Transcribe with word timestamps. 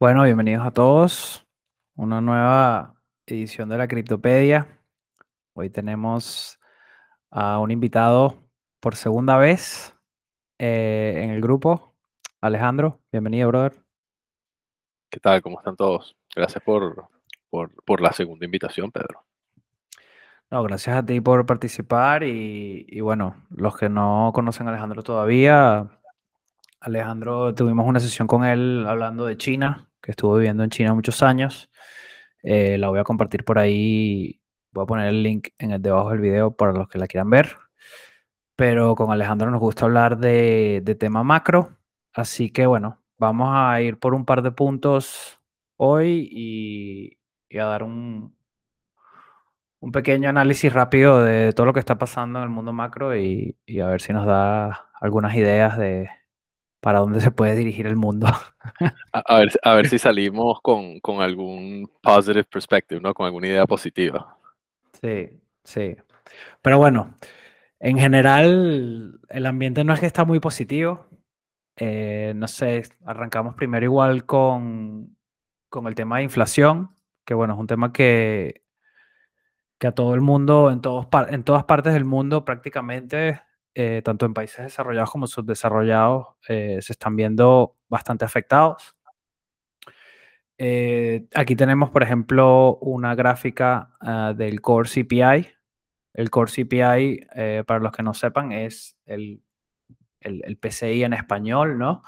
Bueno, 0.00 0.22
bienvenidos 0.22 0.64
a 0.64 0.70
todos. 0.70 1.44
Una 1.96 2.20
nueva 2.20 2.94
edición 3.26 3.68
de 3.68 3.78
la 3.78 3.88
Criptopedia. 3.88 4.78
Hoy 5.54 5.70
tenemos 5.70 6.60
a 7.32 7.58
un 7.58 7.72
invitado 7.72 8.48
por 8.78 8.94
segunda 8.94 9.38
vez 9.38 9.96
eh, 10.60 11.14
en 11.24 11.30
el 11.30 11.40
grupo. 11.40 11.96
Alejandro, 12.40 13.00
bienvenido, 13.10 13.48
brother. 13.48 13.74
¿Qué 15.10 15.18
tal? 15.18 15.42
¿Cómo 15.42 15.58
están 15.58 15.74
todos? 15.74 16.16
Gracias 16.32 16.62
por, 16.62 17.08
por, 17.50 17.72
por 17.84 18.00
la 18.00 18.12
segunda 18.12 18.44
invitación, 18.44 18.92
Pedro. 18.92 19.24
No, 20.48 20.62
gracias 20.62 20.96
a 20.96 21.04
ti 21.04 21.20
por 21.20 21.44
participar 21.44 22.22
y, 22.22 22.86
y 22.88 23.00
bueno, 23.00 23.48
los 23.50 23.76
que 23.76 23.88
no 23.88 24.30
conocen 24.32 24.68
a 24.68 24.70
Alejandro 24.70 25.02
todavía, 25.02 25.90
Alejandro, 26.78 27.52
tuvimos 27.52 27.84
una 27.84 27.98
sesión 27.98 28.28
con 28.28 28.44
él 28.44 28.86
hablando 28.86 29.26
de 29.26 29.36
China, 29.36 29.87
que 30.02 30.12
estuvo 30.12 30.36
viviendo 30.36 30.64
en 30.64 30.70
China 30.70 30.94
muchos 30.94 31.22
años. 31.22 31.70
Eh, 32.42 32.78
la 32.78 32.88
voy 32.88 32.98
a 33.00 33.04
compartir 33.04 33.44
por 33.44 33.58
ahí. 33.58 34.40
Voy 34.72 34.84
a 34.84 34.86
poner 34.86 35.08
el 35.08 35.22
link 35.22 35.48
en 35.58 35.72
el 35.72 35.82
debajo 35.82 36.10
del 36.10 36.20
video 36.20 36.52
para 36.54 36.72
los 36.72 36.88
que 36.88 36.98
la 36.98 37.06
quieran 37.06 37.30
ver. 37.30 37.56
Pero 38.56 38.94
con 38.94 39.10
Alejandro 39.12 39.50
nos 39.50 39.60
gusta 39.60 39.84
hablar 39.84 40.18
de, 40.18 40.80
de 40.84 40.94
tema 40.94 41.22
macro. 41.22 41.76
Así 42.12 42.50
que 42.50 42.66
bueno, 42.66 43.00
vamos 43.18 43.50
a 43.52 43.80
ir 43.80 43.98
por 43.98 44.14
un 44.14 44.24
par 44.24 44.42
de 44.42 44.50
puntos 44.52 45.38
hoy 45.76 46.28
y, 46.32 47.18
y 47.48 47.58
a 47.58 47.66
dar 47.66 47.82
un, 47.84 48.36
un 49.80 49.92
pequeño 49.92 50.28
análisis 50.28 50.72
rápido 50.72 51.22
de 51.22 51.52
todo 51.52 51.66
lo 51.66 51.72
que 51.72 51.80
está 51.80 51.98
pasando 51.98 52.38
en 52.40 52.44
el 52.44 52.50
mundo 52.50 52.72
macro 52.72 53.16
y, 53.16 53.56
y 53.66 53.80
a 53.80 53.86
ver 53.86 54.00
si 54.00 54.12
nos 54.12 54.26
da 54.26 54.88
algunas 55.00 55.34
ideas 55.36 55.78
de 55.78 56.10
para 56.88 57.00
dónde 57.00 57.20
se 57.20 57.30
puede 57.30 57.54
dirigir 57.54 57.86
el 57.86 57.96
mundo. 57.96 58.28
A, 59.12 59.18
a 59.18 59.38
ver, 59.40 59.50
a 59.62 59.74
ver 59.74 59.90
si 59.90 59.98
salimos 59.98 60.62
con, 60.62 61.00
con 61.00 61.20
algún 61.20 61.86
positive 62.00 62.44
perspective, 62.44 62.98
¿no? 62.98 63.12
Con 63.12 63.26
alguna 63.26 63.46
idea 63.46 63.66
positiva. 63.66 64.38
Sí, 65.02 65.28
sí. 65.64 65.96
Pero 66.62 66.78
bueno, 66.78 67.14
en 67.78 67.98
general 67.98 69.20
el 69.28 69.46
ambiente 69.46 69.84
no 69.84 69.92
es 69.92 70.00
que 70.00 70.06
está 70.06 70.24
muy 70.24 70.40
positivo. 70.40 71.08
Eh, 71.76 72.32
no 72.34 72.48
sé, 72.48 72.84
arrancamos 73.04 73.54
primero 73.54 73.84
igual 73.84 74.24
con, 74.24 75.14
con 75.68 75.88
el 75.88 75.94
tema 75.94 76.16
de 76.16 76.22
inflación, 76.24 76.96
que 77.26 77.34
bueno, 77.34 77.52
es 77.52 77.60
un 77.60 77.66
tema 77.66 77.92
que, 77.92 78.62
que 79.78 79.88
a 79.88 79.92
todo 79.92 80.14
el 80.14 80.22
mundo, 80.22 80.70
en, 80.70 80.80
todos, 80.80 81.06
en 81.28 81.44
todas 81.44 81.64
partes 81.64 81.92
del 81.92 82.06
mundo 82.06 82.46
prácticamente, 82.46 83.42
eh, 83.78 84.02
tanto 84.04 84.26
en 84.26 84.34
países 84.34 84.64
desarrollados 84.64 85.10
como 85.10 85.26
subdesarrollados, 85.28 86.26
eh, 86.48 86.78
se 86.82 86.92
están 86.92 87.14
viendo 87.16 87.76
bastante 87.88 88.24
afectados. 88.24 88.96
Eh, 90.58 91.26
aquí 91.34 91.54
tenemos, 91.54 91.90
por 91.90 92.02
ejemplo, 92.02 92.76
una 92.80 93.14
gráfica 93.14 93.90
ah, 94.00 94.34
del 94.36 94.60
Core 94.60 94.88
CPI. 94.88 95.48
El 96.14 96.30
Core 96.30 96.50
CPI, 96.50 97.26
para 97.66 97.80
los 97.80 97.92
que 97.92 98.02
no 98.02 98.12
sepan, 98.14 98.50
es 98.52 98.96
el, 99.06 99.42
el- 100.20 100.42
el 100.44 100.56
PCI 100.58 101.04
en 101.04 101.12
español, 101.12 101.78
¿no? 101.78 102.02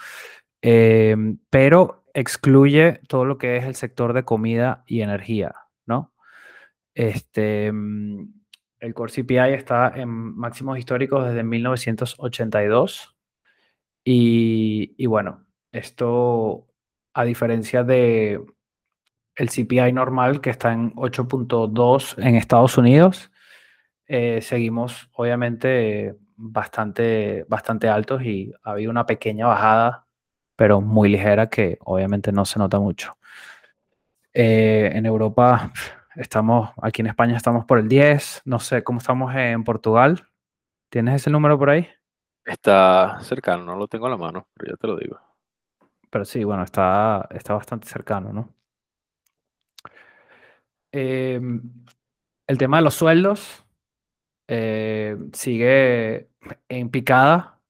Em, 0.62 1.38
pero 1.50 2.04
excluye 2.14 3.00
todo 3.08 3.24
lo 3.24 3.38
que 3.38 3.56
es 3.58 3.64
el 3.64 3.76
sector 3.76 4.12
de 4.14 4.24
comida 4.24 4.84
y 4.86 5.02
energía, 5.02 5.54
¿no? 5.86 6.12
Este, 6.94 7.70
mm, 7.72 8.39
el 8.80 8.94
Core 8.94 9.12
CPI 9.12 9.54
está 9.54 9.92
en 9.94 10.08
máximos 10.08 10.78
históricos 10.78 11.26
desde 11.26 11.42
1982 11.42 13.16
y, 14.04 14.94
y 14.96 15.06
bueno, 15.06 15.46
esto 15.72 16.66
a 17.14 17.24
diferencia 17.24 17.84
de 17.84 18.40
el 19.36 19.48
CPI 19.48 19.92
normal 19.92 20.40
que 20.40 20.50
está 20.50 20.72
en 20.72 20.94
8.2 20.94 22.14
en 22.18 22.36
Estados 22.36 22.76
Unidos, 22.76 23.30
eh, 24.06 24.40
seguimos 24.42 25.08
obviamente 25.12 26.16
bastante, 26.36 27.44
bastante 27.48 27.88
altos 27.88 28.22
y 28.22 28.52
ha 28.62 28.72
habido 28.72 28.90
una 28.90 29.06
pequeña 29.06 29.46
bajada, 29.46 30.06
pero 30.56 30.80
muy 30.80 31.08
ligera 31.08 31.48
que 31.48 31.78
obviamente 31.80 32.32
no 32.32 32.44
se 32.44 32.58
nota 32.58 32.78
mucho. 32.80 33.16
Eh, 34.32 34.90
en 34.94 35.06
Europa 35.06 35.72
estamos, 36.14 36.70
aquí 36.82 37.02
en 37.02 37.08
España 37.08 37.36
estamos 37.36 37.64
por 37.64 37.78
el 37.78 37.88
10, 37.88 38.42
no 38.44 38.58
sé 38.58 38.82
cómo 38.82 38.98
estamos 38.98 39.34
en 39.34 39.64
Portugal. 39.64 40.28
¿Tienes 40.88 41.16
ese 41.16 41.30
número 41.30 41.58
por 41.58 41.70
ahí? 41.70 41.88
Está 42.44 43.20
cercano, 43.22 43.64
no 43.64 43.76
lo 43.76 43.86
tengo 43.86 44.06
a 44.06 44.10
la 44.10 44.16
mano, 44.16 44.48
pero 44.54 44.72
ya 44.72 44.76
te 44.76 44.86
lo 44.86 44.96
digo. 44.96 45.20
Pero 46.10 46.24
sí, 46.24 46.42
bueno, 46.42 46.64
está, 46.64 47.28
está 47.30 47.54
bastante 47.54 47.86
cercano, 47.88 48.32
¿no? 48.32 48.54
Em, 50.92 51.62
el 52.46 52.58
tema 52.58 52.78
de 52.78 52.82
los 52.82 52.94
sueldos 52.94 53.64
eh, 54.48 55.16
sigue 55.32 56.28
en 56.68 56.90
picada 56.90 57.60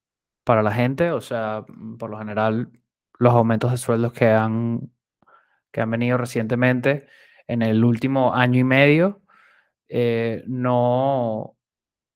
para 0.44 0.62
la 0.62 0.72
gente, 0.72 1.12
o 1.12 1.20
sea, 1.20 1.64
por 1.98 2.08
lo 2.08 2.18
general, 2.18 2.70
los 3.18 3.34
aumentos 3.34 3.70
de 3.70 3.76
sueldos 3.76 4.14
que 4.14 4.28
han, 4.28 4.90
que 5.70 5.82
han 5.82 5.90
venido 5.90 6.16
recientemente 6.16 7.06
en 7.50 7.62
el 7.62 7.84
último 7.84 8.34
año 8.34 8.60
y 8.60 8.64
medio, 8.64 9.22
eh, 9.88 10.44
no, 10.46 11.56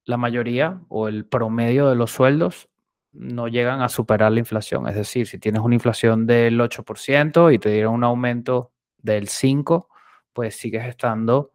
la 0.04 0.16
mayoría 0.16 0.80
o 0.88 1.08
el 1.08 1.26
promedio 1.26 1.88
de 1.88 1.96
los 1.96 2.12
sueldos 2.12 2.68
no 3.12 3.48
llegan 3.48 3.82
a 3.82 3.88
superar 3.88 4.32
la 4.32 4.38
inflación. 4.38 4.88
Es 4.88 4.94
decir, 4.94 5.26
si 5.26 5.38
tienes 5.38 5.62
una 5.62 5.74
inflación 5.74 6.26
del 6.26 6.60
8% 6.60 7.52
y 7.52 7.58
te 7.58 7.70
dieron 7.70 7.94
un 7.94 8.04
aumento 8.04 8.72
del 8.98 9.28
5%, 9.28 9.86
pues 10.32 10.56
sigues 10.56 10.84
estando 10.86 11.52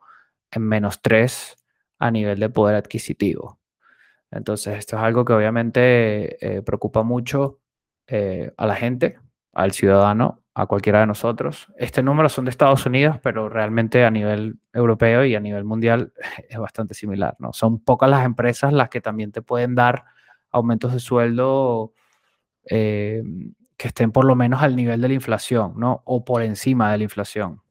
en 0.51 0.63
menos 0.63 1.01
3 1.01 1.56
a 2.00 2.12
nivel 2.12 2.39
de 2.39 2.50
poder 2.50 2.75
adquisitivo. 2.75 3.59
Entonces, 4.31 4.78
esto 4.78 4.97
es 4.97 5.03
algo 5.03 5.25
que 5.25 5.34
obviamente 5.34 6.45
eh, 6.45 6.62
preocupa 6.62 7.03
mucho 7.03 7.59
eh, 8.07 8.53
a 8.57 8.68
la 8.68 8.75
gente, 8.75 9.19
al 9.53 9.72
ciudadano, 9.72 10.44
a 10.59 10.66
cualquiera 10.66 11.00
de 11.00 11.08
nosotros. 11.08 11.68
Este 11.78 12.03
número 12.03 12.28
son 12.28 12.44
de 12.44 12.52
Estados 12.52 12.86
Unidos, 12.86 13.18
pero 13.24 13.47
realmente 13.47 14.03
a 14.03 14.12
nivel 14.12 14.59
europeo 14.74 15.24
y 15.24 15.34
a 15.34 15.40
nivel 15.40 15.64
mundial 15.64 16.12
es 16.50 16.58
bastante 16.58 16.94
similar, 16.94 17.38
¿no? 17.40 17.53
Son 17.53 17.80
pocas 17.80 18.09
las 18.09 18.25
empresas 18.25 18.74
las 18.74 18.90
que 18.90 19.00
también 19.00 19.31
te 19.31 19.42
pueden 19.42 19.74
dar 19.74 20.03
aumentos 20.52 20.92
de 20.92 21.00
sueldo 21.00 21.94
eh, 22.69 23.24
que 23.78 23.88
estén 23.88 24.12
por 24.12 24.25
lo 24.25 24.36
menos 24.36 24.62
al 24.62 24.75
nivel 24.75 25.00
de 25.00 25.08
la 25.08 25.14
inflación, 25.14 25.75
¿no? 25.78 26.02
O 26.03 26.25
por 26.25 26.42
encima 26.42 26.92
de 26.92 26.98
la 26.98 27.03
inflación. 27.06 27.62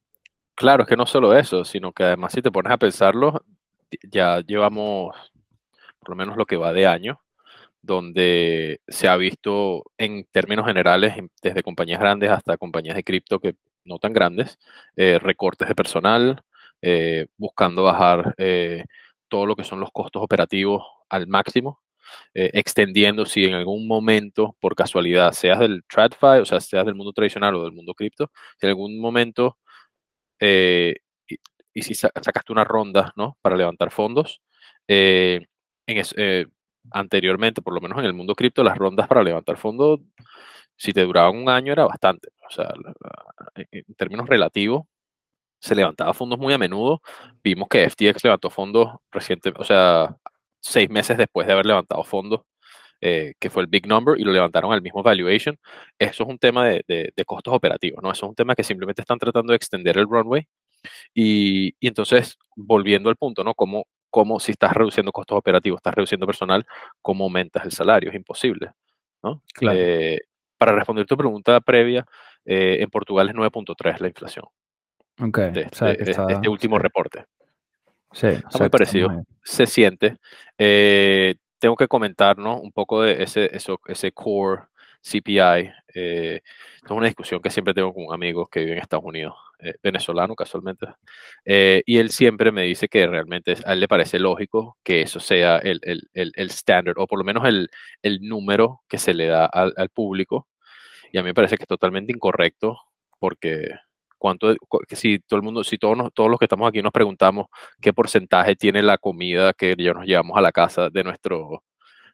Claro, 0.55 0.85
es 0.85 0.89
que 0.89 0.97
no 0.97 1.05
solo 1.05 1.37
eso, 1.37 1.67
sino 1.67 1.93
que 1.93 2.05
además 2.05 2.33
si 2.33 2.41
te 2.41 2.51
pones 2.51 2.73
a 2.73 2.79
pensarlo, 2.79 3.45
ya 4.11 4.41
llevamos 4.41 5.15
por 6.01 6.09
lo 6.09 6.17
menos 6.17 6.39
lo 6.39 6.47
que 6.47 6.57
va 6.57 6.73
de 6.73 6.87
año, 6.87 7.21
donde 7.89 8.81
se 8.89 9.09
ha 9.09 9.17
visto 9.19 9.85
en 9.99 10.27
términos 10.33 10.67
generales, 10.67 11.17
en- 11.19 11.31
desde 11.43 11.65
compañías 11.65 12.01
grandes 12.01 12.31
hasta 12.31 12.59
compañías 12.59 12.97
de 12.97 13.05
cripto 13.05 13.41
que 13.41 13.57
no 13.85 13.99
tan 13.99 14.13
grandes, 14.15 14.59
eh, 14.97 15.19
recortes 15.21 15.69
de 15.69 15.75
personal, 15.77 16.43
eh, 16.83 17.27
buscando 17.39 17.85
bajar 17.85 18.35
eh, 18.39 18.85
todo 19.29 19.47
lo 19.47 19.57
que 19.57 19.65
son 19.65 19.81
los 19.81 19.91
costos 19.93 20.23
operativos 20.23 20.85
al 21.11 21.27
máximo, 21.29 21.81
extendiendo 22.35 23.27
si 23.27 23.45
en 23.45 23.55
algún 23.55 23.87
momento, 23.89 24.57
por 24.61 24.75
casualidad, 24.77 25.33
seas 25.33 25.59
del 25.61 25.83
TradFi, 25.85 26.41
o 26.43 26.47
sea, 26.47 26.61
seas 26.61 26.87
del 26.87 26.95
mundo 26.95 27.13
tradicional 27.13 27.55
o 27.57 27.65
del 27.65 27.73
mundo 27.73 27.95
cripto, 27.95 28.31
si 28.59 28.67
en 28.67 28.71
algún 28.71 28.99
momento 29.01 29.59
y, 31.75 31.83
si 31.83 31.95
sa- 31.95 32.11
sacaste 32.23 32.53
una 32.53 32.65
ronda, 32.65 33.13
¿no? 33.17 33.37
Para 33.43 33.57
levantar 33.57 33.91
fondos, 33.91 34.41
en 35.87 35.97
es- 35.99 36.15
anteriormente, 36.93 37.63
por 37.63 37.75
lo 37.75 37.81
menos 37.81 37.99
en 37.99 38.05
el 38.07 38.15
mundo 38.15 38.35
cripto, 38.35 38.63
las 38.65 38.79
rondas 38.79 39.09
para 39.09 39.23
levantar 39.23 39.57
fondos, 39.59 40.01
si 40.77 40.93
te 40.93 41.03
duraban 41.05 41.37
un 41.37 41.49
año 41.49 41.73
era 41.73 41.87
bastante. 41.87 42.29
O 42.49 42.51
sea, 42.53 42.73
en 43.57 43.85
términos 43.97 44.29
relativos, 44.29 44.83
se 45.61 45.75
levantaba 45.75 46.15
fondos 46.15 46.39
muy 46.39 46.55
a 46.55 46.59
menudo. 46.59 47.03
Vimos 47.45 47.69
que 47.69 47.85
FTX 47.85 48.25
levantó 48.25 48.51
fondos 48.51 48.97
reciente, 49.13 49.53
o 49.57 49.65
sea, 49.65 50.17
seis 50.61 50.91
meses 50.91 51.17
después 51.19 51.47
de 51.47 51.55
haber 51.55 51.67
levantado 51.67 52.05
fondos, 52.05 52.43
eh, 53.03 53.35
que 53.41 53.51
fue 53.51 53.63
el 53.63 53.69
big 53.69 53.87
number, 53.89 54.19
y 54.21 54.25
lo 54.25 54.33
levantaron 54.33 54.73
al 54.73 54.83
mismo 54.83 55.03
valuation. 55.03 55.57
Eso 55.99 56.25
es 56.25 56.29
un 56.31 56.39
tema 56.39 56.67
de, 56.69 56.85
de- 56.89 57.13
de 57.17 57.25
costos 57.27 57.55
operativos, 57.55 58.03
¿no? 58.03 58.13
Eso 58.13 58.27
es 58.27 58.31
un 58.31 58.37
tema 58.37 58.55
que 58.57 58.65
simplemente 58.65 59.03
están 59.03 59.19
tratando 59.19 59.53
de 59.53 59.57
extender 59.59 59.99
el 59.99 60.07
runway. 60.09 60.45
Y, 61.15 61.69
y 61.81 61.89
entonces, 61.89 62.37
volviendo 62.57 63.11
al 63.11 63.17
punto, 63.17 63.45
¿no? 63.45 63.55
Como, 63.55 63.87
como 64.11 64.41
si 64.41 64.53
estás 64.53 64.73
reduciendo 64.73 65.13
costos 65.13 65.39
operativos, 65.39 65.79
estás 65.79 65.95
reduciendo 65.95 66.27
personal, 66.27 66.67
¿cómo 67.03 67.25
aumentas 67.25 67.65
el 67.65 67.73
salario? 67.73 68.11
Es 68.11 68.17
imposible, 68.17 68.71
¿no? 69.23 69.43
Claro. 69.55 69.79
Eh, 69.79 70.21
para 70.57 70.73
responder 70.73 71.07
tu 71.07 71.17
pregunta 71.17 71.61
previa, 71.61 72.05
eh, 72.45 72.79
en 72.81 72.91
Portugal 72.91 73.29
es 73.29 73.35
9.3 73.35 74.01
la 74.01 74.09
inflación 74.09 74.47
Ok, 75.21 75.39
de, 75.39 75.69
o 75.71 75.75
sea, 75.75 75.89
de- 75.89 75.97
que 75.99 76.05
de 76.05 76.11
está, 76.11 76.27
este 76.29 76.49
último 76.49 76.77
sí, 76.77 76.83
reporte. 76.83 77.25
sí, 78.13 78.27
o 78.27 78.31
Está 78.31 78.51
sea, 78.51 78.61
muy 78.61 78.71
parecido, 78.71 79.25
se 79.45 79.67
siente. 79.67 80.17
Eh, 80.57 81.35
tengo 81.59 81.77
que 81.77 81.89
comentar, 81.89 82.39
¿no? 82.39 82.59
Un 82.61 82.73
poco 82.73 83.03
de 83.03 83.23
ese, 83.23 83.55
eso, 83.55 83.79
ese 83.87 84.13
core 84.13 84.63
CPI. 85.03 85.71
Eh, 85.95 86.41
es 86.85 86.91
una 86.91 87.07
discusión 87.07 87.41
que 87.41 87.51
siempre 87.51 87.75
tengo 87.75 87.93
con 87.93 88.07
un 88.07 88.15
amigo 88.15 88.47
que 88.47 88.61
vive 88.61 88.73
en 88.73 88.79
Estados 88.79 89.05
Unidos, 89.05 89.35
eh, 89.61 89.75
venezolano 89.83 90.35
casualmente, 90.35 90.87
eh, 91.45 91.83
y 91.87 91.99
él 91.99 92.11
siempre 92.11 92.53
me 92.53 92.63
dice 92.63 92.89
que 92.89 93.07
realmente 93.07 93.57
a 93.65 93.73
él 93.73 93.81
le 93.81 93.89
parece 93.89 94.19
lógico 94.19 94.79
que 94.83 95.03
eso 95.03 95.21
sea 95.21 95.59
el, 95.59 95.81
el, 95.83 96.09
el, 96.15 96.51
o 96.97 97.07
por 97.07 97.19
lo 97.19 97.25
menos 97.25 97.47
el, 97.47 97.69
el 98.03 98.21
número 98.23 98.83
que 98.89 98.99
se 98.99 99.15
le 99.15 99.27
da 99.27 99.47
al, 99.47 99.75
al, 99.77 99.89
público, 99.91 100.49
y 101.13 101.19
a 101.19 101.23
mí 101.23 101.29
me 101.29 101.35
parece 101.35 101.57
que 101.57 101.65
es 101.65 101.69
totalmente 101.69 102.13
incorrecto 102.13 102.79
porque 103.19 103.71
cuánto, 104.19 104.55
si 104.91 105.19
todo 105.21 105.39
el 105.39 105.45
mundo, 105.45 105.65
si 105.65 105.79
todos, 105.79 106.13
todos 106.15 106.31
los 106.31 106.39
que 106.39 106.47
estamos 106.47 106.69
aquí 106.69 106.83
nos 106.83 106.93
preguntamos 106.93 107.47
qué 107.81 107.93
porcentaje 107.93 108.57
tiene 108.57 108.83
la 108.83 108.99
comida 108.99 109.53
que 109.55 109.77
nos 109.77 110.05
llevamos 110.07 110.37
a 110.37 110.41
la 110.43 110.53
casa 110.53 110.91
de 110.91 111.05
nuestro, 111.05 111.65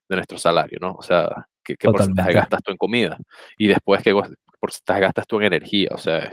de 0.08 0.16
nuestro 0.16 0.38
salario, 0.38 0.78
¿no? 0.81 0.94
O 0.94 1.02
sea, 1.02 1.48
qué, 1.64 1.76
qué 1.76 1.88
porcentaje 1.88 2.32
gastas 2.32 2.62
tú 2.62 2.70
en 2.70 2.76
comida 2.76 3.19
y 3.56 3.66
después 3.66 4.02
qué 4.02 4.14
porcentaje 4.61 5.00
gastas 5.00 5.26
tú 5.26 5.38
en 5.38 5.46
energía, 5.46 5.88
o 5.93 5.99
sea, 5.99 6.32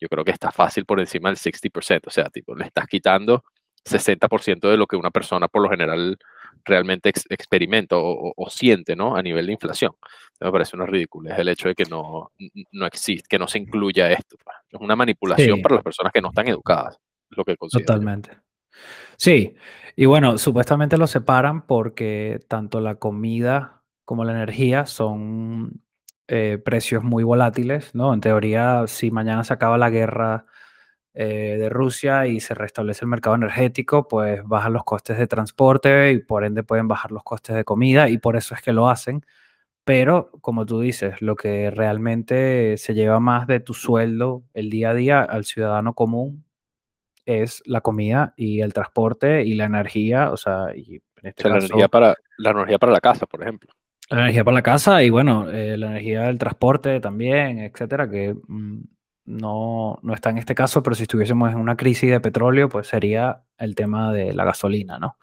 yo 0.00 0.08
creo 0.08 0.24
que 0.24 0.30
está 0.30 0.50
fácil 0.50 0.84
por 0.84 1.00
encima 1.00 1.28
del 1.28 1.38
60%, 1.38 2.02
o 2.06 2.10
sea, 2.10 2.28
tipo, 2.30 2.54
le 2.54 2.66
estás 2.66 2.86
quitando 2.86 3.44
60% 3.84 4.68
de 4.68 4.76
lo 4.76 4.86
que 4.86 4.96
una 4.96 5.10
persona 5.10 5.48
por 5.48 5.62
lo 5.62 5.70
general 5.70 6.16
realmente 6.64 7.10
experimenta 7.30 7.96
o, 7.98 8.50
siente, 8.50 8.94
¿no? 8.94 9.16
A 9.16 9.22
nivel 9.22 9.46
de 9.46 9.52
inflación. 9.52 9.92
Me 10.40 10.50
parece 10.52 10.76
una 10.76 10.86
ridícula. 10.86 11.32
Es 11.32 11.38
el 11.38 11.48
hecho 11.48 11.68
de 11.68 11.74
que 11.74 11.84
no, 11.84 12.32
no 12.72 12.86
existe, 12.86 13.26
que 13.28 13.38
no 13.38 13.48
se 13.48 13.58
incluya 13.58 14.10
esto. 14.10 14.36
Pues. 14.42 14.56
Es 14.70 14.80
una 14.80 14.96
manipulación 14.96 15.62
para 15.62 15.76
las 15.76 15.84
personas 15.84 16.12
que 16.12 16.20
no 16.20 16.28
están 16.28 16.48
educadas, 16.48 16.98
lo 17.30 17.44
que 17.44 17.56
considero. 17.56 17.86
Totalmente. 17.86 18.38
Sí, 19.16 19.56
y 19.96 20.04
bueno, 20.04 20.38
supuestamente 20.38 20.96
lo 20.96 21.06
separan 21.06 21.66
porque 21.66 22.40
tanto 22.48 22.80
la 22.80 22.96
comida 22.96 23.77
como 24.08 24.24
la 24.24 24.32
energía 24.32 24.86
son 24.86 25.82
eh, 26.28 26.56
precios 26.64 27.04
muy 27.04 27.24
volátiles, 27.24 27.94
¿no? 27.94 28.14
En 28.14 28.22
teoría, 28.22 28.86
si 28.86 29.10
mañana 29.10 29.44
se 29.44 29.52
acaba 29.52 29.76
la 29.76 29.90
guerra 29.90 30.46
eh, 31.12 31.58
de 31.58 31.68
Rusia 31.68 32.26
y 32.26 32.40
se 32.40 32.54
restablece 32.54 33.04
el 33.04 33.10
mercado 33.10 33.36
energético, 33.36 34.08
pues 34.08 34.42
bajan 34.44 34.72
los 34.72 34.84
costes 34.84 35.18
de 35.18 35.26
transporte 35.26 36.10
y 36.12 36.20
por 36.20 36.44
ende 36.44 36.62
pueden 36.62 36.88
bajar 36.88 37.12
los 37.12 37.22
costes 37.22 37.54
de 37.54 37.64
comida 37.64 38.08
y 38.08 38.16
por 38.16 38.36
eso 38.36 38.54
es 38.54 38.62
que 38.62 38.72
lo 38.72 38.88
hacen. 38.88 39.26
Pero, 39.84 40.30
como 40.40 40.64
tú 40.64 40.80
dices, 40.80 41.20
lo 41.20 41.36
que 41.36 41.70
realmente 41.70 42.78
se 42.78 42.94
lleva 42.94 43.20
más 43.20 43.46
de 43.46 43.60
tu 43.60 43.74
sueldo 43.74 44.42
el 44.54 44.70
día 44.70 44.90
a 44.90 44.94
día 44.94 45.20
al 45.20 45.44
ciudadano 45.44 45.92
común 45.92 46.46
es 47.26 47.62
la 47.66 47.82
comida 47.82 48.32
y 48.38 48.62
el 48.62 48.72
transporte 48.72 49.44
y 49.44 49.52
la 49.52 49.66
energía, 49.66 50.32
o 50.32 50.38
sea, 50.38 50.74
y 50.74 51.02
este 51.22 51.46
la, 51.50 51.58
energía 51.58 51.88
para, 51.88 52.16
la 52.38 52.52
energía 52.52 52.78
para 52.78 52.92
la 52.92 53.00
casa, 53.02 53.26
por 53.26 53.42
ejemplo. 53.42 53.70
La 54.10 54.20
energía 54.20 54.44
para 54.44 54.54
la 54.54 54.62
casa 54.62 55.02
y 55.02 55.10
bueno, 55.10 55.50
eh, 55.50 55.76
la 55.76 55.88
energía 55.88 56.22
del 56.22 56.38
transporte 56.38 56.98
también, 57.00 57.58
etcétera, 57.58 58.08
que 58.08 58.34
mm, 58.46 58.80
no, 59.26 59.98
no 60.02 60.14
está 60.14 60.30
en 60.30 60.38
este 60.38 60.54
caso, 60.54 60.82
pero 60.82 60.96
si 60.96 61.02
estuviésemos 61.02 61.50
en 61.52 61.58
una 61.58 61.76
crisis 61.76 62.10
de 62.10 62.20
petróleo, 62.20 62.68
pues 62.70 62.86
sería 62.88 63.42
el 63.58 63.74
tema 63.74 64.12
de 64.12 64.32
la 64.32 64.44
gasolina, 64.44 64.98
¿no? 64.98 65.18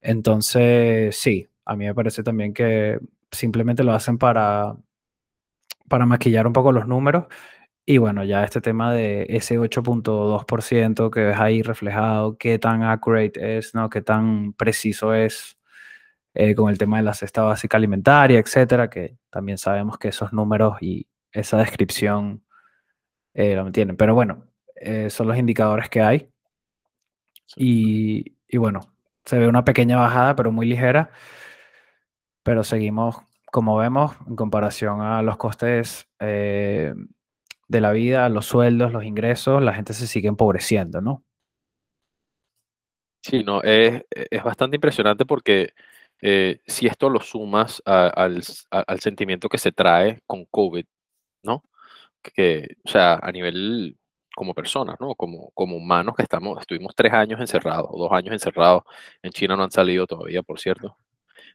Entonces, 0.00 1.16
sí, 1.16 1.46
a 1.64 1.76
mí 1.76 1.84
me 1.86 1.94
parece 1.94 2.22
también 2.22 2.52
que 2.54 2.98
simplemente 3.30 3.84
lo 3.84 3.92
hacen 3.92 4.18
para, 4.18 4.74
para 5.88 6.06
maquillar 6.06 6.46
un 6.46 6.52
poco 6.52 6.72
los 6.72 6.86
números. 6.88 7.26
Y 7.86 7.98
bueno, 7.98 8.24
ya 8.24 8.44
este 8.44 8.60
tema 8.60 8.92
de 8.94 9.26
ese 9.30 9.58
8.2% 9.58 11.10
que 11.10 11.20
ves 11.20 11.38
ahí 11.38 11.62
reflejado, 11.62 12.38
qué 12.38 12.58
tan 12.58 12.82
accurate 12.82 13.58
es, 13.58 13.74
¿no? 13.74 13.90
Qué 13.90 14.02
tan 14.02 14.52
preciso 14.54 15.14
es 15.14 15.57
eh, 16.34 16.54
con 16.54 16.70
el 16.70 16.78
tema 16.78 16.98
de 16.98 17.04
la 17.04 17.14
cesta 17.14 17.42
básica 17.42 17.76
alimentaria, 17.76 18.38
etcétera, 18.38 18.90
que 18.90 19.16
también 19.30 19.58
sabemos 19.58 19.98
que 19.98 20.08
esos 20.08 20.32
números 20.32 20.76
y 20.80 21.06
esa 21.32 21.58
descripción 21.58 22.42
eh, 23.34 23.54
lo 23.54 23.64
mantienen. 23.64 23.96
Pero 23.96 24.14
bueno, 24.14 24.44
eh, 24.76 25.10
son 25.10 25.28
los 25.28 25.36
indicadores 25.38 25.88
que 25.88 26.00
hay. 26.00 26.28
Y, 27.56 28.34
bueno, 28.58 28.80
se 29.24 29.38
ve 29.38 29.48
una 29.48 29.64
pequeña 29.64 29.96
bajada, 29.96 30.36
pero 30.36 30.52
muy 30.52 30.66
ligera. 30.66 31.10
Pero 32.42 32.64
seguimos, 32.64 33.16
como 33.52 33.76
vemos, 33.76 34.16
en 34.26 34.36
comparación 34.36 35.02
a 35.02 35.22
los 35.22 35.36
costes 35.36 36.08
eh, 36.20 36.94
de 37.68 37.80
la 37.80 37.92
vida, 37.92 38.28
los 38.28 38.46
sueldos, 38.46 38.92
los 38.92 39.04
ingresos, 39.04 39.62
la 39.62 39.74
gente 39.74 39.92
se 39.94 40.06
sigue 40.06 40.28
empobreciendo, 40.28 41.00
¿no? 41.00 41.24
Sí, 43.22 43.44
no, 43.44 43.62
es, 43.62 44.02
bastante 44.42 44.76
impresionante 44.76 45.26
porque 45.26 45.74
si 46.20 46.86
esto 46.86 47.08
lo 47.10 47.20
sumas 47.20 47.82
al, 47.84 48.42
al, 48.70 49.00
sentimiento 49.00 49.48
que 49.48 49.58
se 49.58 49.72
trae 49.72 50.20
con 50.26 50.44
COVID, 50.46 50.84
¿no? 51.44 51.62
que, 52.22 52.76
o 52.84 52.88
sea, 52.88 53.18
a 53.22 53.32
nivel 53.32 53.96
como 54.34 54.54
personas, 54.54 54.96
¿no? 55.00 55.14
Como, 55.14 55.50
como 55.52 55.76
humanos 55.76 56.14
que 56.16 56.22
estamos, 56.22 56.60
estuvimos 56.60 56.94
tres 56.94 57.12
años 57.12 57.40
encerrados, 57.40 57.90
dos 57.90 58.12
años 58.12 58.32
encerrados. 58.32 58.84
En 59.22 59.32
China 59.32 59.56
no 59.56 59.64
han 59.64 59.70
salido 59.70 60.06
todavía, 60.06 60.42
por 60.42 60.60
cierto. 60.60 60.96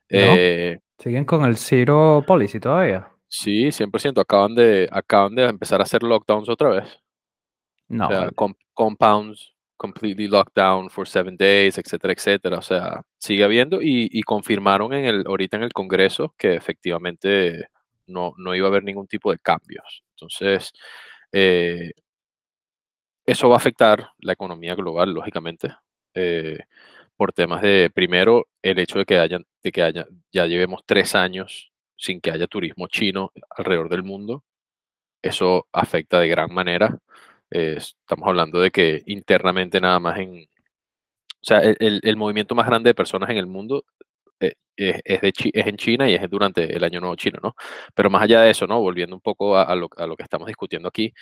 Eh, 0.10 0.80
¿Siguen 0.98 1.24
con 1.25 1.45
el 1.45 1.57
zero 1.57 2.24
policy 2.27 2.60
todavía? 2.60 3.10
Sí, 3.30 3.71
100%. 3.71 4.19
Acaban 4.19 4.54
de, 4.54 4.89
acaban 4.92 5.33
de 5.33 5.45
empezar 5.45 5.80
a 5.80 5.83
hacer 5.83 6.04
lockdowns 6.04 6.50
otra 6.50 6.69
vez. 6.69 7.00
No. 7.88 8.07
O 8.07 8.10
sea, 8.10 8.30
compounds 8.74 9.54
completely 9.78 10.28
locked 10.28 10.56
down 10.56 10.90
for 10.90 11.08
seven 11.08 11.36
days, 11.38 11.78
etcétera, 11.78 12.14
etcétera. 12.14 12.58
O 12.58 12.62
sea, 12.62 13.02
sigue 13.18 13.44
habiendo 13.44 13.81
y, 13.81 14.10
y 14.12 14.24
confirmaron 14.24 14.94
en 14.94 15.06
el, 15.06 15.24
ahorita 15.28 15.58
en 15.58 15.64
el 15.64 15.74
Congreso 15.74 16.34
que 16.38 16.56
efectivamente 16.56 17.68
no, 18.08 18.34
no 18.38 18.56
iba 18.56 18.68
a 18.68 18.70
haber 18.70 18.84
ningún 18.84 19.08
tipo 19.08 19.31
de 19.31 19.40
cambios. 19.40 20.04
Entonces, 20.16 20.72
eh, 21.31 21.92
eso 23.25 23.50
va 23.50 23.56
a 23.56 23.58
afectar 23.58 24.10
la 24.20 24.34
economía 24.34 24.75
global, 24.75 25.14
lógicamente, 25.14 25.74
eh, 26.14 26.60
por 27.16 27.31
temas 27.34 27.62
de, 27.62 27.90
primero, 27.94 28.48
el 28.62 28.80
hecho 28.80 29.00
de 29.00 29.06
que, 29.06 29.20
hayan, 29.20 29.46
de 29.64 29.72
que 29.72 29.81
haya, 29.81 30.06
ya 30.31 30.46
llevemos 30.46 30.81
tres 30.86 31.16
años 31.16 31.72
sin 31.96 32.20
que 32.20 32.31
haya 32.31 32.48
turismo 32.48 32.88
chino 32.88 33.31
alrededor 33.50 33.90
del 33.90 34.04
mundo. 34.04 34.44
Eso 35.22 35.68
afecta 35.72 36.20
de 36.20 36.28
gran 36.28 36.54
manera. 36.54 36.98
Eh, 37.54 37.76
estamos 37.78 38.28
hablando 38.28 38.60
de 38.60 38.72
que 38.72 39.04
internamente 39.06 39.80
nada 39.80 40.00
más 40.00 40.18
en... 40.20 40.48
O 41.42 41.46
sea, 41.46 41.60
el, 41.60 42.00
el, 42.04 42.18
movimiento 42.18 42.56
más 42.56 42.66
grande 42.66 42.90
de 42.90 42.96
personas 42.96 43.30
en 43.30 43.38
el 43.38 43.48
mundo 43.48 43.84
es, 44.40 45.22
de, 45.22 45.34
es 45.54 45.68
en 45.68 45.78
China 45.78 46.10
y 46.10 46.16
es 46.16 46.30
durante 46.30 46.76
el 46.76 46.84
Año 46.84 47.00
Nuevo 47.00 47.16
Chino, 47.16 47.40
¿no? 47.44 47.56
Pero 47.94 48.10
más 48.10 48.24
allá 48.24 48.42
de 48.42 48.52
eso, 48.52 48.68
¿no? 48.68 48.80
Volviendo 48.82 49.16
un 49.16 49.22
poco 49.22 49.58
a, 49.58 49.76
lo, 49.76 49.90
a 49.98 50.08
lo, 50.08 50.16
que 50.16 50.24
estamos 50.24 50.48
discutiendo 50.48 50.88
aquí, 50.88 51.14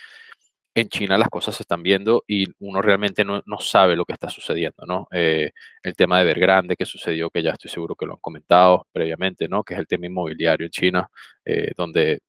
en 0.74 0.88
China 0.88 1.18
las 1.18 1.28
cosas 1.28 1.56
se 1.56 1.64
están 1.64 1.82
viendo 1.82 2.24
y 2.26 2.46
uno 2.60 2.80
realmente 2.80 3.24
no, 3.24 3.42
no 3.44 3.58
sabe 3.58 3.94
lo 3.96 4.06
que 4.06 4.14
está 4.14 4.30
sucediendo, 4.30 4.86
¿no? 4.86 5.06
Eh, 5.12 5.50
el 5.82 5.94
tema 5.94 6.18
de 6.18 6.24
Vergrande 6.24 6.76
que 6.76 6.86
sucedió, 6.86 7.30
que 7.30 7.42
ya 7.42 7.50
estoy 7.52 7.70
seguro 7.70 7.94
que 7.94 8.06
lo 8.06 8.14
han 8.14 8.20
comentado 8.20 8.86
previamente, 8.92 9.48
¿no? 9.48 9.64
Que 9.64 9.74
es 9.74 9.80
el 9.80 9.86
tema 9.86 10.06
inmobiliario 10.06 10.66
en 10.66 10.70
China, 10.70 11.10
eh, 11.44 11.72
donde 11.76 12.20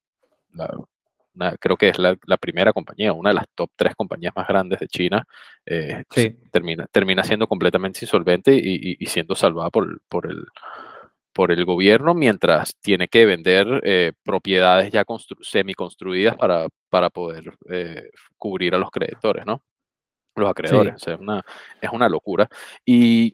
creo 1.59 1.77
que 1.77 1.89
es 1.89 1.99
la, 1.99 2.15
la, 2.25 2.37
primera 2.37 2.73
compañía, 2.73 3.13
una 3.13 3.29
de 3.29 3.35
las 3.35 3.45
top 3.55 3.71
tres 3.75 3.95
compañías 3.95 4.33
más 4.35 4.47
grandes 4.47 4.79
de 4.79 4.87
China, 4.87 5.25
eh, 5.65 6.03
termina, 6.51 6.87
termina 6.91 7.23
siendo 7.23 7.47
completamente 7.47 7.99
insolvente 8.01 8.53
y, 8.53 8.97
y, 8.99 9.05
siendo 9.07 9.35
salvada 9.35 9.69
por, 9.69 10.01
por 10.07 10.27
el 10.29 10.45
por 11.33 11.51
el 11.51 11.65
gobierno 11.65 12.13
mientras 12.13 12.75
tiene 12.79 13.07
que 13.07 13.25
vender 13.25 13.81
eh, 13.83 14.13
propiedades 14.23 14.91
ya 14.91 15.03
semi-construidas 15.41 16.35
para, 16.37 16.67
para 16.89 17.09
poder 17.09 17.55
eh, 17.69 18.11
cubrir 18.37 18.75
a 18.75 18.77
los 18.77 18.91
creditores, 18.91 19.45
¿no? 19.45 19.61
Los 20.35 20.49
acreedores. 20.49 20.95
es, 21.05 21.19
una, 21.19 21.41
es 21.81 21.89
una 21.91 22.07
locura. 22.07 22.47
Y, 22.85 23.33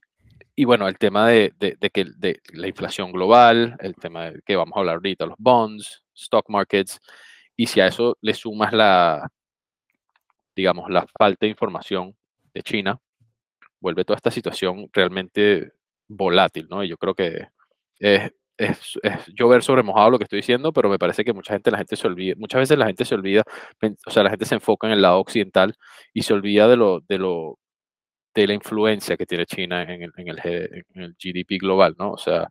y 0.55 0.65
bueno, 0.65 0.87
el 0.87 0.97
tema 0.97 1.27
de, 1.27 1.53
de, 1.57 1.89
que 1.89 2.05
de 2.17 2.39
la 2.53 2.67
inflación 2.67 3.11
global, 3.11 3.77
el 3.79 3.95
tema 3.95 4.31
de 4.31 4.41
que 4.45 4.55
vamos 4.55 4.75
a 4.75 4.79
hablar 4.79 4.95
ahorita, 4.95 5.25
los 5.25 5.37
bonds, 5.37 6.03
stock 6.13 6.49
markets, 6.49 6.99
y 7.59 7.65
si 7.65 7.81
a 7.81 7.87
eso 7.87 8.17
le 8.21 8.33
sumas 8.33 8.71
la, 8.71 9.29
digamos, 10.55 10.89
la 10.89 11.05
falta 11.17 11.45
de 11.45 11.49
información 11.49 12.15
de 12.53 12.63
China, 12.63 12.97
vuelve 13.81 14.05
toda 14.05 14.15
esta 14.15 14.31
situación 14.31 14.87
realmente 14.93 15.73
volátil, 16.07 16.67
¿no? 16.69 16.85
Y 16.85 16.87
yo 16.87 16.95
creo 16.95 17.13
que 17.13 17.49
es, 17.99 18.31
es, 18.55 18.99
es, 19.03 19.27
llover 19.35 19.61
sobre 19.61 19.83
mojado 19.83 20.09
lo 20.09 20.17
que 20.17 20.23
estoy 20.23 20.37
diciendo, 20.37 20.71
pero 20.71 20.89
me 20.89 20.97
parece 20.97 21.25
que 21.25 21.33
mucha 21.33 21.51
gente, 21.51 21.69
la 21.69 21.79
gente 21.79 21.97
se 21.97 22.07
olvida, 22.07 22.35
muchas 22.37 22.59
veces 22.59 22.77
la 22.77 22.85
gente 22.85 23.03
se 23.03 23.15
olvida, 23.15 23.43
o 24.05 24.09
sea, 24.09 24.23
la 24.23 24.29
gente 24.29 24.45
se 24.45 24.55
enfoca 24.55 24.87
en 24.87 24.93
el 24.93 25.01
lado 25.01 25.19
occidental 25.19 25.75
y 26.13 26.21
se 26.21 26.33
olvida 26.33 26.65
de 26.69 26.77
lo, 26.77 27.01
de 27.01 27.17
lo, 27.17 27.59
de 28.33 28.47
la 28.47 28.53
influencia 28.53 29.17
que 29.17 29.25
tiene 29.25 29.45
China 29.45 29.81
en 29.83 30.03
el, 30.03 30.13
en 30.15 30.27
el, 30.29 30.39
en 30.45 31.01
el 31.01 31.13
GDP 31.21 31.59
global, 31.59 31.93
¿no? 31.99 32.11
O 32.11 32.17
sea, 32.17 32.47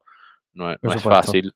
no, 0.52 0.76
no 0.82 0.92
es 0.92 1.02
fácil 1.02 1.54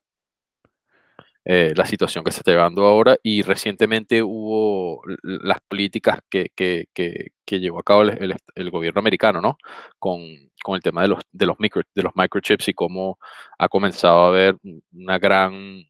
eh, 1.45 1.73
la 1.75 1.85
situación 1.85 2.23
que 2.23 2.31
se 2.31 2.39
está 2.39 2.51
llevando 2.51 2.85
ahora 2.85 3.17
y 3.21 3.41
recientemente 3.41 4.23
hubo 4.23 5.01
las 5.23 5.59
políticas 5.67 6.19
que, 6.29 6.49
que, 6.55 6.85
que, 6.93 7.31
que 7.45 7.59
llevó 7.59 7.79
a 7.79 7.83
cabo 7.83 8.03
el, 8.03 8.35
el, 8.55 8.71
gobierno 8.71 8.99
americano, 8.99 9.41
¿no? 9.41 9.57
Con, 9.99 10.21
con, 10.63 10.75
el 10.75 10.81
tema 10.81 11.01
de 11.01 11.09
los, 11.09 11.19
de, 11.31 11.45
los 11.45 11.59
micro, 11.59 11.81
de 11.93 12.03
los 12.03 12.13
microchips 12.15 12.69
y 12.69 12.73
cómo 12.73 13.19
ha 13.57 13.67
comenzado 13.69 14.25
a 14.25 14.27
haber 14.29 14.57
una 14.93 15.19
gran 15.19 15.83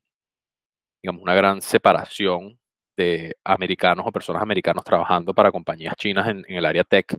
digamos, 1.03 1.22
una 1.22 1.36
gran 1.36 1.62
separación 1.62 2.57
de 2.98 3.36
americanos 3.43 4.05
o 4.07 4.12
personas 4.12 4.41
americanos 4.41 4.83
trabajando 4.83 5.33
para 5.33 5.51
compañías 5.51 5.95
chinas 5.98 6.27
en, 6.29 6.45
en 6.48 6.57
el 6.57 6.65
área 6.65 6.83
tech 6.83 7.17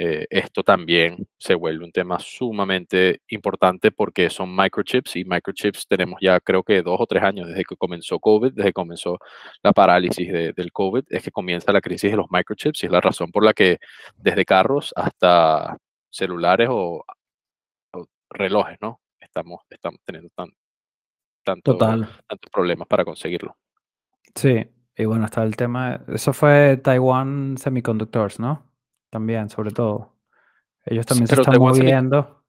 eh, 0.00 0.28
esto 0.30 0.62
también 0.62 1.26
se 1.38 1.56
vuelve 1.56 1.84
un 1.84 1.90
tema 1.90 2.20
sumamente 2.20 3.22
importante 3.30 3.90
porque 3.90 4.30
son 4.30 4.54
microchips 4.54 5.16
y 5.16 5.24
microchips 5.24 5.88
tenemos 5.88 6.20
ya 6.20 6.38
creo 6.38 6.62
que 6.62 6.82
dos 6.82 7.00
o 7.00 7.06
tres 7.06 7.24
años 7.24 7.48
desde 7.48 7.64
que 7.64 7.74
comenzó 7.74 8.20
COVID, 8.20 8.52
desde 8.52 8.68
que 8.68 8.74
comenzó 8.74 9.18
la 9.60 9.72
parálisis 9.72 10.32
del 10.32 10.70
COVID, 10.70 11.02
es 11.08 11.20
que 11.24 11.32
comienza 11.32 11.72
la 11.72 11.80
crisis 11.80 12.12
de 12.12 12.16
los 12.16 12.30
microchips 12.30 12.84
y 12.84 12.86
es 12.86 12.92
la 12.92 13.00
razón 13.00 13.32
por 13.32 13.44
la 13.44 13.52
que 13.52 13.78
desde 14.16 14.44
carros 14.44 14.92
hasta 14.94 15.76
celulares 16.10 16.68
o, 16.70 17.04
relojes, 18.30 18.78
¿no? 18.80 19.00
Estamos, 19.18 19.62
estamos 19.68 20.00
teniendo 20.04 20.30
tan, 20.36 20.50
tanto, 21.42 21.76
tantos 21.76 22.50
problemas 22.52 22.86
para 22.86 23.04
conseguirlo. 23.04 23.56
Sí, 24.32 24.64
y 24.96 25.04
bueno, 25.06 25.24
está 25.24 25.42
el 25.42 25.56
tema, 25.56 26.04
eso 26.06 26.32
fue 26.32 26.76
Taiwan 26.76 27.58
Semiconductors, 27.58 28.38
¿no? 28.38 28.67
También, 29.10 29.48
sobre 29.50 29.70
todo. 29.70 30.14
Ellos 30.84 31.06
también 31.06 31.26
se 31.26 31.34
están 31.34 31.58
moviendo. 31.58 32.42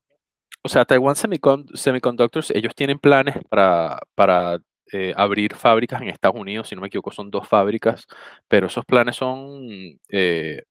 o 0.62 0.70
sea, 0.70 0.86
Taiwan 0.86 1.16
Semiconductors, 1.16 2.52
ellos 2.52 2.74
tienen 2.76 3.00
planes 3.00 3.36
para, 3.50 4.00
para 4.16 4.60
eh, 4.92 5.14
abrir 5.16 5.56
fábricas 5.56 6.02
en 6.02 6.10
Estados 6.10 6.40
Unidos, 6.40 6.68
si 6.68 6.76
no 6.76 6.82
me 6.82 6.88
equivoco, 6.88 7.12
son 7.12 7.30
dos 7.30 7.48
fábricas, 7.48 8.08
pero 8.48 8.68
esos 8.68 8.84
planes 8.86 9.18
son 9.18 9.68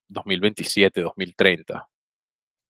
2027, 0.09 1.03
2030, 1.03 1.75
mm. 1.75 1.81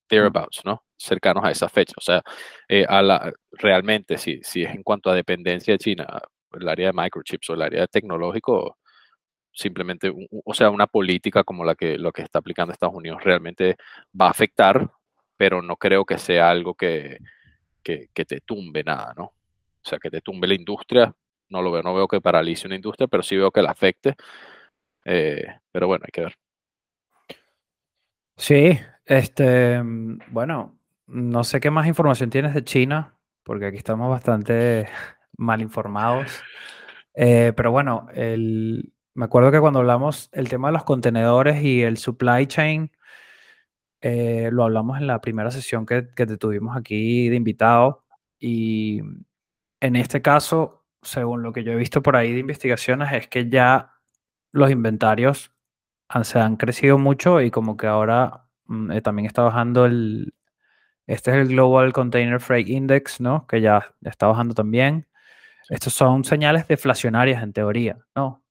thereabouts, 0.07 0.61
¿no? 0.63 0.83
Cercanos 0.97 1.43
a 1.43 1.51
esa 1.51 1.67
fecha. 1.69 1.93
O 1.97 2.01
sea, 2.01 2.21
eh, 2.67 2.85
a 2.87 3.01
la, 3.01 3.33
realmente, 3.51 4.17
si, 4.17 4.41
si 4.43 4.63
es 4.63 4.75
en 4.75 4.83
cuanto 4.83 5.09
a 5.09 5.15
dependencia 5.15 5.73
de 5.73 5.79
China, 5.79 6.21
el 6.53 6.67
área 6.67 6.87
de 6.87 6.93
microchips 6.93 7.49
o 7.49 7.53
el 7.53 7.61
área 7.63 7.87
tecnológico, 7.87 8.77
simplemente, 9.51 10.11
o 10.45 10.53
sea, 10.53 10.69
una 10.69 10.87
política 10.87 11.43
como 11.43 11.63
la 11.63 11.75
que, 11.75 11.97
lo 11.97 12.11
que 12.11 12.21
está 12.21 12.39
aplicando 12.39 12.73
Estados 12.73 12.95
Unidos 12.95 13.23
realmente 13.23 13.77
va 14.19 14.27
a 14.27 14.31
afectar, 14.31 14.89
pero 15.37 15.61
no 15.61 15.75
creo 15.77 16.05
que 16.05 16.17
sea 16.17 16.49
algo 16.49 16.73
que, 16.75 17.19
que, 17.83 18.25
te 18.25 18.41
tumbe 18.41 18.83
nada, 18.83 19.13
¿no? 19.17 19.23
O 19.23 19.89
sea, 19.89 19.97
que 19.99 20.09
te 20.09 20.21
tumbe 20.21 20.47
la 20.47 20.53
industria, 20.53 21.13
no 21.49 21.61
lo 21.61 21.71
veo, 21.71 21.81
no 21.81 21.95
veo 21.95 22.07
que 22.07 22.21
paralice 22.21 22.67
una 22.67 22.75
industria, 22.75 23.07
pero 23.07 23.23
sí 23.23 23.35
veo 23.35 23.51
que 23.51 23.61
la 23.61 23.71
afecte. 23.71 24.15
Eh, 25.05 25.45
pero 25.71 25.87
bueno, 25.87 26.05
hay 26.05 26.11
que 26.11 26.21
ver. 26.21 26.35
Sí, 28.37 28.79
este, 29.05 29.81
bueno, 30.27 30.77
no 31.07 31.43
sé 31.43 31.59
qué 31.59 31.71
más 31.71 31.87
información 31.87 32.29
tienes 32.29 32.53
de 32.53 32.63
China, 32.63 33.15
porque 33.43 33.65
aquí 33.65 33.77
estamos 33.77 34.09
bastante 34.09 34.87
mal 35.37 35.61
informados. 35.61 36.41
Eh, 37.15 37.53
pero 37.55 37.71
bueno, 37.71 38.07
el, 38.13 38.93
me 39.13 39.25
acuerdo 39.25 39.51
que 39.51 39.59
cuando 39.59 39.79
hablamos 39.79 40.29
el 40.31 40.49
tema 40.49 40.69
de 40.69 40.73
los 40.73 40.83
contenedores 40.83 41.61
y 41.63 41.83
el 41.83 41.97
supply 41.97 42.47
chain, 42.47 42.91
eh, 44.01 44.49
lo 44.51 44.63
hablamos 44.63 44.97
en 44.99 45.07
la 45.07 45.21
primera 45.21 45.51
sesión 45.51 45.85
que, 45.85 46.09
que 46.15 46.25
te 46.25 46.37
tuvimos 46.37 46.77
aquí 46.77 47.29
de 47.29 47.35
invitado. 47.35 48.05
Y 48.39 49.01
en 49.81 49.95
este 49.95 50.21
caso, 50.21 50.85
según 51.01 51.43
lo 51.43 51.53
que 51.53 51.63
yo 51.63 51.71
he 51.73 51.75
visto 51.75 52.01
por 52.01 52.15
ahí 52.15 52.33
de 52.33 52.39
investigaciones, 52.39 53.11
es 53.13 53.27
que 53.27 53.49
ya 53.49 53.93
los 54.51 54.71
inventarios 54.71 55.51
se 56.23 56.39
han 56.39 56.57
crecido 56.57 56.97
mucho 56.97 57.41
y 57.41 57.51
como 57.51 57.77
que 57.77 57.87
ahora 57.87 58.45
mm, 58.65 58.91
eh, 58.91 59.01
también 59.01 59.25
está 59.27 59.43
bajando 59.43 59.85
el, 59.85 60.33
este 61.07 61.31
es 61.31 61.37
el 61.37 61.47
Global 61.49 61.93
Container 61.93 62.39
Freight 62.39 62.67
Index, 62.69 63.19
¿no? 63.21 63.47
Que 63.47 63.61
ya 63.61 63.95
está 64.01 64.27
bajando 64.27 64.53
también. 64.53 65.07
Estos 65.69 65.93
son 65.93 66.23
señales 66.23 66.67
deflacionarias 66.67 67.43
en 67.43 67.53
teoría, 67.53 67.97
¿no? 68.15 68.43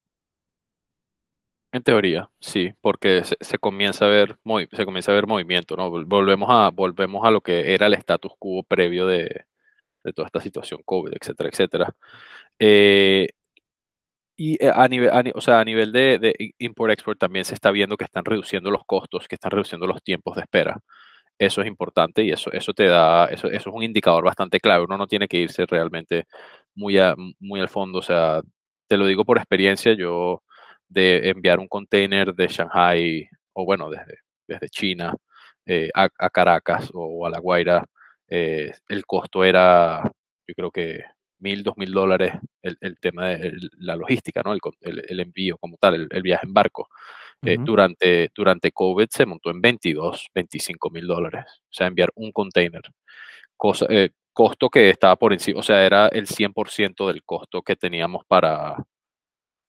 En 1.73 1.83
teoría, 1.83 2.31
sí, 2.41 2.73
porque 2.81 3.23
se, 3.25 3.59
comienza 3.59 4.07
a 4.07 4.09
ver 4.09 4.39
se 4.73 4.85
comienza 4.87 5.13
a 5.13 5.15
ver 5.15 5.27
movimiento, 5.27 5.77
¿no? 5.77 5.91
Volvemos 5.91 6.49
a, 6.51 6.71
volvemos 6.71 7.27
a 7.27 7.31
lo 7.31 7.43
que 7.43 7.75
era 7.75 7.87
el 7.87 7.95
status 7.95 8.33
quo 8.39 8.63
previo 8.63 9.07
de, 9.07 9.45
toda 10.15 10.27
esta 10.27 10.41
situación 10.41 10.81
COVID, 10.85 11.13
etcétera, 11.21 11.51
etcétera. 11.51 11.95
Eh, 12.59 13.29
y 14.37 14.55
eh, 14.65 14.71
a 14.75 14.87
nivel, 14.89 15.11
o 15.35 15.41
sea, 15.41 15.61
a 15.61 15.65
nivel 15.65 15.93
de, 15.93 16.19
de 16.19 16.35
import-export 16.59 17.19
también 17.19 17.45
se 17.45 17.55
está 17.55 17.71
viendo 17.71 17.97
que 17.97 18.05
están 18.05 18.25
reduciendo 18.25 18.71
los 18.71 18.85
costos, 18.87 19.27
que 19.29 19.35
están 19.35 19.51
reduciendo 19.51 19.87
los 19.87 20.03
tiempos 20.03 20.37
de 20.37 20.43
espera. 20.43 20.79
Eso 21.39 21.63
es 21.63 21.69
importante 21.69 22.25
y 22.25 22.31
eso, 22.33 22.53
eso 22.53 22.75
te 22.75 22.87
da, 22.87 23.27
eso, 23.27 23.49
eso 23.49 23.71
es 23.71 23.77
un 23.77 23.83
indicador 23.85 24.25
bastante 24.25 24.61
clave. 24.61 24.85
Uno 24.85 24.99
no 24.99 25.07
tiene 25.09 25.29
que 25.29 25.39
irse 25.39 25.67
realmente 25.67 26.27
muy, 26.75 26.99
muy 27.41 27.61
al 27.61 27.69
fondo. 27.69 27.99
O 28.01 28.03
sea, 28.03 28.43
te 28.89 28.97
lo 28.97 29.07
digo 29.07 29.25
por 29.25 29.39
experiencia, 29.39 29.95
yo 29.95 30.43
de 30.89 31.29
enviar 31.29 31.59
un 31.59 31.69
container 31.69 32.35
de 32.35 32.49
Shanghai 32.49 33.29
o 33.53 33.65
bueno, 33.65 33.91
desde, 33.91 34.19
desde 34.47 34.69
China 34.69 35.15
eh, 35.67 35.91
a, 35.95 36.09
Caracas 36.31 36.91
o, 36.95 37.27
a 37.27 37.31
La 37.31 37.41
Guaira, 37.41 37.85
eh, 38.29 38.73
el 38.89 39.05
costo 39.05 39.45
era, 39.45 40.03
yo 40.47 40.55
creo 40.55 40.71
que 40.71 41.05
mil, 41.41 41.63
dos 41.63 41.77
mil 41.77 41.93
dólares 41.93 42.33
el, 42.63 42.99
tema 43.01 43.29
de 43.29 43.53
la 43.79 43.97
logística, 43.97 44.43
¿no? 44.43 44.53
El, 44.55 45.21
envío 45.21 45.59
como 45.59 45.77
tal, 45.77 46.09
el, 46.11 46.23
viaje 46.23 46.47
en 46.47 46.55
barco. 46.55 46.89
Eh, 47.43 47.57
durante, 47.61 48.31
durante 48.35 48.73
COVID 48.73 49.09
se 49.11 49.27
montó 49.27 49.51
en 49.51 49.61
22, 49.61 50.29
25 50.35 50.91
mil 50.91 51.07
dólares. 51.07 51.45
O 51.65 51.73
sea, 51.73 51.87
enviar 51.87 52.11
un 52.15 52.33
container. 52.33 52.83
Cosa, 53.57 53.87
costo 54.33 54.71
que 54.71 54.91
estaba 54.91 55.17
por 55.17 55.33
encima, 55.33 55.61
o 55.61 55.63
sea, 55.63 55.85
era 55.85 56.09
el 56.09 56.27
100% 56.27 57.09
del 57.09 57.25
costo 57.25 57.63
que 57.63 57.77
teníamos 57.77 58.25
para, 58.27 58.77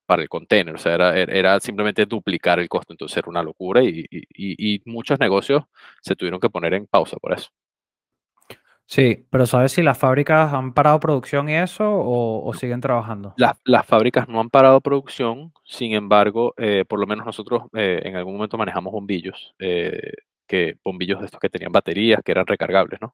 para 0.10 0.24
el 0.24 0.28
container, 0.28 0.74
o 0.74 0.80
sea, 0.80 0.96
era, 0.96 1.14
era 1.14 1.60
simplemente 1.60 2.08
duplicar 2.08 2.58
el 2.60 2.68
costo, 2.68 2.94
entonces 2.94 3.16
era 3.16 3.30
una 3.30 3.44
locura 3.44 3.84
y, 3.84 4.04
y, 4.10 4.82
muchos 4.86 5.20
negocios 5.20 5.66
se 6.02 6.16
tuvieron 6.16 6.40
que 6.40 6.50
poner 6.50 6.74
en 6.74 6.88
pausa 6.88 7.16
por 7.18 7.32
eso. 7.32 7.52
Sí, 8.88 9.28
pero 9.30 9.46
¿sabes 9.46 9.72
si 9.72 9.84
las 9.84 10.00
fábricas 10.00 10.52
han 10.52 10.74
parado 10.74 11.00
producción 11.00 11.48
y 11.48 11.58
eso 11.58 11.86
o, 11.88 12.52
siguen 12.56 12.82
trabajando? 12.82 13.36
las 13.38 13.86
fábricas 13.86 14.28
no 14.28 14.40
han 14.40 14.50
parado 14.50 14.82
producción, 14.82 15.54
sin 15.64 15.94
embargo, 15.94 16.56
eh, 16.58 16.86
por 16.88 17.00
lo 17.00 17.06
menos 17.06 17.28
nosotros 17.28 17.66
eh, 17.74 18.02
en 18.04 18.16
algún 18.16 18.34
momento 18.34 18.58
manejamos 18.58 18.92
bombillos, 18.92 19.54
eh, 19.60 20.14
que, 20.48 20.78
bombillos 20.84 21.20
de 21.20 21.28
estos 21.28 21.40
que 21.40 21.52
tenían 21.52 21.72
baterías, 21.72 22.22
que 22.26 22.32
eran 22.32 22.48
recargables, 22.48 23.00
¿no? 23.00 23.14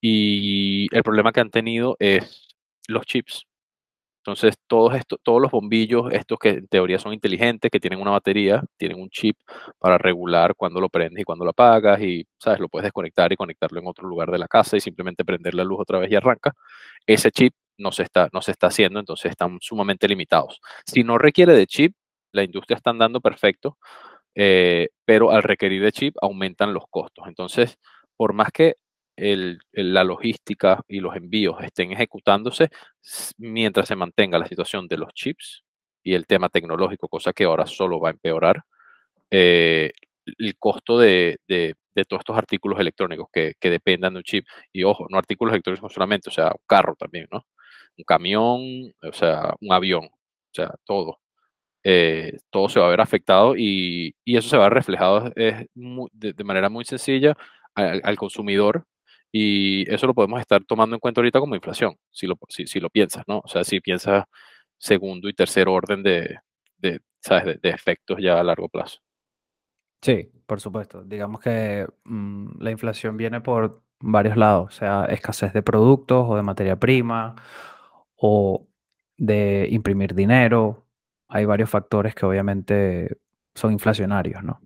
y 0.00 0.88
el 0.96 1.02
problema 1.02 1.30
que 1.30 1.40
han 1.40 1.50
tenido 1.50 1.94
es 1.98 2.48
los 2.88 3.04
chips. 3.04 3.49
Entonces, 4.30 4.56
todos, 4.68 4.94
estos, 4.94 5.18
todos 5.24 5.42
los 5.42 5.50
bombillos, 5.50 6.12
estos 6.12 6.38
que 6.38 6.50
en 6.50 6.68
teoría 6.68 7.00
son 7.00 7.12
inteligentes, 7.12 7.68
que 7.68 7.80
tienen 7.80 8.00
una 8.00 8.12
batería, 8.12 8.62
tienen 8.76 9.00
un 9.00 9.10
chip 9.10 9.36
para 9.80 9.98
regular 9.98 10.54
cuándo 10.54 10.80
lo 10.80 10.88
prendes 10.88 11.22
y 11.22 11.24
cuándo 11.24 11.44
lo 11.44 11.50
apagas 11.50 12.00
y, 12.00 12.24
¿sabes? 12.38 12.60
Lo 12.60 12.68
puedes 12.68 12.84
desconectar 12.84 13.32
y 13.32 13.36
conectarlo 13.36 13.80
en 13.80 13.88
otro 13.88 14.06
lugar 14.06 14.30
de 14.30 14.38
la 14.38 14.46
casa 14.46 14.76
y 14.76 14.80
simplemente 14.80 15.24
prender 15.24 15.54
la 15.54 15.64
luz 15.64 15.80
otra 15.80 15.98
vez 15.98 16.12
y 16.12 16.14
arranca. 16.14 16.52
Ese 17.06 17.32
chip 17.32 17.54
no 17.76 17.90
se 17.90 18.04
está, 18.04 18.28
no 18.32 18.40
se 18.40 18.52
está 18.52 18.68
haciendo, 18.68 19.00
entonces 19.00 19.32
están 19.32 19.58
sumamente 19.60 20.06
limitados. 20.06 20.60
Si 20.86 21.02
no 21.02 21.18
requiere 21.18 21.54
de 21.54 21.66
chip, 21.66 21.94
la 22.30 22.44
industria 22.44 22.76
está 22.76 22.90
andando 22.90 23.20
perfecto, 23.20 23.78
eh, 24.36 24.90
pero 25.04 25.32
al 25.32 25.42
requerir 25.42 25.82
de 25.82 25.90
chip 25.90 26.14
aumentan 26.22 26.72
los 26.72 26.84
costos. 26.88 27.26
Entonces, 27.26 27.78
por 28.16 28.32
más 28.32 28.52
que 28.52 28.76
la 29.16 30.04
logística 30.04 30.80
y 30.88 31.00
los 31.00 31.14
envíos 31.14 31.62
estén 31.62 31.92
ejecutándose 31.92 32.68
mientras 33.38 33.88
se 33.88 33.96
mantenga 33.96 34.38
la 34.38 34.46
situación 34.46 34.88
de 34.88 34.96
los 34.96 35.12
chips 35.12 35.64
y 36.02 36.14
el 36.14 36.26
tema 36.26 36.48
tecnológico, 36.48 37.08
cosa 37.08 37.32
que 37.32 37.44
ahora 37.44 37.66
solo 37.66 38.00
va 38.00 38.08
a 38.08 38.12
empeorar, 38.12 38.64
eh, 39.30 39.92
el 40.38 40.56
costo 40.58 40.98
de, 40.98 41.38
todos 42.08 42.20
estos 42.20 42.36
artículos 42.36 42.80
electrónicos 42.80 43.28
que, 43.32 43.54
dependan 43.60 44.14
de 44.14 44.18
un 44.18 44.24
chip, 44.24 44.46
y 44.72 44.84
ojo, 44.84 45.06
no 45.10 45.18
artículos 45.18 45.52
electrónicos 45.52 45.92
solamente, 45.92 46.30
o 46.30 46.32
sea, 46.32 46.46
un 46.48 46.64
carro 46.66 46.94
también, 46.96 47.26
¿no? 47.30 47.46
Un 47.96 48.04
camión, 48.04 48.92
o 49.02 49.12
sea, 49.12 49.54
un 49.60 49.72
avión, 49.72 50.04
o 50.06 50.54
sea, 50.54 50.74
todo. 50.84 51.20
Eh, 51.84 52.38
todo 52.50 52.68
se 52.68 52.80
va 52.80 52.86
a 52.88 52.90
ver 52.90 53.00
afectado 53.00 53.56
y, 53.56 54.14
eso 54.26 54.48
se 54.48 54.56
va 54.56 54.70
reflejado 54.70 55.30
de, 55.34 56.44
manera 56.44 56.68
muy 56.70 56.84
sencilla 56.84 57.36
al 57.74 58.16
consumidor 58.16 58.86
y 59.32 59.90
eso 59.92 60.06
lo 60.06 60.14
podemos 60.14 60.40
estar 60.40 60.64
tomando 60.64 60.96
en 60.96 61.00
cuenta 61.00 61.20
ahorita 61.20 61.40
como 61.40 61.54
inflación, 61.54 61.96
si 62.10 62.26
lo, 62.26 62.36
si, 62.48 62.80
lo 62.80 62.90
piensas, 62.90 63.24
¿no? 63.28 63.40
O 63.44 63.48
sea, 63.48 63.64
si 63.64 63.80
piensas 63.80 64.24
segundo 64.78 65.28
y 65.28 65.34
tercer 65.34 65.68
orden 65.68 66.02
de, 66.02 66.38
de 66.78 67.00
¿sabes? 67.20 67.60
De, 67.60 67.70
efectos 67.70 68.18
ya 68.20 68.40
a 68.40 68.44
largo 68.44 68.68
plazo. 68.68 68.98
Sí, 70.02 70.30
por 70.46 70.60
supuesto. 70.60 71.02
Digamos 71.04 71.40
que 71.40 71.86
mm, 72.04 72.62
la 72.62 72.70
inflación 72.70 73.16
viene 73.16 73.40
por 73.40 73.82
varios 74.00 74.36
lados, 74.36 74.74
o 74.74 74.78
sea, 74.78 75.04
escasez 75.06 75.52
de 75.52 75.62
productos 75.62 76.26
o 76.28 76.36
de 76.36 76.42
materia 76.42 76.76
prima 76.76 77.36
o 78.16 78.66
de 79.16 79.68
imprimir 79.70 80.14
dinero. 80.14 80.86
Hay 81.28 81.44
varios 81.44 81.70
factores 81.70 82.14
que 82.14 82.26
obviamente 82.26 83.18
son 83.54 83.72
inflacionarios, 83.72 84.42
¿no? 84.42 84.60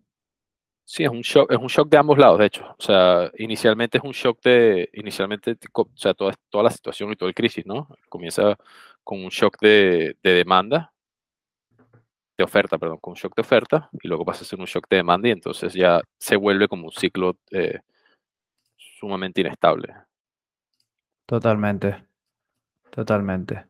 Sí, 0.87 1.03
es 1.03 1.11
un 1.11 1.23
shock, 1.23 1.50
es 1.50 1.59
un 1.59 1.67
shock 1.69 1.88
de 1.88 1.97
ambos 1.97 2.19
lados, 2.19 2.38
de 2.38 2.47
hecho. 2.47 2.67
O 2.79 2.83
sea, 2.83 3.31
inicialmente 3.38 3.99
es 3.99 4.05
un 4.05 4.12
shock 4.12 4.41
de, 4.43 4.91
inicialmente, 4.93 5.57
o 5.73 5.88
sea, 5.95 6.12
toda, 6.12 6.35
toda 6.50 6.64
la 6.64 6.71
situación 6.71 7.11
y 7.11 7.17
toda 7.17 7.31
el 7.31 7.35
crisis, 7.35 7.64
¿no? 7.64 7.88
Comienza 8.09 8.57
con 9.03 9.25
un 9.25 9.31
shock 9.31 9.59
de, 9.61 10.17
demanda, 10.23 10.93
de 12.37 12.45
oferta, 12.45 12.76
perdón, 12.79 12.99
con 13.00 13.12
un 13.12 13.17
shock 13.17 13.35
de 13.35 13.43
oferta, 13.43 13.88
y 14.03 14.09
luego 14.09 14.26
pasa 14.26 14.43
a 14.43 14.45
ser 14.45 14.61
un 14.61 14.67
shock 14.67 14.87
de 14.91 14.97
demanda 14.97 15.29
y 15.29 15.33
entonces 15.33 15.73
ya 15.73 16.03
se 16.19 16.37
vuelve 16.37 16.69
como 16.69 16.87
un 16.87 16.93
ciclo 16.93 17.38
eh, 17.50 17.81
sumamente 18.76 19.41
inestable. 19.41 19.95
Totalmente, 21.26 22.05
totalmente. 22.91 23.67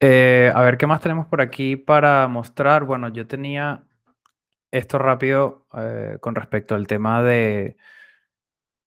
Eh, 0.00 0.52
a 0.54 0.60
ver, 0.62 0.76
¿qué 0.76 0.86
más 0.86 1.00
tenemos 1.00 1.26
por 1.26 1.40
aquí 1.40 1.76
para 1.76 2.28
mostrar? 2.28 2.84
Bueno, 2.84 3.08
yo 3.08 3.26
tenía 3.26 3.85
esto 4.76 4.98
rápido 4.98 5.66
eh, 5.76 6.18
con 6.20 6.34
respecto 6.34 6.74
al 6.74 6.86
tema 6.86 7.22
de 7.22 7.76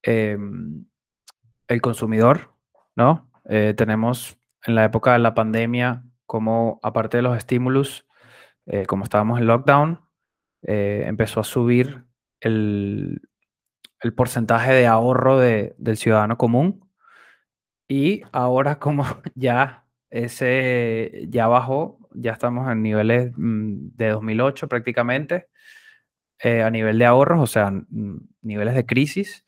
em, 0.03 0.86
el 1.67 1.81
consumidor, 1.81 2.53
¿no? 2.96 3.29
Eh, 3.46 3.74
tenemos 3.75 4.38
en 4.65 4.75
la 4.75 4.86
época 4.86 5.13
de 5.13 5.19
la 5.19 5.34
pandemia 5.34 6.03
como 6.25 6.79
aparte 6.84 7.17
de 7.17 7.24
los 7.24 7.38
estímulos, 7.38 8.05
como 8.86 9.03
estábamos 9.03 9.39
en 9.39 9.48
lockdown, 9.48 10.00
empezó 10.62 11.39
a 11.39 11.43
subir 11.43 12.05
el, 12.39 13.19
el 14.01 14.13
porcentaje 14.13 14.74
de 14.74 14.88
ahorro 14.88 15.39
de, 15.39 15.75
del 15.77 15.98
ciudadano 15.98 16.38
común 16.38 16.89
y 17.88 18.24
ahora 18.31 18.79
como 18.79 19.05
ya 19.36 19.86
ese 20.10 21.27
ya 21.29 21.48
bajó, 21.48 22.00
ya 22.13 22.31
estamos 22.31 22.72
en 22.72 22.81
niveles 22.81 23.31
mm, 23.36 23.89
de 23.96 24.10
2008 24.10 24.67
prácticamente, 24.67 25.49
eh, 26.43 26.63
a 26.63 26.69
nivel 26.69 27.00
de 27.00 27.05
ahorros, 27.05 27.41
o 27.41 27.48
sea, 27.48 27.72
niveles 28.41 28.75
de 28.75 28.86
crisis. 28.86 29.46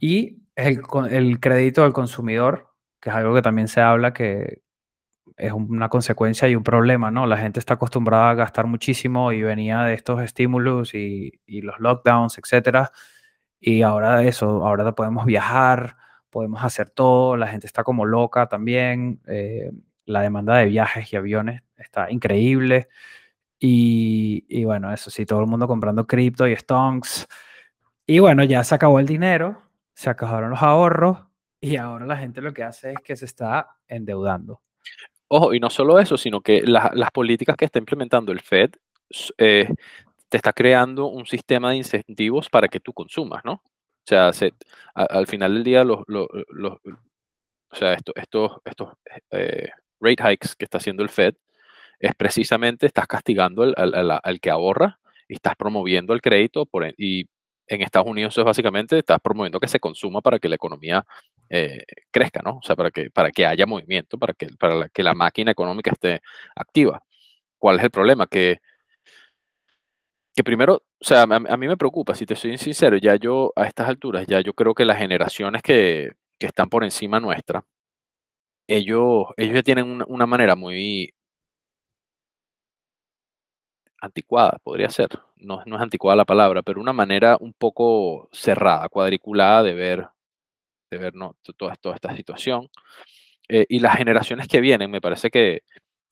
Y 0.00 0.38
el, 0.54 1.40
crédito 1.40 1.82
del 1.82 1.92
consumidor, 1.92 2.68
que 3.00 3.10
es 3.10 3.16
algo 3.16 3.34
que 3.34 3.42
también 3.42 3.68
se 3.68 3.80
habla 3.80 4.12
que 4.12 4.62
es 5.36 5.52
una 5.52 5.88
consecuencia 5.88 6.48
y 6.48 6.56
un 6.56 6.62
problema, 6.62 7.10
¿no? 7.10 7.26
La 7.26 7.36
gente 7.36 7.60
está 7.60 7.74
acostumbrada 7.74 8.30
a 8.30 8.34
gastar 8.34 8.66
muchísimo 8.66 9.32
y 9.32 9.42
venía 9.42 9.82
de 9.82 9.94
estos 9.94 10.22
estímulos 10.22 10.94
y, 10.94 11.40
y 11.46 11.60
los 11.62 11.78
lockdowns, 11.78 12.38
etcétera. 12.38 12.92
Y 13.60 13.82
ahora 13.82 14.22
eso, 14.22 14.66
ahora 14.66 14.92
podemos 14.94 15.26
viajar, 15.26 15.96
podemos 16.30 16.62
hacer 16.62 16.90
todo, 16.90 17.36
la 17.36 17.48
gente 17.48 17.66
está 17.66 17.82
como 17.82 18.04
loca 18.04 18.46
también, 18.46 19.20
eh, 19.26 19.72
la 20.04 20.20
demanda 20.20 20.56
de 20.58 20.66
viajes 20.66 21.12
y 21.12 21.16
aviones 21.16 21.62
está 21.76 22.10
increíble. 22.10 22.88
Y, 23.58 24.64
bueno, 24.64 24.92
eso 24.92 25.10
sí, 25.10 25.24
todo 25.24 25.40
el 25.40 25.46
mundo 25.46 25.66
comprando 25.66 26.06
cripto 26.06 26.46
y 26.46 26.54
stonks. 26.56 27.26
Y 28.06 28.18
bueno, 28.18 28.44
ya 28.44 28.62
se 28.64 28.74
acabó 28.74 29.00
el 29.00 29.06
dinero, 29.06 29.62
se 29.94 30.10
acabaron 30.10 30.50
los 30.50 30.62
ahorros 30.62 31.18
y 31.60 31.76
ahora 31.76 32.06
la 32.06 32.16
gente 32.16 32.40
lo 32.40 32.52
que 32.52 32.62
hace 32.62 32.92
es 32.92 32.98
que 33.02 33.16
se 33.16 33.24
está 33.24 33.76
endeudando. 33.88 34.60
Ojo, 35.28 35.54
y 35.54 35.60
no 35.60 35.70
solo 35.70 35.98
eso, 35.98 36.16
sino 36.16 36.40
que 36.40 36.62
las 36.62 37.10
políticas 37.10 37.56
que 37.56 37.64
está 37.64 37.78
implementando 37.78 38.30
el 38.30 38.40
Fed 38.40 38.70
eh, 39.38 39.68
te 40.28 40.36
está 40.36 40.52
creando 40.52 41.06
un 41.06 41.26
sistema 41.26 41.70
de 41.70 41.78
incentivos 41.78 42.48
para 42.48 42.68
que 42.68 42.78
tú 42.78 42.92
consumas, 42.92 43.44
¿no? 43.44 43.54
O 43.54 44.08
sea, 44.08 44.30
al 44.94 45.26
final 45.26 45.54
del 45.54 45.64
día, 45.64 45.82
los, 45.82 46.04
o 46.08 47.76
sea, 47.76 47.94
estos, 47.94 48.60
estos 48.64 48.92
eh, 49.32 49.68
rate 50.00 50.32
hikes 50.32 50.50
que 50.56 50.64
está 50.64 50.78
haciendo 50.78 51.02
el 51.02 51.08
Fed 51.08 51.34
es 51.98 52.14
precisamente, 52.14 52.86
estás 52.86 53.06
castigando 53.06 53.62
al, 53.62 54.40
que 54.40 54.50
ahorra 54.50 54.98
y 55.28 55.34
estás 55.34 55.56
promoviendo 55.56 56.12
el 56.14 56.20
crédito 56.20 56.68
y 56.96 57.26
en 57.68 57.82
Estados 57.82 58.06
Unidos 58.06 58.38
es 58.38 58.44
básicamente, 58.44 58.98
estás 58.98 59.18
promoviendo 59.20 59.58
que 59.58 59.68
se 59.68 59.80
consuma 59.80 60.20
para 60.20 60.38
que 60.38 60.48
la 60.48 60.54
economía 60.54 61.04
eh, 61.48 61.84
crezca, 62.12 62.40
¿no? 62.42 62.58
O 62.58 62.62
sea, 62.62 62.76
para 62.76 62.90
que, 62.92 63.10
para 63.10 63.32
que 63.32 63.44
haya 63.44 63.66
movimiento, 63.66 64.18
para 64.18 64.34
que, 64.34 64.48
para 64.58 64.88
que 64.88 65.02
la 65.02 65.14
máquina 65.14 65.50
económica 65.50 65.90
esté 65.90 66.20
activa. 66.54 67.02
¿Cuál 67.58 67.78
es 67.78 67.84
el 67.84 67.90
problema? 67.90 68.26
Que 68.28 68.60
que 70.36 70.44
primero, 70.44 70.82
o 71.00 71.04
sea, 71.04 71.22
a, 71.22 71.56
mí 71.56 71.66
me 71.66 71.78
preocupa, 71.78 72.14
si 72.14 72.26
te 72.26 72.36
soy 72.36 72.58
sincero, 72.58 72.98
ya 72.98 73.16
yo 73.16 73.52
a 73.56 73.66
estas 73.66 73.88
alturas, 73.88 74.26
ya 74.26 74.40
yo 74.42 74.52
creo 74.52 74.74
que 74.74 74.84
las 74.84 74.98
generaciones 74.98 75.62
que, 75.62 76.12
están 76.38 76.68
por 76.68 76.84
encima 76.84 77.20
nuestra, 77.20 77.64
ellos, 78.66 79.26
ellos 79.36 79.54
ya 79.54 79.62
tienen 79.62 80.04
una, 80.06 80.26
manera 80.26 80.56
muy 80.56 81.14
anticuada, 84.00 84.58
podría 84.62 84.90
ser, 84.90 85.08
no, 85.36 85.62
no 85.66 85.76
es 85.76 85.82
anticuada 85.82 86.16
la 86.16 86.24
palabra, 86.24 86.62
pero 86.62 86.80
una 86.80 86.92
manera 86.92 87.36
un 87.40 87.52
poco 87.54 88.28
cerrada, 88.32 88.88
cuadriculada 88.88 89.62
de 89.62 89.74
ver, 89.74 90.08
de 90.90 90.98
ver 90.98 91.14
¿no? 91.14 91.36
toda, 91.56 91.76
toda 91.76 91.96
esta 91.96 92.14
situación. 92.16 92.68
Eh, 93.48 93.66
y 93.68 93.80
las 93.80 93.96
generaciones 93.96 94.48
que 94.48 94.60
vienen, 94.60 94.90
me 94.90 95.00
parece 95.00 95.30
que, 95.30 95.62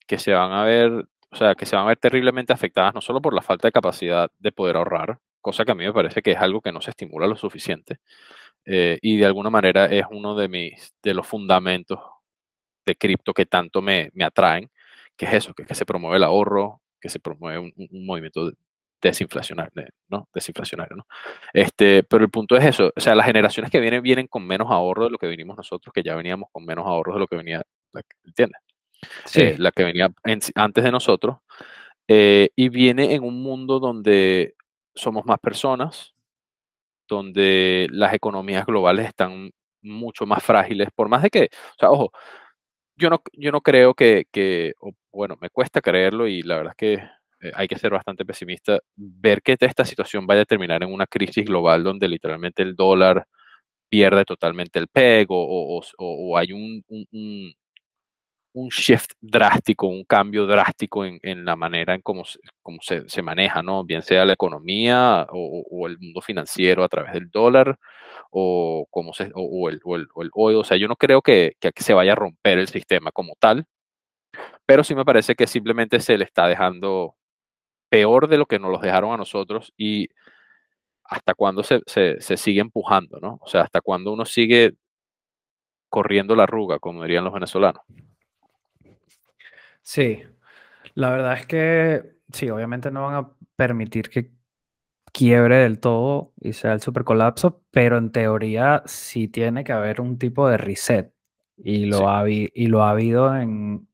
que 0.06 0.18
se 0.18 0.32
van 0.32 0.52
a 0.52 0.64
ver 0.64 1.08
o 1.34 1.36
sea, 1.36 1.54
que 1.56 1.66
se 1.66 1.74
van 1.74 1.84
a 1.86 1.88
ver 1.88 1.98
terriblemente 1.98 2.52
afectadas 2.52 2.94
no 2.94 3.00
solo 3.00 3.20
por 3.20 3.34
la 3.34 3.42
falta 3.42 3.66
de 3.68 3.72
capacidad 3.72 4.30
de 4.38 4.52
poder 4.52 4.76
ahorrar, 4.76 5.18
cosa 5.40 5.64
que 5.64 5.72
a 5.72 5.74
mí 5.74 5.84
me 5.84 5.92
parece 5.92 6.22
que 6.22 6.30
es 6.32 6.38
algo 6.38 6.60
que 6.60 6.70
no 6.72 6.80
se 6.80 6.90
estimula 6.90 7.26
lo 7.26 7.36
suficiente, 7.36 7.98
eh, 8.66 8.98
y 9.02 9.18
de 9.18 9.26
alguna 9.26 9.50
manera 9.50 9.86
es 9.86 10.04
uno 10.10 10.36
de, 10.36 10.48
mis, 10.48 10.94
de 11.02 11.14
los 11.14 11.26
fundamentos 11.26 11.98
de 12.86 12.96
cripto 12.96 13.34
que 13.34 13.46
tanto 13.46 13.82
me, 13.82 14.10
me 14.14 14.24
atraen, 14.24 14.70
que 15.16 15.26
es 15.26 15.34
eso, 15.34 15.54
que, 15.54 15.66
que 15.66 15.74
se 15.74 15.86
promueve 15.86 16.18
el 16.18 16.24
ahorro, 16.24 16.80
que 17.04 17.10
se 17.10 17.20
promueve 17.20 17.58
un, 17.58 18.06
movimiento 18.06 18.50
desinflacionario, 19.02 19.90
¿no? 20.08 20.26
Desinflacionario, 20.32 20.96
¿no? 20.96 21.06
Este, 21.52 22.02
pero 22.02 22.24
el 22.24 22.30
punto 22.30 22.56
es 22.56 22.64
eso, 22.64 22.90
o 22.96 23.00
sea, 23.00 23.14
las 23.14 23.26
generaciones 23.26 23.70
que 23.70 23.78
vienen 23.78 24.02
vienen 24.02 24.26
con 24.26 24.46
menos 24.46 24.70
ahorro 24.70 25.04
de 25.04 25.10
lo 25.10 25.18
que 25.18 25.26
venimos 25.26 25.54
nosotros, 25.54 25.92
que 25.92 26.02
ya 26.02 26.14
veníamos 26.14 26.48
con 26.50 26.64
menos 26.64 26.86
ahorro 26.86 27.12
de 27.12 27.18
lo 27.18 27.26
que 27.26 27.36
venía, 27.36 27.62
¿entiendes? 28.24 28.58
Eh, 29.34 29.56
la 29.58 29.70
que 29.70 29.84
venía 29.84 30.08
antes 30.54 30.82
de 30.82 30.90
nosotros, 30.90 31.36
eh, 32.08 32.48
y 32.56 32.70
viene 32.70 33.12
en 33.12 33.22
un 33.22 33.42
mundo 33.42 33.80
donde 33.80 34.54
somos 34.94 35.26
más 35.26 35.38
personas, 35.40 36.14
donde 37.06 37.86
las 37.90 38.14
economías 38.14 38.64
globales 38.64 39.08
están 39.08 39.50
mucho 39.82 40.24
más 40.24 40.42
frágiles, 40.42 40.88
por 40.94 41.10
más 41.10 41.22
de 41.22 41.28
que, 41.28 41.50
o 41.52 41.78
sea, 41.78 41.90
ojo, 41.90 42.12
yo 42.96 43.10
no, 43.10 43.22
yo 43.34 43.52
no 43.52 43.60
creo 43.60 43.92
que, 43.92 44.24
que 44.32 44.72
bueno, 45.14 45.36
me 45.40 45.50
cuesta 45.50 45.80
creerlo 45.80 46.26
y 46.28 46.42
la 46.42 46.56
verdad 46.56 46.72
es 46.72 46.76
que 46.76 46.94
eh, 47.46 47.52
hay 47.54 47.68
que 47.68 47.78
ser 47.78 47.92
bastante 47.92 48.24
pesimista, 48.24 48.78
ver 48.96 49.42
que 49.42 49.56
esta 49.58 49.84
situación 49.84 50.26
vaya 50.26 50.42
a 50.42 50.46
terminar 50.46 50.82
en 50.82 50.92
una 50.92 51.06
crisis 51.06 51.44
global 51.44 51.84
donde 51.84 52.08
literalmente 52.08 52.62
el 52.62 52.74
dólar 52.76 53.26
pierde 53.88 54.24
totalmente 54.24 54.78
el 54.78 54.88
peg 54.88 55.26
o, 55.30 55.80
o, 55.98 56.38
hay 56.38 56.52
un, 56.52 56.84
un 58.54 58.68
shift 58.68 59.12
drástico, 59.20 59.88
un 59.88 60.04
cambio 60.04 60.46
drástico 60.46 61.04
en, 61.04 61.44
la 61.44 61.56
manera 61.56 61.94
en 61.94 62.00
cómo, 62.02 62.24
se, 62.24 62.38
cómo 62.62 62.78
se, 62.80 63.22
maneja, 63.22 63.62
¿no? 63.62 63.84
Bien 63.84 64.02
sea 64.02 64.24
la 64.24 64.34
economía 64.34 65.26
o, 65.30 65.86
el 65.88 65.98
mundo 65.98 66.20
financiero 66.20 66.84
a 66.84 66.88
través 66.88 67.12
del 67.14 67.30
dólar 67.30 67.76
o, 68.30 68.86
cómo 68.90 69.12
se, 69.12 69.30
o, 69.34 69.68
el, 69.68 69.80
o, 69.84 69.96
el, 69.96 70.06
o 70.14 70.60
O 70.60 70.64
sea, 70.64 70.76
yo 70.76 70.86
no 70.88 70.96
creo 70.96 71.20
que, 71.20 71.56
que 71.60 71.82
se 71.82 71.94
vaya 71.94 72.12
a 72.12 72.16
romper 72.16 72.58
el 72.58 72.68
sistema 72.68 73.10
como 73.10 73.34
tal, 73.40 73.66
pero 74.66 74.84
sí 74.84 74.94
me 74.94 75.04
parece 75.04 75.34
que 75.34 75.46
simplemente 75.46 76.00
se 76.00 76.16
le 76.18 76.24
está 76.24 76.46
dejando 76.46 77.16
peor 77.88 78.28
de 78.28 78.38
lo 78.38 78.46
que 78.46 78.58
nos 78.58 78.70
los 78.70 78.80
dejaron 78.80 79.12
a 79.12 79.16
nosotros 79.16 79.72
y 79.76 80.08
hasta 81.04 81.34
cuándo 81.34 81.62
se, 81.62 81.80
se, 81.86 82.20
se 82.20 82.36
sigue 82.36 82.60
empujando, 82.60 83.20
¿no? 83.20 83.38
O 83.42 83.46
sea, 83.46 83.62
hasta 83.62 83.80
cuándo 83.80 84.12
uno 84.12 84.24
sigue 84.24 84.74
corriendo 85.88 86.34
la 86.34 86.44
arruga, 86.44 86.78
como 86.78 87.02
dirían 87.02 87.24
los 87.24 87.32
venezolanos. 87.32 87.82
Sí, 89.82 90.22
la 90.94 91.10
verdad 91.10 91.34
es 91.34 91.46
que 91.46 92.16
sí, 92.32 92.50
obviamente 92.50 92.90
no 92.90 93.04
van 93.04 93.14
a 93.14 93.30
permitir 93.54 94.08
que 94.08 94.32
quiebre 95.12 95.58
del 95.58 95.78
todo 95.78 96.32
y 96.40 96.54
sea 96.54 96.72
el 96.72 96.80
supercolapso, 96.80 97.62
pero 97.70 97.98
en 97.98 98.10
teoría 98.10 98.82
sí 98.86 99.28
tiene 99.28 99.62
que 99.62 99.72
haber 99.72 100.00
un 100.00 100.18
tipo 100.18 100.48
de 100.48 100.56
reset 100.56 101.12
y 101.56 101.86
lo, 101.86 102.08
ha, 102.08 102.28
y 102.28 102.66
lo 102.66 102.82
ha 102.82 102.90
habido 102.90 103.36
en, 103.36 103.86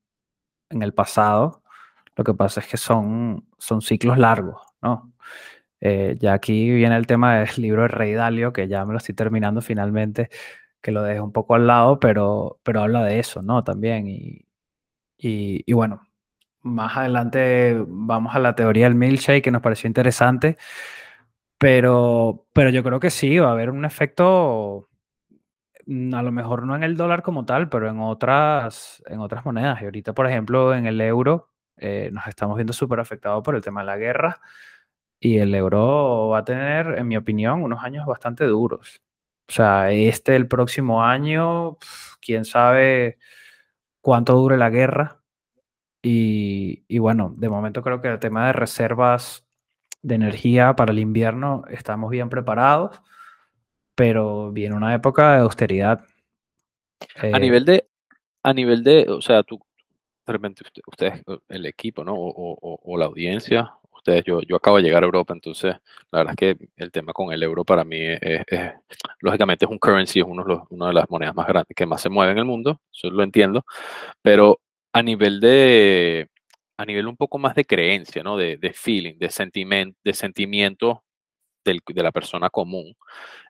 el 0.70 0.94
pasado. 0.94 1.62
Lo 2.16 2.24
que 2.24 2.34
pasa 2.34 2.60
es 2.60 2.66
que 2.66 2.76
son, 2.76 3.46
son 3.58 3.82
ciclos 3.82 4.18
largos, 4.18 4.62
¿no? 4.82 5.12
Eh, 5.80 6.16
ya 6.20 6.34
aquí 6.34 6.70
viene 6.70 6.96
el 6.96 7.06
tema 7.06 7.38
del 7.40 7.50
libro 7.56 7.82
de 7.82 7.88
Rey 7.88 8.12
Dalio, 8.12 8.52
que 8.52 8.68
ya 8.68 8.84
me 8.84 8.92
lo 8.92 8.98
estoy 8.98 9.14
terminando 9.14 9.62
finalmente, 9.62 10.30
que 10.82 10.92
lo 10.92 11.02
dejo 11.02 11.24
un 11.24 11.32
poco 11.32 11.54
al 11.54 11.66
lado, 11.66 11.98
pero, 12.00 12.60
pero 12.62 12.82
habla 12.82 13.04
de 13.04 13.18
eso, 13.18 13.42
¿no? 13.42 13.64
También. 13.64 14.06
Y, 14.08 14.46
y, 15.18 15.72
bueno, 15.72 16.02
más 16.62 16.96
adelante 16.96 17.76
vamos 17.86 18.34
a 18.34 18.38
la 18.40 18.54
teoría 18.54 18.84
del 18.86 18.94
milkshake 18.94 19.44
que 19.44 19.50
nos 19.50 19.62
pareció 19.62 19.88
interesante, 19.88 20.58
pero, 21.58 22.46
pero 22.52 22.70
yo 22.70 22.82
creo 22.82 23.00
que 23.00 23.10
sí, 23.10 23.38
va 23.38 23.48
a 23.50 23.52
haber 23.52 23.70
un 23.70 23.84
efecto, 23.84 24.88
a 26.14 26.22
lo 26.22 26.32
mejor 26.32 26.66
no 26.66 26.76
en 26.76 26.84
el 26.84 26.96
dólar 26.96 27.22
como 27.22 27.44
tal, 27.44 27.68
pero 27.68 27.88
en 27.88 28.00
otras, 28.00 29.02
en 29.06 29.20
otras 29.20 29.44
monedas. 29.44 29.80
Y 29.82 29.84
ahorita, 29.86 30.12
por 30.14 30.26
ejemplo, 30.28 30.74
en 30.74 30.86
el 30.86 31.00
euro 31.00 31.50
eh, 31.76 32.10
nos 32.12 32.26
estamos 32.28 32.56
viendo 32.56 32.72
súper 32.72 33.00
afectados 33.00 33.42
por 33.42 33.54
el 33.56 33.62
tema 33.62 33.80
de 33.80 33.86
la 33.86 33.96
guerra 33.96 34.40
y 35.20 35.38
el 35.38 35.54
euro 35.54 36.28
va 36.30 36.38
a 36.40 36.44
tener, 36.44 36.98
en 36.98 37.08
mi 37.08 37.16
opinión, 37.16 37.62
unos 37.62 37.82
años 37.84 38.06
bastante 38.06 38.44
duros. 38.46 39.02
O 39.48 39.52
sea, 39.52 39.90
este, 39.92 40.36
el 40.36 40.48
próximo 40.48 41.02
año, 41.04 41.78
quién 42.20 42.44
sabe 42.44 43.18
cuánto 44.00 44.34
dure 44.34 44.56
la 44.58 44.70
guerra, 44.70 45.22
Y, 46.02 46.84
y 46.88 46.98
bueno, 46.98 47.34
de 47.36 47.48
momento 47.48 47.82
creo 47.82 48.00
que 48.00 48.08
el 48.08 48.18
tema 48.18 48.46
de 48.46 48.52
reservas 48.54 49.46
de 50.02 50.14
energía 50.16 50.74
para 50.76 50.92
el 50.92 50.98
invierno 50.98 51.64
estamos 51.68 52.10
bien 52.10 52.30
preparados, 52.30 53.00
pero 54.00 54.50
viene 54.50 54.74
una 54.74 54.94
época 54.94 55.34
de 55.34 55.40
austeridad. 55.42 56.02
A 57.20 57.26
Eh, 57.36 57.38
nivel 57.38 57.66
de, 57.66 57.86
a 58.42 58.54
nivel 58.54 58.82
de, 58.82 59.06
o 59.10 59.20
sea, 59.20 59.42
tú, 59.42 59.60
de 60.26 60.32
repente 60.32 60.62
usted- 60.64 60.80
ustedes, 60.86 61.22
el 61.50 61.66
equipo, 61.66 62.02
¿no? 62.02 62.14
O, 62.14 62.78
o- 62.82 62.96
la 62.96 63.04
audiencia, 63.04 63.74
ustedes, 63.94 64.24
yo, 64.24 64.40
yo 64.40 64.56
acabo 64.56 64.78
de 64.78 64.84
llegar 64.84 65.02
a 65.02 65.06
Europa, 65.06 65.34
entonces 65.34 65.76
la 66.10 66.20
verdad 66.20 66.34
es 66.40 66.56
que 66.56 66.68
el 66.76 66.90
tema 66.90 67.12
con 67.12 67.30
el 67.30 67.42
euro 67.42 67.62
para 67.62 67.84
mí 67.84 67.98
es, 68.00 68.20
es- 68.46 68.72
lógicamente 69.20 69.66
es 69.66 69.70
un 69.70 69.78
currency, 69.78 70.20
es 70.20 70.26
uno 70.26 70.44
de, 70.44 70.48
los- 70.54 70.62
una 70.70 70.86
de 70.86 70.94
las 70.94 71.10
monedas 71.10 71.34
más 71.34 71.46
grandes 71.46 71.76
que 71.76 71.84
más 71.84 72.00
se 72.00 72.08
mueve 72.08 72.32
en 72.32 72.38
el 72.38 72.46
mundo, 72.46 72.80
eso 72.90 73.10
lo 73.10 73.22
entiendo, 73.22 73.66
pero 74.22 74.60
a 74.94 75.02
nivel 75.02 75.40
de, 75.40 76.26
a 76.78 76.86
nivel 76.86 77.06
un 77.06 77.18
poco 77.18 77.36
más 77.36 77.54
de 77.54 77.66
creencia, 77.66 78.22
¿no? 78.22 78.38
De, 78.38 78.56
de 78.56 78.72
feeling, 78.72 79.18
de 79.18 79.28
sentimiento, 79.30 79.98
de 80.02 80.14
sentimiento 80.14 81.02
del- 81.64 81.80
de 81.86 82.02
la 82.02 82.12
persona 82.12 82.50
común, 82.50 82.94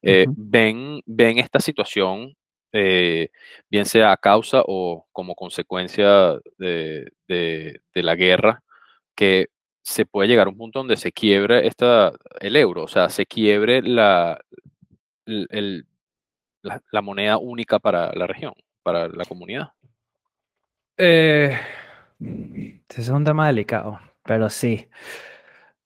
eh, 0.02 0.26
ven, 0.28 1.00
ven 1.06 1.38
esta 1.38 1.60
situación, 1.60 2.34
eh, 2.72 3.28
bien 3.68 3.84
sea 3.86 4.12
a 4.12 4.16
causa 4.16 4.62
o 4.66 5.06
como 5.12 5.34
consecuencia 5.34 6.38
de, 6.58 7.10
de- 7.28 7.80
de 7.94 8.02
la 8.02 8.14
guerra, 8.14 8.62
que 9.14 9.48
se 9.82 10.06
puede 10.06 10.28
llegar 10.28 10.46
a 10.46 10.50
un 10.50 10.56
punto 10.58 10.78
donde 10.80 10.96
se 10.96 11.10
quiebre 11.12 11.66
esta, 11.66 12.12
el 12.40 12.56
euro, 12.56 12.84
o 12.84 12.88
sea, 12.88 13.08
se 13.08 13.26
quiebre 13.26 13.82
la, 13.82 14.38
el- 15.26 15.46
el- 15.50 15.86
la, 16.62 16.80
la 16.92 17.02
moneda 17.02 17.38
única 17.38 17.78
para 17.78 18.12
la 18.14 18.26
región, 18.26 18.52
para 18.82 19.08
la 19.08 19.24
comunidad. 19.24 19.72
Eh, 20.98 21.58
ese 22.88 23.00
es 23.00 23.08
un 23.08 23.24
tema 23.24 23.46
delicado, 23.46 23.98
pero 24.24 24.50
sí. 24.50 24.86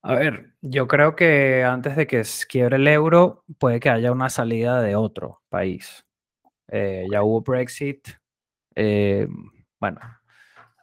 A 0.06 0.16
ver, 0.16 0.52
yo 0.60 0.86
creo 0.86 1.16
que 1.16 1.64
antes 1.64 1.96
de 1.96 2.06
que 2.06 2.22
quiebre 2.46 2.76
el 2.76 2.86
euro, 2.88 3.42
puede 3.58 3.80
que 3.80 3.88
haya 3.88 4.12
una 4.12 4.28
salida 4.28 4.82
de 4.82 4.96
otro 4.96 5.40
país. 5.48 6.04
Eh, 6.68 7.06
ya 7.10 7.22
hubo 7.22 7.40
Brexit. 7.40 8.08
eh, 8.76 9.26
bueno, 9.80 10.00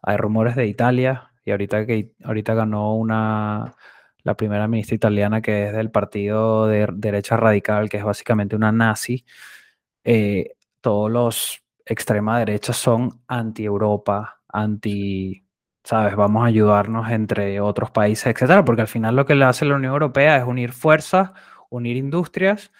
hay 0.01 0.17
rumores 0.17 0.55
de 0.55 0.65
Italia 0.65 1.31
y 1.45 1.51
ahorita 1.51 1.85
que 1.85 2.13
ahorita 2.23 2.55
ganó 2.55 2.95
una 2.95 3.75
la 4.23 4.35
primera 4.35 4.67
ministra 4.67 4.95
italiana 4.95 5.41
que 5.41 5.67
es 5.67 5.73
del 5.73 5.91
partido 5.91 6.67
de 6.67 6.87
derecha 6.91 7.37
radical, 7.37 7.89
que 7.89 7.97
es 7.97 8.03
básicamente 8.03 8.55
una 8.55 8.71
nazi. 8.71 9.25
eh, 10.03 10.55
todos 10.81 11.11
los 11.11 11.61
extrema 11.85 12.39
derecha 12.39 12.73
son 12.73 13.21
anti-Europa, 13.27 14.41
anti, 14.49 15.45
¿sabes? 15.83 16.15
Vamos 16.15 16.43
a 16.43 16.47
ayudarnos 16.47 17.09
entre 17.11 17.59
otros 17.59 17.91
países, 17.91 18.27
etcétera, 18.27 18.63
porque 18.65 18.81
al 18.81 18.87
final 18.87 19.15
lo 19.15 19.25
que 19.25 19.35
le 19.35 19.45
hace 19.45 19.65
la 19.65 19.75
Unión 19.75 19.93
Europea 19.93 20.37
es 20.37 20.43
unir 20.45 20.73
fuerzas, 20.73 21.31
unir 21.69 21.97
industrias 21.97 22.71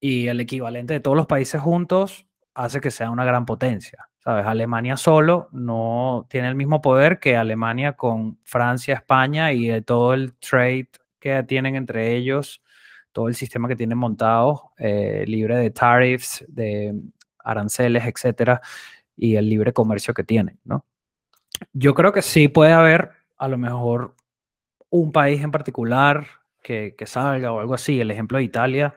y 0.00 0.28
el 0.28 0.40
equivalente 0.40 0.94
de 0.94 1.00
todos 1.00 1.16
los 1.16 1.26
países 1.26 1.60
juntos 1.60 2.26
hace 2.54 2.80
que 2.80 2.90
sea 2.90 3.10
una 3.10 3.24
gran 3.24 3.46
potencia. 3.46 4.08
¿Sabes? 4.18 4.46
Alemania 4.46 4.96
solo 4.96 5.48
no 5.52 6.26
tiene 6.28 6.48
el 6.48 6.54
mismo 6.54 6.82
poder 6.82 7.18
que 7.18 7.36
Alemania 7.36 7.94
con 7.94 8.38
Francia, 8.44 8.94
España 8.94 9.52
y 9.52 9.80
todo 9.82 10.12
el 10.12 10.34
trade 10.34 10.88
que 11.20 11.42
tienen 11.44 11.76
entre 11.76 12.14
ellos, 12.16 12.62
todo 13.12 13.28
el 13.28 13.34
sistema 13.34 13.68
que 13.68 13.76
tienen 13.76 13.98
montado, 13.98 14.72
eh, 14.76 15.24
libre 15.26 15.56
de 15.56 15.70
tariffs, 15.70 16.44
de 16.48 16.94
aranceles, 17.38 18.04
etcétera, 18.04 18.60
y 19.16 19.36
el 19.36 19.48
libre 19.48 19.72
comercio 19.72 20.12
que 20.12 20.24
tienen, 20.24 20.58
¿no? 20.64 20.84
Yo 21.72 21.94
creo 21.94 22.12
que 22.12 22.22
sí 22.22 22.48
puede 22.48 22.72
haber 22.72 23.12
a 23.36 23.48
lo 23.48 23.58
mejor 23.58 24.14
un 24.90 25.12
país 25.12 25.42
en 25.42 25.50
particular 25.50 26.26
que, 26.62 26.94
salga 27.06 27.52
o 27.52 27.60
algo 27.60 27.74
así, 27.74 28.00
el 28.00 28.10
ejemplo 28.10 28.38
de 28.38 28.44
Italia, 28.44 28.94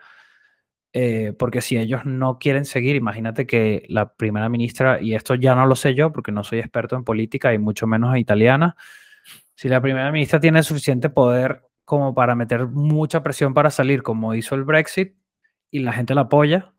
eh, 0.93 1.33
porque 1.37 1.61
si 1.61 1.77
ellos 1.77 2.05
no 2.05 2.37
quieren 2.37 2.65
seguir, 2.65 2.97
imagínate 2.97 3.47
que 3.47 3.85
la 3.87 4.13
primera 4.13 4.49
ministra, 4.49 5.01
y 5.01 5.15
esto 5.15 5.35
ya 5.35 5.55
no 5.55 5.65
lo 5.65 5.75
sé 5.75 5.95
yo 5.95 6.11
porque 6.11 6.33
no 6.33 6.43
soy 6.43 6.59
experto 6.59 6.97
en 6.97 7.05
política 7.05 7.53
y 7.53 7.59
mucho 7.59 7.87
menos 7.87 8.17
italiana, 8.17 8.75
si 9.55 9.69
la 9.69 9.79
primera 9.79 10.11
ministra 10.11 10.39
tiene 10.39 10.63
suficiente 10.63 11.09
poder 11.09 11.61
como 11.85 12.13
para 12.13 12.35
meter 12.35 12.67
mucha 12.67 13.23
presión 13.23 13.53
para 13.53 13.69
salir, 13.69 14.03
como 14.03 14.35
hizo 14.35 14.55
el 14.55 14.63
Brexit, 14.63 15.15
y 15.69 15.79
la 15.79 15.93
gente 15.93 16.13
la 16.13 16.21
apoya, 16.21 16.73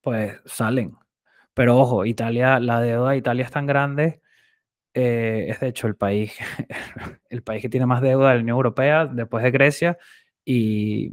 pues 0.00 0.40
salen. 0.44 0.96
Pero 1.54 1.78
ojo, 1.78 2.04
Italia, 2.04 2.58
la 2.58 2.80
deuda 2.80 3.10
de 3.10 3.18
Italia 3.18 3.44
es 3.44 3.50
tan 3.52 3.66
grande, 3.66 4.20
eh, 4.94 5.46
es 5.50 5.60
de 5.60 5.68
hecho 5.68 5.88
el 5.88 5.96
país, 5.96 6.32
el 7.28 7.42
país 7.42 7.62
que 7.62 7.68
tiene 7.68 7.86
más 7.86 8.00
deuda 8.00 8.30
de 8.30 8.36
la 8.36 8.40
Unión 8.42 8.56
Europea 8.56 9.06
después 9.06 9.42
de 9.42 9.50
Grecia 9.50 9.98
y 10.44 11.12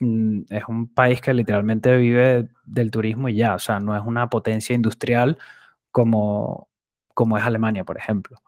mm, 0.00 0.42
es 0.50 0.64
un 0.68 0.92
país 0.92 1.20
que 1.20 1.32
literalmente 1.32 1.96
vive 1.96 2.48
del 2.64 2.90
turismo 2.90 3.28
y 3.28 3.36
ya, 3.36 3.54
o 3.54 3.58
sea, 3.60 3.80
no 3.80 3.96
es 3.96 4.02
una 4.04 4.28
potencia 4.28 4.74
industrial 4.74 5.38
como, 5.92 6.68
como 7.14 7.38
es 7.38 7.44
Alemania, 7.44 7.84
por 7.84 7.98
ejemplo. 7.98 8.42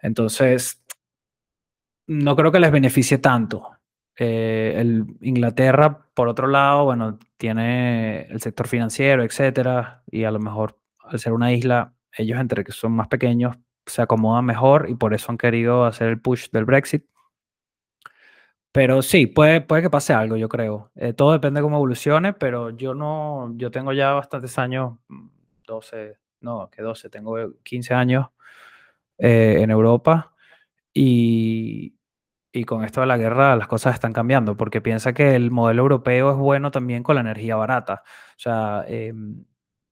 Entonces, 0.00 0.80
no 2.06 2.36
creo 2.36 2.52
que 2.52 2.60
les 2.60 2.70
beneficie 2.70 3.18
tanto. 3.18 3.70
Eh, 4.16 4.74
el 4.76 5.06
Inglaterra, 5.22 6.06
por 6.14 6.28
otro 6.28 6.46
lado, 6.46 6.84
bueno, 6.84 7.18
tiene 7.36 8.22
el 8.26 8.40
sector 8.40 8.68
financiero, 8.68 9.24
etcétera, 9.24 10.02
y 10.10 10.24
a 10.24 10.30
lo 10.30 10.38
mejor 10.38 10.78
al 11.00 11.18
ser 11.18 11.32
una 11.32 11.52
isla, 11.52 11.94
ellos 12.16 12.38
entre 12.40 12.64
que 12.64 12.72
son 12.72 12.92
más 12.92 13.08
pequeños 13.08 13.56
se 13.86 14.02
acomodan 14.02 14.44
mejor 14.44 14.86
y 14.88 14.94
por 14.94 15.14
eso 15.14 15.30
han 15.30 15.38
querido 15.38 15.84
hacer 15.84 16.08
el 16.08 16.20
push 16.20 16.48
del 16.50 16.64
Brexit. 16.64 17.04
Pero 18.72 19.02
sí, 19.02 19.26
puede, 19.26 19.60
puede 19.60 19.82
que 19.82 19.90
pase 19.90 20.12
algo, 20.14 20.36
yo 20.36 20.48
creo. 20.48 20.90
Eh, 20.96 21.12
todo 21.12 21.32
depende 21.32 21.60
de 21.60 21.62
cómo 21.62 21.76
evolucione, 21.76 22.32
pero 22.32 22.70
yo 22.70 22.92
no, 22.92 23.52
yo 23.56 23.70
tengo 23.70 23.92
ya 23.92 24.12
bastantes 24.12 24.58
años, 24.58 24.98
12, 25.66 26.18
no, 26.40 26.68
que 26.70 26.82
12, 26.82 27.08
tengo 27.08 27.36
15 27.62 27.94
años 27.94 28.26
eh, 29.18 29.58
en 29.60 29.70
Europa 29.70 30.32
y, 30.92 31.94
y 32.52 32.64
con 32.64 32.84
esto 32.84 33.00
de 33.00 33.08
la 33.08 33.16
guerra 33.16 33.56
las 33.56 33.66
cosas 33.66 33.94
están 33.94 34.12
cambiando, 34.12 34.56
porque 34.56 34.80
piensa 34.80 35.12
que 35.12 35.34
el 35.34 35.50
modelo 35.50 35.82
europeo 35.82 36.30
es 36.30 36.36
bueno 36.36 36.70
también 36.70 37.02
con 37.02 37.16
la 37.16 37.20
energía 37.20 37.56
barata. 37.56 38.02
O 38.04 38.38
sea, 38.38 38.84
eh, 38.88 39.12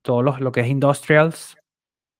todos 0.02 0.24
los, 0.24 0.40
lo 0.40 0.52
que 0.52 0.60
es 0.60 0.68
industrials 0.68 1.56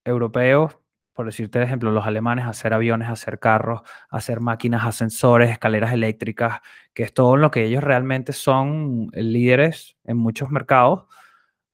europeos, 0.05 0.79
por 1.13 1.27
decirte 1.27 1.59
de 1.59 1.67
ejemplo, 1.67 1.91
los 1.91 2.07
alemanes, 2.07 2.47
hacer 2.47 2.75
aviones, 2.75 3.09
hacer 3.09 3.39
carros, 3.39 3.83
hacer 4.09 4.41
máquinas, 4.41 4.85
ascensores, 4.85 5.51
escaleras 5.51 5.93
eléctricas, 5.93 6.61
que 6.95 7.03
es 7.03 7.13
todo 7.13 7.37
lo 7.37 7.51
que 7.51 7.65
ellos 7.65 7.85
realmente 7.85 8.33
son 8.33 9.09
líderes 9.13 9.97
en 10.05 10.17
muchos 10.17 10.51
mercados, 10.51 11.07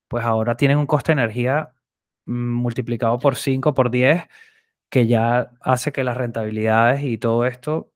pues 0.08 0.24
ahora 0.24 0.56
tienen 0.56 0.78
un 0.78 0.86
coste 0.86 1.14
de 1.14 1.22
energía 1.22 1.72
mm, 2.26 2.32
multiplicado 2.54 3.18
por 3.18 3.36
5, 3.36 3.74
por 3.74 3.90
10, 3.90 4.24
que 4.90 5.06
ya 5.06 5.50
hace 5.60 5.92
que 5.92 6.04
las 6.04 6.16
rentabilidades 6.16 7.02
y 7.02 7.18
todo 7.18 7.46
esto 7.46 7.90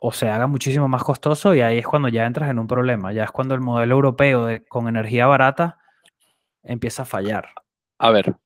o 0.00 0.12
se 0.12 0.28
haga 0.28 0.46
muchísimo 0.46 0.88
más 0.88 1.02
costoso 1.02 1.54
y 1.54 1.62
ahí 1.62 1.78
es 1.78 1.86
cuando 1.86 2.08
ya 2.08 2.26
entras 2.26 2.50
en 2.50 2.58
un 2.58 2.66
problema, 2.66 3.12
ya 3.12 3.24
es 3.24 3.30
cuando 3.30 3.54
el 3.54 3.60
modelo 3.60 3.94
europeo 3.94 4.46
de, 4.46 4.64
con 4.64 4.88
energía 4.88 5.26
barata 5.26 5.78
empieza 6.62 7.02
a 7.02 7.06
fallar. 7.06 7.48
A 7.98 8.10
ver, 8.10 8.36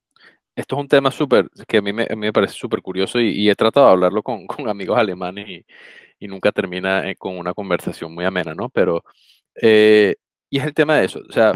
esto 0.57 0.77
es 0.77 0.81
un 0.81 0.89
tema 0.89 1.11
súper, 1.11 1.49
que 1.69 1.79
a 1.79 1.83
mí 1.83 1.93
me, 1.93 2.05
a 2.05 2.17
mí 2.17 2.17
me 2.17 2.33
parece 2.33 2.55
súper 2.55 2.83
curioso 2.83 3.21
y, 3.21 3.49
he 3.49 3.55
tratado 3.55 3.87
de 3.87 3.93
hablarlo 3.93 4.23
con, 4.23 4.47
con 4.47 4.69
amigos 4.69 4.99
alemanes 4.99 5.49
y, 5.49 6.29
nunca 6.29 6.53
termina 6.53 7.09
eh, 7.11 7.17
con 7.17 7.39
una 7.39 7.55
conversación 7.55 8.15
muy 8.15 8.25
amena, 8.27 8.55
¿no? 8.55 8.69
Pero, 8.69 9.03
eh, 9.63 10.17
y 10.51 10.59
es 10.59 10.65
el 10.67 10.75
tema 10.75 10.97
de 10.97 11.07
eso, 11.07 11.21
o 11.29 11.33
sea, 11.33 11.55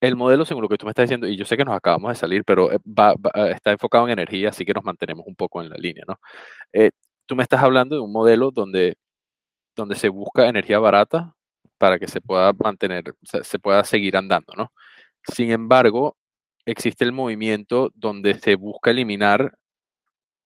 el 0.00 0.16
modelo, 0.16 0.44
según 0.44 0.62
lo 0.62 0.68
que 0.68 0.76
tú 0.78 0.86
me 0.86 0.90
estás 0.90 1.04
diciendo, 1.04 1.28
y 1.28 1.36
yo 1.36 1.44
sé 1.46 1.56
que 1.56 1.64
nos 1.64 1.76
acabamos 1.76 2.10
de 2.10 2.16
salir, 2.16 2.44
pero 2.44 2.72
eh, 2.72 2.78
va, 2.86 3.14
va, 3.14 3.50
está 3.50 3.72
enfocado 3.72 4.06
en 4.06 4.12
energía, 4.12 4.50
así 4.50 4.64
que 4.64 4.74
nos 4.74 4.84
mantenemos 4.84 5.26
un 5.26 5.36
poco 5.36 5.62
en 5.62 5.70
la 5.70 5.76
línea, 5.76 6.04
¿no? 6.06 6.18
Tú 7.26 7.36
me 7.36 7.42
estás 7.44 7.62
hablando 7.62 7.96
de 7.96 8.02
un 8.02 8.12
modelo 8.12 8.50
donde, 8.50 8.96
donde 9.76 9.96
se 9.96 10.08
busca 10.08 10.48
energía 10.48 10.78
barata 10.78 11.34
para 11.78 11.98
que 11.98 12.08
se 12.08 12.20
pueda 12.20 12.52
mantener, 12.52 13.14
se 13.22 13.58
pueda 13.58 13.84
seguir 13.84 14.16
andando, 14.16 14.52
¿no? 14.56 14.72
Sin 15.34 15.50
embargo, 15.52 16.16
existe 16.66 17.04
el 17.04 17.12
movimiento 17.12 17.90
donde 17.94 18.34
se 18.34 18.56
busca 18.56 18.90
eliminar 18.90 19.56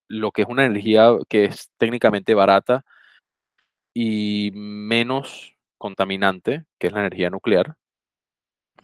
lo 0.09 0.31
que 0.31 0.42
es 0.42 0.48
una 0.48 0.64
energía 0.64 1.11
que 1.29 1.46
es 1.46 1.70
técnicamente 1.79 2.35
barata 2.35 2.85
y 3.94 4.50
menos 4.55 5.57
contaminante, 5.79 6.64
que 6.79 6.88
es 6.88 6.92
la 6.92 7.00
energía 7.00 7.31
nuclear. 7.31 7.74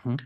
Uh 0.05 0.11
-huh. 0.11 0.17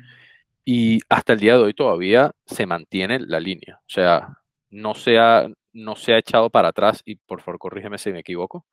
Y 0.64 1.00
hasta 1.08 1.34
el 1.34 1.40
día 1.40 1.56
de 1.56 1.62
hoy 1.62 1.74
todavía 1.74 2.32
se 2.46 2.66
mantiene 2.66 3.20
la 3.20 3.38
línea. 3.40 3.76
O 3.82 3.88
sea, 3.88 4.36
no 4.70 4.94
se 4.94 5.18
ha, 5.18 5.48
no 5.72 5.96
se 5.96 6.12
ha 6.14 6.18
echado 6.18 6.50
para 6.50 6.68
atrás, 6.68 7.02
y 7.04 7.16
por 7.16 7.40
favor 7.40 7.58
corrígeme 7.58 7.98
si 7.98 8.10
me 8.12 8.20
equivoco, 8.20 8.66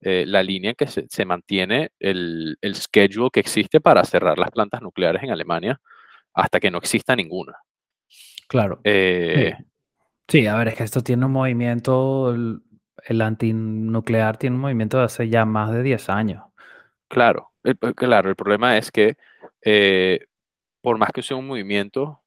eh, 0.00 0.24
la 0.26 0.42
línea 0.42 0.74
que 0.74 0.86
se, 0.86 1.06
se 1.08 1.24
mantiene, 1.24 1.90
el, 1.98 2.58
el 2.60 2.74
schedule 2.74 3.30
que 3.32 3.40
existe 3.40 3.80
para 3.80 4.04
cerrar 4.04 4.38
las 4.38 4.50
plantas 4.50 4.82
nucleares 4.82 5.22
en 5.22 5.30
Alemania 5.30 5.80
hasta 6.34 6.60
que 6.60 6.70
no 6.70 6.78
exista 6.78 7.16
ninguna. 7.16 7.54
Claro. 8.48 8.80
Eh, 8.82 9.54
sí. 9.56 10.40
sí. 10.40 10.46
a 10.46 10.56
ver, 10.56 10.68
es 10.68 10.74
que 10.74 10.84
esto 10.84 11.02
tiene 11.02 11.26
un 11.26 11.32
movimiento 11.32 12.34
el 13.08 13.22
antinuclear 13.22 14.36
tiene 14.36 14.56
un 14.56 14.62
movimiento 14.62 14.98
de 14.98 15.04
hace 15.04 15.28
ya 15.28 15.44
más 15.44 15.72
de 15.72 15.82
10 15.82 16.10
años. 16.10 16.44
Claro, 17.08 17.52
el, 17.62 17.78
claro, 17.94 18.28
el 18.28 18.36
problema 18.36 18.76
es 18.76 18.90
que 18.90 19.16
eh, 19.62 20.26
por 20.80 20.98
más 20.98 21.10
que 21.12 21.22
sea 21.22 21.36
un 21.36 21.46
movimiento, 21.46 22.20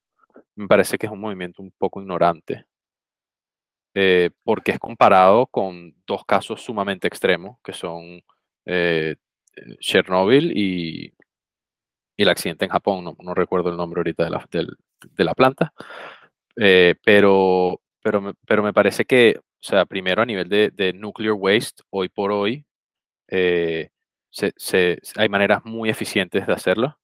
me 0.56 0.66
parece 0.66 0.98
que 0.98 1.06
es 1.06 1.12
un 1.12 1.20
movimiento 1.20 1.62
un 1.62 1.72
poco 1.72 2.00
ignorante. 2.00 2.66
Eh, 3.94 4.30
porque 4.42 4.72
es 4.72 4.78
comparado 4.78 5.46
con 5.46 5.94
dos 6.06 6.24
casos 6.24 6.62
sumamente 6.62 7.06
extremos, 7.06 7.58
que 7.62 7.74
son 7.74 8.22
eh, 8.64 9.16
Chernobyl 9.80 10.56
y, 10.56 11.12
el 12.16 12.28
accidente 12.28 12.64
en 12.66 12.70
Japón, 12.70 13.16
no, 13.18 13.34
recuerdo 13.34 13.70
el 13.70 13.76
nombre 13.76 13.98
ahorita 13.98 14.24
de 14.24 14.30
la, 14.30 14.48
de, 14.50 15.24
la 15.24 15.34
planta, 15.34 15.72
eh, 16.56 16.94
pero, 17.04 17.80
pero, 18.02 18.34
pero 18.46 18.62
me 18.62 18.72
parece 18.72 19.04
que, 19.04 19.36
o 19.38 19.42
sea, 19.60 19.86
primero 19.86 20.22
a 20.22 20.26
nivel 20.26 20.48
de, 20.48 20.92
nuclear 20.94 21.34
waste, 21.34 21.82
hoy 21.90 22.08
por 22.08 22.32
hoy, 22.32 22.64
se, 23.28 25.00
hay 25.16 25.28
maneras 25.28 25.64
muy 25.64 25.90
eficientes 25.90 26.46
de 26.46 26.52
hacerlo. 26.52 26.98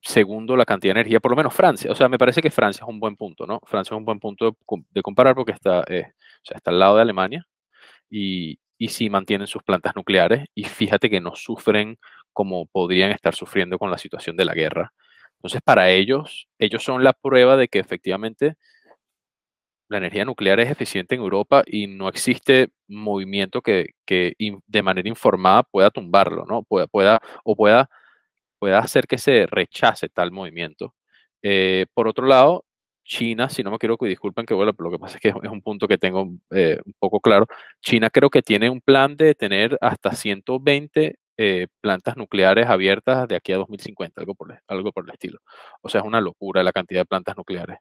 segundo, 0.00 0.56
la 0.56 0.64
cantidad 0.64 0.94
de 0.94 1.00
energía, 1.00 1.20
por 1.20 1.30
lo 1.32 1.36
menos 1.36 1.54
Francia. 1.54 1.90
O 1.90 1.94
sea, 1.94 2.08
me 2.08 2.18
parece 2.18 2.40
que 2.40 2.50
Francia 2.50 2.82
es 2.84 2.88
un 2.88 3.00
buen 3.00 3.16
punto, 3.16 3.46
¿no? 3.46 3.60
Francia 3.66 3.94
es 3.94 3.98
un 3.98 4.04
buen 4.04 4.20
punto 4.20 4.56
de, 4.90 5.02
comparar 5.02 5.34
porque 5.34 5.52
está, 5.52 5.80
o 5.80 5.84
sea, 5.84 6.56
está 6.56 6.70
al 6.70 6.78
lado 6.78 6.96
de 6.96 7.02
Alemania 7.02 7.46
y, 8.10 8.58
y 8.78 8.88
sí 8.88 9.10
mantienen 9.10 9.46
sus 9.46 9.62
plantas 9.62 9.94
nucleares 9.96 10.46
y 10.54 10.64
fíjate 10.64 11.10
que 11.10 11.20
no 11.20 11.34
sufren 11.34 11.98
como 12.32 12.66
podrían 12.66 13.10
estar 13.10 13.34
sufriendo 13.34 13.78
con 13.78 13.90
la 13.90 13.98
situación 13.98 14.36
de 14.36 14.44
la 14.44 14.54
guerra. 14.54 14.92
Entonces, 15.38 15.60
para 15.62 15.90
ellos, 15.90 16.48
ellos 16.58 16.82
son 16.82 17.04
la 17.04 17.12
prueba 17.12 17.56
de 17.56 17.68
que 17.68 17.78
efectivamente 17.78 18.56
la 19.88 19.98
energía 19.98 20.24
nuclear 20.24 20.60
es 20.60 20.70
eficiente 20.70 21.14
en 21.14 21.22
Europa 21.22 21.62
y 21.66 21.86
no 21.86 22.08
existe 22.08 22.68
movimiento 22.88 23.62
que, 23.62 23.90
que 24.04 24.34
de 24.66 24.82
manera 24.82 25.08
informada 25.08 25.62
pueda 25.62 25.90
tumbarlo, 25.90 26.44
¿no? 26.46 26.62
Pueda, 26.64 26.86
pueda, 26.86 27.20
o 27.44 27.56
pueda, 27.56 27.88
pueda 28.58 28.80
hacer 28.80 29.06
que 29.06 29.18
se 29.18 29.46
rechace 29.46 30.08
tal 30.08 30.32
movimiento. 30.32 30.94
Eh, 31.42 31.86
por 31.94 32.08
otro 32.08 32.26
lado, 32.26 32.64
China, 33.04 33.48
si 33.48 33.62
no 33.62 33.70
me 33.70 33.78
quiero 33.78 33.96
que 33.96 34.06
disculpen 34.06 34.44
que 34.46 34.54
pero 34.54 34.74
lo 34.78 34.90
que 34.90 34.98
pasa 34.98 35.16
es 35.16 35.22
que 35.22 35.28
es 35.30 35.50
un 35.50 35.62
punto 35.62 35.88
que 35.88 35.98
tengo 35.98 36.28
eh, 36.50 36.78
un 36.84 36.94
poco 36.98 37.20
claro. 37.20 37.46
China 37.80 38.10
creo 38.10 38.30
que 38.30 38.42
tiene 38.42 38.70
un 38.70 38.80
plan 38.82 39.16
de 39.16 39.34
tener 39.34 39.78
hasta 39.80 40.12
120 40.12 41.16
eh, 41.38 41.68
plantas 41.80 42.16
nucleares 42.16 42.66
abiertas 42.66 43.28
de 43.28 43.36
aquí 43.36 43.52
a 43.52 43.58
2050, 43.58 44.20
algo 44.20 44.34
por, 44.34 44.60
algo 44.66 44.92
por 44.92 45.04
el 45.04 45.12
estilo. 45.12 45.38
O 45.82 45.88
sea, 45.88 46.00
es 46.00 46.06
una 46.06 46.20
locura 46.20 46.64
la 46.64 46.72
cantidad 46.72 47.02
de 47.02 47.06
plantas 47.06 47.36
nucleares. 47.36 47.78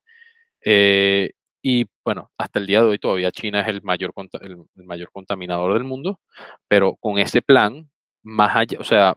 Eh, 0.63 1.32
y 1.62 1.86
bueno, 2.06 2.32
hasta 2.38 2.60
el 2.60 2.67
día 2.67 2.82
de 2.82 2.88
hoy 2.88 3.00
todavía 3.00 3.32
China 3.32 3.62
es 3.62 3.67
el 3.67 3.82
mayor, 3.82 4.13
el, 4.41 4.58
mayor 4.86 5.12
contaminador 5.12 5.74
del 5.74 5.86
mundo, 5.86 6.20
pero 6.67 6.96
con 6.98 7.17
ese 7.20 7.41
plan, 7.41 7.89
más 8.24 8.56
allá, 8.56 8.78
o 8.80 8.84
sea, 8.84 9.15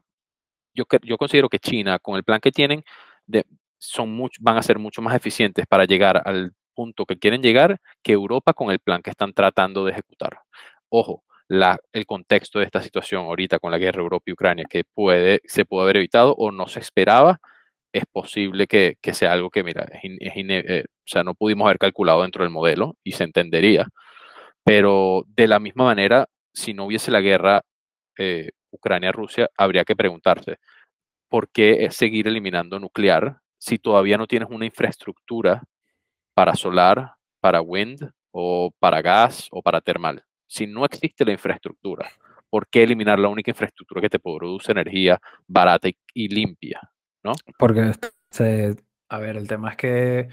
yo, 0.75 0.85
yo 1.03 1.19
considero 1.19 1.49
que 1.49 1.59
China, 1.59 1.99
con 1.99 2.17
el 2.17 2.25
plan 2.25 2.41
que 2.41 2.53
tienen, 2.53 2.83
de, 3.27 3.45
son 3.79 4.29
van 4.41 4.57
a 4.57 4.63
ser 4.63 4.79
mucho 4.79 5.03
más 5.03 5.15
eficientes 5.15 5.67
para 5.67 5.85
llegar 5.85 6.23
al 6.25 6.53
punto 6.75 7.07
que 7.07 7.19
quieren 7.19 7.43
llegar 7.43 7.81
que 8.03 8.13
Europa 8.13 8.55
con 8.55 8.71
el 8.71 8.79
plan 8.81 9.03
que 9.03 9.11
están 9.11 9.33
tratando 9.35 9.85
de 9.85 9.93
ejecutar. 9.93 10.41
Ojo, 10.89 11.25
la, 11.51 11.79
el 11.93 12.07
contexto 12.07 12.61
de 12.61 12.67
esta 12.67 12.81
situación 12.81 13.25
ahorita 13.25 13.59
con 13.59 13.73
la 13.73 13.79
guerra 13.79 14.03
Europa 14.03 14.25
y 14.27 14.33
Ucrania, 14.33 14.67
que 14.71 14.85
puede, 14.85 15.41
se 15.45 15.65
pudo 15.65 15.83
haber 15.83 15.97
evitado 15.97 16.35
o 16.37 16.53
no 16.53 16.69
se 16.69 16.81
esperaba, 16.81 17.41
es 17.93 18.05
posible 18.07 18.69
que, 18.69 18.97
que 19.03 19.15
sea 19.15 19.33
algo 19.33 19.51
que, 19.51 19.65
mira, 19.65 19.85
es, 19.93 20.01
eh, 20.05 20.85
o 20.89 21.03
sea, 21.07 21.25
no 21.25 21.35
pudimos 21.35 21.67
haber 21.67 21.79
calculado 21.79 22.23
dentro 22.23 22.45
del 22.45 22.53
modelo 22.53 22.97
y 23.03 23.13
se 23.13 23.25
entendería. 23.25 23.89
Pero 24.65 25.25
de 25.27 25.49
la 25.49 25.59
misma 25.59 25.85
manera, 25.87 26.29
si 26.55 26.75
no 26.75 26.87
hubiese 26.87 27.11
la 27.11 27.21
guerra 27.21 27.63
eh, 28.19 28.51
Ucrania-Rusia, 28.71 29.51
habría 29.57 29.85
que 29.85 29.97
preguntarse, 29.97 30.59
¿por 31.29 31.51
qué 31.51 31.89
seguir 31.91 32.29
eliminando 32.29 32.79
nuclear 32.79 33.39
si 33.59 33.79
todavía 33.79 34.19
no 34.19 34.27
tienes 34.29 34.51
una 34.51 34.67
infraestructura 34.67 35.65
para 36.35 36.55
solar, 36.55 37.15
para 37.41 37.61
wind 37.61 38.11
o 38.33 38.71
para 38.79 39.03
gas 39.03 39.49
o 39.51 39.63
para 39.63 39.81
termal. 39.81 40.25
Si 40.51 40.67
no 40.67 40.85
existe 40.85 41.25
la 41.25 41.31
infraestructura, 41.31 42.11
¿por 42.51 42.67
qué 42.67 42.83
eliminar 42.83 43.21
la 43.21 43.29
única 43.29 43.53
infraestructura 43.53 44.01
que 44.01 44.11
te 44.11 44.19
produce 44.19 44.73
energía 44.73 45.21
barata 45.47 45.89
y, 46.13 46.29
limpia? 46.29 46.81
¿no? 47.23 47.35
Porque, 47.57 47.93
a 49.09 49.19
ver, 49.21 49.37
el 49.37 49.47
tema 49.47 49.71
es 49.71 49.77
que 49.77 50.29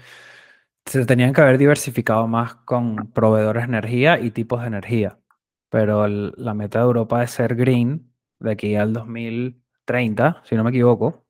se 0.86 1.06
tenían 1.06 1.32
que 1.32 1.40
haber 1.40 1.56
diversificado 1.56 2.26
más 2.26 2.56
con 2.56 3.12
proveedores 3.12 3.62
de 3.62 3.68
energía 3.68 4.18
y 4.18 4.32
tipos 4.32 4.60
de 4.60 4.66
energía. 4.66 5.20
Pero 5.68 6.08
la 6.08 6.52
meta 6.52 6.80
de 6.80 6.86
Europa 6.86 7.22
es 7.22 7.30
ser 7.30 7.54
green 7.54 8.12
de 8.40 8.50
aquí 8.50 8.74
al 8.74 8.92
2030, 8.92 10.42
si 10.44 10.56
no 10.56 10.64
me 10.64 10.70
equivoco. 10.70 11.26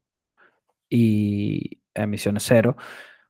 Y 0.89 1.83
emisiones 1.93 2.45
cero, 2.47 2.77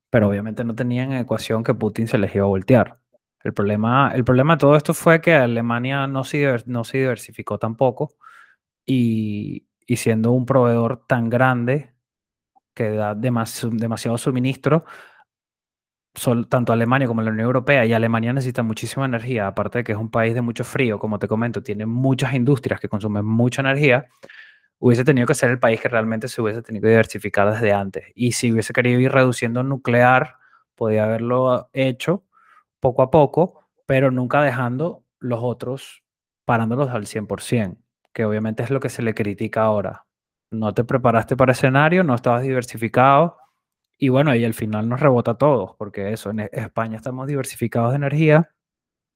pero 0.09 0.29
obviamente 0.29 0.63
no 0.63 0.77
tenían 0.77 1.15
ecuación 1.15 1.65
que 1.65 1.75
Putin 1.75 2.07
se 2.07 2.19
les 2.19 2.33
iba 2.33 2.45
a 2.45 2.49
voltear. 2.49 3.01
El 3.45 3.55
problema, 3.55 4.13
el 4.15 4.25
problema 4.25 4.55
de 4.55 4.61
todo 4.61 4.77
esto 4.77 4.95
fue 4.95 5.21
que 5.21 5.35
Alemania 5.35 6.07
no 6.07 6.25
se, 6.25 6.63
no 6.67 6.85
se 6.85 6.99
diversificó 6.99 7.59
tampoco 7.59 8.11
y, 8.85 9.67
y 9.87 9.97
siendo 9.97 10.33
un 10.33 10.45
proveedor 10.47 11.07
tan 11.07 11.31
grande 11.31 11.95
que 12.75 12.91
da 12.91 13.15
demasiado 13.15 14.19
suministro, 14.19 14.85
tanto 16.49 16.73
Alemania 16.73 17.09
como 17.09 17.23
la 17.23 17.31
Unión 17.31 17.47
Europea, 17.47 17.85
y 17.87 17.93
Alemania 17.93 18.33
necesita 18.33 18.63
muchísima 18.63 19.05
energía, 19.07 19.47
aparte 19.47 19.79
de 19.79 19.85
que 19.85 19.93
es 19.93 19.99
un 19.99 20.11
país 20.11 20.35
de 20.35 20.43
mucho 20.43 20.65
frío, 20.65 20.99
como 20.99 21.19
te 21.19 21.29
comento, 21.29 21.63
tiene 21.63 21.87
muchas 21.87 22.35
industrias 22.35 22.81
que 22.81 22.89
consumen 22.89 23.25
mucha 23.25 23.63
energía, 23.63 24.07
hubiese 24.79 25.05
tenido 25.05 25.27
que 25.27 25.35
ser 25.35 25.51
el 25.51 25.59
país 25.59 25.81
que 25.81 25.89
realmente 25.89 26.29
se 26.29 26.41
hubiese 26.41 26.63
tenido 26.63 26.83
que 26.83 26.91
diversificar 26.91 27.51
desde 27.51 27.73
antes. 27.73 28.05
Y 28.15 28.33
si 28.33 28.53
hubiese 28.53 28.73
querido 28.73 29.01
ir 29.01 29.13
reduciendo 29.13 29.63
nuclear, 29.63 30.37
podía 30.77 31.05
haberlo 31.05 31.71
hecho 31.73 32.25
poco 32.81 33.03
a 33.03 33.11
poco, 33.11 33.69
pero 33.87 34.11
nunca 34.11 34.43
dejando 34.43 35.05
los 35.19 35.41
otros, 35.43 36.03
parándolos 36.45 36.91
al 36.91 37.07
100%, 37.07 37.77
que 38.13 38.25
obviamente 38.25 38.63
es 38.63 38.71
lo 38.71 38.81
que 38.81 38.89
se 38.89 39.03
le 39.03 39.15
critica 39.15 39.63
ahora. 39.63 40.05
No 40.51 40.73
te 40.75 40.85
preparaste 40.85 41.37
para 41.37 41.53
escenario, 41.53 42.05
no 42.05 42.15
estabas 42.15 42.43
diversificado. 42.43 43.37
Y 43.99 44.11
bueno, 44.11 44.35
y 44.35 44.45
al 44.45 44.55
final 44.55 44.89
nos 44.89 45.01
rebota 45.01 45.33
a 45.33 45.39
todos, 45.39 45.75
porque 45.77 46.13
eso, 46.13 46.31
en 46.31 46.41
España 46.53 46.97
estamos 46.97 47.27
diversificados 47.27 47.91
de 47.91 47.97
energía, 47.97 48.51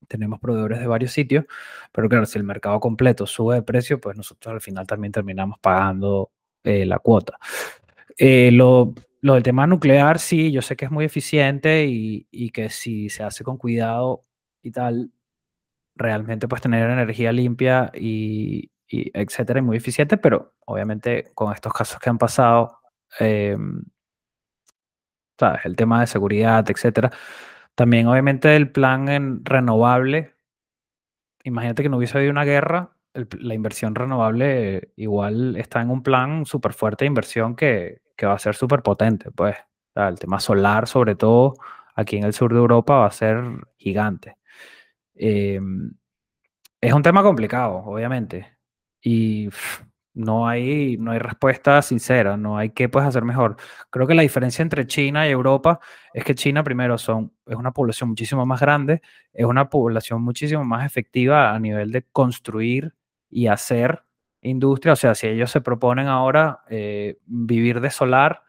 tenemos 0.09 0.41
proveedores 0.41 0.81
de 0.81 0.87
varios 0.87 1.13
sitios, 1.13 1.45
pero 1.93 2.09
claro, 2.09 2.27
si 2.27 2.39
el 2.39 2.45
mercado 2.45 2.81
completo 2.81 3.27
sube 3.27 3.57
de 3.57 3.63
precio, 3.63 4.01
pues 4.01 4.17
nosotros 4.17 4.53
al 4.53 4.61
final 4.61 4.87
también 4.87 5.13
terminamos 5.13 5.59
pagando 5.61 6.31
eh, 6.65 6.85
la 6.87 6.99
cuota. 6.99 7.39
Eh, 8.17 8.51
lo, 8.53 8.95
lo, 9.23 9.35
del 9.35 9.43
tema 9.43 9.67
nuclear, 9.67 10.19
sí, 10.19 10.53
yo 10.53 10.63
sé 10.63 10.77
que 10.77 10.85
es 10.85 10.91
muy 10.91 11.05
eficiente 11.05 11.87
y, 11.87 12.27
y, 12.31 12.51
que 12.51 12.69
si 12.71 13.09
se 13.09 13.23
hace 13.23 13.45
con 13.45 13.57
cuidado 13.57 14.25
y 14.63 14.71
tal, 14.73 15.13
realmente 15.97 16.49
puedes 16.49 16.63
tener 16.63 16.91
energía 16.91 17.33
limpia 17.33 17.91
y, 17.95 18.71
etcétera, 18.89 19.61
y 19.61 19.63
muy 19.63 19.77
eficiente, 19.77 20.17
pero 20.19 20.55
obviamente 20.67 21.31
con 21.35 21.53
estos 21.53 21.73
casos 21.73 21.99
que 21.99 22.11
han 22.11 22.19
pasado, 22.19 22.81
eh, 23.21 23.57
¿sabes? 25.39 25.65
El 25.65 25.77
tema 25.77 26.01
de 26.01 26.07
seguridad, 26.07 26.69
etcétera, 26.71 27.11
también, 27.75 28.07
obviamente, 28.07 28.55
el 28.57 28.71
plan 28.71 29.09
en 29.09 29.45
renovable. 29.45 30.35
Imagínate 31.45 31.83
que 31.83 31.89
no 31.89 31.97
hubiese 31.99 32.19
habido 32.19 32.33
una 32.33 32.45
guerra, 32.45 32.97
la 33.15 33.55
inversión 33.55 33.95
renovable 33.95 34.93
igual 34.97 35.57
está 35.57 35.83
en 35.83 35.91
un 35.91 36.03
plan 36.03 36.47
súper 36.47 36.73
fuerte 36.73 37.05
de 37.05 37.09
inversión 37.09 37.57
que, 37.57 38.01
va 38.23 38.35
a 38.35 38.39
ser 38.39 38.55
súper 38.55 38.83
potente. 38.83 39.31
Pues 39.31 39.57
el 39.95 40.19
tema 40.19 40.41
solar, 40.41 40.87
sobre 40.89 41.15
todo 41.15 41.55
aquí 41.95 42.17
en 42.17 42.25
el 42.25 42.33
sur 42.33 42.53
de 42.53 42.59
Europa, 42.59 42.99
va 42.99 43.07
a 43.07 43.11
ser 43.13 43.43
gigante. 43.77 44.37
Em, 45.15 45.93
es 46.81 46.93
un 46.93 47.03
tema 47.03 47.23
complicado, 47.23 47.77
obviamente. 47.87 48.57
Y 49.03 49.51
no 50.15 50.47
hay, 50.47 50.97
no 50.99 51.13
hay 51.13 51.19
respuesta 51.19 51.81
sincera, 51.83 52.37
no 52.37 52.59
hay 52.59 52.71
qué 52.71 52.89
puedes 52.89 53.09
hacer 53.09 53.25
mejor. 53.25 53.57
Creo 53.91 54.07
que 54.07 54.15
la 54.15 54.23
diferencia 54.23 54.63
entre 54.63 54.87
China 54.87 55.27
y 55.27 55.31
Europa 55.31 55.81
es 56.13 56.25
que 56.25 56.35
China 56.35 56.63
primero 56.63 56.99
son, 56.99 57.33
es 57.47 57.57
una 57.57 57.73
población 57.73 58.11
muchísimo 58.11 58.45
más 58.47 58.61
grande, 58.61 59.03
es 59.33 59.47
una 59.47 59.69
población 59.71 60.23
muchísimo 60.23 60.65
más 60.65 60.85
efectiva 60.87 61.55
a 61.55 61.59
nivel 61.59 61.93
de 61.93 62.03
construir 62.13 62.95
y 63.31 63.47
hacer 63.47 64.05
industria. 64.43 64.93
O 64.93 64.97
sea, 64.97 65.15
si 65.15 65.27
ellos 65.29 65.51
se 65.51 65.61
proponen 65.61 66.09
ahora 66.09 66.61
eh, 66.69 67.19
vivir 67.27 67.81
de 67.81 67.91
solar, 67.91 68.43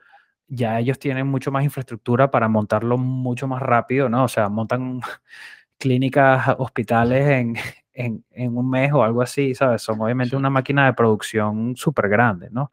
ya 0.47 0.79
ellos 0.79 0.99
tienen 0.99 1.27
mucho 1.27 1.51
más 1.51 1.63
infraestructura 1.63 2.29
para 2.32 2.47
montarlo 2.49 2.97
mucho 2.97 3.47
más 3.47 3.62
rápido, 3.62 4.10
¿no? 4.10 4.25
O 4.25 4.27
sea, 4.27 4.49
montan 4.49 5.01
clínicas, 5.77 6.56
hospitales 6.58 7.56
en, 7.93 8.25
en, 8.32 8.58
un 8.58 8.69
mes 8.69 8.91
o 8.93 9.03
algo 9.03 9.21
así, 9.21 9.56
¿sabes? 9.56 9.82
Son 9.82 10.01
obviamente 10.01 10.36
una 10.36 10.49
máquina 10.49 10.86
de 10.86 10.93
producción 10.93 11.75
súper 11.75 12.10
grande, 12.10 12.49
¿no? 12.51 12.71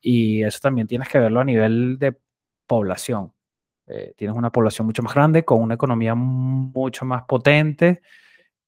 Y 0.00 0.42
eso 0.44 0.58
también 0.60 0.86
tienes 0.86 1.08
que 1.08 1.18
verlo 1.18 1.40
a 1.40 1.44
nivel 1.44 1.98
de 1.98 2.16
población. 2.66 3.32
Eh, 3.86 4.14
tienes 4.16 4.36
una 4.36 4.50
población 4.50 4.86
mucho 4.86 5.02
más 5.02 5.14
grande, 5.14 5.44
con 5.44 5.62
una 5.62 5.74
economía 5.74 6.14
mucho 6.14 7.04
más 7.04 7.24
potente 7.24 8.02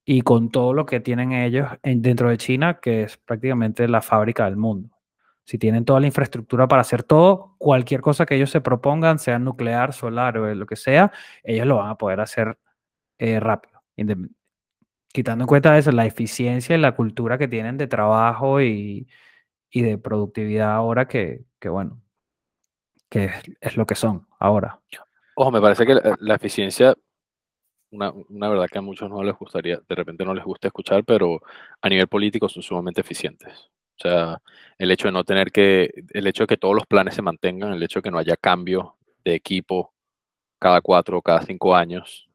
y 0.09 0.23
con 0.23 0.51
todo 0.51 0.73
lo 0.73 0.87
que 0.87 1.01
tienen 1.01 1.33
ellos 1.33 1.69
dentro 1.83 2.31
de 2.31 2.39
China, 2.39 2.79
que 2.81 3.03
es 3.03 3.17
prácticamente 3.17 3.89
la 3.89 4.01
fábrica 4.01 4.45
del 4.45 4.57
mundo. 4.57 4.97
Si 5.45 5.59
tienen 5.59 5.85
toda 5.85 5.99
la 5.99 6.07
infraestructura 6.07 6.69
para 6.69 6.83
hacer 6.83 7.03
todo, 7.03 7.57
cualquier 7.59 8.01
cosa 8.01 8.25
que 8.25 8.37
ellos 8.37 8.51
se 8.51 8.61
propongan, 8.61 9.19
sea 9.19 9.41
nuclear, 9.41 9.93
solar 9.93 10.39
o 10.39 10.55
lo 10.55 10.65
que 10.65 10.77
sea, 10.77 11.11
ellos 11.43 11.67
lo 11.67 11.79
van 11.79 11.91
a 11.91 11.97
poder 11.97 12.21
hacer 12.21 12.57
eh, 13.19 13.41
rápido. 13.41 13.83
Quitando 15.13 15.43
en 15.43 15.49
cuenta 15.49 15.77
eso, 15.77 15.91
la 15.91 16.07
eficiencia 16.07 16.77
y 16.77 16.81
la 16.81 16.95
cultura 16.95 17.37
que 17.37 17.49
tienen 17.49 17.77
de 17.77 17.89
trabajo 17.89 18.61
y, 18.61 19.09
de 19.73 19.99
productividad 19.99 20.71
ahora 20.71 21.09
que, 21.09 21.45
bueno, 21.65 22.01
que 23.11 23.31
es, 23.61 23.77
lo 23.77 23.87
que 23.87 23.97
son 23.97 24.27
ahora. 24.39 24.81
Ojo, 25.35 25.51
me 25.51 25.61
parece 25.61 25.85
que 25.85 26.01
la, 26.21 26.35
eficiencia, 26.37 26.95
una, 27.91 28.13
una, 28.29 28.49
verdad 28.49 28.67
que 28.71 28.79
a 28.79 28.83
muchos 28.83 29.09
no 29.11 29.23
les 29.23 29.37
gustaría, 29.37 29.81
de 29.89 29.95
repente 29.95 30.25
no 30.25 30.35
les 30.35 30.45
gusta 30.45 30.69
escuchar, 30.69 31.05
pero 31.05 31.41
a 31.81 31.89
nivel 31.89 32.09
político 32.09 32.49
son 32.49 32.63
sumamente 32.63 33.01
eficientes. 33.01 33.71
O 33.99 34.03
sea, 34.03 34.39
el 34.79 34.91
hecho 34.91 35.09
de 35.09 35.13
no 35.13 35.25
tener 35.25 35.51
que, 35.53 35.91
el 36.11 36.27
hecho 36.27 36.45
de 36.45 36.49
que 36.49 36.57
todos 36.59 36.75
los 36.75 36.87
planes 36.87 37.15
se 37.15 37.23
mantengan, 37.23 37.73
el 37.73 37.83
hecho 37.83 38.01
de 38.01 38.05
que 38.05 38.11
no 38.11 38.19
haya 38.19 38.37
cambio 38.37 38.97
de 39.25 39.35
equipo 39.35 39.95
cada 40.59 40.81
cuatro 40.81 41.19
o 41.19 41.23
cada 41.23 41.43
cinco 41.43 41.75
años, 41.75 42.29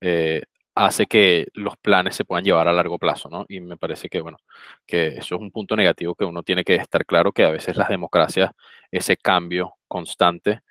eh, 0.00 0.42
hace 0.74 1.06
que 1.06 1.48
los 1.54 1.76
planes 1.78 2.16
se 2.16 2.24
puedan 2.24 2.44
llevar 2.44 2.68
a 2.68 2.72
largo 2.72 2.98
plazo, 2.98 3.28
¿no? 3.28 3.46
Y 3.48 3.60
me 3.60 3.76
parece 3.76 4.08
que, 4.08 4.20
bueno, 4.20 4.38
que 4.86 5.08
eso 5.08 5.36
es 5.36 5.40
un 5.40 5.50
punto 5.50 5.76
negativo 5.76 6.14
que 6.14 6.24
uno 6.24 6.42
tiene 6.42 6.64
que 6.64 6.76
estar 6.76 7.04
claro 7.06 7.32
que 7.32 7.44
a 7.44 7.50
veces 7.50 7.76
las 7.76 7.88
democracias, 7.88 8.52
ese 8.90 9.16
cambio 9.16 9.74
constante 9.88 10.62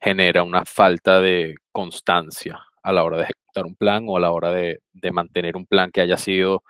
genera 0.00 0.42
una 0.42 0.64
falta 0.66 1.20
de 1.20 1.56
constancia 1.72 2.60
a 2.82 2.92
la 2.92 3.04
hora 3.04 3.18
de 3.18 3.24
ejecutar 3.54 3.66
un 3.66 3.76
plan 3.76 4.04
o 4.08 4.16
a 4.16 4.20
la 4.20 4.32
hora 4.32 4.50
de, 4.52 4.80
de 4.92 5.12
mantener 5.12 5.56
un 5.56 5.66
plan 5.66 5.90
que 5.90 6.00
haya 6.00 6.16
sido, 6.16 6.62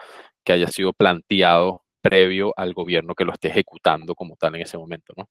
que 0.45 0.53
haya 0.53 0.69
sido 0.69 0.93
planteado 0.93 1.83
previo 2.01 2.53
al 2.57 2.75
gobierno 2.75 3.15
que 3.15 3.25
lo 3.25 3.33
esté 3.33 3.49
ejecutando 3.49 4.15
como 4.15 4.37
tal 4.37 4.55
en 4.57 4.63
ese 4.63 4.77
momento, 4.77 5.15
¿no? 5.17 5.29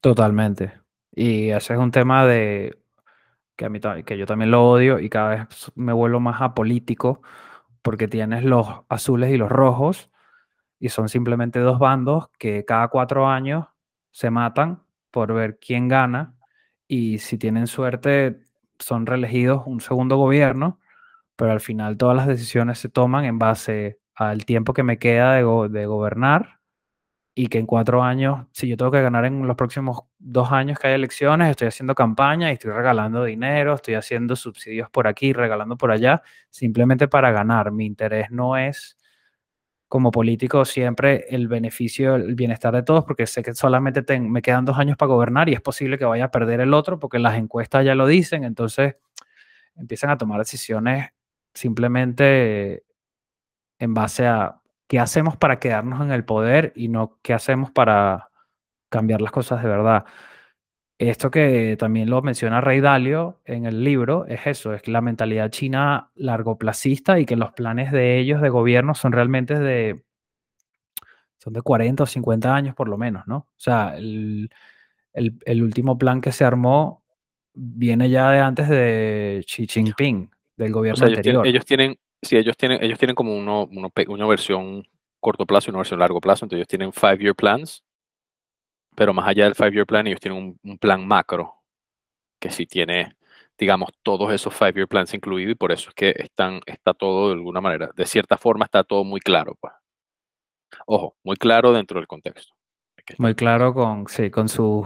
Totalmente. 0.00 0.72
Y 1.14 1.48
ese 1.50 1.72
es 1.72 1.78
un 1.78 1.90
tema 1.90 2.26
de 2.26 2.76
que 3.56 3.64
a 3.64 3.68
mí 3.70 3.80
que 4.04 4.16
yo 4.16 4.26
también 4.26 4.50
lo 4.50 4.70
odio 4.70 5.00
y 5.00 5.08
cada 5.08 5.30
vez 5.30 5.72
me 5.74 5.92
vuelvo 5.92 6.20
más 6.20 6.40
apolítico 6.40 7.22
porque 7.82 8.06
tienes 8.06 8.44
los 8.44 8.68
azules 8.88 9.32
y 9.32 9.36
los 9.36 9.48
rojos 9.48 10.10
y 10.78 10.90
son 10.90 11.08
simplemente 11.08 11.58
dos 11.58 11.78
bandos 11.78 12.28
que 12.38 12.64
cada 12.64 12.88
cuatro 12.88 13.26
años 13.26 13.64
se 14.12 14.30
matan 14.30 14.82
por 15.10 15.32
ver 15.32 15.58
quién 15.58 15.88
gana 15.88 16.34
y 16.86 17.18
si 17.18 17.36
tienen 17.36 17.66
suerte 17.66 18.47
son 18.78 19.06
reelegidos 19.06 19.62
un 19.66 19.80
segundo 19.80 20.16
gobierno, 20.16 20.80
pero 21.36 21.52
al 21.52 21.60
final 21.60 21.96
todas 21.96 22.16
las 22.16 22.26
decisiones 22.26 22.78
se 22.78 22.88
toman 22.88 23.24
en 23.24 23.38
base 23.38 23.98
al 24.14 24.44
tiempo 24.44 24.74
que 24.74 24.82
me 24.82 24.98
queda 24.98 25.34
de, 25.34 25.42
gobernar 25.86 26.58
y 27.34 27.46
que 27.46 27.58
en 27.58 27.66
cuatro 27.66 28.02
años, 28.02 28.46
si 28.52 28.68
yo 28.68 28.76
tengo 28.76 28.90
que 28.90 29.00
ganar 29.00 29.24
en 29.24 29.46
los 29.46 29.56
próximos 29.56 30.00
dos 30.18 30.50
años 30.50 30.78
que 30.78 30.88
hay 30.88 30.94
elecciones, 30.94 31.50
estoy 31.50 31.68
haciendo 31.68 31.94
campaña 31.94 32.50
y 32.50 32.54
estoy 32.54 32.72
regalando 32.72 33.22
dinero, 33.22 33.74
estoy 33.74 33.94
haciendo 33.94 34.34
subsidios 34.34 34.90
por 34.90 35.06
aquí, 35.06 35.32
regalando 35.32 35.76
por 35.76 35.92
allá, 35.92 36.22
simplemente 36.50 37.06
para 37.06 37.30
ganar. 37.30 37.70
Mi 37.70 37.86
interés 37.86 38.32
no 38.32 38.56
es 38.56 38.97
como 39.88 40.10
político 40.10 40.64
siempre 40.64 41.26
el 41.30 41.48
beneficio, 41.48 42.14
el 42.16 42.34
bienestar 42.34 42.74
de 42.74 42.82
todos, 42.82 43.04
porque 43.04 43.26
sé 43.26 43.42
que 43.42 43.54
solamente 43.54 44.20
me 44.20 44.42
quedan 44.42 44.64
dos 44.66 44.78
años 44.78 44.96
para 44.98 45.10
gobernar 45.10 45.48
y 45.48 45.54
es 45.54 45.62
posible 45.62 45.98
que 45.98 46.04
vaya 46.04 46.26
a 46.26 46.30
perder 46.30 46.60
el 46.60 46.74
otro 46.74 46.98
porque 46.98 47.18
las 47.18 47.36
encuestas 47.38 47.84
ya 47.84 47.94
lo 47.94 48.06
dicen, 48.06 48.44
entonces 48.44 48.96
empiezan 49.76 50.10
a 50.10 50.18
tomar 50.18 50.38
decisiones 50.40 51.10
simplemente 51.54 52.84
en 53.78 53.94
base 53.94 54.26
a 54.26 54.60
qué 54.88 54.98
hacemos 54.98 55.36
para 55.36 55.58
quedarnos 55.58 56.02
en 56.02 56.12
el 56.12 56.24
poder 56.24 56.72
y 56.76 56.88
no 56.88 57.18
qué 57.22 57.34
hacemos 57.34 57.70
para 57.70 58.30
cambiar 58.90 59.20
las 59.20 59.32
cosas 59.32 59.62
de 59.62 59.68
verdad. 59.68 60.04
Esto 60.98 61.30
que 61.30 61.76
también 61.78 62.10
lo 62.10 62.22
menciona 62.22 62.60
Rey 62.60 62.80
Dalio 62.80 63.40
en 63.44 63.66
el 63.66 63.84
libro 63.84 64.26
es 64.26 64.46
eso, 64.46 64.74
es 64.74 64.88
la 64.88 65.00
mentalidad 65.00 65.50
china 65.50 66.10
largoplacista 66.16 67.20
y 67.20 67.26
que 67.26 67.36
los 67.36 67.52
planes 67.52 67.92
de 67.92 68.18
ellos 68.18 68.40
de 68.40 68.48
gobierno 68.48 68.94
son 68.96 69.12
realmente 69.12 69.58
de, 69.58 70.02
son 71.38 71.52
de 71.52 71.62
40 71.62 72.02
o 72.02 72.06
50 72.06 72.54
años 72.54 72.74
por 72.74 72.88
lo 72.88 72.98
menos, 72.98 73.26
¿no? 73.28 73.36
O 73.36 73.58
sea, 73.60 73.96
el, 73.96 74.50
último 75.62 75.96
plan 75.98 76.20
que 76.20 76.32
se 76.32 76.44
armó 76.44 77.04
viene 77.54 78.10
ya 78.10 78.32
de 78.32 78.40
antes 78.40 78.68
de 78.68 79.44
Xi 79.46 79.68
Jinping, 79.68 80.30
del 80.56 80.72
gobierno 80.72 81.06
anterior. 81.06 81.46
ellos 81.46 81.64
tienen 81.64 81.96
Sí, 82.22 82.36
ellos 82.36 82.56
tienen, 82.56 82.82
ellos 82.82 82.98
tienen 82.98 83.14
como 83.14 83.36
uno, 83.36 83.68
una 83.70 84.26
versión 84.26 84.86
corto 85.20 85.46
plazo 85.46 85.68
y 85.68 85.70
una 85.70 85.78
versión 85.78 86.00
largo 86.00 86.20
plazo. 86.20 86.44
Entonces 86.44 86.58
ellos 86.58 86.68
tienen 86.68 86.92
five-year 86.92 87.34
plans, 87.34 87.84
pero 88.98 89.14
más 89.14 89.28
allá 89.28 89.44
del 89.44 89.54
five-year 89.54 89.86
plan, 89.86 90.08
ellos 90.08 90.18
tienen 90.18 90.58
un, 90.60 90.78
plan 90.78 91.06
macro 91.06 91.54
que 92.40 92.50
sí 92.50 92.66
tiene, 92.66 93.14
digamos, 93.56 93.90
todos 94.02 94.32
esos 94.32 94.52
five-year 94.52 94.88
plans 94.88 95.14
incluidos 95.14 95.52
y 95.52 95.54
por 95.54 95.70
eso 95.70 95.90
es 95.90 95.94
que 95.94 96.12
están, 96.18 96.60
está 96.66 96.94
todo 96.94 97.28
de 97.28 97.34
alguna 97.34 97.60
manera, 97.60 97.90
de 97.94 98.06
cierta 98.06 98.36
forma 98.36 98.64
está 98.64 98.82
todo 98.82 99.04
muy 99.04 99.20
claro. 99.20 99.56
Pues. 99.60 99.72
Ojo, 100.86 101.16
muy 101.22 101.36
claro 101.36 101.72
dentro 101.72 102.00
del 102.00 102.08
contexto. 102.08 102.52
Muy 103.18 103.36
claro 103.36 103.72
con, 103.72 104.08
sí, 104.08 104.32
con 104.32 104.48
su 104.48 104.84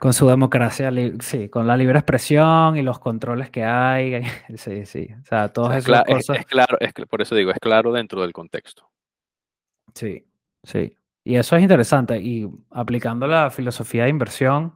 con 0.00 0.12
su 0.12 0.26
democracia, 0.26 0.90
sí, 1.20 1.48
con 1.50 1.68
la 1.68 1.76
libre 1.76 2.00
expresión 2.00 2.76
y 2.76 2.82
los 2.82 2.98
controles 2.98 3.48
que 3.50 3.62
hay. 3.62 4.22
Sí, 4.56 4.86
sí. 4.86 5.08
O 5.22 5.24
sea, 5.24 5.52
todas 5.52 5.76
esas 5.76 6.02
cosas. 6.02 6.38
Es, 6.40 6.46
claro, 6.46 6.78
es, 6.80 6.92
por 7.08 7.22
eso 7.22 7.36
digo, 7.36 7.52
es 7.52 7.60
claro 7.60 7.92
dentro 7.92 8.22
del 8.22 8.32
contexto. 8.32 8.90
Sí, 9.94 10.26
sí. 10.64 10.96
Y 11.24 11.36
eso 11.36 11.56
es 11.56 11.62
interesante. 11.62 12.20
Y 12.20 12.48
aplicando 12.70 13.26
la 13.26 13.50
filosofía 13.50 14.04
de 14.04 14.10
inversión, 14.10 14.74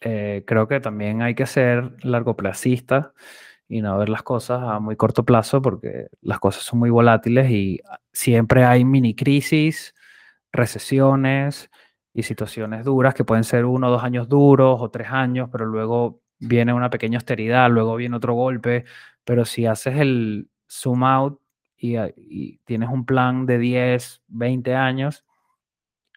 eh, 0.00 0.44
creo 0.46 0.68
que 0.68 0.80
también 0.80 1.22
hay 1.22 1.34
que 1.34 1.46
ser 1.46 1.96
largoplacista 2.04 3.12
y 3.68 3.80
no 3.82 3.98
ver 3.98 4.08
las 4.08 4.22
cosas 4.22 4.62
a 4.62 4.78
muy 4.80 4.96
corto 4.96 5.24
plazo 5.24 5.60
porque 5.62 6.08
las 6.22 6.38
cosas 6.38 6.62
son 6.64 6.78
muy 6.78 6.90
volátiles 6.90 7.50
y 7.50 7.80
siempre 8.12 8.64
hay 8.64 8.84
mini 8.84 9.14
crisis, 9.14 9.94
recesiones 10.52 11.70
y 12.14 12.22
situaciones 12.22 12.84
duras 12.84 13.14
que 13.14 13.24
pueden 13.24 13.44
ser 13.44 13.64
uno 13.64 13.88
o 13.88 13.90
dos 13.90 14.04
años 14.04 14.28
duros 14.28 14.78
o 14.80 14.90
tres 14.90 15.08
años, 15.10 15.48
pero 15.52 15.66
luego 15.66 16.22
viene 16.38 16.72
una 16.72 16.90
pequeña 16.90 17.18
austeridad, 17.18 17.70
luego 17.70 17.96
viene 17.96 18.16
otro 18.16 18.34
golpe, 18.34 18.84
pero 19.24 19.44
si 19.44 19.66
haces 19.66 19.96
el 19.96 20.48
zoom 20.68 21.04
out 21.04 21.40
y, 21.76 22.58
tienes 22.64 22.88
un 22.88 23.04
plan 23.04 23.46
de 23.46 23.58
10, 23.58 24.22
20 24.28 24.74
años, 24.74 25.25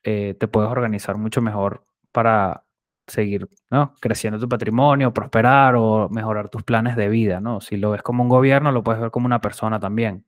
eh, 0.09 0.33
te 0.33 0.47
puedes 0.47 0.71
organizar 0.71 1.17
mucho 1.17 1.41
mejor 1.41 1.85
para 2.11 2.63
seguir 3.07 3.47
¿no? 3.69 3.95
creciendo 3.99 4.39
tu 4.39 4.47
patrimonio, 4.47 5.13
prosperar 5.13 5.75
o 5.75 6.09
mejorar 6.09 6.49
tus 6.49 6.63
planes 6.63 6.95
de 6.95 7.09
vida. 7.09 7.39
¿no? 7.39 7.61
Si 7.61 7.77
lo 7.77 7.91
ves 7.91 8.01
como 8.01 8.23
un 8.23 8.29
gobierno, 8.29 8.71
lo 8.71 8.83
puedes 8.83 9.01
ver 9.01 9.11
como 9.11 9.25
una 9.25 9.41
persona 9.41 9.79
también. 9.79 10.25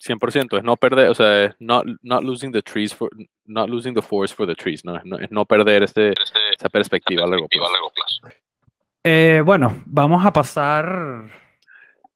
100%, 0.00 0.58
es 0.58 0.62
no 0.62 0.76
perder, 0.76 1.08
o 1.08 1.14
sea, 1.14 1.46
es 1.46 1.56
not, 1.58 1.84
not 2.02 2.22
losing 2.22 2.52
the 2.52 2.62
trees 2.62 2.94
for, 2.94 3.10
not 3.46 3.68
losing 3.68 3.94
the 3.94 4.02
forest 4.02 4.36
for 4.36 4.46
the 4.46 4.54
trees, 4.54 4.84
¿no? 4.84 4.96
Es 4.96 5.30
no, 5.32 5.44
perder 5.44 5.82
ese, 5.82 6.12
esa 6.56 6.68
perspectiva, 6.68 7.24
a 7.24 7.26
largo 7.26 7.48
plazo. 7.48 8.38
Eh, 9.02 9.42
bueno, 9.44 9.82
vamos 9.86 10.24
a 10.24 10.32
pasar. 10.32 11.28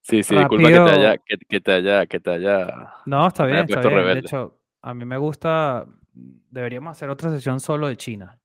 Sí, 0.03 0.23
sí, 0.23 0.37
disculpa 0.37 0.69
que 0.69 0.75
te 0.75 0.91
haya, 0.91 1.17
que, 1.19 1.61
te 1.61 1.73
haya, 1.73 2.07
que 2.07 2.21
te 2.21 2.31
haya. 2.31 2.95
No, 3.07 3.27
está 3.27 3.47
bien, 3.47 3.67
está 3.69 3.81
bien. 3.81 4.05
De 4.05 4.19
hecho, 4.21 4.62
a 4.83 4.95
mí 4.95 5.05
me 5.05 5.17
gusta. 5.17 5.87
Deberíamos 6.13 6.93
hacer 6.93 7.09
otra 7.09 7.31
sesión 7.31 7.61
solo 7.61 7.89
de 7.89 7.97
China. 7.97 8.39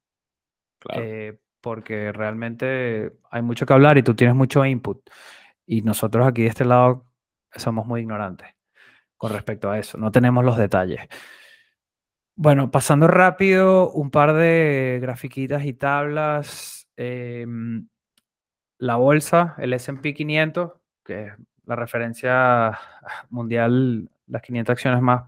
Claro. 0.80 1.02
Eh, 1.04 1.40
porque 1.60 2.14
realmente 2.14 3.18
hay 3.30 3.42
mucho 3.42 3.66
que 3.66 3.74
hablar 3.74 3.98
y 3.98 4.04
tú 4.04 4.16
tienes 4.16 4.36
mucho 4.36 4.64
input. 4.64 5.02
Y 5.66 5.82
nosotros 5.82 6.26
aquí 6.26 6.44
de 6.44 6.50
este 6.50 6.66
lado 6.66 7.06
somos 7.56 7.86
muy 7.86 8.02
ignorantes 8.02 8.48
con 9.18 9.34
respecto 9.34 9.70
a 9.70 9.80
eso. 9.80 9.98
No 9.98 10.12
tenemos 10.12 10.46
los 10.46 10.58
detalles. 10.58 11.02
Bueno, 12.36 12.70
pasando 12.70 13.08
rápido, 13.08 13.92
un 13.92 14.12
par 14.12 14.34
de 14.34 15.00
grafiquitas 15.02 15.66
y 15.66 15.74
tablas. 15.74 16.88
Em, 16.96 17.88
la 18.78 18.96
bolsa, 18.96 19.56
el 19.58 19.74
SP 19.74 20.14
500, 20.14 20.74
que 21.04 21.26
es 21.26 21.34
la 21.66 21.76
referencia 21.76 22.80
mundial, 23.30 24.10
las 24.28 24.42
500 24.44 24.74
acciones 24.74 25.02
más 25.02 25.24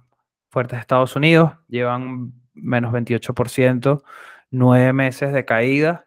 fuertes 0.49 0.77
de 0.77 0.81
Estados 0.81 1.15
Unidos, 1.15 1.53
llevan 1.67 2.33
menos 2.53 2.91
28%, 2.93 4.03
nueve 4.51 4.93
meses 4.93 5.33
de 5.33 5.45
caída. 5.45 6.05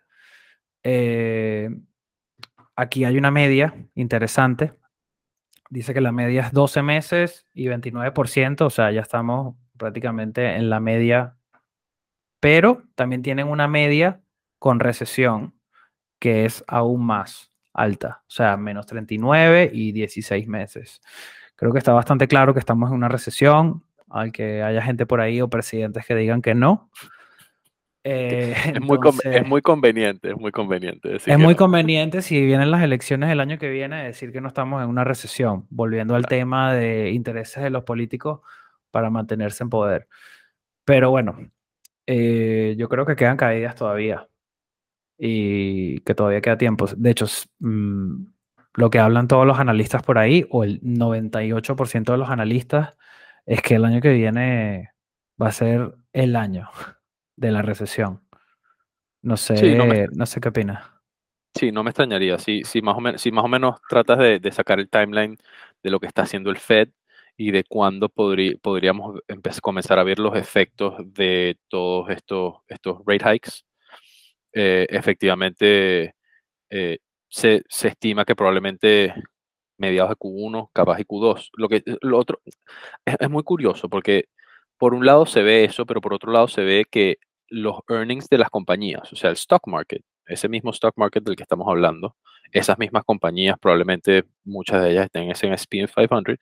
Eh, 0.83 1.71
aquí 2.77 3.05
hay 3.05 3.17
una 3.17 3.31
media 3.31 3.75
interesante 3.95 4.75
dice 5.73 5.95
que 5.95 6.03
la 6.03 6.13
media 6.13 6.43
es 6.43 6.53
12 6.53 6.83
meses 6.83 7.47
y 7.55 7.65
29%, 7.65 8.67
o 8.67 8.71
sea, 8.71 8.91
ya 8.93 9.01
estamos 9.01 9.57
prácticamente 9.79 10.57
en 10.57 10.69
la 10.69 10.81
media, 10.81 11.35
pero 12.41 12.83
también 12.95 13.23
tienen 13.23 13.49
una 13.49 13.69
media 13.69 14.21
con 14.59 14.81
recesión, 14.81 15.55
que 16.19 16.45
es 16.45 16.63
aún 16.67 17.07
más 17.07 17.51
alta, 17.73 18.23
o 18.29 18.31
sea, 18.31 18.59
menos 18.59 18.87
39 18.87 19.71
y 19.73 19.93
16 19.93 20.47
meses. 20.47 21.01
Creo 21.57 21.73
que 21.73 21.79
está 21.79 21.95
bastante 21.95 22.29
claro 22.29 22.53
que 22.53 22.61
estamos 22.61 22.91
en 22.91 22.97
una 22.97 23.09
recesión, 23.09 23.83
al 24.13 24.31
que 24.33 24.63
haya 24.63 24.83
gente 24.83 25.07
por 25.07 25.21
ahí 25.21 25.41
o 25.41 25.49
presidentes 25.49 26.07
que 26.07 26.15
digan 26.15 26.43
que 26.43 26.55
no. 26.55 26.91
Eh, 28.05 28.57
es, 28.75 28.81
muy 28.81 28.99
es, 29.23 29.47
muy 29.47 29.63
conveniente, 29.63 30.31
es 30.31 30.37
muy 30.37 30.51
conveniente. 30.51 31.15
es 31.25 31.39
muy 31.39 31.55
conveniente 31.55 32.21
si 32.21 32.45
vienen 32.45 32.73
las 32.73 32.83
elecciones 32.83 33.31
el 33.31 33.39
año 33.39 33.59
que 33.59 33.71
viene 33.71 34.03
decir 34.03 34.33
que 34.33 34.41
no 34.41 34.49
estamos 34.49 34.83
en 34.83 34.89
una 34.89 35.05
recesión, 35.05 35.69
volviendo 35.71 36.17
al 36.17 36.27
tema 36.27 36.75
de 36.75 37.13
intereses 37.13 37.63
de 37.63 37.71
los 37.71 37.85
políticos 37.85 38.41
para 38.91 39.09
mantenerse 39.09 39.63
en 39.63 39.71
poder. 39.71 40.09
Pero 40.85 41.11
bueno, 41.11 41.37
eh, 42.09 42.75
yo 42.77 42.89
creo 42.89 43.07
que 43.07 43.15
quedan 43.15 43.37
caídas 43.37 43.77
todavía 43.77 44.29
y 45.17 46.01
que 46.01 46.17
todavía 46.17 46.41
queda 46.41 46.59
tiempo. 46.59 46.87
De 46.97 47.11
hecho, 47.11 47.27
mm, 47.61 48.25
lo 48.75 48.91
que 48.91 48.99
hablan 48.99 49.29
todos 49.29 49.47
los 49.47 49.61
analistas 49.61 50.03
por 50.03 50.19
ahí, 50.19 50.45
o 50.51 50.65
el 50.65 50.81
98% 50.83 52.11
de 52.11 52.19
los 52.19 52.31
analistas, 52.31 52.95
es 53.47 53.63
que 53.63 53.75
el 53.75 53.85
año 53.85 54.01
que 54.01 54.13
viene 54.13 54.91
va 55.41 55.49
a 55.49 55.53
ser 55.53 55.95
el 56.13 56.37
año 56.37 56.69
de 57.37 57.51
la 57.51 57.63
recesión. 57.63 58.23
No 59.23 59.37
sé, 59.37 59.55
no, 60.13 60.27
sé 60.27 60.41
qué 60.41 60.49
opinas. 60.49 60.85
Sí, 61.55 61.71
no 61.71 61.85
me 61.85 61.91
extrañaría. 61.91 62.39
Si, 62.39 62.63
más, 62.83 62.97
o 62.97 63.01
menos, 63.01 63.21
si 63.21 63.31
más 63.31 63.45
o 63.45 63.49
menos 63.49 63.77
tratas 63.89 64.19
de, 64.19 64.53
sacar 64.53 64.81
el 64.81 64.89
timeline 64.89 65.37
de 65.83 65.91
lo 65.91 66.01
que 66.01 66.07
está 66.07 66.23
haciendo 66.23 66.51
el 66.51 66.59
Fed 66.59 66.89
y 67.37 67.51
de 67.51 67.65
cuándo 67.65 68.09
podríamos 68.09 69.21
comenzar 69.61 69.99
a 69.99 70.05
ver 70.05 70.19
los 70.19 70.37
efectos 70.37 70.95
de 70.99 71.57
todos 71.69 72.11
estos, 72.11 72.57
estos 72.69 72.99
rate 73.07 73.35
hikes, 73.35 73.51
eh, 74.53 74.87
efectivamente 74.91 76.15
eh, 76.69 76.99
se, 77.29 77.63
estima 77.69 78.25
que 78.25 78.37
probablemente 78.37 79.15
mediados 79.83 80.11
de 80.11 80.17
Q1, 80.17 80.71
capaz 80.73 80.97
de 80.97 81.07
Q2. 81.07 81.51
Lo, 81.55 81.69
que, 81.69 81.83
lo 82.01 82.19
otro 82.19 82.41
es 83.05 83.31
muy 83.31 83.43
curioso 83.43 83.89
porque 83.89 84.27
por 84.79 84.95
un 84.95 85.05
lado 85.07 85.27
se 85.27 85.43
ve 85.43 85.65
eso, 85.65 85.87
pero 85.87 86.01
por 86.01 86.15
otro 86.15 86.33
lado 86.33 86.49
se 86.49 86.63
ve 86.63 86.87
que 86.91 87.19
los 87.49 87.77
earnings 87.89 88.29
de 88.29 88.39
las 88.39 88.51
compañías, 88.51 89.13
o 89.13 89.17
sea, 89.17 89.31
el 89.31 89.37
stock 89.37 89.67
market, 89.67 90.03
ese 90.27 90.49
mismo 90.49 90.71
stock 90.71 90.95
market 90.97 91.23
del 91.23 91.37
que 91.37 91.43
estamos 91.43 91.69
hablando, 91.69 92.17
esas 92.53 92.79
mismas 92.79 93.05
compañías, 93.05 93.57
probablemente 93.61 94.25
muchas 94.45 94.83
de 94.83 94.93
ellas 94.93 95.05
estén 95.07 95.25
en 95.25 95.31
S&P 95.33 95.87
500, 95.87 96.37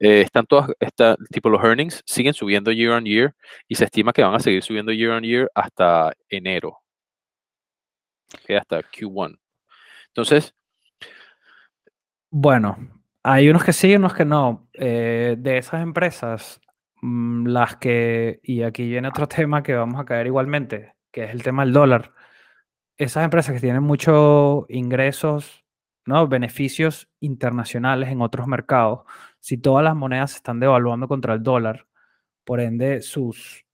eh, 0.00 0.22
están 0.22 0.46
todas, 0.46 0.70
está, 0.80 1.16
tipo 1.30 1.48
los 1.48 1.62
earnings 1.62 2.02
siguen 2.06 2.34
subiendo 2.34 2.72
year 2.72 2.92
on 2.92 3.04
year 3.04 3.34
y 3.68 3.74
se 3.76 3.84
estima 3.84 4.12
que 4.12 4.22
van 4.22 4.34
a 4.34 4.40
seguir 4.40 4.62
subiendo 4.62 4.92
year 4.92 5.12
on 5.12 5.22
year 5.22 5.50
hasta 5.54 6.12
enero, 6.28 6.78
que 8.46 8.56
hasta 8.56 8.82
Q1. 8.82 9.38
Entonces, 10.08 10.54
bueno, 12.32 12.76
hay 13.22 13.48
unos 13.48 13.62
que 13.62 13.72
sí 13.72 13.92
y 13.92 13.96
unos 13.96 14.14
que 14.14 14.24
no. 14.24 14.68
Eh, 14.72 15.36
de 15.38 15.58
esas 15.58 15.82
empresas, 15.82 16.60
Mm, 17.02 17.48
las 17.48 17.76
que, 17.76 18.40
y 18.44 18.62
aquí 18.62 18.88
viene 18.88 19.08
otro 19.08 19.28
tema 19.28 19.62
que 19.62 19.74
vamos 19.74 20.00
a 20.00 20.04
caer 20.04 20.26
igualmente, 20.26 20.94
que 21.12 21.24
es 21.24 21.30
el 21.30 21.42
tema 21.42 21.64
del 21.64 21.74
dólar. 21.74 22.12
Esas 22.98 23.24
empresas 23.24 23.54
que 23.54 23.60
tienen 23.60 23.82
muchos 23.82 24.64
ingresos, 24.68 25.64
¿no? 26.06 26.28
beneficios 26.28 27.08
internacionales 27.20 28.10
en 28.10 28.22
otros 28.22 28.46
mercados, 28.46 29.02
si 29.40 29.58
todas 29.58 29.84
las 29.84 29.96
monedas 29.96 30.32
se 30.32 30.36
están 30.38 30.60
devaluando 30.60 31.08
contra 31.08 31.34
el 31.34 31.42
dólar, 31.42 31.88
por 32.44 32.60
ende 32.60 33.02
sus 33.02 33.64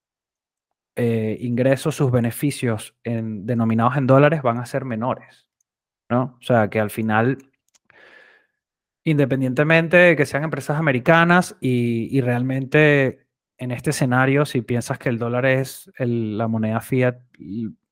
eh, 0.96 1.38
ingresos, 1.40 1.96
sus 1.96 2.10
beneficios 2.10 2.96
en, 3.04 3.46
denominados 3.46 3.96
en 3.96 4.06
dólares 4.06 4.42
van 4.42 4.58
a 4.58 4.66
ser 4.66 4.84
menores. 4.84 5.48
¿no? 6.10 6.36
O 6.40 6.42
sea 6.42 6.70
que 6.70 6.80
al 6.80 6.90
final 6.90 7.38
independientemente 9.10 9.96
de 9.96 10.16
que 10.16 10.26
sean 10.26 10.44
empresas 10.44 10.78
americanas 10.78 11.56
y, 11.60 12.20
realmente 12.20 13.26
en 13.56 13.70
este 13.70 13.90
escenario, 13.90 14.44
si 14.44 14.60
piensas 14.60 14.98
que 14.98 15.08
el 15.08 15.18
dólar 15.18 15.46
es 15.46 15.90
la 15.98 16.46
moneda 16.46 16.80
fiat 16.80 17.16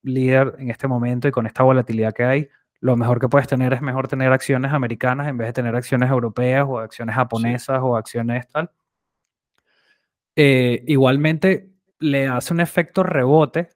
líder 0.03 0.55
en 0.59 0.71
este 0.71 0.87
momento 0.87 1.27
y 1.27 1.31
con 1.31 1.47
esta 1.47 1.63
volatilidad 1.63 2.13
que 2.13 2.25
hay, 2.25 2.49
lo 2.81 2.97
mejor 2.97 3.19
que 3.19 3.29
puedes 3.29 3.49
tener 3.49 3.73
es 3.73 3.81
mejor 3.81 4.09
tener 4.09 4.33
acciones 4.33 4.73
americanas 4.73 5.27
en 5.29 5.39
vez 5.39 5.49
de 5.49 5.53
tener 5.55 5.75
acciones 5.75 6.11
europeas 6.11 6.67
o 6.69 6.79
acciones 6.79 7.15
japonesas 7.15 7.81
o 7.83 7.97
acciones 7.97 8.47
tal. 8.49 8.71
Eh, 10.37 10.85
igualmente 10.87 11.71
le 11.99 12.29
hace 12.29 12.53
un 12.53 12.61
efecto 12.61 13.03
rebote 13.03 13.71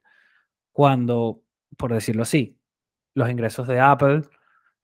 cuando, 0.71 1.41
por 1.75 1.91
decirlo 1.91 2.21
así, 2.21 2.59
los 3.15 3.29
ingresos 3.29 3.67
de 3.67 3.79
Apple 3.79 4.21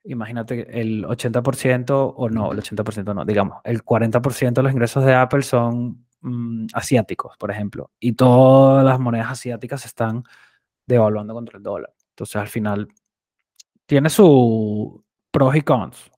imagínate 0.08 0.80
el 0.80 1.06
80% 1.06 2.14
o 2.16 2.30
no, 2.30 2.52
el 2.52 2.60
80% 2.60 3.14
no, 3.14 3.26
digamos, 3.26 3.60
el 3.64 3.84
40% 3.84 4.54
de 4.54 4.64
los 4.64 4.72
ingresos 4.72 5.06
de 5.06 5.14
Apple 5.14 5.42
son 5.42 6.06
mm, 6.22 6.68
asiáticos, 6.74 7.38
por 7.38 7.52
ejemplo, 7.52 7.92
y 8.00 8.14
todas 8.14 8.86
las 8.86 9.00
monedas 9.00 9.32
asiáticas 9.32 9.86
están 9.86 10.24
devaluando 10.86 11.34
contra 11.34 11.58
el 11.58 11.64
dólar. 11.64 11.94
Entonces, 12.10 12.36
al 12.38 12.48
final, 12.48 12.88
tiene 13.86 14.10
su 14.10 15.04
pros 15.32 15.56
y 15.56 15.62
cons. 15.62 16.12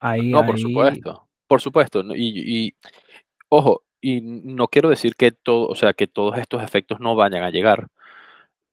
Ahí, 0.00 0.30
no, 0.30 0.44
por 0.46 0.58
supuesto, 0.58 1.28
por 1.46 1.60
supuesto. 1.60 2.02
Y, 2.14 2.66
y, 2.66 2.74
ojo, 3.48 3.84
y 4.00 4.20
no 4.20 4.68
quiero 4.68 4.90
decir 4.90 5.16
que 5.16 5.32
todo, 5.32 5.66
o 5.68 5.74
sea, 5.74 5.92
que 5.94 6.06
todos 6.06 6.38
estos 6.38 6.62
efectos 6.62 7.00
no 7.00 7.16
vayan 7.16 7.42
a 7.42 7.50
llegar 7.50 7.88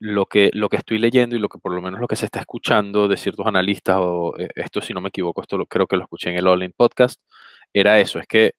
lo 0.01 0.25
que, 0.25 0.49
lo 0.53 0.67
que 0.67 0.77
estoy 0.77 0.97
leyendo 0.97 1.35
y 1.35 1.39
lo 1.39 1.47
que 1.47 1.59
por 1.59 1.73
lo 1.73 1.81
menos 1.81 1.99
lo 1.99 2.07
que 2.07 2.15
se 2.15 2.25
está 2.25 2.39
escuchando 2.39 3.07
de 3.07 3.17
ciertos 3.17 3.45
analistas, 3.45 3.97
o 3.99 4.35
eh, 4.39 4.49
esto 4.55 4.81
si 4.81 4.93
no 4.93 5.01
me 5.01 5.09
equivoco, 5.09 5.41
esto 5.41 5.59
lo, 5.59 5.67
creo 5.67 5.85
que 5.85 5.95
lo 5.95 6.01
escuché 6.01 6.31
en 6.31 6.37
el 6.37 6.47
All 6.47 6.63
In 6.63 6.73
Podcast, 6.75 7.21
era 7.71 7.99
eso, 7.99 8.17
es 8.17 8.25
que 8.25 8.53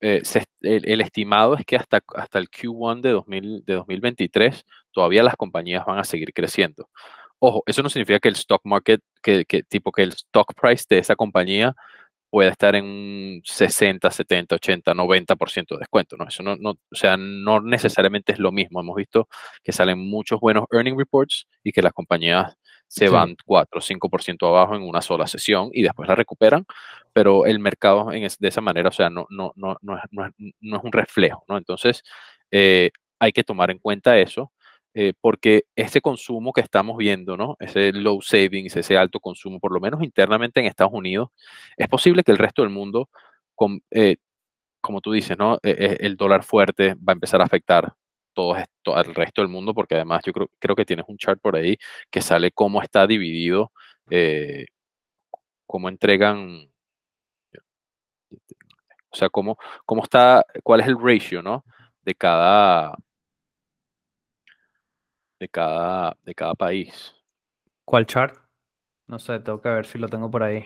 eh, 0.00 0.22
el, 0.62 1.00
estimado 1.00 1.54
es 1.54 1.64
que 1.64 1.76
hasta, 1.76 2.00
hasta 2.16 2.40
el 2.40 2.50
Q1 2.50 3.02
de, 3.02 3.10
2000, 3.10 3.64
de 3.64 3.74
2023 3.74 4.64
todavía 4.90 5.22
las 5.22 5.36
compañías 5.36 5.84
van 5.86 6.00
a 6.00 6.04
seguir 6.04 6.32
creciendo. 6.34 6.88
Ojo, 7.38 7.62
eso 7.66 7.82
no 7.84 7.88
significa 7.88 8.18
que 8.18 8.28
el 8.28 8.34
stock 8.34 8.62
market, 8.64 9.00
que, 9.22 9.44
que 9.44 9.62
tipo 9.62 9.92
que 9.92 10.02
el 10.02 10.10
stock 10.10 10.54
price 10.60 10.86
de 10.90 10.98
esa 10.98 11.14
compañía 11.14 11.76
puede 12.30 12.50
estar 12.50 12.74
en 12.76 12.84
un 12.84 13.42
60, 13.44 14.10
70, 14.10 14.54
80, 14.56 14.94
90% 14.94 15.74
de 15.74 15.78
descuento, 15.80 16.16
¿no? 16.16 16.26
Eso 16.28 16.42
no, 16.42 16.56
no, 16.56 16.70
o 16.70 16.94
sea, 16.94 17.16
no 17.16 17.60
necesariamente 17.60 18.32
es 18.32 18.38
lo 18.38 18.52
mismo. 18.52 18.80
Hemos 18.80 18.96
visto 18.96 19.28
que 19.62 19.72
salen 19.72 19.98
muchos 19.98 20.40
buenos 20.40 20.64
earning 20.72 20.96
reports 20.98 21.46
y 21.64 21.72
que 21.72 21.82
las 21.82 21.92
compañías 21.92 22.56
se 22.86 23.08
van 23.08 23.36
4 23.44 23.78
o 23.78 23.82
5% 23.82 24.48
abajo 24.48 24.74
en 24.74 24.82
una 24.82 25.00
sola 25.00 25.26
sesión 25.28 25.70
y 25.72 25.82
después 25.82 26.08
la 26.08 26.16
recuperan, 26.16 26.64
pero 27.12 27.46
el 27.46 27.60
mercado 27.60 28.12
en 28.12 28.28
de 28.38 28.48
esa 28.48 28.60
manera, 28.60 28.88
o 28.88 28.92
sea, 28.92 29.10
no, 29.10 29.26
no, 29.30 29.52
no, 29.54 29.76
no, 29.82 29.96
es, 29.96 30.02
no, 30.10 30.26
es, 30.26 30.34
un 30.82 30.92
reflejo, 30.92 31.44
¿no? 31.48 31.56
Entonces, 31.56 32.02
eh, 32.50 32.90
hay 33.20 33.32
que 33.32 33.44
tomar 33.44 33.70
en 33.70 33.78
cuenta 33.78 34.18
eso 34.18 34.52
eh, 34.94 35.12
porque 35.20 35.64
ese 35.76 36.00
consumo 36.00 36.52
que 36.52 36.60
estamos 36.60 36.96
viendo, 36.96 37.36
¿no? 37.36 37.56
Ese 37.60 37.92
low 37.92 38.20
savings, 38.22 38.76
ese 38.76 38.96
alto 38.96 39.20
consumo, 39.20 39.60
por 39.60 39.72
lo 39.72 39.80
menos 39.80 40.02
internamente 40.02 40.60
en 40.60 40.66
Estados 40.66 40.92
Unidos, 40.92 41.30
es 41.76 41.88
posible 41.88 42.24
que 42.24 42.32
el 42.32 42.38
resto 42.38 42.62
del 42.62 42.70
mundo, 42.70 43.08
con, 43.54 43.82
eh, 43.90 44.16
como 44.80 45.00
tú 45.00 45.12
dices, 45.12 45.38
¿no? 45.38 45.58
E, 45.62 45.70
e, 45.70 46.06
el 46.06 46.16
dólar 46.16 46.44
fuerte 46.44 46.94
va 46.94 47.12
a 47.12 47.14
empezar 47.14 47.40
a 47.40 47.44
afectar 47.44 47.92
todo 48.32 48.56
esto, 48.56 48.96
al 48.96 49.14
resto 49.14 49.42
del 49.42 49.50
mundo, 49.50 49.74
porque 49.74 49.96
además 49.96 50.22
yo 50.24 50.32
creo, 50.32 50.50
creo 50.58 50.76
que 50.76 50.84
tienes 50.86 51.06
un 51.08 51.18
chart 51.18 51.40
por 51.40 51.56
ahí 51.56 51.76
que 52.10 52.22
sale 52.22 52.50
cómo 52.52 52.82
está 52.82 53.06
dividido, 53.06 53.72
eh, 54.10 54.66
cómo 55.66 55.88
entregan, 55.88 56.70
o 59.10 59.16
sea, 59.16 59.28
cómo, 59.28 59.56
cómo 59.84 60.02
está, 60.04 60.44
cuál 60.62 60.80
es 60.80 60.86
el 60.88 60.96
ratio, 61.00 61.42
¿no? 61.42 61.64
De 62.02 62.14
cada, 62.14 62.96
de 65.40 65.48
cada, 65.48 66.16
de 66.24 66.34
cada 66.36 66.54
país. 66.54 67.14
¿Cuál 67.84 68.06
chart? 68.06 68.36
No 69.08 69.18
sé, 69.18 69.40
tengo 69.40 69.60
que 69.62 69.68
ver 69.70 69.86
si 69.86 69.98
lo 69.98 70.08
tengo 70.08 70.30
por 70.30 70.42
ahí. 70.44 70.64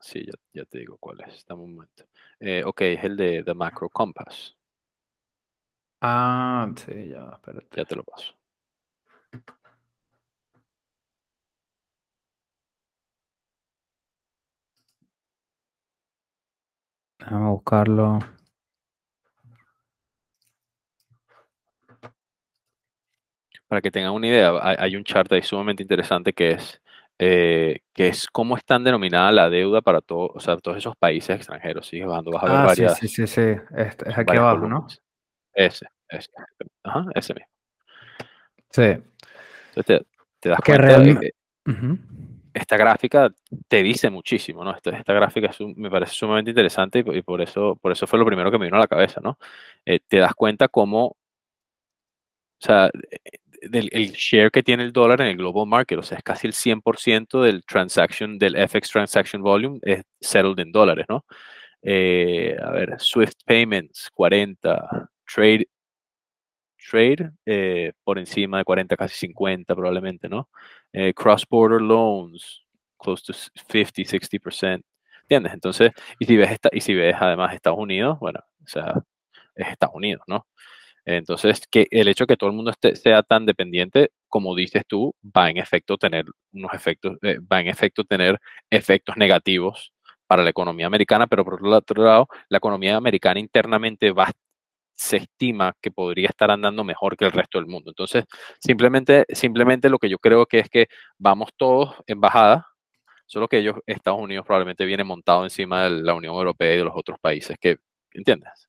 Sí, 0.00 0.24
ya, 0.26 0.32
ya 0.54 0.64
te 0.66 0.78
digo 0.78 0.96
cuál 0.98 1.20
es. 1.22 1.44
Dame 1.46 1.62
un 1.64 1.74
momento. 1.76 2.04
Eh, 2.40 2.62
ok, 2.64 2.80
es 2.82 3.04
el 3.04 3.16
de 3.16 3.42
The 3.44 3.54
Macro 3.54 3.88
Compass. 3.90 4.56
Ah, 6.00 6.70
sí, 6.76 7.08
ya, 7.10 7.30
espérate. 7.34 7.68
Ya 7.76 7.84
te 7.84 7.96
lo 7.96 8.04
paso. 8.04 8.34
Vamos 17.20 17.48
a 17.48 17.50
buscarlo. 17.50 18.18
Para 23.68 23.82
que 23.82 23.90
tengan 23.90 24.12
una 24.12 24.28
idea, 24.28 24.52
hay, 24.62 24.96
un 24.96 25.04
chart 25.04 25.30
ahí 25.32 25.42
sumamente 25.42 25.82
interesante 25.82 26.32
que 26.32 26.52
es, 26.52 26.80
eh, 27.18 27.80
que 27.92 28.08
es 28.08 28.28
cómo 28.28 28.56
están 28.56 28.84
denominada 28.84 29.32
la 29.32 29.50
deuda 29.50 29.82
para 29.82 30.00
todo, 30.00 30.30
o 30.34 30.40
sea, 30.40 30.56
todos 30.58 30.76
esos 30.76 30.96
países 30.96 31.36
extranjeros. 31.36 31.86
Sigue 31.86 32.06
bajando, 32.06 32.30
vas 32.30 32.44
a 32.44 32.46
ver 32.46 32.56
ah, 32.56 32.64
varias. 32.64 32.98
Sí, 32.98 33.08
sí, 33.08 33.26
sí, 33.26 33.42
sí. 33.42 33.60
Este, 33.76 34.10
es 34.10 34.18
aquí 34.18 34.36
abajo, 34.36 34.68
¿no? 34.68 34.86
Ese, 35.52 35.86
ese. 36.08 36.30
Ajá, 36.84 37.06
ese 37.14 37.34
mismo. 37.34 37.48
Sí. 38.70 39.02
Entonces 39.74 40.06
te, 40.40 40.48
das 40.48 40.60
cuenta 40.60 40.98
de 40.98 41.18
que 41.18 41.32
esta 42.56 42.76
gráfica 42.76 43.30
te 43.68 43.82
dice 43.82 44.08
muchísimo, 44.08 44.64
¿no? 44.64 44.74
Esta, 44.74 44.90
esta 44.90 45.12
gráfica 45.12 45.50
me 45.76 45.90
parece 45.90 46.14
sumamente 46.14 46.50
interesante 46.50 47.04
y, 47.06 47.22
por, 47.22 47.42
eso, 47.42 47.76
por 47.76 47.92
eso 47.92 48.06
fue 48.06 48.18
lo 48.18 48.24
primero 48.24 48.50
que 48.50 48.58
me 48.58 48.64
vino 48.64 48.78
a 48.78 48.80
la 48.80 48.88
cabeza, 48.88 49.20
¿no? 49.22 49.38
Eh, 49.84 50.00
te 50.06 50.18
das 50.18 50.34
cuenta 50.34 50.68
cómo, 50.68 51.04
o 51.06 51.16
sea, 52.58 52.90
del 53.62 53.88
el 53.92 54.12
share 54.12 54.50
que 54.50 54.62
tiene 54.62 54.82
el 54.84 54.92
dólar 54.92 55.20
en 55.20 55.28
el 55.28 55.36
global 55.36 55.66
market, 55.66 55.98
o 55.98 56.02
sea, 56.02 56.18
es 56.18 56.24
casi 56.24 56.46
el 56.46 56.52
100% 56.54 57.42
del 57.42 57.64
transaction, 57.64 58.38
del 58.38 58.56
FX 58.68 58.90
transaction 58.90 59.42
volume 59.42 59.78
es 59.82 60.02
settled 60.20 60.58
en 60.60 60.72
dólares, 60.72 61.06
¿no? 61.08 61.24
Eh, 61.82 62.56
a 62.62 62.70
ver, 62.70 62.96
Swift 62.98 63.34
Payments, 63.44 64.10
40, 64.14 65.08
Trade, 65.24 65.68
Trade 66.90 67.32
eh, 67.46 67.92
por 68.04 68.18
encima 68.18 68.58
de 68.58 68.64
40, 68.64 68.96
casi 68.96 69.16
50 69.16 69.74
probablemente, 69.74 70.28
¿no? 70.28 70.48
Eh, 70.92 71.12
cross-border 71.14 71.80
loans, 71.80 72.64
close 72.98 73.22
to 73.24 73.32
50, 73.32 74.02
60%. 74.04 74.82
¿Entiendes? 75.22 75.54
Entonces, 75.54 75.92
y 76.18 76.26
si 76.26 76.36
ves, 76.36 76.52
esta, 76.52 76.68
y 76.72 76.80
si 76.80 76.94
ves 76.94 77.16
además 77.18 77.54
Estados 77.54 77.78
Unidos, 77.78 78.18
bueno, 78.20 78.40
o 78.64 78.68
sea, 78.68 78.94
es 79.56 79.68
Estados 79.68 79.94
Unidos, 79.96 80.22
¿no? 80.28 80.46
Entonces, 81.06 81.62
que 81.70 81.86
el 81.92 82.08
hecho 82.08 82.24
de 82.24 82.34
que 82.34 82.36
todo 82.36 82.50
el 82.50 82.56
mundo 82.56 82.72
esté, 82.72 82.96
sea 82.96 83.22
tan 83.22 83.46
dependiente, 83.46 84.10
como 84.28 84.56
dices 84.56 84.82
tú, 84.88 85.14
va 85.24 85.48
en 85.48 85.56
efecto 85.56 85.96
tener 85.96 86.24
unos 86.52 86.74
efectos, 86.74 87.16
eh, 87.22 87.38
va 87.40 87.60
en 87.60 87.68
efecto 87.68 88.02
tener 88.04 88.38
efectos 88.70 89.16
negativos 89.16 89.92
para 90.26 90.42
la 90.42 90.50
economía 90.50 90.86
americana, 90.86 91.28
pero 91.28 91.44
por 91.44 91.64
otro 91.64 92.02
lado, 92.02 92.28
la 92.48 92.58
economía 92.58 92.96
americana 92.96 93.38
internamente 93.38 94.10
va, 94.10 94.32
se 94.96 95.18
estima 95.18 95.74
que 95.80 95.92
podría 95.92 96.28
estar 96.28 96.50
andando 96.50 96.82
mejor 96.82 97.16
que 97.16 97.26
el 97.26 97.32
resto 97.32 97.58
del 97.58 97.68
mundo. 97.68 97.90
Entonces, 97.90 98.24
simplemente, 98.58 99.24
simplemente 99.28 99.88
lo 99.88 99.98
que 99.98 100.08
yo 100.08 100.18
creo 100.18 100.44
que 100.46 100.58
es 100.58 100.68
que 100.68 100.88
vamos 101.18 101.50
todos 101.56 101.94
en 102.08 102.20
bajada, 102.20 102.66
solo 103.26 103.46
que 103.46 103.58
ellos, 103.58 103.76
Estados 103.86 104.20
Unidos 104.20 104.44
probablemente 104.44 104.84
viene 104.84 105.04
montado 105.04 105.44
encima 105.44 105.84
de 105.84 106.02
la 106.02 106.14
Unión 106.14 106.34
Europea 106.34 106.74
y 106.74 106.78
de 106.78 106.84
los 106.84 106.96
otros 106.96 107.18
países, 107.20 107.56
que, 107.60 107.76
¿entiendes? 108.12 108.68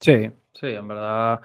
Sí, 0.00 0.30
sí, 0.54 0.66
en 0.66 0.86
verdad. 0.86 1.40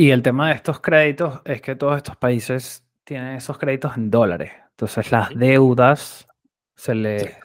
Y 0.00 0.12
el 0.12 0.22
tema 0.22 0.48
de 0.48 0.54
estos 0.54 0.78
créditos 0.78 1.40
es 1.44 1.60
que 1.60 1.74
todos 1.74 1.96
estos 1.96 2.16
países 2.16 2.86
tienen 3.02 3.34
esos 3.34 3.58
créditos 3.58 3.96
en 3.96 4.12
dólares. 4.12 4.52
Entonces 4.70 5.10
las 5.10 5.34
deudas 5.34 6.28
se 6.76 6.94
les, 6.94 7.36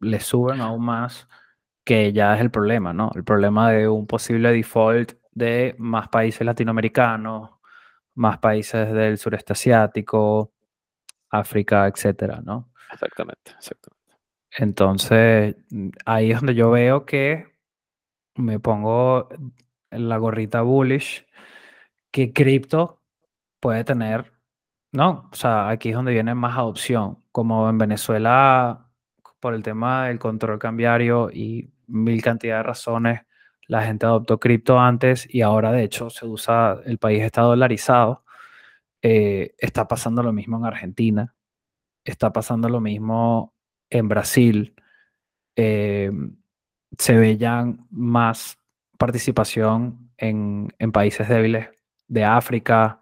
les 0.00 0.22
suben 0.22 0.60
aún 0.60 0.84
más, 0.84 1.26
que 1.82 2.12
ya 2.12 2.34
es 2.34 2.42
el 2.42 2.50
problema, 2.50 2.92
¿no? 2.92 3.10
El 3.14 3.24
problema 3.24 3.70
de 3.70 3.88
un 3.88 4.06
posible 4.06 4.52
default 4.52 5.12
de 5.32 5.74
más 5.78 6.08
países 6.08 6.44
latinoamericanos, 6.44 7.52
más 8.16 8.36
países 8.36 8.92
del 8.92 9.16
sureste 9.16 9.54
asiático, 9.54 10.52
África, 11.30 11.86
etcétera, 11.86 12.42
¿no? 12.44 12.68
Exactamente, 12.92 13.52
exactamente. 13.56 14.18
Entonces, 14.58 15.56
ahí 16.04 16.32
es 16.32 16.36
donde 16.36 16.54
yo 16.54 16.70
veo 16.70 17.06
que 17.06 17.46
me 18.34 18.60
pongo 18.60 19.30
la 19.90 20.18
gorrita 20.18 20.60
bullish, 20.60 21.26
que 22.14 22.32
cripto 22.32 23.02
puede 23.58 23.82
tener, 23.82 24.32
¿no? 24.92 25.28
O 25.32 25.34
sea, 25.34 25.68
aquí 25.68 25.88
es 25.88 25.96
donde 25.96 26.12
viene 26.12 26.32
más 26.36 26.56
adopción. 26.56 27.18
Como 27.32 27.68
en 27.68 27.76
Venezuela, 27.76 28.88
por 29.40 29.52
el 29.52 29.64
tema 29.64 30.06
del 30.06 30.20
control 30.20 30.60
cambiario 30.60 31.28
y 31.32 31.72
mil 31.88 32.22
cantidad 32.22 32.58
de 32.58 32.62
razones, 32.62 33.22
la 33.66 33.82
gente 33.82 34.06
adoptó 34.06 34.38
cripto 34.38 34.78
antes 34.78 35.26
y 35.28 35.42
ahora 35.42 35.72
de 35.72 35.82
hecho 35.82 36.08
se 36.08 36.24
usa, 36.24 36.78
el 36.86 36.98
país 36.98 37.20
está 37.24 37.42
dolarizado. 37.42 38.24
Eh, 39.02 39.56
está 39.58 39.88
pasando 39.88 40.22
lo 40.22 40.32
mismo 40.32 40.56
en 40.58 40.66
Argentina, 40.66 41.34
está 42.04 42.32
pasando 42.32 42.68
lo 42.68 42.80
mismo 42.80 43.54
en 43.90 44.08
Brasil. 44.08 44.74
Eh, 45.56 46.12
se 46.96 47.16
ve 47.16 47.36
más 47.90 48.56
participación 48.98 50.12
en, 50.16 50.68
países 50.92 51.28
débiles 51.28 51.70
de 52.08 52.24
África, 52.24 53.00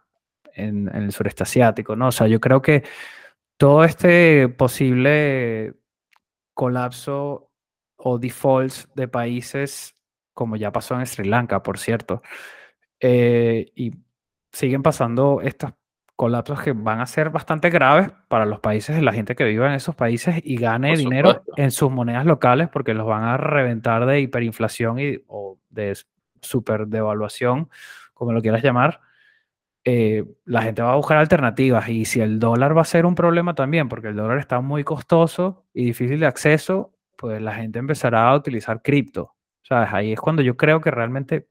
en, 0.54 0.88
en, 0.88 1.04
el 1.04 1.12
sureste 1.12 1.42
asiático, 1.42 1.96
¿no? 1.96 2.08
O 2.08 2.12
sea, 2.12 2.26
yo 2.26 2.40
creo 2.40 2.60
que 2.60 2.84
todo 3.56 3.84
este 3.84 4.48
posible 4.48 5.74
colapso 6.54 7.50
o 7.96 8.18
defaults 8.18 8.88
de 8.94 9.08
países 9.08 9.96
como 10.34 10.56
ya 10.56 10.72
pasó 10.72 10.98
en 10.98 11.06
Sri 11.06 11.28
Lanka, 11.28 11.62
por 11.62 11.78
cierto. 11.78 12.22
Eh, 13.00 13.70
y 13.74 13.92
siguen 14.52 14.82
pasando 14.82 15.40
estos 15.42 15.72
colapsos 16.16 16.60
que 16.62 16.72
van 16.72 17.00
a 17.00 17.06
ser 17.06 17.30
bastante 17.30 17.70
graves 17.70 18.10
para 18.28 18.46
los 18.46 18.60
países, 18.60 19.02
la 19.02 19.12
gente 19.12 19.34
que 19.34 19.44
vive 19.44 19.66
en 19.66 19.72
esos 19.72 19.94
países 19.94 20.36
y 20.44 20.56
gane 20.56 20.96
dinero 20.96 21.42
en 21.56 21.70
sus 21.70 21.90
monedas 21.90 22.26
locales 22.26 22.68
porque 22.68 22.94
los 22.94 23.06
van 23.06 23.24
a 23.24 23.36
reventar 23.36 24.06
de 24.06 24.20
hiperinflación 24.20 24.98
y, 25.00 25.18
o 25.26 25.58
de 25.70 25.96
super 26.40 26.86
devaluación, 26.86 27.70
como 28.22 28.32
lo 28.32 28.40
quieras 28.40 28.62
llamar. 28.62 29.00
Eh, 29.84 30.24
la 30.44 30.62
gente 30.62 30.80
va 30.80 30.92
a 30.92 30.96
buscar 30.96 31.18
alternativas 31.18 31.88
y 31.88 32.04
si 32.04 32.20
el 32.20 32.38
dólar 32.38 32.76
va 32.76 32.82
a 32.82 32.84
ser 32.84 33.04
un 33.04 33.16
problema 33.16 33.56
también, 33.56 33.88
porque 33.88 34.08
el 34.08 34.16
dólar 34.16 34.38
está 34.38 34.60
muy 34.60 34.84
costoso 34.84 35.66
y 35.74 35.86
difícil 35.86 36.20
de 36.20 36.26
acceso, 36.26 36.94
pues 37.16 37.42
la 37.42 37.54
gente 37.54 37.80
empezará 37.80 38.28
a 38.28 38.36
utilizar 38.36 38.80
cripto. 38.80 39.34
Ahí 39.70 40.12
es 40.12 40.20
cuando 40.20 40.42
yo 40.42 40.56
creo 40.56 40.80
que 40.80 40.90
realmente 40.92 41.48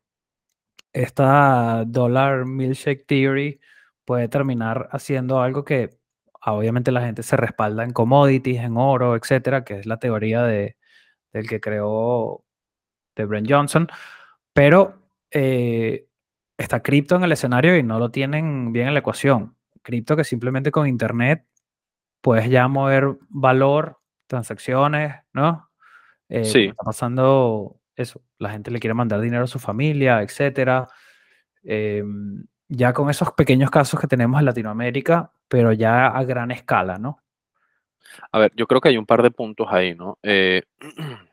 esta 0.93 1.84
dollar 1.86 2.45
milkshake 2.45 3.05
theory 3.05 3.59
puede 4.05 4.30
terminar 4.30 4.88
haciendo 4.91 5.41
algo 5.41 5.65
que 5.65 5.89
ah, 6.41 6.53
obviamente 6.53 6.91
la 6.91 7.01
gente 7.01 7.24
se 7.24 7.36
respalda 7.36 7.84
en 7.84 7.91
commodities, 7.91 8.61
en 8.61 8.78
oro, 8.78 9.15
etcétera, 9.17 9.65
que 9.65 9.80
es 9.80 9.86
la 9.86 9.97
teoría 9.97 10.43
de, 10.43 10.78
del 11.34 11.49
que 11.49 11.59
creó 11.59 12.45
de 13.15 13.26
Brent 13.26 13.49
Johnson, 13.49 13.89
pero 14.53 15.01
eh, 15.32 16.07
está 16.62 16.82
cripto 16.82 17.16
en 17.16 17.24
el 17.24 17.32
escenario 17.32 17.78
y 17.78 17.84
no 17.84 17.99
lo 17.99 18.09
tienen 18.09 18.72
bien 18.72 18.88
en 18.88 18.93
la 18.93 18.99
ecuación. 18.99 19.55
Cripto 19.82 20.16
que 20.16 20.24
simplemente 20.24 20.72
con 20.72 20.88
internet 20.88 21.45
puedes 22.22 22.49
ya 22.49 22.68
mover 22.68 23.18
valor, 23.30 23.99
transacciones, 24.28 25.16
¿no? 25.34 25.70
Eh, 26.30 26.45
sí. 26.45 26.66
Está 26.66 26.84
pasando 26.84 27.82
eso, 27.95 28.22
la 28.38 28.51
gente 28.51 28.72
le 28.72 28.80
quiere 28.80 28.93
mandar 28.93 29.22
dinero 29.22 29.43
a 29.43 29.47
su 29.47 29.59
familia, 29.59 30.22
etcétera. 30.22 30.88
Em, 31.64 32.45
ya 32.68 32.93
con 32.93 33.09
esos 33.09 33.34
pequeños 33.34 33.70
casos 33.70 33.99
que 33.99 34.07
tenemos 34.07 34.39
en 34.39 34.45
Latinoamérica, 34.45 35.34
pero 35.47 35.74
ya 35.74 36.07
a 36.07 36.24
gran 36.24 36.51
escala, 36.51 36.97
¿no? 36.97 37.20
A 38.32 38.39
ver, 38.39 38.51
yo 38.55 38.68
creo 38.68 38.82
que 38.82 38.89
hay 38.89 38.97
un 38.97 39.05
par 39.05 39.22
de 39.22 39.32
puntos 39.32 39.68
ahí, 39.70 39.93
¿no? 39.93 40.18
Eh, 40.24 40.64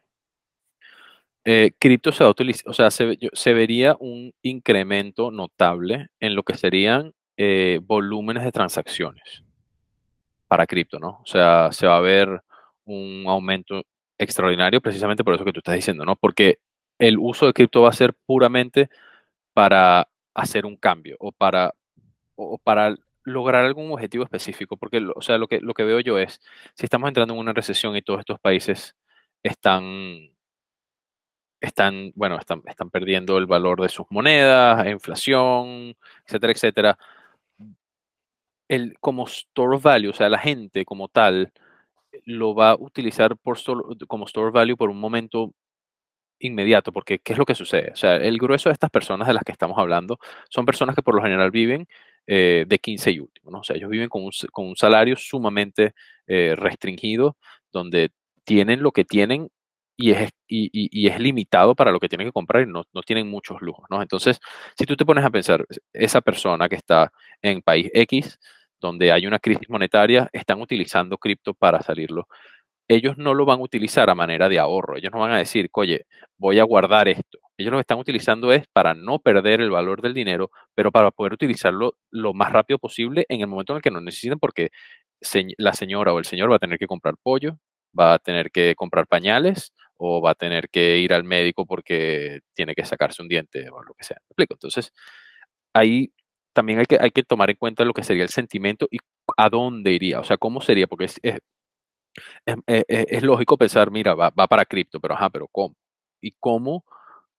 eh, 1.51 1.73
cripto 1.79 2.13
se 2.13 2.23
va 2.23 2.29
a 2.29 2.33
utilizar, 2.33 2.69
o 2.69 2.75
sea, 2.75 2.91
se, 2.91 3.55
vería 3.55 3.97
un 4.01 4.35
incremento 4.43 5.31
notable 5.31 6.09
en 6.21 6.35
lo 6.35 6.43
que 6.43 6.59
serían 6.59 7.15
eh, 7.39 7.81
volúmenes 7.83 8.45
de 8.45 8.53
transacciones 8.53 9.45
para 10.47 10.67
cripto, 10.67 10.99
¿no? 10.99 11.21
O 11.23 11.27
sea, 11.27 11.73
se 11.73 11.87
va 11.87 11.97
a 11.97 12.01
ver 12.01 12.43
un 12.85 13.25
aumento 13.27 13.83
extraordinario 14.19 14.83
precisamente 14.83 15.25
por 15.25 15.35
eso 15.35 15.45
que 15.47 15.55
tú 15.55 15.61
estás 15.61 15.77
diciendo, 15.77 16.05
¿no? 16.05 16.17
Porque 16.17 16.59
el 16.99 17.17
uso 17.19 17.47
de 17.47 17.55
cripto 17.55 17.81
va 17.81 17.89
a 17.89 17.93
ser 17.95 18.13
puramente 18.27 18.91
para 19.55 20.07
hacer 20.35 20.67
un 20.67 20.77
cambio 20.77 21.17
o 21.19 21.33
para, 21.33 21.73
o 22.35 22.59
para 22.59 22.95
lograr 23.25 23.65
algún 23.65 23.91
objetivo 23.91 24.25
específico, 24.25 24.77
porque, 24.77 25.03
o 25.17 25.23
sea, 25.23 25.39
lo 25.39 25.49
que, 25.49 25.61
lo 25.63 25.73
que 25.73 25.85
veo 25.85 26.01
yo 26.01 26.19
es, 26.19 26.43
si 26.75 26.85
estamos 26.85 27.09
entrando 27.09 27.33
en 27.33 27.41
una 27.41 27.55
recesión 27.55 27.97
y 27.97 28.03
todos 28.03 28.21
estos 28.21 28.39
países 28.39 28.95
están, 29.43 30.31
están, 31.61 32.13
bueno, 32.15 32.39
están, 32.39 32.63
están 32.67 32.91
perdiendo 32.91 33.39
el 33.39 33.47
valor 33.47 33.81
de 33.83 33.89
sus 33.89 34.07
monedas, 34.11 34.87
inflación, 34.87 35.97
etcétera, 36.27 36.53
etcétera, 36.53 36.99
el, 38.69 38.97
como 39.01 39.27
store 39.27 39.77
of 39.77 39.83
value, 39.83 40.11
o 40.11 40.15
sea, 40.15 40.29
la 40.29 40.39
gente 40.39 40.85
como 40.85 41.09
tal, 41.09 41.53
lo 42.25 42.55
va 42.55 42.71
a 42.71 42.77
utilizar 42.77 43.37
por 43.37 43.59
como 44.07 44.27
store 44.27 44.51
value 44.51 44.77
por 44.77 44.91
un 44.91 45.01
momento 45.01 45.53
inmediato, 46.41 46.93
porque 46.93 47.19
¿qué 47.19 47.33
es 47.33 47.39
lo 47.39 47.45
que 47.45 47.55
sucede? 47.55 47.91
O 47.93 47.97
sea, 47.97 48.17
el 48.17 48.39
grueso 48.39 48.69
de 48.69 48.75
estas 48.75 48.91
personas 48.91 49.27
de 49.29 49.35
las 49.35 49.43
que 49.45 49.53
estamos 49.53 49.79
hablando 49.79 50.19
son 50.49 50.67
personas 50.67 50.95
que 50.95 51.03
por 51.03 51.15
lo 51.15 51.23
general 51.23 51.51
viven 51.51 51.87
eh, 52.27 52.65
de 52.67 52.79
15 52.79 53.11
y 53.11 53.21
último, 53.21 53.51
¿no? 53.51 53.61
O 53.61 53.65
sea, 53.65 53.77
ellos 53.77 53.91
viven 53.91 54.09
con 54.09 54.25
un, 54.25 54.33
con 54.53 54.67
un 54.67 54.77
salario 54.77 55.17
sumamente 55.17 55.95
eh, 56.27 56.55
restringido, 56.57 57.37
donde 57.73 58.11
tienen 58.45 58.83
lo 58.83 58.93
que 58.93 59.05
tienen 59.05 59.49
y 60.01 60.13
es, 60.13 60.31
y, 60.47 60.71
y, 60.73 61.09
es 61.09 61.19
limitado 61.19 61.75
para 61.75 61.91
lo 61.91 61.99
que 61.99 62.09
tienen 62.09 62.29
que 62.29 62.33
comprar 62.33 62.63
y 62.63 62.67
no, 62.67 62.85
no, 62.93 63.03
tienen 63.03 63.29
muchos 63.29 63.61
lujos, 63.61 63.85
¿no? 63.91 64.01
Entonces, 64.01 64.39
si 64.79 64.87
tú 64.87 64.97
te 64.97 65.05
pones 65.05 65.25
a 65.25 65.31
pensar, 65.31 65.67
esa 65.93 66.21
persona 66.21 66.69
que 66.69 66.77
está 66.77 67.13
en 67.43 67.63
país 67.63 67.91
X, 67.93 68.39
donde 68.81 69.11
hay 69.13 69.27
una 69.27 69.41
crisis 69.41 69.69
monetaria, 69.69 70.29
están 70.33 70.61
utilizando 70.63 71.19
cripto 71.19 71.53
para 71.53 71.83
salirlo. 71.83 72.29
Ellos 72.89 73.19
no 73.19 73.35
lo 73.35 73.45
van 73.45 73.61
a 73.61 73.63
utilizar 73.65 74.09
a 74.11 74.15
manera 74.15 74.49
de 74.49 74.59
ahorro. 74.61 74.97
Ellos 74.97 75.13
no 75.13 75.21
van 75.21 75.33
a 75.33 75.39
decir, 75.39 75.69
oye, 75.73 76.07
voy 76.39 76.61
a 76.61 76.65
guardar 76.65 77.09
esto. 77.09 77.39
Ellos 77.59 77.73
lo 77.73 77.79
que 77.79 77.83
están 77.83 77.99
utilizando 77.99 78.53
es 78.53 78.67
para 78.73 78.95
no 78.95 79.19
perder 79.19 79.61
el 79.61 79.71
valor 79.71 80.01
del 80.03 80.15
dinero, 80.15 80.51
pero 80.75 80.93
para 80.93 81.11
poder 81.11 81.33
utilizarlo 81.35 81.97
lo 82.11 82.35
más 82.35 82.53
rápido 82.53 82.79
posible 82.79 83.27
en 83.29 83.41
el 83.41 83.49
momento 83.49 83.73
en 83.73 83.79
el 83.79 83.83
que 83.83 83.91
lo 83.91 84.01
necesiten, 84.01 84.39
porque 84.39 84.71
la 85.59 85.73
señora 85.73 86.13
o 86.13 86.19
el 86.21 86.25
señor 86.25 86.51
va 86.53 86.57
a 86.57 86.59
tener 86.61 86.79
que 86.79 86.87
comprar 86.87 87.17
pollo, 87.23 87.59
va 87.99 88.15
a 88.15 88.19
tener 88.21 88.51
que 88.51 88.75
comprar 88.77 89.07
pañales 89.07 89.73
o 89.99 90.23
va 90.23 90.31
a 90.31 90.35
tener 90.35 90.71
que 90.71 90.99
ir 90.99 91.13
al 91.13 91.25
médico 91.25 91.67
porque 91.67 92.41
tiene 92.55 92.75
que 92.75 92.85
sacarse 92.85 93.23
un 93.23 93.29
diente 93.29 93.69
o 93.71 93.83
lo 93.83 93.95
que 93.95 94.05
sea. 94.05 94.19
Entonces, 94.37 94.93
ahí 95.75 96.13
también 96.53 96.79
hay 96.81 96.87
que, 96.87 96.99
hay 97.01 97.11
que 97.11 97.23
tomar 97.25 97.51
en 97.51 97.57
cuenta 97.57 97.85
lo 97.85 97.93
que 97.93 98.05
sería 98.05 98.23
el 98.25 98.31
sentimiento 98.31 98.89
y 98.91 98.99
a 99.37 99.49
dónde 99.51 99.93
iría, 99.93 100.21
o 100.21 100.25
sea, 100.25 100.39
cómo 100.39 100.61
sería, 100.61 100.87
porque 100.87 101.07
es, 101.07 101.21
es, 101.23 101.39
es, 102.67 103.23
lógico 103.23 103.57
pensar, 103.57 103.91
mira, 103.91 104.15
va, 104.15 104.31
va 104.31 104.47
para 104.47 104.65
cripto, 104.65 105.01
pero 105.01 105.15
ajá, 105.15 105.31
pero 105.31 105.49
¿cómo? 105.49 105.77
¿Y 106.21 106.33
cómo, 106.41 106.85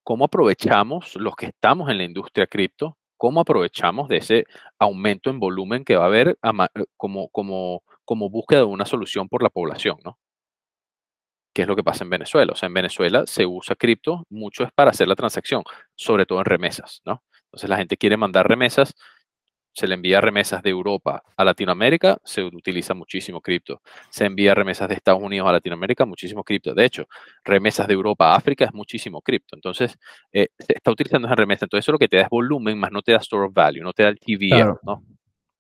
cómo 0.04 0.26
aprovechamos 0.26 1.16
los 1.16 1.36
que 1.36 1.48
estamos 1.48 1.90
en 1.90 1.98
la 1.98 2.04
industria 2.04 2.48
cripto? 2.48 2.98
¿Cómo 3.18 3.42
aprovechamos 3.42 4.08
de 4.08 4.18
ese 4.18 4.46
aumento 4.80 5.30
en 5.30 5.40
volumen 5.40 5.84
que 5.84 5.98
va 5.98 6.06
a 6.06 6.08
haber 6.08 6.30
eh, 6.42 6.86
como, 6.96 7.30
como, 7.30 7.84
como 8.06 8.30
búsqueda 8.30 8.60
de 8.60 8.66
una 8.66 8.86
solución 8.86 9.28
por 9.28 9.44
la 9.44 9.50
población, 9.50 9.98
¿no? 10.06 10.18
¿Qué 11.54 11.64
es 11.64 11.68
lo 11.68 11.76
que 11.76 11.84
pasa 11.84 12.04
en 12.04 12.10
Venezuela? 12.10 12.54
O 12.54 12.56
sea, 12.56 12.68
en 12.68 12.74
Venezuela 12.74 13.24
se 13.26 13.46
usa 13.46 13.76
cripto, 13.76 14.26
mucho 14.30 14.64
es 14.64 14.72
para 14.72 14.92
hacer 14.92 15.08
la 15.08 15.16
transacción, 15.16 15.64
sobre 15.96 16.26
todo 16.26 16.40
en 16.40 16.46
remesas, 16.46 17.02
¿no? 17.06 17.24
Entonces 17.46 17.70
la 17.70 17.78
gente 17.78 17.98
quiere 17.98 18.18
mandar 18.18 18.48
remesas, 18.48 18.94
se 19.74 19.88
le 19.88 19.96
envía 19.96 20.20
remesas 20.20 20.62
de 20.62 20.70
Europa 20.70 21.24
a 21.38 21.44
Latinoamérica, 21.46 22.18
se 22.24 22.44
utiliza 22.44 22.94
muchísimo 22.94 23.40
cripto. 23.40 23.82
Se 24.10 24.26
envía 24.26 24.54
remesas 24.54 24.90
de 24.90 24.96
Estados 24.96 25.22
Unidos 25.22 25.48
a 25.48 25.54
Latinoamérica, 25.54 26.06
muchísimo 26.06 26.44
cripto. 26.44 26.74
De 26.74 26.86
hecho, 26.86 27.08
remesas 27.44 27.88
de 27.88 27.94
Europa 27.94 28.34
a 28.34 28.36
África 28.36 28.66
es 28.66 28.74
muchísimo 28.74 29.22
cripto. 29.22 29.56
Entonces, 29.56 29.98
eh, 30.34 30.50
se 30.58 30.74
está 30.74 30.92
utilizando 30.92 31.28
esa 31.28 31.36
remesa. 31.36 31.66
Entonces, 31.66 31.86
eso 31.86 31.92
lo 31.94 32.00
que 32.00 32.08
te 32.08 32.18
da 32.18 32.24
es 32.24 32.30
volumen, 32.30 32.78
más 32.78 32.92
no 32.92 33.02
te 33.02 33.14
da 33.14 33.20
store 33.20 33.48
of 33.48 33.54
value, 33.54 33.82
no 33.82 33.94
te 33.94 34.04
da 34.04 34.10
el 34.10 34.20
TVL, 34.20 34.80
¿no? 34.84 35.04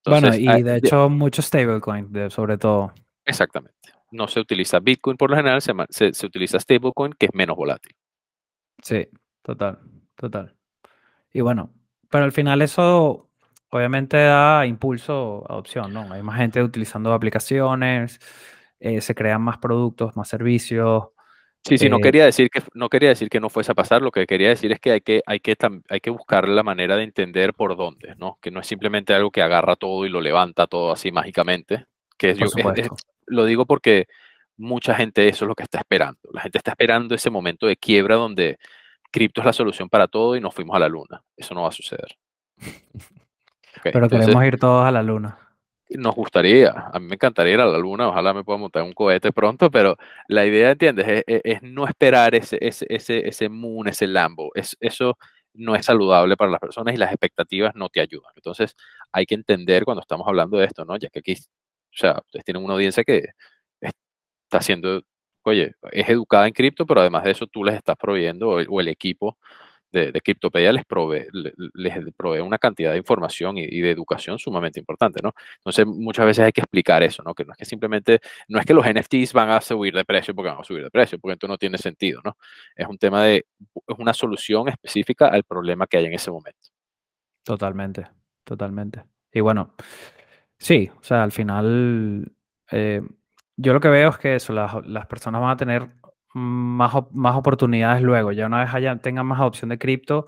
bueno, 0.05 0.35
y 0.35 0.63
de 0.63 0.77
hecho, 0.77 1.09
mucho 1.09 1.41
stablecoin, 1.41 2.29
sobre 2.29 2.57
todo. 2.57 2.93
Exactamente. 3.25 3.98
No 4.11 4.27
se 4.27 4.39
utiliza 4.39 4.79
Bitcoin 4.79 5.17
por 5.17 5.29
lo 5.29 5.35
general, 5.35 5.61
se, 5.61 6.13
se 6.13 6.25
utiliza 6.25 6.59
stablecoin, 6.59 7.13
que 7.13 7.27
es 7.27 7.33
menos 7.33 7.55
volátil. 7.55 7.95
Sí, 8.81 9.07
total, 9.41 9.79
total. 10.15 10.55
Y 11.31 11.41
bueno, 11.41 11.71
pero 12.09 12.23
al 12.23 12.31
final 12.31 12.61
eso 12.61 13.29
obviamente 13.69 14.17
da 14.17 14.65
impulso 14.65 15.45
a 15.47 15.53
adopción, 15.53 15.93
¿no? 15.93 16.11
Hay 16.11 16.23
más 16.23 16.37
gente 16.37 16.61
utilizando 16.63 17.13
aplicaciones, 17.13 18.19
eh, 18.79 19.01
se 19.01 19.15
crean 19.15 19.41
más 19.41 19.57
productos, 19.57 20.15
más 20.15 20.27
servicios. 20.27 21.09
Sí, 21.63 21.77
sí, 21.77 21.89
no 21.89 21.97
eh 21.97 22.01
quería 22.01 22.25
decir 22.25 22.49
que 22.49 22.63
no 22.73 22.87
quería 22.87 23.09
decir 23.09 23.29
que 23.29 23.41
no 23.41 23.49
fuese 23.49 23.73
a 23.73 23.75
pasar, 23.75 24.01
lo 24.01 24.11
que 24.11 24.25
quería 24.25 24.49
decir 24.49 24.71
es 24.71 24.79
que 24.79 24.91
hay 24.91 25.01
que, 25.01 25.21
hay 25.25 25.39
que, 25.39 25.55
hay 25.89 25.99
que 25.99 26.09
buscar 26.09 26.47
la 26.47 26.63
manera 26.63 26.95
de 26.95 27.03
entender 27.03 27.53
por 27.53 27.75
dónde, 27.75 28.15
¿no? 28.17 28.37
Que 28.41 28.49
no 28.49 28.61
es 28.61 28.67
simplemente 28.67 29.13
algo 29.13 29.29
que 29.29 29.41
agarra 29.41 29.75
todo 29.75 30.05
y 30.05 30.09
lo 30.09 30.21
levanta 30.21 30.67
todo 30.67 30.91
así 30.91 31.11
mágicamente. 31.11 31.85
Que 32.17 32.33
yo, 32.35 32.47
lo 33.29 33.45
digo 33.45 33.65
porque 33.65 34.07
mucha 34.57 34.93
gente 34.93 35.27
eso 35.27 35.45
es 35.45 35.49
lo 35.49 35.55
que 35.55 35.63
está 35.63 35.79
esperando. 35.79 36.19
La 36.33 36.41
gente 36.41 36.57
está 36.57 36.71
esperando 36.71 37.15
ese 37.15 37.29
momento 37.29 37.65
de 37.65 37.77
quiebra 37.77 38.15
donde 38.15 38.57
cripto 39.11 39.41
es 39.41 39.45
la 39.45 39.53
solución 39.53 39.89
para 39.89 40.07
todo 40.07 40.35
y 40.35 40.41
nos 40.41 40.53
fuimos 40.53 40.75
a 40.75 40.79
la 40.79 40.89
luna. 40.89 41.21
Eso 41.35 41.53
no 41.55 41.63
va 41.63 41.69
a 41.69 41.73
suceder. 41.73 42.17
Pero 43.83 44.09
queremos 44.09 44.43
ir 44.43 44.59
todos 44.59 44.85
a 44.85 44.91
la 44.91 45.01
luna. 45.01 45.37
Nos 45.91 46.13
gustaría, 46.13 46.69
a 46.93 46.99
mí 46.99 47.07
me 47.07 47.15
encantaría 47.15 47.55
ir 47.55 47.61
a 47.61 47.65
la 47.65 47.79
luna, 47.79 48.09
ojalá 48.09 48.31
me 48.31 48.43
pueda 48.43 48.59
montar 48.59 48.83
un 48.83 48.93
cohete 48.93 49.31
pronto, 49.31 49.71
pero 49.71 49.95
la 50.27 50.45
idea, 50.45 50.69
¿entiendes? 50.69 51.23
Es, 51.25 51.63
no 51.63 51.87
esperar 51.87 52.35
ese, 52.35 52.59
ese, 52.61 52.85
ese, 52.89 53.27
ese 53.27 53.49
moon, 53.49 53.87
ese 53.87 54.05
Lambo. 54.05 54.51
Es, 54.53 54.77
eso 54.79 55.17
no 55.55 55.75
es 55.75 55.85
saludable 55.85 56.37
para 56.37 56.51
las 56.51 56.59
personas 56.59 56.93
y 56.93 56.97
las 56.97 57.11
expectativas 57.11 57.73
no 57.73 57.89
te 57.89 58.01
ayudan. 58.01 58.31
Entonces, 58.35 58.75
hay 59.11 59.25
que 59.25 59.33
entender 59.33 59.83
cuando 59.83 60.01
estamos 60.01 60.27
hablando 60.27 60.57
de 60.57 60.65
esto, 60.65 60.85
¿no? 60.85 60.95
Ya 60.97 61.09
que 61.09 61.19
aquí, 61.19 61.35
sea, 61.99 62.19
ustedes 62.25 62.45
tienen 62.45 62.63
una 62.63 62.73
audiencia 62.73 63.03
que 63.03 63.29
está 63.81 64.57
haciendo, 64.59 65.01
oye, 65.43 65.73
es 65.91 66.09
educada 66.09 66.47
en 66.47 66.53
cripto, 66.53 66.85
pero 66.85 67.01
además 67.01 67.23
de 67.23 67.31
eso 67.31 67.47
tú 67.47 67.63
les 67.63 67.75
estás 67.75 67.95
proveyendo, 67.97 68.49
o 68.49 68.81
el 68.81 68.87
equipo 68.87 69.37
de, 69.91 70.11
de 70.11 70.73
les 70.73 70.85
provee, 70.85 71.27
les 71.73 72.13
provee 72.15 72.39
una 72.39 72.57
cantidad 72.57 72.91
de 72.91 72.97
información 72.97 73.57
y, 73.57 73.81
de 73.81 73.91
educación 73.91 74.37
sumamente 74.37 74.79
importante, 74.79 75.19
¿no? 75.23 75.33
Entonces, 75.57 75.85
muchas 75.85 76.25
veces 76.25 76.45
hay 76.45 76.51
que 76.51 76.61
explicar 76.61 77.01
eso, 77.03 77.23
¿no? 77.23 77.33
Que 77.33 77.45
no 77.45 77.53
es 77.53 77.57
que 77.57 77.65
simplemente, 77.65 78.19
no 78.47 78.59
es 78.59 78.65
que 78.65 78.73
los 78.73 78.85
NFTs 78.85 79.33
van 79.33 79.49
a 79.49 79.61
subir 79.61 79.93
de 79.95 80.05
precio 80.05 80.35
porque 80.35 80.49
van 80.49 80.59
a 80.59 80.63
subir 80.63 80.83
de 80.83 80.91
precio, 80.91 81.19
porque 81.19 81.33
esto 81.33 81.47
no 81.47 81.57
tiene 81.57 81.77
sentido, 81.77 82.21
¿no? 82.23 82.37
Es 82.75 82.87
un 82.87 82.97
tema 82.97 83.23
de, 83.23 83.45
es 83.87 83.97
una 83.97 84.13
solución 84.13 84.69
específica 84.69 85.27
al 85.27 85.43
problema 85.43 85.87
que 85.87 85.97
hay 85.97 86.05
en 86.05 86.13
ese 86.13 86.31
momento. 86.31 86.69
Totalmente, 87.43 88.07
totalmente. 88.43 89.03
Y 89.31 89.41
bueno, 89.41 89.73
sí, 90.59 90.91
o 90.95 91.03
sea, 91.03 91.23
al 91.23 91.31
final, 91.31 92.31
eh, 92.71 93.01
yo 93.57 93.73
lo 93.73 93.79
que 93.79 93.89
veo 93.89 94.09
es 94.09 94.17
que 94.17 94.35
eso, 94.35 94.53
las, 94.53 94.85
las 94.85 95.07
personas 95.07 95.41
van 95.41 95.51
a 95.51 95.57
tener 95.57 95.89
más, 96.33 96.93
más 97.11 97.35
oportunidades 97.35 98.01
luego. 98.01 98.31
Ya 98.31 98.47
una 98.47 98.63
vez 98.63 98.73
haya, 98.73 98.95
tengan 98.97 99.25
más 99.25 99.39
opción 99.41 99.69
de 99.69 99.79
cripto, 99.79 100.27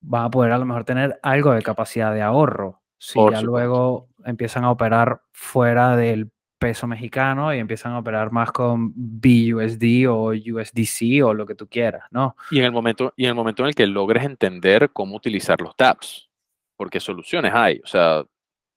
van 0.00 0.24
a 0.24 0.30
poder 0.30 0.52
a 0.52 0.58
lo 0.58 0.64
mejor 0.64 0.84
tener 0.84 1.18
algo 1.22 1.52
de 1.52 1.62
capacidad 1.62 2.12
de 2.14 2.22
ahorro. 2.22 2.82
Si 2.98 3.18
ya 3.30 3.42
luego 3.42 4.08
empiezan 4.24 4.64
a 4.64 4.70
operar 4.70 5.22
fuera 5.32 5.96
del 5.96 6.30
peso 6.58 6.88
mexicano 6.88 7.54
y 7.54 7.58
empiezan 7.58 7.92
a 7.92 8.00
operar 8.00 8.32
más 8.32 8.50
con 8.50 8.92
BUSD 8.94 10.08
o 10.08 10.30
USDC 10.30 11.24
o 11.24 11.32
lo 11.32 11.46
que 11.46 11.54
tú 11.54 11.68
quieras, 11.68 12.04
¿no? 12.10 12.36
Y 12.50 12.58
en 12.58 12.64
el 12.64 12.72
momento, 12.72 13.12
y 13.16 13.24
en 13.24 13.30
el 13.30 13.34
momento 13.36 13.62
en 13.62 13.68
el 13.68 13.74
que 13.76 13.86
logres 13.86 14.24
entender 14.24 14.90
cómo 14.92 15.14
utilizar 15.14 15.60
los 15.60 15.76
TAPS, 15.76 16.28
porque 16.76 16.98
soluciones 16.98 17.52
hay, 17.54 17.80
o 17.84 17.86
sea, 17.86 18.24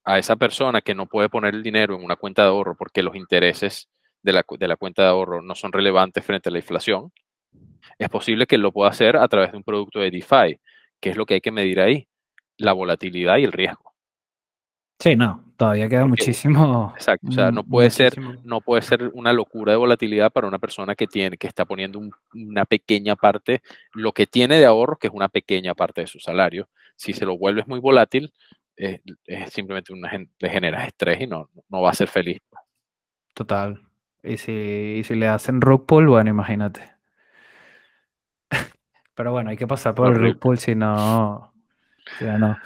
a 0.04 0.18
esa 0.18 0.36
persona 0.36 0.82
que 0.82 0.96
no 0.96 1.06
puede 1.06 1.30
poner 1.30 1.54
el 1.54 1.64
dinero 1.64 1.96
en 1.96 2.04
una 2.04 2.16
cuenta 2.16 2.44
de 2.44 2.50
ahorro 2.50 2.76
porque 2.76 3.04
los 3.04 3.16
intereses 3.16 3.90
de 4.24 4.34
la, 4.34 4.46
de 4.50 4.68
la 4.68 4.76
cuenta 4.76 5.04
de 5.04 5.10
ahorro 5.10 5.42
no 5.42 5.56
son 5.56 5.72
relevantes 5.72 6.26
frente 6.26 6.50
a 6.50 6.52
la 6.52 6.60
inflación, 6.60 7.12
es 7.98 8.10
posible 8.10 8.48
que 8.48 8.58
lo 8.58 8.72
pueda 8.72 8.90
hacer 8.90 9.18
a 9.18 9.28
través 9.28 9.52
de 9.52 9.58
un 9.58 9.64
producto 9.64 10.00
de 10.00 10.12
DeFi, 10.12 10.60
que 11.00 11.10
es 11.10 11.18
lo 11.18 11.26
que 11.26 11.36
hay 11.36 11.42
que 11.42 11.52
medir 11.52 11.80
ahí, 11.80 12.08
la 12.58 12.74
volatilidad 12.74 13.38
y 13.38 13.44
el 13.44 13.52
riesgo. 13.52 13.92
Sí, 15.00 15.16
no, 15.16 15.44
todavía 15.58 15.90
queda 15.90 16.06
muchísimo. 16.06 16.94
Exacto, 16.96 17.28
o 17.30 17.32
sea, 17.32 17.52
no 17.52 17.64
puede 17.64 17.90
ser, 17.90 18.20
no 18.44 18.62
puede 18.62 18.84
ser 18.84 19.10
una 19.16 19.34
locura 19.34 19.72
de 19.72 19.78
volatilidad 19.78 20.32
para 20.32 20.48
una 20.48 20.60
persona 20.60 20.94
que 20.94 21.08
tiene, 21.08 21.38
que 21.38 21.48
está 21.48 21.66
poniendo 21.66 22.00
una 22.36 22.66
pequeña 22.66 23.16
parte, 23.16 23.64
lo 23.94 24.12
que 24.12 24.28
tiene 24.28 24.60
de 24.60 24.68
ahorro, 24.68 24.98
que 24.98 25.08
es 25.08 25.14
una 25.14 25.28
pequeña 25.28 25.74
parte 25.74 26.02
de 26.02 26.08
su 26.08 26.20
salario. 26.20 26.70
Si 26.96 27.14
se 27.14 27.26
lo 27.26 27.36
vuelves 27.36 27.68
muy 27.68 27.80
volátil, 27.80 28.32
es, 28.76 29.02
simplemente 29.52 29.94
una, 29.94 30.12
le 30.12 30.50
generas 30.50 30.88
estrés 30.88 31.22
y 31.22 31.28
no, 31.28 31.50
no 31.70 31.82
va 31.82 31.92
a 31.92 31.96
ser 31.96 32.08
feliz. 32.08 32.40
Total. 33.34 33.82
Y 34.24 34.38
si, 34.38 35.04
si 35.04 35.16
le 35.16 35.28
hacen 35.28 35.60
pull, 35.60 36.08
bueno, 36.08 36.30
imagínate. 36.30 36.92
Pero 39.16 39.32
bueno, 39.32 39.50
hay 39.50 39.58
que 39.58 39.68
pasar 39.68 39.96
por 39.96 40.24
el 40.24 40.38
pull, 40.38 40.58
si 40.58 40.76
no. 40.76 41.54
no. 42.22 42.58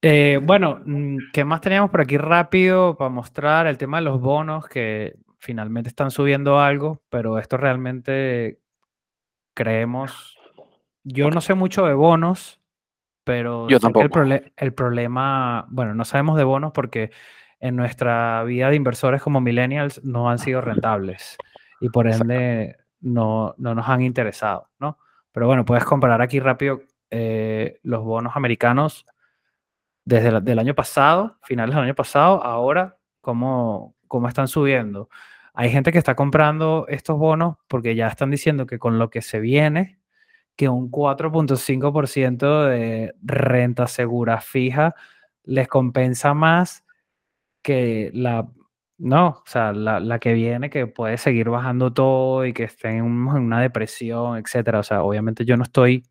Eh, 0.00 0.38
bueno, 0.42 0.80
mm, 0.84 1.30
¿qué 1.32 1.44
más 1.44 1.60
teníamos 1.60 1.90
por 1.90 2.00
aquí 2.00 2.16
rápido 2.18 2.96
para 2.96 3.10
mostrar 3.10 3.66
el 3.66 3.78
tema 3.78 3.98
de 3.98 4.04
los 4.04 4.20
bonos 4.20 4.68
que 4.68 5.14
finalmente 5.38 5.88
están 5.88 6.10
subiendo 6.10 6.60
algo, 6.60 7.02
pero 7.08 7.38
esto 7.38 7.56
realmente 7.56 8.60
creemos. 9.54 10.36
Yo 11.04 11.30
no 11.30 11.40
sé 11.40 11.54
mucho 11.54 11.86
de 11.86 11.94
bonos, 11.94 12.57
pero 13.28 13.68
Yo 13.68 13.78
tampoco. 13.78 14.22
El, 14.22 14.52
el, 14.56 14.72
problema, 14.72 15.66
bueno, 15.68 15.92
no 15.94 16.06
sabemos 16.06 16.38
de 16.38 16.44
bonos 16.44 16.72
porque 16.72 17.10
en 17.60 17.76
nuestra 17.76 18.42
vida 18.44 18.70
de 18.70 18.76
inversores 18.76 19.20
como 19.20 19.42
millennials 19.42 20.02
no 20.02 20.30
han 20.30 20.38
sido 20.38 20.62
rentables 20.62 21.36
y 21.78 21.90
por 21.90 22.08
ende 22.08 22.78
no, 23.02 23.54
no 23.58 23.74
nos 23.74 23.86
han 23.86 24.00
interesado, 24.00 24.70
¿no? 24.78 24.96
Pero 25.30 25.46
bueno, 25.46 25.66
puedes 25.66 25.84
comparar 25.84 26.22
aquí 26.22 26.40
rápido 26.40 26.80
eh, 27.10 27.78
los 27.82 28.02
bonos 28.02 28.34
americanos 28.34 29.04
desde 30.06 30.28
el 30.28 30.58
año 30.58 30.74
pasado, 30.74 31.36
finales 31.42 31.74
del 31.74 31.84
año 31.84 31.94
pasado, 31.94 32.42
ahora, 32.42 32.96
cómo, 33.20 33.94
cómo 34.06 34.26
están 34.28 34.48
subiendo. 34.48 35.10
Hay 35.52 35.68
gente 35.68 35.92
que 35.92 35.98
está 35.98 36.14
comprando 36.14 36.86
estos 36.88 37.18
bonos 37.18 37.56
porque 37.68 37.94
ya 37.94 38.06
están 38.06 38.30
diciendo 38.30 38.64
que 38.64 38.78
con 38.78 38.98
lo 38.98 39.10
que 39.10 39.20
se 39.20 39.38
viene, 39.38 39.97
que 40.58 40.68
un 40.68 40.90
4.5% 40.90 42.66
de 42.66 43.14
renta 43.22 43.86
segura 43.86 44.40
fija 44.40 44.96
les 45.44 45.68
compensa 45.68 46.34
más 46.34 46.84
que 47.62 48.10
la, 48.12 48.48
no, 48.98 49.28
o 49.28 49.42
sea, 49.46 49.72
la, 49.72 50.18
que 50.18 50.34
viene 50.34 50.68
que 50.68 50.88
puede 50.88 51.16
seguir 51.16 51.48
bajando 51.48 51.92
todo 51.92 52.44
y 52.44 52.52
que 52.52 52.64
esté 52.64 52.88
en, 52.88 53.04
una 53.04 53.60
depresión, 53.60 54.36
etcétera. 54.36 54.80
O 54.80 54.82
sea, 54.82 55.04
obviamente 55.04 55.44
yo 55.44 55.56
no 55.56 55.62
estoy 55.62 56.02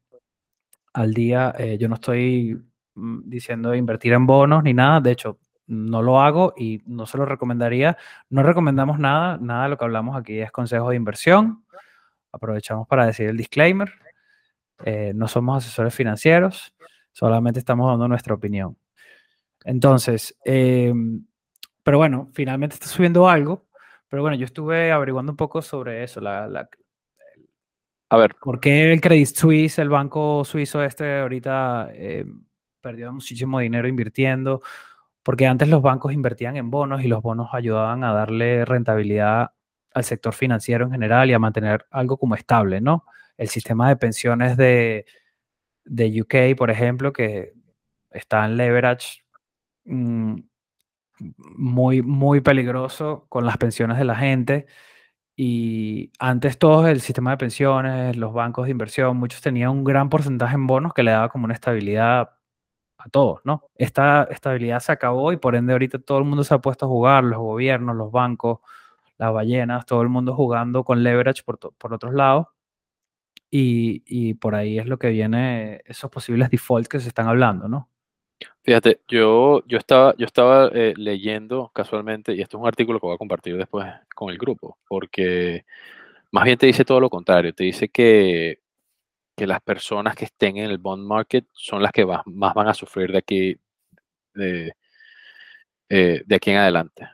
al 0.93 1.13
día, 1.13 1.53
eh, 1.57 1.77
yo 1.77 1.89
no 1.89 1.95
estoy 1.95 2.57
mm, 2.95 3.23
diciendo 3.25 3.75
invertir 3.75 4.13
en 4.13 4.25
bonos 4.25 4.63
ni 4.63 4.73
nada. 4.73 5.01
De 5.01 5.11
hecho, 5.11 5.39
no 5.67 6.01
lo 6.01 6.21
hago 6.21 6.53
y 6.55 6.81
no 6.85 7.05
se 7.05 7.17
lo 7.17 7.25
recomendaría. 7.25 7.97
No 8.29 8.43
recomendamos 8.43 8.97
nada, 8.97 9.37
nada 9.41 9.63
de 9.63 9.69
lo 9.71 9.77
que 9.77 9.83
hablamos 9.83 10.15
aquí 10.15 10.39
es 10.39 10.51
consejo 10.53 10.91
de 10.91 10.95
inversión. 10.95 11.65
Aprovechamos 12.31 12.87
para 12.87 13.05
decir 13.05 13.27
el 13.27 13.35
disclaimer. 13.35 14.06
Eh, 14.85 15.11
no 15.15 15.27
somos 15.27 15.63
asesores 15.63 15.93
financieros, 15.93 16.73
solamente 17.11 17.59
estamos 17.59 17.89
dando 17.89 18.07
nuestra 18.07 18.33
opinión. 18.35 18.77
Entonces, 19.63 20.37
eh, 20.45 20.93
pero 21.83 21.97
bueno, 21.97 22.29
finalmente 22.33 22.75
está 22.75 22.87
subiendo 22.87 23.29
algo. 23.29 23.67
Pero 24.09 24.21
bueno, 24.21 24.37
yo 24.37 24.45
estuve 24.45 24.91
averiguando 24.91 25.31
un 25.31 25.37
poco 25.37 25.61
sobre 25.61 26.03
eso, 26.03 26.21
la, 26.21 26.47
la, 26.47 26.69
A 28.09 28.17
ver, 28.17 28.35
¿Por 28.35 28.59
qué 28.59 28.91
el 28.91 29.01
Credit 29.01 29.27
Suisse, 29.27 29.79
el 29.79 29.89
banco 29.89 30.45
suizo 30.45 30.83
este, 30.83 31.19
ahorita 31.19 31.89
eh, 31.93 32.25
perdió 32.81 33.11
muchísimo 33.11 33.59
dinero 33.59 33.87
invirtiendo? 33.87 34.61
Porque 35.23 35.45
antes 35.45 35.67
los 35.67 35.81
bancos 35.81 36.13
invertían 36.13 36.55
en 36.55 36.69
bonos 36.69 37.03
y 37.03 37.07
los 37.07 37.21
bonos 37.21 37.49
ayudaban 37.53 38.03
a 38.05 38.13
darle 38.13 38.63
rentabilidad 38.63 39.51
al 39.93 40.03
sector 40.03 40.33
financiero 40.33 40.85
en 40.85 40.91
general 40.91 41.29
y 41.29 41.33
a 41.33 41.39
mantener 41.39 41.85
algo 41.91 42.17
como 42.17 42.35
estable, 42.35 42.79
¿no? 42.79 43.05
El 43.37 43.49
sistema 43.49 43.89
de 43.89 43.95
pensiones 43.97 44.57
de, 44.57 45.05
de 45.85 46.21
UK, 46.21 46.57
por 46.57 46.71
ejemplo, 46.71 47.13
que 47.13 47.53
está 48.11 48.45
en 48.45 48.57
leverage 48.57 49.23
mm, 49.85 50.39
muy, 51.19 52.01
muy 52.01 52.41
peligroso 52.41 53.25
con 53.29 53.45
las 53.45 53.57
pensiones 53.57 53.97
de 53.97 54.05
la 54.05 54.15
gente. 54.15 54.67
Y 55.35 56.11
antes 56.19 56.57
todo 56.57 56.87
el 56.87 57.01
sistema 57.01 57.31
de 57.31 57.37
pensiones, 57.37 58.17
los 58.17 58.33
bancos 58.33 58.65
de 58.65 58.71
inversión, 58.71 59.17
muchos 59.17 59.41
tenían 59.41 59.69
un 59.71 59.83
gran 59.83 60.09
porcentaje 60.09 60.55
en 60.55 60.67
bonos 60.67 60.93
que 60.93 61.03
le 61.03 61.11
daba 61.11 61.29
como 61.29 61.45
una 61.45 61.53
estabilidad 61.53 62.31
a 62.97 63.09
todos, 63.09 63.41
¿no? 63.45 63.63
Esta 63.75 64.23
estabilidad 64.31 64.79
se 64.79 64.91
acabó 64.91 65.31
y 65.31 65.37
por 65.37 65.55
ende 65.55 65.73
ahorita 65.73 65.99
todo 65.99 66.19
el 66.19 66.25
mundo 66.25 66.43
se 66.43 66.53
ha 66.55 66.59
puesto 66.59 66.85
a 66.85 66.89
jugar, 66.89 67.23
los 67.23 67.39
gobiernos, 67.39 67.95
los 67.95 68.11
bancos, 68.11 68.59
las 69.17 69.33
ballenas, 69.33 69.85
todo 69.85 70.01
el 70.01 70.09
mundo 70.09 70.35
jugando 70.35 70.83
con 70.83 71.03
leverage 71.03 71.43
por, 71.43 71.59
por 71.59 71.93
otros 71.93 72.13
lados. 72.13 72.47
Y, 73.49 74.33
por 74.35 74.55
ahí 74.55 74.77
es 74.77 74.87
lo 74.87 74.97
que 74.97 75.09
viene 75.09 75.81
esos 75.85 76.11
posibles 76.11 76.49
defaults 76.49 76.89
que 76.89 76.99
se 76.99 77.07
están 77.07 77.27
hablando, 77.27 77.67
¿no? 77.67 77.89
Fíjate, 78.63 79.01
yo, 79.07 79.63
yo 79.65 79.77
estaba, 79.77 80.13
yo 80.17 80.25
estaba 80.25 80.69
eh, 80.73 80.93
leyendo 80.97 81.71
casualmente, 81.73 82.33
y 82.33 82.41
esto 82.41 82.57
es 82.57 82.61
un 82.61 82.67
artículo 82.67 82.99
que 82.99 83.07
voy 83.07 83.15
a 83.15 83.17
compartir 83.17 83.57
después 83.57 83.87
con 84.13 84.29
el 84.29 84.37
grupo, 84.37 84.77
porque 84.87 85.65
más 86.31 86.43
bien 86.43 86.57
te 86.57 86.67
dice 86.67 86.85
todo 86.85 86.99
lo 86.99 87.09
contrario, 87.09 87.53
te 87.53 87.63
dice 87.63 87.89
que, 87.89 88.59
que 89.35 89.47
las 89.47 89.61
personas 89.61 90.15
que 90.15 90.25
estén 90.25 90.57
en 90.57 90.69
el 90.69 90.77
bond 90.77 91.07
market 91.07 91.45
son 91.53 91.81
las 91.81 91.91
que 91.91 92.05
más 92.05 92.53
van 92.53 92.67
a 92.67 92.73
sufrir 92.73 93.11
de 93.11 93.17
aquí, 93.17 93.57
de, 94.33 94.73
eh, 95.89 96.23
de 96.25 96.35
aquí 96.35 96.51
en 96.51 96.57
adelante, 96.57 97.09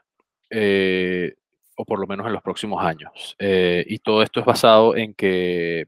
eh, 0.49 1.35
o 1.77 1.85
por 1.85 1.99
lo 1.99 2.07
menos 2.07 2.25
en 2.27 2.33
los 2.33 2.41
próximos 2.41 2.83
años. 2.83 3.35
Y 3.39 3.99
todo 3.99 4.23
esto 4.23 4.39
es 4.39 4.45
basado 4.45 4.95
en 4.95 5.13
que 5.13 5.87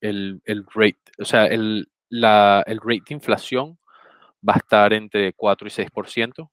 el, 0.00 0.40
el 0.44 0.66
rate, 0.74 1.00
o 1.18 1.24
sea, 1.24 1.46
el, 1.46 1.88
la, 2.08 2.62
el 2.66 2.78
rate 2.78 3.04
de 3.08 3.14
inflación 3.14 3.78
va 4.46 4.54
a 4.54 4.58
estar 4.58 4.92
entre 4.92 5.32
4 5.32 5.68
y 5.68 5.70
6% 5.70 6.50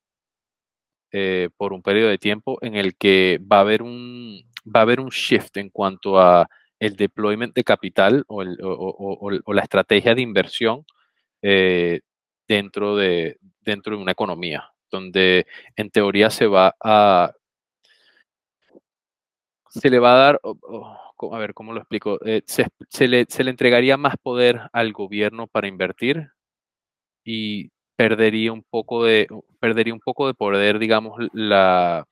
eh, 1.12 1.50
por 1.56 1.74
un 1.74 1.82
periodo 1.82 2.10
de 2.10 2.18
tiempo 2.18 2.58
en 2.62 2.76
el 2.76 2.96
que 2.98 3.40
va 3.42 3.58
a 3.58 3.62
haber 3.62 3.82
un, 3.82 4.42
va 4.64 4.82
a 4.82 4.84
haber 4.84 5.00
un 5.00 5.10
shift 5.10 5.56
en 5.58 5.70
cuanto 5.70 6.20
a 6.20 6.48
el 6.80 6.96
deployment 6.96 7.56
de 7.56 7.64
capital 7.64 8.24
o, 8.28 8.42
el, 8.42 8.58
o, 8.62 9.54
la 9.54 9.62
estrategia 9.62 10.14
de 10.14 10.22
inversión 10.22 10.86
eh, 11.42 12.02
dentro, 12.48 12.96
de, 12.96 13.40
dentro 13.62 13.96
de 13.96 14.02
una 14.02 14.12
economía, 14.12 14.70
donde 14.92 15.48
en 15.76 15.90
teoría 15.90 16.30
se 16.30 16.48
va 16.48 16.76
a... 16.84 17.32
Se 19.70 19.90
le 19.90 20.00
va 20.00 20.14
a 20.14 20.18
dar, 20.18 20.42
a 21.34 21.40
ver, 21.40 21.54
¿cómo 21.54 21.74
lo 21.74 21.80
explico? 21.80 22.20
Eh, 22.26 22.44
se, 22.46 22.68
se, 22.90 23.08
le, 23.08 23.26
se 23.30 23.44
le 23.44 23.52
entregaría 23.52 23.98
más 23.98 24.16
poder 24.18 24.62
al 24.74 24.94
gobierno 24.94 25.48
para 25.48 25.68
invertir 25.68 26.30
y 27.24 27.70
perdería 27.96 28.54
un 28.54 28.64
poco 28.64 29.04
de, 29.04 29.28
perdería 29.60 29.94
un 29.94 30.00
poco 30.00 30.28
de 30.28 30.34
poder, 30.34 30.80
digamos, 30.80 31.18
la, 31.34 32.06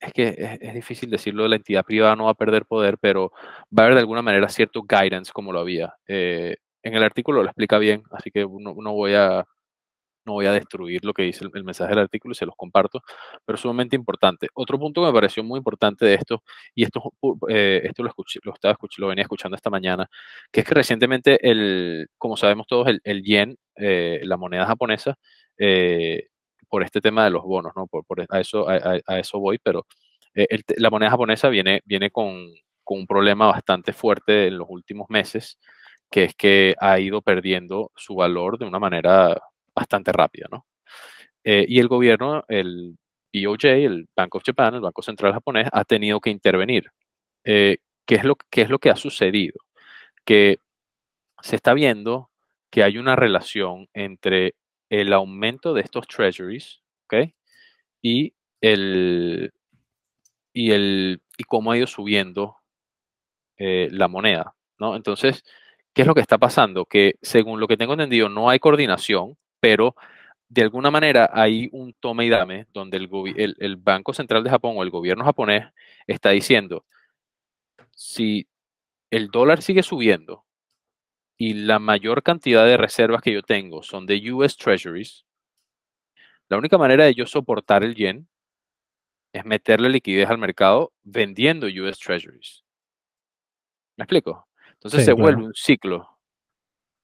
es 0.00 0.12
que 0.12 0.58
es, 0.60 0.74
difícil 0.74 1.10
decirlo, 1.10 1.48
la 1.48 1.56
entidad 1.56 1.84
privada 1.84 2.16
no 2.16 2.24
va 2.24 2.32
a 2.32 2.34
perder 2.34 2.66
poder, 2.66 2.98
pero 2.98 3.32
va 3.76 3.82
a 3.82 3.86
haber 3.86 3.94
de 3.94 4.00
alguna 4.00 4.22
manera 4.22 4.48
cierto 4.48 4.82
guidance 4.82 5.32
como 5.32 5.52
lo 5.52 5.60
había. 5.60 5.94
Eh, 6.06 6.56
en 6.82 6.94
el 6.94 7.02
artículo 7.02 7.42
lo 7.42 7.48
explica 7.48 7.78
bien, 7.78 8.02
así 8.10 8.30
que 8.30 8.42
no, 8.44 8.74
no, 8.74 8.92
voy 8.92 9.14
a, 9.14 9.46
no 10.24 10.32
voy 10.34 10.46
a 10.46 10.52
destruir 10.52 11.04
lo 11.04 11.12
que 11.12 11.22
dice 11.22 11.44
el, 11.52 11.64
mensaje 11.64 11.90
del 11.90 12.00
artículo 12.00 12.32
y 12.32 12.34
se 12.34 12.46
los 12.46 12.54
comparto, 12.56 13.02
pero 13.44 13.58
sumamente 13.58 13.96
importante. 13.96 14.48
Otro 14.54 14.78
punto 14.78 15.00
que 15.00 15.06
me 15.08 15.12
pareció 15.12 15.44
muy 15.44 15.58
importante 15.58 16.04
de 16.06 16.14
esto, 16.14 16.42
y 16.74 16.84
esto, 16.84 17.12
eh, 17.48 17.82
esto 17.84 18.02
lo, 18.02 18.08
escuché, 18.08 18.40
lo, 18.42 18.52
estaba 18.52 18.76
lo 18.98 19.08
venía 19.08 19.22
escuchando 19.22 19.56
esta 19.56 19.70
mañana, 19.70 20.08
que 20.50 20.60
es 20.60 20.66
que 20.66 20.74
recientemente, 20.74 21.38
el, 21.48 22.08
como 22.18 22.36
sabemos 22.36 22.66
todos, 22.66 22.88
el, 22.88 23.00
el 23.04 23.22
yen, 23.22 23.56
eh, 23.76 24.20
la 24.24 24.36
moneda 24.36 24.66
japonesa, 24.66 25.16
eh, 25.58 26.28
por 26.68 26.82
este 26.82 27.00
tema 27.00 27.24
de 27.24 27.30
los 27.30 27.44
bonos, 27.44 27.72
¿no? 27.76 27.86
Por, 27.86 28.04
por 28.04 28.20
a, 28.28 28.40
eso, 28.40 28.68
a, 28.68 29.18
eso 29.18 29.38
voy, 29.38 29.58
pero 29.62 29.86
la 30.76 30.90
moneda 30.90 31.10
japonesa 31.10 31.48
viene, 31.48 31.80
viene 31.84 32.10
con, 32.10 32.48
con 32.82 32.98
un 33.00 33.06
problema 33.06 33.46
bastante 33.46 33.92
fuerte 33.92 34.46
en 34.48 34.58
los 34.58 34.66
últimos 34.68 35.08
meses, 35.08 35.58
que 36.10 36.24
es 36.24 36.34
que 36.34 36.74
ha 36.80 36.98
ido 37.00 37.22
perdiendo 37.22 37.90
su 37.96 38.14
valor 38.16 38.58
de 38.58 38.66
una 38.66 38.78
manera 38.78 39.40
bastante 39.74 40.12
rápida, 40.12 40.48
¿no? 40.50 40.66
Eh, 41.44 41.66
y 41.68 41.78
el 41.80 41.88
gobierno, 41.88 42.44
el 42.48 42.96
BOJ, 43.32 43.64
el 43.64 44.08
Bank 44.16 44.34
of 44.34 44.42
Japan, 44.44 44.74
el 44.74 44.80
Banco 44.80 45.02
Central 45.02 45.32
japonés, 45.34 45.68
ha 45.72 45.84
tenido 45.84 46.20
que 46.20 46.30
intervenir. 46.30 46.90
Eh, 47.44 47.78
¿qué, 48.06 48.16
es 48.16 48.24
lo, 48.24 48.36
¿Qué 48.50 48.62
es 48.62 48.70
lo 48.70 48.78
que 48.78 48.90
ha 48.90 48.96
sucedido? 48.96 49.58
Que 50.24 50.58
se 51.42 51.56
está 51.56 51.74
viendo 51.74 52.30
que 52.70 52.82
hay 52.82 52.98
una 52.98 53.16
relación 53.16 53.88
entre 53.94 54.54
el 54.90 55.12
aumento 55.12 55.74
de 55.74 55.82
estos 55.82 56.06
treasuries, 56.08 56.82
¿ok? 57.06 57.30
Y 58.02 58.34
el 58.60 59.52
y 60.52 60.70
el 60.72 61.20
y 61.36 61.44
cómo 61.44 61.72
ha 61.72 61.78
ido 61.78 61.86
subiendo 61.86 62.56
eh, 63.58 63.88
la 63.92 64.08
moneda, 64.08 64.54
¿no? 64.78 64.96
Entonces, 64.96 65.44
¿qué 65.94 66.02
es 66.02 66.08
lo 66.08 66.14
que 66.14 66.20
está 66.20 66.38
pasando? 66.38 66.86
Que 66.86 67.16
según 67.22 67.60
lo 67.60 67.68
que 67.68 67.76
tengo 67.76 67.92
entendido, 67.94 68.28
no 68.28 68.50
hay 68.50 68.58
coordinación 68.58 69.36
pero 69.64 69.96
de 70.46 70.60
alguna 70.60 70.90
manera 70.90 71.30
hay 71.32 71.70
un 71.72 71.94
toma 71.94 72.22
y 72.22 72.28
dame 72.28 72.66
donde 72.74 72.98
el, 72.98 73.08
el, 73.34 73.56
el, 73.58 73.76
Banco 73.76 74.12
Central 74.12 74.44
de 74.44 74.50
Japón 74.50 74.74
o 74.76 74.82
el 74.82 74.90
gobierno 74.90 75.24
japonés 75.24 75.72
está 76.06 76.30
diciendo, 76.30 76.84
si 77.90 78.46
el 79.10 79.28
dólar 79.28 79.62
sigue 79.62 79.82
subiendo 79.82 80.44
y 81.38 81.54
la 81.54 81.78
mayor 81.78 82.22
cantidad 82.22 82.66
de 82.66 82.76
reservas 82.76 83.22
que 83.22 83.32
yo 83.32 83.40
tengo 83.40 83.82
son 83.82 84.04
de 84.04 84.32
US 84.32 84.54
Treasuries, 84.58 85.24
la 86.50 86.58
única 86.58 86.76
manera 86.76 87.06
de 87.06 87.14
yo 87.14 87.24
soportar 87.24 87.84
el 87.84 87.94
yen 87.94 88.28
es 89.32 89.46
meterle 89.46 89.88
liquidez 89.88 90.28
al 90.28 90.36
mercado 90.36 90.92
vendiendo 91.02 91.68
US 91.68 91.98
Treasuries. 91.98 92.62
¿Me 93.96 94.04
explico? 94.04 94.46
Entonces 94.74 95.00
sí, 95.00 95.06
se 95.06 95.14
claro. 95.14 95.22
vuelve 95.22 95.44
un 95.46 95.54
ciclo 95.54 96.13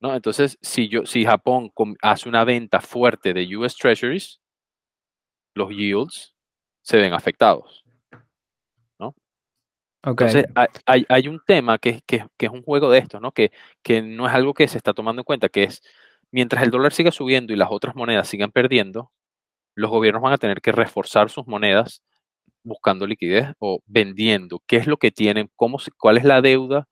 ¿no? 0.00 0.14
Entonces, 0.14 0.58
si, 0.62 0.88
yo, 0.88 1.06
si 1.06 1.24
Japón 1.24 1.70
hace 2.02 2.28
una 2.28 2.44
venta 2.44 2.80
fuerte 2.80 3.34
de 3.34 3.56
US 3.56 3.76
Treasuries, 3.76 4.40
los 5.54 5.70
yields 5.70 6.34
se 6.82 6.96
ven 6.96 7.12
afectados. 7.12 7.84
¿no? 8.98 9.14
Okay. 10.02 10.28
Entonces, 10.28 10.46
hay, 10.86 11.04
hay, 11.08 11.28
un 11.28 11.40
tema 11.46 11.78
que, 11.78 12.00
que, 12.06 12.26
que, 12.36 12.46
es 12.46 12.52
un 12.52 12.62
juego 12.62 12.90
de 12.90 12.98
esto, 12.98 13.20
¿no? 13.20 13.32
Que, 13.32 13.52
que 13.82 14.02
no 14.02 14.26
es 14.26 14.34
algo 14.34 14.54
que 14.54 14.68
se 14.68 14.78
está 14.78 14.94
tomando 14.94 15.20
en 15.20 15.24
cuenta, 15.24 15.48
que 15.48 15.64
es, 15.64 15.82
mientras 16.30 16.62
el 16.62 16.70
dólar 16.70 16.92
siga 16.92 17.12
subiendo 17.12 17.52
y 17.52 17.56
las 17.56 17.68
otras 17.70 17.94
monedas 17.94 18.28
sigan 18.28 18.50
perdiendo, 18.50 19.12
los 19.74 19.90
gobiernos 19.90 20.22
van 20.22 20.32
a 20.32 20.38
tener 20.38 20.60
que 20.60 20.72
reforzar 20.72 21.30
sus 21.30 21.46
monedas 21.46 22.02
buscando 22.62 23.06
liquidez 23.06 23.48
o 23.58 23.80
vendiendo. 23.86 24.62
¿Qué 24.66 24.76
es 24.76 24.86
lo 24.86 24.96
que 24.98 25.10
tienen? 25.10 25.50
Cómo, 25.56 25.78
¿Cuál 25.98 26.18
es 26.18 26.24
la 26.24 26.40
deuda 26.42 26.88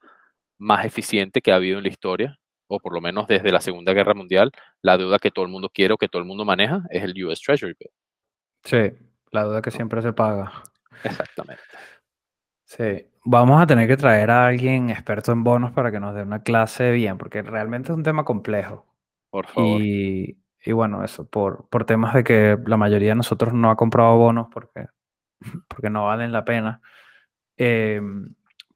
más 0.59 0.85
eficiente 0.85 1.41
que 1.43 1.53
ha 1.53 1.57
habido 1.57 1.79
en 1.79 1.85
la 1.85 1.91
historia? 1.91 2.39
O 2.69 2.79
por 2.79 2.95
lo 2.95 3.01
menos 3.01 3.27
desde 3.27 3.51
la 3.51 3.61
Segunda 3.61 3.93
Guerra 3.93 4.15
Mundial, 4.15 4.53
la 4.83 4.97
deuda 4.97 5.19
que 5.19 5.31
todo 5.31 5.45
el 5.45 5.51
mundo 5.51 5.71
quiere 5.71 5.95
o 5.95 5.97
que 5.99 6.09
todo 6.09 6.21
el 6.21 6.29
mundo 6.29 6.45
maneja 6.45 6.83
es 6.91 7.03
el 7.03 7.25
US 7.25 7.41
Treasury 7.41 7.75
Bill. 7.79 7.91
Sí, 8.65 8.99
la 9.31 9.45
deuda 9.45 9.63
que 9.63 9.71
siempre 9.71 10.03
se 10.03 10.13
paga. 10.13 10.53
Exactamente. 11.03 11.63
Sí, 12.65 13.07
vamos 13.25 13.61
a 13.63 13.67
tener 13.67 13.89
que 13.89 13.97
traer 13.97 14.31
a 14.31 14.47
alguien 14.47 14.91
experto 14.91 15.33
en 15.33 15.43
bonos 15.43 15.73
para 15.73 15.91
que 15.91 16.01
nos 16.01 16.15
dé 16.15 16.23
una 16.23 16.43
clase 16.43 16.93
bien, 16.93 17.17
porque 17.17 17.43
realmente 17.43 17.91
es 17.91 17.97
un 17.97 18.03
tema 18.03 18.25
complejo. 18.25 18.87
Por 19.31 19.47
favor. 19.47 19.81
Y, 19.81 20.39
y 20.63 20.73
bueno, 20.73 21.03
eso, 21.03 21.27
por, 21.27 21.67
por 21.69 21.87
temas 21.87 22.13
de 22.13 22.25
que 22.25 22.59
la 22.67 22.77
mayoría 22.77 23.11
de 23.11 23.15
nosotros 23.15 23.55
no 23.55 23.71
ha 23.71 23.77
comprado 23.77 24.17
bonos 24.19 24.49
porque, 24.53 24.87
porque 25.67 25.89
no 25.89 26.05
valen 26.05 26.33
la 26.33 26.45
pena. 26.45 26.83
Eh, 27.57 28.03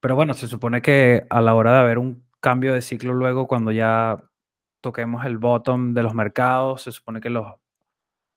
pero 0.01 0.17
bueno, 0.17 0.35
se 0.35 0.49
supone 0.49 0.83
que 0.83 1.27
a 1.29 1.41
la 1.41 1.55
hora 1.55 1.73
de 1.75 1.79
haber 1.79 1.99
un 1.99 2.25
cambio 2.43 2.75
de 2.75 2.83
ciclo 2.83 3.15
luego 3.15 3.47
cuando 3.47 3.73
ya 3.73 4.23
toquemos 4.83 5.25
el 5.25 5.39
bottom 5.39 5.95
de 5.95 6.03
los 6.03 6.13
mercados, 6.13 6.83
se 6.83 6.93
supone 6.93 7.21
que 7.21 7.31
los, 7.31 7.47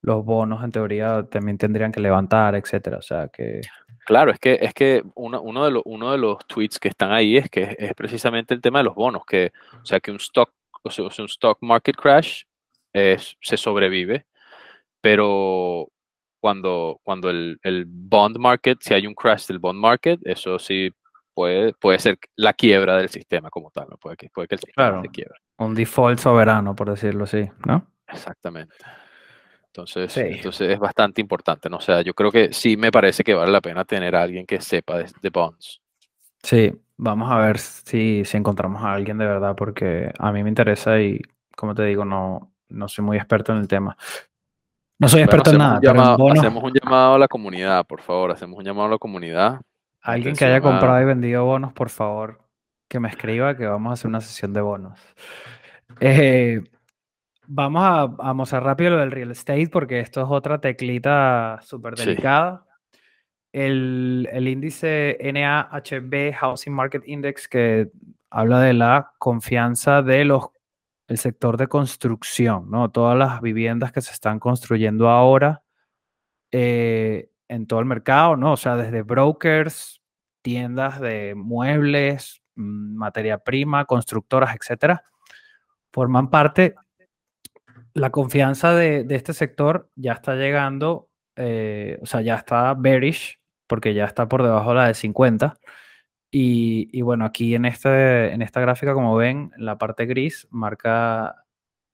los 0.01 0.23
bonos 0.23 0.63
en 0.63 0.71
teoría 0.71 1.23
también 1.29 1.57
tendrían 1.57 1.91
que 1.91 1.99
levantar, 1.99 2.55
etcétera. 2.55 2.99
O 2.99 3.01
sea 3.01 3.27
que. 3.27 3.61
Claro, 4.05 4.31
es 4.31 4.39
que, 4.39 4.59
es 4.61 4.73
que 4.73 5.03
uno, 5.15 5.41
uno, 5.41 5.65
de 5.65 5.71
los, 5.71 5.81
uno 5.85 6.11
de 6.11 6.19
los 6.19 6.45
tweets 6.45 6.79
que 6.79 6.89
están 6.89 7.11
ahí 7.11 7.37
es 7.37 7.49
que 7.49 7.75
es 7.77 7.93
precisamente 7.95 8.53
el 8.53 8.61
tema 8.61 8.79
de 8.79 8.85
los 8.85 8.93
bonos, 8.93 9.25
que, 9.25 9.51
o 9.81 9.85
sea, 9.85 9.99
que 9.99 10.11
un 10.11 10.17
stock, 10.17 10.51
o 10.83 10.91
sea, 10.91 11.05
un 11.05 11.25
stock 11.25 11.57
market 11.61 11.95
crash 11.95 12.43
se 12.93 13.57
sobrevive, 13.57 14.25
pero 15.01 15.89
cuando, 16.39 16.99
cuando 17.03 17.31
el, 17.31 17.59
el 17.63 17.85
bond 17.87 18.37
market, 18.37 18.77
si 18.79 18.93
hay 18.93 19.07
un 19.07 19.15
crash 19.15 19.47
del 19.47 19.57
bond 19.57 19.79
market, 19.79 20.19
eso 20.23 20.59
sí 20.59 20.93
puede, 21.35 21.73
puede 21.73 21.99
ser 21.99 22.17
la 22.37 22.53
quiebra 22.53 22.97
del 22.97 23.09
sistema 23.09 23.51
como 23.51 23.69
tal, 23.69 23.87
¿no? 23.89 23.97
puede, 23.97 24.15
que, 24.17 24.29
puede 24.29 24.47
que 24.47 24.55
el 24.55 24.59
sistema 24.61 24.87
Claro. 24.89 25.01
se 25.03 25.09
quiebre. 25.09 25.35
Un 25.57 25.75
default 25.75 26.17
soberano, 26.19 26.75
por 26.75 26.89
decirlo 26.89 27.25
así, 27.25 27.47
¿no? 27.67 27.85
Exactamente. 28.07 28.73
Entonces, 29.67 30.11
Sí. 30.13 30.21
entonces 30.21 30.71
es 30.71 30.79
bastante 30.79 31.19
importante, 31.21 31.69
¿no? 31.69 31.77
O 31.77 31.81
sea, 31.81 32.01
yo 32.01 32.13
creo 32.13 32.31
que 32.31 32.53
sí 32.53 32.77
me 32.77 32.91
parece 32.91 33.23
que 33.23 33.33
vale 33.33 33.51
la 33.51 33.61
pena 33.61 33.83
tener 33.85 34.15
a 34.15 34.21
alguien 34.23 34.45
que 34.45 34.61
sepa 34.61 34.97
de, 34.99 35.11
de 35.21 35.29
bonds. 35.29 35.81
Sí, 36.41 36.71
vamos 36.97 37.29
a 37.31 37.37
ver 37.39 37.57
si, 37.59 38.23
si 38.23 38.37
encontramos 38.37 38.81
a 38.83 38.93
alguien 38.93 39.17
de 39.17 39.25
verdad, 39.25 39.53
porque 39.55 40.11
a 40.17 40.31
mí 40.31 40.43
me 40.43 40.49
interesa 40.49 40.99
y, 41.01 41.19
como 41.57 41.75
te 41.75 41.83
digo, 41.83 42.05
no, 42.05 42.53
no 42.69 42.87
soy 42.87 43.03
muy 43.03 43.17
experto 43.17 43.51
en 43.51 43.57
el 43.59 43.67
tema. 43.67 43.97
No 44.97 45.09
soy 45.09 45.23
Bueno, 45.25 45.25
experto 45.25 45.49
en 45.49 45.55
hacemos 45.61 45.67
nada, 45.67 45.75
un 45.75 45.81
pero 45.81 45.91
en 45.91 45.97
llamado, 45.97 46.17
bonos, 46.17 46.39
hacemos 46.39 46.63
un 46.63 46.73
llamado 46.73 47.13
a 47.15 47.19
la 47.19 47.27
comunidad, 47.27 47.85
por 47.85 48.01
favor, 48.01 48.31
hacemos 48.31 48.57
un 48.57 48.63
llamado 48.63 48.87
a 48.87 48.91
la 48.91 48.97
comunidad. 48.97 49.59
Alguien 50.05 50.35
que 50.35 50.45
haya 50.45 50.61
comprado 50.61 51.01
y 51.01 51.05
vendido 51.05 51.45
bonos, 51.45 51.73
por 51.73 51.89
favor, 51.89 52.39
que 52.87 52.99
me 52.99 53.09
escriba 53.09 53.55
que 53.57 53.65
vamos 53.65 53.89
a 53.91 53.93
hacer 53.93 54.07
una 54.07 54.21
sesión 54.21 54.53
de 54.53 54.61
bonos. 54.61 54.99
Eh, 55.99 56.61
vamos 57.47 57.83
a, 57.83 58.01
a 58.29 58.33
mostrar 58.33 58.63
rápido 58.63 58.91
lo 58.91 58.97
del 58.97 59.11
real 59.11 59.31
estate, 59.31 59.67
porque 59.71 59.99
esto 59.99 60.21
es 60.21 60.27
otra 60.29 60.59
teclita 60.59 61.59
súper 61.61 61.97
Sí. 61.97 62.05
delicada. 62.05 62.65
El, 63.53 64.27
el 64.31 64.47
índice 64.49 65.17
NAHB 65.21 66.33
Housing 66.35 66.73
Market 66.73 67.03
Index 67.07 67.47
que 67.47 67.89
habla 68.29 68.59
de 68.59 68.73
la 68.73 69.13
confianza 69.17 70.01
de 70.01 70.25
los 70.25 70.49
el 71.07 71.17
sector 71.19 71.55
de 71.55 71.67
construcción, 71.67 72.69
¿no? 72.69 72.89
Todas 72.89 73.15
las 73.17 73.39
viviendas 73.39 73.91
que 73.91 74.01
se 74.01 74.11
están 74.11 74.39
construyendo 74.39 75.07
ahora 75.07 75.61
eh, 76.51 77.29
en 77.47 77.67
todo 77.67 77.79
el 77.79 77.85
mercado, 77.85 78.35
¿no? 78.37 78.53
O 78.53 78.57
sea, 78.57 78.75
desde 78.75 79.01
brokers, 79.01 80.01
tiendas 80.41 80.99
de 80.99 81.33
muebles, 81.35 82.41
mm, 82.55 82.95
materia 82.95 83.39
prima, 83.39 83.85
constructoras, 83.85 84.55
etcétera, 84.55 85.03
forman 85.91 86.29
parte. 86.29 86.75
La 87.93 88.11
confianza 88.11 88.73
de, 88.73 89.05
este 89.09 89.33
sector 89.33 89.89
ya 89.95 90.13
está 90.13 90.35
llegando, 90.35 91.09
eh, 91.35 91.97
o 92.01 92.05
sea, 92.05 92.21
ya 92.21 92.35
está 92.35 92.73
bearish, 92.73 93.39
porque 93.67 93.93
ya 93.93 94.05
está 94.05 94.27
por 94.27 94.43
debajo 94.43 94.69
de 94.69 94.75
la 94.75 94.87
de 94.87 94.93
50. 94.93 95.57
Y, 96.37 97.01
bueno, 97.01 97.23
aquí 97.25 97.55
en, 97.55 97.65
este, 97.65 98.33
en 98.33 98.41
esta 98.41 98.59
gráfica, 98.59 98.93
como 98.93 99.15
ven, 99.15 99.51
la 99.57 99.77
parte 99.77 100.05
gris 100.05 100.47
marca 100.51 101.45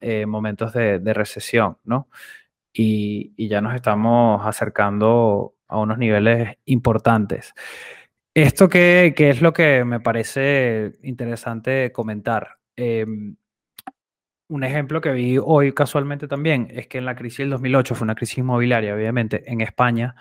eh, 0.01 0.25
momentos 0.25 0.73
de 0.73 1.13
recesión, 1.13 1.77
¿no? 1.83 2.09
Y, 2.73 3.33
ya 3.47 3.61
nos 3.61 3.75
estamos 3.75 4.45
acercando 4.45 5.55
a 5.67 5.79
unos 5.79 5.97
niveles 5.97 6.57
importantes. 6.65 7.53
Esto 8.33 8.69
que 8.69 9.13
es 9.17 9.41
lo 9.41 9.53
que 9.53 9.83
me 9.85 9.99
parece 9.99 10.93
interesante 11.03 11.91
comentar. 11.91 12.57
Em, 12.75 13.35
un 14.49 14.63
ejemplo 14.63 15.01
que 15.01 15.11
vi 15.11 15.37
hoy 15.37 15.73
casualmente 15.73 16.27
también 16.27 16.67
es 16.71 16.87
que 16.87 16.97
en 16.97 17.05
la 17.05 17.15
crisis 17.15 17.39
del 17.39 17.51
2008 17.51 17.95
fue 17.95 18.05
una 18.05 18.15
crisis 18.15 18.39
inmobiliaria, 18.39 18.93
obviamente, 18.95 19.49
en 19.51 19.61
España, 19.61 20.15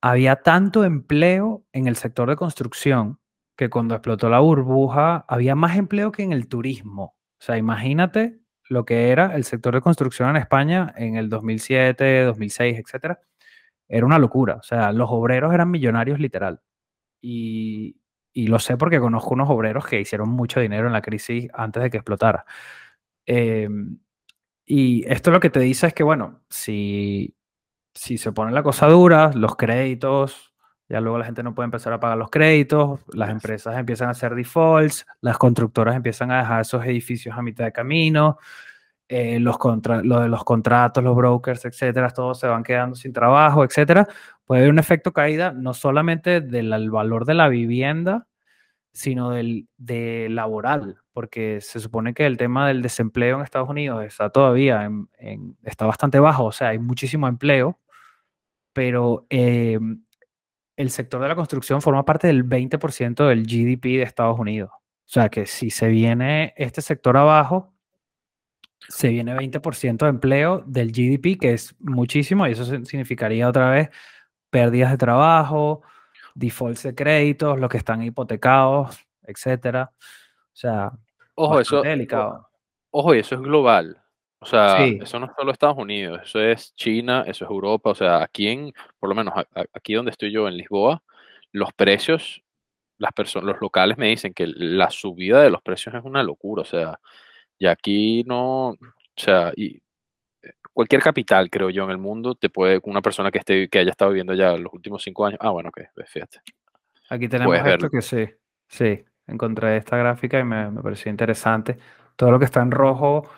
había 0.00 0.36
tanto 0.36 0.84
empleo 0.84 1.64
en 1.72 1.86
el 1.88 1.96
sector 1.96 2.28
de 2.28 2.36
construcción 2.36 3.20
que 3.56 3.70
cuando 3.70 3.94
explotó 3.94 4.28
la 4.28 4.40
burbuja 4.40 5.24
había 5.28 5.54
más 5.54 5.76
empleo 5.76 6.12
que 6.12 6.22
en 6.22 6.32
el 6.32 6.48
turismo. 6.48 7.16
O 7.40 7.44
sea, 7.44 7.58
imagínate 7.58 8.40
lo 8.68 8.84
que 8.84 9.10
era 9.10 9.34
el 9.36 9.44
sector 9.44 9.74
de 9.74 9.80
construcción 9.80 10.30
en 10.30 10.36
España 10.36 10.92
en 10.96 11.16
el 11.16 11.28
2007, 11.28 12.24
2006, 12.24 12.78
etcétera. 12.78 13.20
Era 13.88 14.06
una 14.06 14.18
locura. 14.18 14.56
O 14.56 14.62
sea, 14.62 14.92
los 14.92 15.08
obreros 15.10 15.54
eran 15.54 15.70
millonarios 15.70 16.18
literal. 16.20 16.60
Y, 17.20 17.96
y 18.32 18.48
lo 18.48 18.58
sé 18.58 18.76
porque 18.76 19.00
conozco 19.00 19.34
unos 19.34 19.50
obreros 19.50 19.86
que 19.86 20.00
hicieron 20.00 20.28
mucho 20.30 20.60
dinero 20.60 20.86
en 20.86 20.92
la 20.92 21.02
crisis 21.02 21.48
antes 21.54 21.82
de 21.82 21.90
que 21.90 21.98
explotara. 21.98 22.44
Eh, 23.26 23.68
y 24.66 25.04
esto 25.10 25.30
lo 25.30 25.40
que 25.40 25.50
te 25.50 25.60
dice 25.60 25.88
es 25.88 25.94
que, 25.94 26.02
bueno, 26.02 26.42
si, 26.48 27.36
si 27.94 28.18
se 28.18 28.32
pone 28.32 28.52
la 28.52 28.62
cosa 28.62 28.86
dura, 28.88 29.30
los 29.34 29.56
créditos, 29.56 30.53
ya 30.88 31.00
luego 31.00 31.18
la 31.18 31.24
gente 31.24 31.42
no 31.42 31.54
puede 31.54 31.64
empezar 31.66 31.92
a 31.92 32.00
pagar 32.00 32.18
los 32.18 32.30
créditos, 32.30 33.00
las 33.14 33.30
empresas 33.30 33.76
empiezan 33.78 34.08
a 34.08 34.12
hacer 34.12 34.34
defaults, 34.34 35.06
las 35.20 35.38
constructoras 35.38 35.96
empiezan 35.96 36.30
a 36.30 36.38
dejar 36.38 36.60
esos 36.62 36.84
edificios 36.84 37.36
a 37.36 37.42
mitad 37.42 37.64
de 37.64 37.72
camino, 37.72 38.38
eh, 39.08 39.38
los, 39.40 39.58
contra- 39.58 40.02
lo 40.02 40.20
de 40.20 40.28
los 40.28 40.44
contratos, 40.44 41.02
los 41.04 41.16
brokers, 41.16 41.64
etcétera, 41.64 42.10
todos 42.10 42.40
se 42.40 42.46
van 42.46 42.62
quedando 42.62 42.96
sin 42.96 43.12
trabajo, 43.12 43.64
etcétera. 43.64 44.06
Puede 44.46 44.60
haber 44.62 44.72
un 44.72 44.78
efecto 44.78 45.12
caída 45.12 45.52
no 45.52 45.74
solamente 45.74 46.40
del 46.40 46.72
al 46.72 46.90
valor 46.90 47.24
de 47.26 47.34
la 47.34 47.48
vivienda, 47.48 48.26
sino 48.92 49.30
del 49.30 49.68
de 49.76 50.28
laboral, 50.30 50.98
porque 51.12 51.60
se 51.60 51.80
supone 51.80 52.14
que 52.14 52.26
el 52.26 52.36
tema 52.36 52.68
del 52.68 52.80
desempleo 52.82 53.36
en 53.36 53.42
Estados 53.42 53.68
Unidos 53.68 54.04
está 54.04 54.30
todavía 54.30 54.84
en, 54.84 55.08
en- 55.18 55.56
está 55.64 55.86
bastante 55.86 56.20
bajo, 56.20 56.44
o 56.46 56.52
sea, 56.52 56.68
hay 56.68 56.78
muchísimo 56.78 57.26
empleo, 57.28 57.78
pero 58.72 59.26
eh, 59.30 59.78
el 60.76 60.90
sector 60.90 61.20
de 61.22 61.28
la 61.28 61.36
construcción 61.36 61.80
forma 61.82 62.04
parte 62.04 62.26
del 62.26 62.44
20% 62.44 63.26
del 63.28 63.44
GDP 63.44 63.98
de 63.98 64.02
Estados 64.02 64.38
Unidos. 64.38 64.70
O 64.72 65.08
sea, 65.14 65.28
que 65.28 65.46
si 65.46 65.70
se 65.70 65.88
viene 65.88 66.54
este 66.56 66.82
sector 66.82 67.16
abajo, 67.16 67.72
se 68.88 69.08
viene 69.08 69.34
20% 69.34 70.04
de 70.04 70.08
empleo 70.08 70.62
del 70.66 70.90
GDP, 70.92 71.38
que 71.38 71.52
es 71.52 71.74
muchísimo, 71.78 72.46
y 72.46 72.52
eso 72.52 72.64
significaría 72.64 73.48
otra 73.48 73.70
vez 73.70 73.90
pérdidas 74.50 74.90
de 74.90 74.98
trabajo, 74.98 75.82
defaults 76.34 76.82
de 76.82 76.94
créditos, 76.94 77.58
los 77.58 77.70
que 77.70 77.78
están 77.78 78.02
hipotecados, 78.02 78.98
etcétera. 79.22 79.92
O 80.00 80.56
sea, 80.56 80.92
Ojo, 81.34 81.60
eso, 81.60 81.82
delicado. 81.82 82.48
ojo, 82.90 83.14
y 83.14 83.20
eso 83.20 83.34
es 83.36 83.40
global. 83.40 84.03
O 84.44 84.46
sea, 84.46 84.76
Sí. 84.78 84.98
eso 85.02 85.18
no 85.18 85.26
es 85.26 85.32
solo 85.36 85.52
Estados 85.52 85.78
Unidos, 85.78 86.20
eso 86.22 86.38
es 86.38 86.74
China, 86.74 87.24
eso 87.26 87.44
es 87.46 87.50
Europa. 87.50 87.90
O 87.90 87.94
sea, 87.94 88.22
aquí 88.22 88.48
en, 88.48 88.72
por 88.98 89.08
lo 89.08 89.14
menos 89.14 89.32
aquí 89.72 89.94
donde 89.94 90.10
estoy 90.10 90.30
yo 90.30 90.46
en 90.48 90.56
Lisboa, 90.58 91.02
los 91.52 91.72
precios, 91.72 92.42
las 92.98 93.12
personas, 93.12 93.46
los 93.46 93.60
locales 93.60 93.96
me 93.96 94.08
dicen 94.08 94.34
que 94.34 94.46
la 94.46 94.90
subida 94.90 95.40
de 95.42 95.48
los 95.50 95.62
precios 95.62 95.94
es 95.94 96.04
una 96.04 96.22
locura. 96.22 96.62
O 96.62 96.64
sea, 96.66 97.00
y 97.58 97.66
aquí 97.66 98.22
no, 98.26 98.68
o 98.70 98.76
sea, 99.16 99.50
y 99.56 99.80
eh, 100.42 100.52
cualquier 100.72 101.00
capital, 101.02 101.48
creo 101.48 101.70
yo, 101.70 101.84
en 101.84 101.90
el 101.90 101.98
mundo, 101.98 102.34
te 102.34 102.50
puede, 102.50 102.80
una 102.84 103.00
persona 103.00 103.30
que 103.30 103.38
esté, 103.38 103.68
que 103.68 103.78
haya 103.78 103.90
estado 103.92 104.10
viviendo 104.10 104.34
ya 104.34 104.56
los 104.58 104.72
últimos 104.74 105.02
cinco 105.02 105.24
años, 105.26 105.38
ah, 105.42 105.50
bueno, 105.50 105.70
que 105.72 105.86
fíjate. 106.04 106.40
Aquí 107.08 107.28
tenemos 107.28 107.50
Puedes 107.50 107.64
esto 107.66 107.70
verlo. 107.70 107.90
que 107.90 108.02
sí, 108.02 108.26
sí, 108.68 109.04
encontré 109.26 109.76
esta 109.78 109.96
gráfica 109.96 110.38
y 110.38 110.44
me, 110.44 110.70
me 110.70 110.82
pareció 110.82 111.10
interesante. 111.10 111.78
Todo 112.16 112.30
lo 112.30 112.38
que 112.38 112.44
está 112.44 112.60
en 112.62 112.70
rojo 112.70 113.28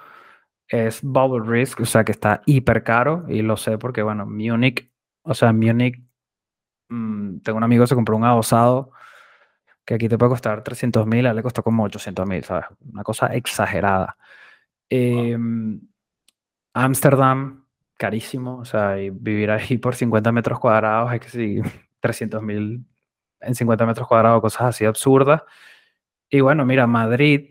es 0.69 1.03
bubble 1.03 1.45
risk, 1.49 1.81
o 1.81 1.87
sea 1.87 2.05
que 2.05 2.13
está 2.13 2.43
hiper 2.47 2.83
caro 2.83 3.25
y 3.29 3.43
lo 3.43 3.57
sé 3.57 3.79
porque, 3.79 4.03
bueno, 4.03 4.27
Munich, 4.27 4.91
o 5.23 5.35
sea, 5.35 5.53
Munich, 5.53 6.03
mm, 6.89 7.39
tengo 7.41 7.59
un 7.59 7.65
amigo 7.65 7.85
que 7.85 7.89
se 7.89 7.95
compró 7.95 8.17
un 8.17 8.25
adosado 8.25 8.93
que 9.87 9.95
aquí 9.95 10.09
te 10.09 10.19
puede 10.19 10.31
costar 10.31 10.63
300 10.65 11.07
mil, 11.07 11.27
a 11.27 11.31
él 11.31 11.37
le 11.37 11.43
costó 11.43 11.63
como 11.63 11.85
800 11.85 12.27
mil, 12.27 12.45
¿sabes? 12.45 12.67
Una 12.93 13.05
cosa 13.05 13.29
exagerada. 13.29 14.17
Em, 14.91 15.81
Ámsterdam, 16.75 17.67
carísimo, 17.97 18.59
o 18.59 18.65
sea, 18.65 19.01
y 19.01 19.11
vivir 19.11 19.51
ahí 19.51 19.79
por 19.79 19.95
50 19.97 20.33
metros 20.33 20.61
cuadrados 20.61 21.13
es 21.15 21.21
que 21.21 21.29
sí, 21.31 21.61
300 22.01 22.43
mil 22.43 22.87
en 23.41 23.55
50 23.55 23.87
metros 23.87 24.09
cuadrados, 24.09 24.41
cosas 24.43 24.63
así 24.63 24.85
absurdas. 24.85 25.43
Y 26.31 26.41
bueno, 26.41 26.67
mira, 26.67 26.87
Madrid 26.87 27.51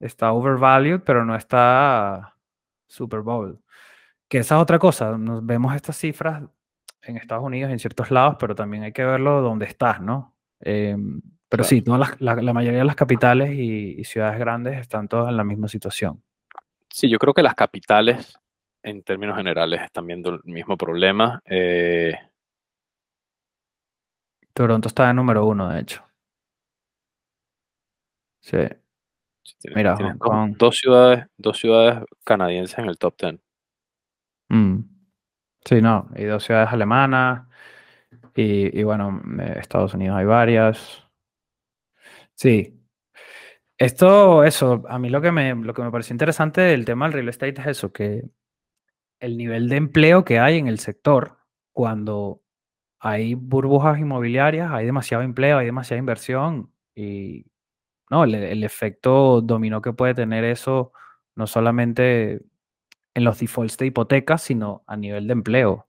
está 0.00 0.32
overvalued, 0.32 1.00
pero 1.02 1.24
no 1.24 1.36
está 1.36 2.35
Super 2.86 3.20
Bowl. 3.20 3.60
Que 4.28 4.38
esa 4.38 4.56
es 4.56 4.62
otra 4.62 4.78
cosa, 4.78 5.16
nos 5.18 5.44
vemos 5.44 5.74
estas 5.74 5.96
cifras 5.96 6.42
en 7.02 7.16
Estados 7.16 7.44
Unidos 7.44 7.70
en 7.70 7.78
ciertos 7.78 8.10
lados, 8.10 8.36
pero 8.40 8.54
también 8.54 8.82
hay 8.82 8.92
que 8.92 9.04
verlo 9.04 9.40
donde 9.40 9.66
estás, 9.66 10.00
¿no? 10.00 10.34
Em, 10.60 11.20
pero 11.48 11.62
Claro. 11.62 11.68
sí, 11.68 11.82
todas 11.82 12.00
las- 12.00 12.20
la, 12.20 12.34
la 12.34 12.52
mayoría 12.52 12.80
de 12.80 12.84
las 12.84 12.96
capitales 12.96 13.50
y, 13.52 14.00
y 14.00 14.04
ciudades 14.04 14.38
grandes 14.38 14.78
están 14.80 15.06
todas 15.06 15.28
en 15.30 15.36
la 15.36 15.44
misma 15.44 15.68
situación. 15.68 16.22
Sí, 16.90 17.08
yo 17.08 17.18
creo 17.18 17.32
que 17.34 17.42
las 17.42 17.54
capitales, 17.54 18.36
en 18.82 19.02
términos 19.04 19.36
generales, 19.36 19.80
están 19.82 20.06
viendo 20.06 20.30
el 20.30 20.40
mismo 20.44 20.76
problema. 20.76 21.40
Eh, 21.44 22.14
Toronto 24.52 24.88
está 24.88 25.06
de 25.08 25.14
número 25.14 25.44
uno, 25.46 25.68
de 25.68 25.80
hecho. 25.80 26.02
Sí. 28.40 28.58
Tienes- 29.58 29.76
Mira, 29.76 29.94
tienes 29.96 30.14
Hong 30.14 30.18
dos, 30.18 30.28
Kong. 30.30 30.56
dos 30.58 30.76
ciudades, 30.78 31.26
dos 31.36 31.58
ciudades 31.58 32.04
canadienses 32.24 32.78
en 32.78 32.86
el 32.86 32.98
top 32.98 33.14
10. 33.20 33.40
Mm. 34.48 34.80
Sí, 35.64 35.80
no, 35.82 36.08
y 36.16 36.24
dos 36.24 36.44
ciudades 36.44 36.72
alemanas 36.72 37.46
y, 38.34 38.78
y 38.78 38.82
bueno, 38.84 39.20
eh, 39.40 39.56
Estados 39.60 39.94
Unidos 39.94 40.16
hay 40.16 40.24
varias. 40.26 41.02
Sí. 42.34 42.72
Esto, 43.78 44.44
eso, 44.44 44.84
a 44.88 44.98
mí 44.98 45.10
lo 45.10 45.20
que 45.20 45.32
me, 45.32 45.54
lo 45.54 45.74
que 45.74 45.82
me 45.82 45.90
pareció 45.90 46.14
interesante 46.14 46.60
del 46.62 46.84
tema 46.84 47.06
del 47.06 47.12
real 47.14 47.28
estate 47.28 47.60
es 47.60 47.66
eso, 47.66 47.92
que 47.92 48.22
el 49.20 49.36
nivel 49.36 49.68
de 49.68 49.76
empleo 49.76 50.24
que 50.24 50.38
hay 50.38 50.58
en 50.58 50.66
el 50.68 50.78
sector 50.78 51.38
cuando 51.74 52.42
hay 53.00 53.34
burbujas 53.34 53.98
inmobiliarias, 53.98 54.70
hay 54.72 54.86
demasiado 54.86 55.22
empleo, 55.24 55.58
hay 55.58 55.66
demasiada 55.66 55.98
inversión 55.98 56.72
y 56.94 57.44
no, 58.10 58.24
el, 58.24 58.34
el 58.34 58.64
efecto 58.64 59.40
dominó 59.40 59.80
que 59.82 59.92
puede 59.92 60.14
tener 60.14 60.44
eso 60.44 60.92
no 61.34 61.46
solamente 61.46 62.40
en 63.14 63.24
los 63.24 63.38
defaults 63.40 63.76
de 63.78 63.86
hipotecas, 63.86 64.42
sino 64.42 64.84
a 64.86 64.96
nivel 64.96 65.26
de 65.26 65.32
empleo. 65.32 65.88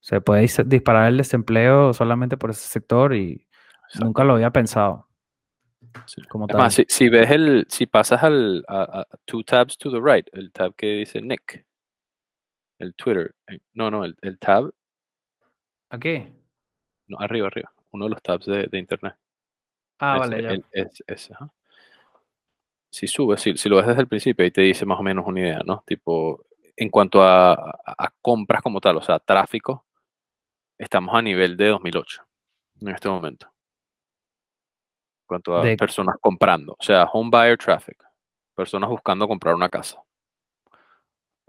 Se 0.00 0.20
puede 0.20 0.42
dis- 0.42 0.64
disparar 0.64 1.08
el 1.08 1.16
desempleo 1.16 1.92
solamente 1.92 2.36
por 2.36 2.50
ese 2.50 2.68
sector 2.68 3.14
y 3.14 3.46
nunca 4.00 4.22
lo 4.24 4.34
había 4.34 4.50
pensado 4.50 5.08
Sí. 6.06 6.20
como 6.28 6.44
Es 6.46 6.52
tal. 6.52 6.58
más, 6.60 6.74
si, 6.74 6.84
si 6.88 7.08
ves 7.08 7.30
el, 7.30 7.66
si 7.68 7.86
pasas 7.86 8.22
al, 8.22 8.64
a, 8.68 8.82
a- 9.00 9.06
two 9.24 9.42
tabs 9.42 9.78
to 9.78 9.90
the 9.90 10.00
right, 10.00 10.28
el 10.32 10.52
tab 10.52 10.74
que 10.76 10.86
dice 10.98 11.20
Nick, 11.22 11.64
el 12.78 12.94
Twitter, 12.94 13.34
eh, 13.48 13.58
no, 13.72 13.90
no, 13.90 14.04
el, 14.04 14.14
el 14.20 14.38
tab, 14.38 14.70
Aquí. 15.90 16.28
no, 17.08 17.18
arriba, 17.18 17.46
arriba, 17.46 17.72
uno 17.92 18.04
de 18.06 18.10
los 18.10 18.22
tabs 18.22 18.46
de, 18.46 18.66
de 18.66 18.78
internet. 18.78 19.14
Ah, 19.98 20.18
vale, 20.18 20.42
ya. 20.42 20.56
ese, 21.06 21.32
ajá. 21.34 21.50
Si 22.90 23.06
subes, 23.06 23.40
si, 23.40 23.56
si 23.56 23.68
lo 23.68 23.76
ves 23.76 23.86
desde 23.86 24.00
el 24.00 24.08
principio, 24.08 24.44
ahí 24.44 24.50
te 24.50 24.62
dice 24.62 24.86
más 24.86 24.98
o 24.98 25.02
menos 25.02 25.26
una 25.26 25.40
idea, 25.40 25.60
¿no? 25.64 25.82
Tipo, 25.86 26.44
en 26.76 26.90
cuanto 26.90 27.22
a, 27.22 27.78
compras 28.20 28.62
como 28.62 28.80
tal, 28.80 28.96
o 28.96 29.02
sea, 29.02 29.18
tráfico, 29.18 29.84
estamos 30.78 31.14
a 31.14 31.22
nivel 31.22 31.56
de 31.56 31.68
2008 31.68 32.22
en 32.80 32.88
este 32.88 33.08
momento. 33.08 33.46
En 33.46 35.26
cuanto 35.26 35.56
a 35.56 35.62
De- 35.62 35.76
personas 35.76 36.16
comprando, 36.20 36.76
o 36.78 36.82
sea, 36.82 37.04
home 37.04 37.30
buyer 37.30 37.58
traffic, 37.58 38.02
personas 38.54 38.88
buscando 38.90 39.26
comprar 39.26 39.54
una 39.54 39.68
casa. 39.68 40.02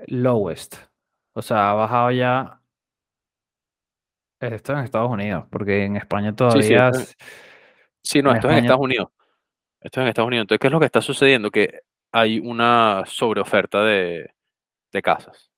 Lowest. 0.08 0.76
O 1.34 1.41
sea, 1.41 1.72
ha 1.72 1.74
bajado 1.74 2.12
ya. 2.12 2.62
Esto 4.39 4.74
en 4.74 4.80
Estados 4.80 5.10
Unidos, 5.12 5.45
porque 5.52 5.84
en 5.86 5.98
España 5.98 6.30
Sí, 6.30 6.36
sí, 6.36 6.74
todavía. 6.76 6.89
es- 6.89 7.16
Sí, 8.08 8.22
no, 8.22 8.34
esto 8.34 8.47
es 8.49 8.53
en 8.58 8.64
Estados 8.66 8.82
Unidos. 8.84 9.10
Esto 9.82 9.99
es 9.99 10.03
en 10.03 10.08
Estados 10.10 10.28
Unidos. 10.28 10.43
Entonces, 10.43 10.60
¿qué 10.62 10.68
es 10.68 10.72
lo 10.74 10.80
que 10.80 10.86
está 10.86 11.01
sucediendo? 11.01 11.51
Que 11.51 11.82
hay 12.12 12.39
una 12.39 13.03
sobreoferta 13.05 13.84
de, 13.84 14.32
de 14.91 15.01
casas. 15.01 15.51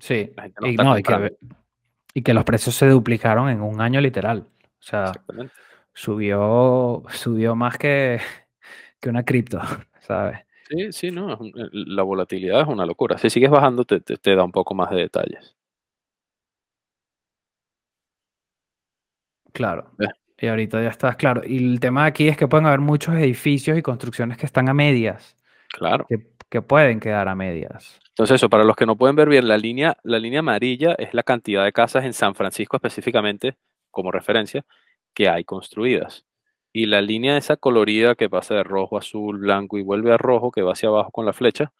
Sí. 0.00 0.32
La 0.36 0.42
gente 0.42 0.60
no 0.60 0.66
Y, 0.66 0.70
está 0.72 0.82
no, 0.84 0.98
y, 0.98 1.02
que, 1.02 1.36
y 2.14 2.22
que 2.22 2.34
los 2.34 2.44
precios 2.44 2.74
se 2.74 2.88
duplicaron 2.88 3.48
en 3.48 3.62
un 3.62 3.80
año 3.80 4.00
literal. 4.00 4.46
O 4.62 4.82
sea, 4.82 5.12
subió, 5.94 7.04
subió 7.10 7.54
más 7.54 7.78
que, 7.78 8.20
que 9.00 9.08
una 9.08 9.24
cripto, 9.24 9.60
¿sabes? 10.00 10.40
Sí, 10.68 10.92
sí, 10.92 11.10
no. 11.10 11.32
eh, 11.34 11.68
La 11.72 12.02
volatilidad 12.02 12.60
es 12.62 12.66
una 12.68 12.84
locura. 12.84 13.16
Si 13.18 13.30
sigues 13.30 13.50
bajando, 13.50 13.84
te, 13.84 14.00
te- 14.00 14.16
te 14.18 14.34
da 14.34 14.44
un 14.44 14.52
poco 14.52 14.74
más 14.74 14.90
de 14.90 14.96
detalles. 14.96 15.54
Claro. 19.52 19.90
Eh. 19.98 20.06
Y 20.40 20.46
ahorita 20.46 20.82
ya 20.82 20.88
estás 20.90 21.16
claro. 21.16 21.42
Y 21.44 21.58
el 21.72 21.80
tema 21.80 22.04
aquí 22.04 22.28
es 22.28 22.36
que 22.36 22.46
pueden 22.48 22.66
haber 22.66 22.80
muchos 22.80 23.14
edificios 23.16 23.76
y 23.76 23.82
construcciones 23.82 24.36
que 24.38 24.46
están 24.46 24.68
a 24.68 24.74
medias, 24.74 25.36
Claro. 25.72 26.06
que, 26.08 26.26
que 26.48 26.62
pueden 26.62 27.00
quedar 27.00 27.28
a 27.28 27.34
medias. 27.34 27.98
Entonces, 28.10 28.36
eso, 28.36 28.48
para 28.48 28.64
los 28.64 28.76
que 28.76 28.86
no 28.86 28.96
pueden 28.96 29.16
ver 29.16 29.28
bien, 29.28 29.48
la 29.48 29.56
línea, 29.58 29.96
la 30.02 30.18
línea 30.18 30.40
amarilla 30.40 30.94
es 30.98 31.12
la 31.14 31.22
cantidad 31.22 31.64
de 31.64 31.72
casas 31.72 32.04
en 32.04 32.12
San 32.12 32.34
Francisco 32.34 32.76
específicamente, 32.76 33.56
como 33.90 34.10
referencia, 34.12 34.64
que 35.14 35.28
hay 35.28 35.44
construidas. 35.44 36.24
Y 36.72 36.86
la 36.86 37.00
línea 37.00 37.36
esa 37.36 37.56
colorida 37.56 38.14
que 38.14 38.28
pasa 38.30 38.54
de 38.54 38.62
rojo 38.62 38.96
azul, 38.98 39.38
blanco 39.38 39.78
y 39.78 39.82
vuelve 39.82 40.12
a 40.12 40.18
rojo, 40.18 40.50
que 40.52 40.62
va 40.62 40.72
hacia 40.72 40.88
abajo 40.88 41.10
con 41.10 41.26
la 41.26 41.32
flecha, 41.32 41.72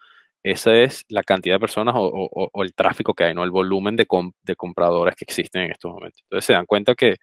esa 0.42 0.74
es 0.76 1.04
la 1.08 1.22
cantidad 1.22 1.56
de 1.56 1.60
personas 1.60 1.94
o, 1.96 2.00
o- 2.02 2.28
o- 2.44 2.48
o 2.52 2.62
el 2.64 2.72
tráfico 2.74 3.14
que 3.14 3.24
hay, 3.24 3.34
¿no? 3.34 3.44
El 3.44 3.50
volumen 3.50 3.96
de, 3.96 4.06
com- 4.06 4.32
de 4.42 4.56
compradores 4.56 5.14
que 5.16 5.24
existen 5.24 5.62
en 5.62 5.72
estos 5.72 5.92
momentos. 5.92 6.22
Entonces 6.24 6.44
se 6.46 6.52
dan 6.54 6.66
cuenta 6.66 6.94
que 6.94 7.16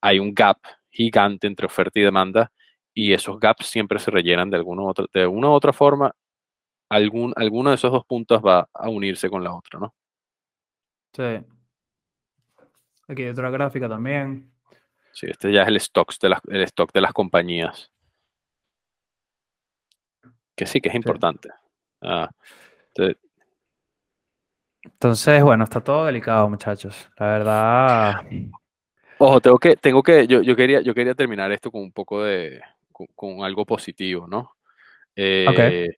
hay 0.00 0.18
un 0.18 0.34
gap 0.34 0.58
gigante 0.90 1.46
entre 1.46 1.66
oferta 1.66 1.98
y 1.98 2.02
demanda 2.02 2.50
y 2.94 3.12
esos 3.12 3.38
gaps 3.38 3.66
siempre 3.66 3.98
se 3.98 4.10
rellenan 4.10 4.50
de 4.50 4.56
alguna 4.56 4.82
u 4.82 4.88
otra, 4.88 5.06
de 5.12 5.26
una 5.26 5.48
u 5.48 5.52
otra 5.52 5.72
forma. 5.72 6.14
Algún, 6.88 7.32
alguno 7.36 7.70
de 7.70 7.76
esos 7.76 7.92
dos 7.92 8.04
puntos 8.04 8.42
va 8.44 8.68
a 8.72 8.88
unirse 8.88 9.30
con 9.30 9.44
la 9.44 9.54
otra, 9.54 9.78
¿no? 9.78 9.94
Sí. 11.12 11.44
Aquí 13.08 13.22
hay 13.22 13.28
otra 13.28 13.50
gráfica 13.50 13.88
también. 13.88 14.52
Sí, 15.12 15.26
este 15.28 15.52
ya 15.52 15.62
es 15.62 15.68
el 15.68 15.76
stock 15.76 16.12
de 16.20 16.28
las, 16.28 16.40
el 16.48 16.62
stock 16.62 16.92
de 16.92 17.00
las 17.00 17.12
compañías. 17.12 17.90
Que 20.56 20.66
sí, 20.66 20.80
que 20.80 20.88
es 20.88 20.94
importante. 20.94 21.48
Ah, 22.02 22.28
Entonces, 24.84 25.42
bueno, 25.42 25.64
está 25.64 25.80
todo 25.80 26.06
delicado, 26.06 26.48
muchachos. 26.48 27.10
La 27.16 27.26
verdad, 27.26 28.22
ojo, 29.20 29.40
tengo 29.40 29.58
que, 29.58 29.76
tengo 29.76 30.02
que, 30.02 30.26
yo, 30.26 30.42
yo 30.42 30.56
quería, 30.56 30.80
yo 30.82 30.94
quería 30.94 31.14
terminar 31.14 31.52
esto 31.52 31.70
con 31.70 31.82
un 31.82 31.92
poco 31.92 32.22
de, 32.24 32.60
con, 32.92 33.06
con 33.14 33.44
algo 33.44 33.64
positivo, 33.66 34.26
¿no? 34.28 34.52
Eh, 35.16 35.88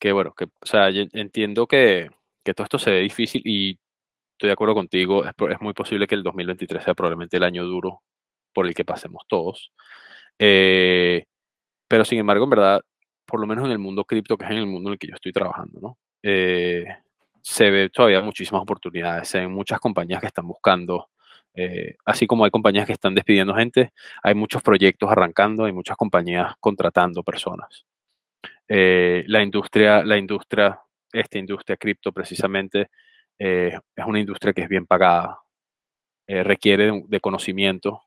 Que 0.00 0.12
bueno, 0.12 0.34
que, 0.34 0.44
o 0.46 0.66
sea, 0.66 0.90
yo 0.90 1.04
entiendo 1.12 1.66
que, 1.66 2.10
que 2.44 2.54
todo 2.54 2.64
esto 2.64 2.78
se 2.78 2.90
ve 2.92 3.00
difícil 3.00 3.42
y 3.46 3.78
estoy 4.32 4.48
de 4.48 4.52
acuerdo 4.54 4.74
contigo, 4.74 5.24
es, 5.24 5.32
es 5.50 5.60
muy 5.60 5.74
posible 5.74 6.06
que 6.06 6.14
el 6.16 6.22
2023 6.24 6.84
sea 6.84 6.94
probablemente 6.94 7.36
el 7.38 7.44
año 7.44 7.64
duro 7.64 8.02
por 8.54 8.66
el 8.66 8.74
que 8.74 8.84
pasemos 8.84 9.24
todos. 9.28 9.72
Eh, 10.38 11.24
pero 11.88 12.04
sin 12.04 12.18
embargo, 12.20 12.44
en 12.44 12.50
verdad, 12.50 12.82
por 13.26 13.40
lo 13.40 13.46
menos 13.46 13.66
en 13.66 13.72
el 13.72 13.78
mundo 13.78 14.04
cripto, 14.04 14.36
que 14.38 14.44
es 14.46 14.50
en 14.52 14.58
el 14.58 14.66
mundo 14.66 14.90
en 14.90 14.94
el 14.94 14.98
que 14.98 15.08
yo 15.08 15.14
estoy 15.16 15.32
trabajando, 15.32 15.80
¿no? 15.80 15.98
Eh, 16.22 16.86
se 17.42 17.70
ve 17.70 17.90
todavía 17.90 18.20
muchísimas 18.22 18.62
oportunidades, 18.62 19.28
se 19.28 19.40
ven 19.40 19.52
muchas 19.52 19.80
compañías 19.80 20.20
que 20.20 20.28
están 20.28 20.48
buscando, 20.48 21.08
eh, 21.54 21.96
así 22.04 22.26
como 22.26 22.44
hay 22.44 22.50
compañías 22.50 22.86
que 22.86 22.92
están 22.92 23.14
despidiendo 23.14 23.54
gente, 23.54 23.92
hay 24.22 24.34
muchos 24.34 24.62
proyectos 24.62 25.10
arrancando, 25.10 25.64
hay 25.64 25.72
muchas 25.72 25.96
compañías 25.96 26.54
contratando 26.60 27.22
personas. 27.22 27.86
Eh, 28.68 29.24
la 29.28 29.42
industria, 29.42 30.04
la 30.04 30.18
industria, 30.18 30.80
esta 31.12 31.38
industria 31.38 31.76
cripto 31.76 32.12
precisamente, 32.12 32.90
eh, 33.38 33.78
es 33.94 34.04
una 34.06 34.20
industria 34.20 34.52
que 34.52 34.62
es 34.62 34.68
bien 34.68 34.86
pagada, 34.86 35.40
requiere 36.26 36.86
de, 36.86 37.04
de 37.06 37.20
conocimiento, 37.20 38.02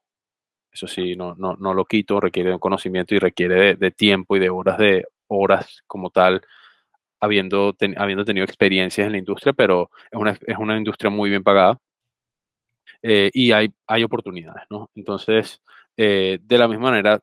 eso 0.71 0.87
sí, 0.87 1.15
no, 1.15 1.35
no, 1.35 1.55
no 1.55 1.73
lo 1.73 1.85
quito, 1.85 2.19
requiere 2.19 2.51
de 2.51 2.59
conocimiento 2.59 3.15
y 3.15 3.19
requiere 3.19 3.75
de, 3.75 3.91
tiempo 3.91 4.35
y 4.35 4.39
de 4.39 4.49
horas 4.49 4.77
de 4.79 5.05
horas 5.27 5.83
como 5.87 6.09
tal, 6.09 6.41
habiendo, 7.19 7.75
habiendo 7.97 8.25
tenido 8.25 8.45
experiencias 8.45 9.05
en 9.05 9.13
la 9.13 9.17
industria, 9.19 9.53
pero 9.53 9.91
es 10.11 10.19
una, 10.19 10.31
es 10.31 10.57
una 10.57 10.77
industria 10.77 11.11
muy 11.11 11.29
bien 11.29 11.43
pagada 11.43 11.79
eh, 13.01 13.29
y 13.33 13.51
hay, 13.51 13.69
hay 13.87 14.03
oportunidades, 14.03 14.63
¿no? 14.69 14.89
Entonces, 14.95 15.61
eh, 15.97 16.39
de 16.41 16.57
la 16.57 16.67
misma 16.67 16.91
manera, 16.91 17.19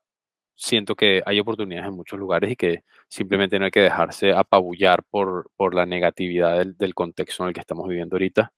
siento 0.56 0.94
que 0.94 1.22
hay 1.26 1.40
oportunidades 1.40 1.88
en 1.88 1.96
muchos 1.96 2.18
lugares 2.18 2.52
y 2.52 2.56
que 2.56 2.84
simplemente 3.08 3.58
no 3.58 3.66
hay 3.66 3.70
que 3.70 3.80
dejarse 3.80 4.32
apabullar 4.32 5.02
por, 5.04 5.50
por 5.56 5.74
la 5.74 5.86
negatividad 5.86 6.58
del, 6.58 6.76
del 6.76 6.94
contexto 6.94 7.42
en 7.44 7.48
el 7.48 7.54
que 7.54 7.60
estamos 7.60 7.88
viviendo 7.88 8.16
ahorita. 8.16 8.52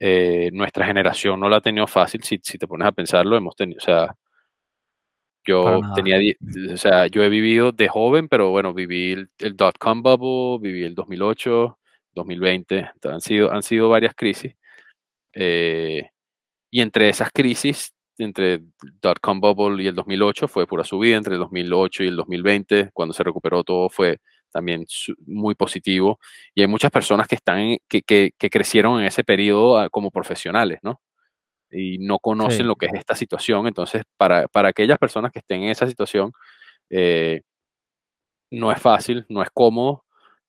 Eh, 0.00 0.50
nuestra 0.52 0.86
generación 0.86 1.38
no 1.38 1.48
la 1.48 1.56
ha 1.58 1.60
tenido 1.60 1.86
fácil, 1.86 2.22
si, 2.22 2.40
si 2.42 2.58
te 2.58 2.66
pones 2.66 2.88
a 2.88 2.92
pensarlo, 2.92 3.36
hemos 3.36 3.54
tenido, 3.54 3.78
o 3.78 3.82
sea, 3.82 4.16
yo 5.44 5.80
tenía, 5.94 6.18
o 6.72 6.76
sea, 6.76 7.06
yo 7.06 7.22
he 7.22 7.28
vivido 7.28 7.72
de 7.72 7.88
joven, 7.88 8.28
pero 8.28 8.50
bueno, 8.50 8.72
viví 8.72 9.12
el, 9.12 9.30
el 9.38 9.56
dot-com 9.56 10.02
bubble, 10.02 10.66
viví 10.66 10.84
el 10.84 10.94
2008, 10.94 11.78
2020, 12.14 12.78
entonces 12.78 13.12
han 13.12 13.20
sido, 13.20 13.52
han 13.52 13.62
sido 13.62 13.88
varias 13.88 14.14
crisis. 14.14 14.54
Eh, 15.34 16.10
y 16.70 16.80
entre 16.82 17.08
esas 17.08 17.30
crisis, 17.32 17.92
entre 18.18 18.60
dot-com 19.02 19.40
bubble 19.40 19.82
y 19.82 19.86
el 19.88 19.94
2008, 19.94 20.48
fue 20.48 20.66
pura 20.66 20.84
subida. 20.84 21.16
Entre 21.16 21.34
el 21.34 21.40
2008 21.40 22.04
y 22.04 22.08
el 22.08 22.16
2020, 22.16 22.90
cuando 22.92 23.12
se 23.14 23.22
recuperó 23.24 23.64
todo, 23.64 23.88
fue 23.90 24.18
también 24.52 24.84
muy 25.26 25.54
positivo. 25.54 26.18
Y 26.54 26.62
hay 26.62 26.66
muchas 26.68 26.90
personas 26.90 27.26
que, 27.28 27.36
están 27.36 27.78
que, 27.88 28.02
que- 28.02 28.32
que 28.38 28.50
crecieron 28.50 29.00
en 29.00 29.06
ese 29.06 29.24
periodo 29.24 29.78
ah, 29.78 29.88
como 29.90 30.10
profesionales, 30.10 30.80
¿no? 30.82 31.00
Y 31.70 31.98
no 31.98 32.18
conocen 32.18 32.58
Sí. 32.58 32.64
lo 32.64 32.76
que 32.76 32.86
es 32.86 32.94
esta 32.94 33.14
situación. 33.16 33.66
Entonces, 33.68 34.02
para, 34.16 34.48
para 34.48 34.68
aquellas 34.70 34.98
personas 34.98 35.32
que 35.32 35.38
estén 35.40 35.62
en 35.64 35.70
esa 35.70 35.86
situación, 35.86 36.32
eh, 36.90 37.42
no 38.50 38.72
es 38.72 38.80
fácil, 38.80 39.24
no 39.28 39.42
es 39.42 39.48
cómodo, 39.52 40.04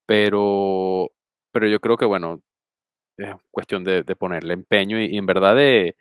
pero, 0.05 1.09
pero 1.51 1.67
yo 1.67 1.79
creo 1.79 1.97
que, 1.97 2.05
bueno, 2.05 2.41
es 3.17 3.35
cuestión 3.51 3.83
de, 3.83 4.03
de 4.03 4.15
ponerle 4.17 4.53
empeño 4.55 5.01
y, 5.01 5.07
y 5.07 5.17
en 5.17 5.25
verdad 5.27 5.55
de, 5.55 5.95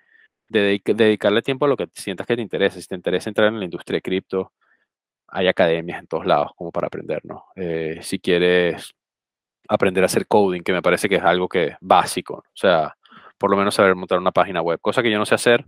de 0.50 0.80
dedic- 0.82 0.94
dedicarle 0.96 1.42
tiempo 1.42 1.66
a 1.66 1.68
lo 1.70 1.78
que 1.78 1.88
sientas 1.94 2.28
que 2.28 2.36
te 2.36 2.42
interesa. 2.42 2.80
Si 2.80 2.88
te 2.88 2.96
interesa 2.96 3.30
entrar 3.30 3.48
en 3.50 3.60
la 3.60 3.66
industria 3.66 3.98
de 3.98 4.02
cripto, 4.02 4.52
hay 5.28 5.48
academias 5.48 6.00
en 6.00 6.06
todos 6.08 6.26
lados 6.26 6.52
como 6.56 6.72
para 6.72 6.88
aprender, 6.88 7.20
¿no? 7.24 7.46
Eh, 7.56 8.00
si 8.02 8.18
quieres 8.20 8.94
aprender 9.68 10.02
a 10.04 10.06
hacer 10.06 10.26
coding, 10.28 10.62
que 10.62 10.72
me 10.72 10.82
parece 10.82 11.08
que 11.08 11.16
es 11.16 11.22
algo 11.24 11.48
que 11.48 11.76
básico, 11.80 12.36
o 12.38 12.44
sea, 12.54 12.96
por 13.38 13.50
lo 13.50 13.56
menos 13.58 13.74
saber 13.74 13.94
montar 13.96 14.18
una 14.18 14.32
página 14.32 14.62
web, 14.62 14.80
cosa 14.82 15.02
que 15.02 15.10
yo 15.10 15.18
no 15.18 15.26
sé 15.26 15.34
hacer, 15.36 15.64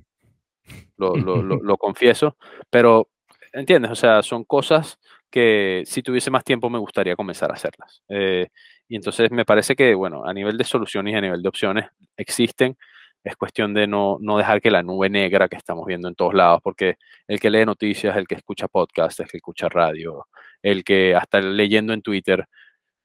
lo, 0.96 1.18
lo- 1.18 1.42
lo- 1.42 1.58
lo 1.62 1.76
confieso, 1.76 2.36
pero 2.70 3.08
entiendes, 3.52 3.90
o 3.90 3.96
sea, 3.96 4.22
son 4.22 4.44
cosas 4.44 4.98
que 5.30 5.82
si 5.86 6.02
tuviese 6.02 6.30
más 6.30 6.44
tiempo 6.44 6.68
me 6.70 6.78
gustaría 6.78 7.16
comenzar 7.16 7.50
a 7.50 7.54
hacerlas. 7.54 8.02
Eh, 8.08 8.48
y 8.88 8.96
entonces 8.96 9.30
me 9.30 9.44
parece 9.46 9.74
que, 9.74 9.94
bueno, 9.94 10.24
a 10.26 10.34
nivel 10.34 10.58
de 10.58 10.64
soluciones 10.64 11.14
y 11.14 11.16
a 11.16 11.20
nivel 11.22 11.40
de 11.42 11.48
opciones 11.48 11.86
existen. 12.16 12.76
Es 13.24 13.36
cuestión 13.36 13.74
de 13.74 13.86
no, 13.86 14.18
no 14.20 14.38
dejar 14.38 14.60
que 14.60 14.70
la 14.70 14.82
nube 14.82 15.08
negra 15.10 15.48
que 15.48 15.56
estamos 15.56 15.86
viendo 15.86 16.08
en 16.08 16.14
todos 16.14 16.34
lados, 16.34 16.60
porque 16.62 16.96
el 17.26 17.40
que 17.40 17.50
lee 17.50 17.64
noticias, 17.64 18.16
el 18.16 18.26
que 18.26 18.34
escucha 18.36 18.68
podcast, 18.68 19.20
el 19.20 19.28
que 19.28 19.38
escucha 19.38 19.68
radio, 19.68 20.26
el 20.62 20.84
que 20.84 21.14
hasta 21.14 21.40
leyendo 21.40 21.92
en 21.92 22.02
Twitter, 22.02 22.46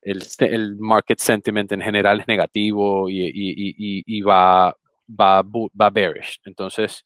el, 0.02 0.78
market 0.80 1.20
sentiment 1.20 1.72
en 1.72 1.82
general 1.82 2.22
es 2.22 2.28
negativo 2.28 3.10
y 3.10 4.22
va, 4.22 4.76
va, 5.08 5.44
va 5.44 5.90
bearish. 5.90 6.40
Entonces, 6.46 7.04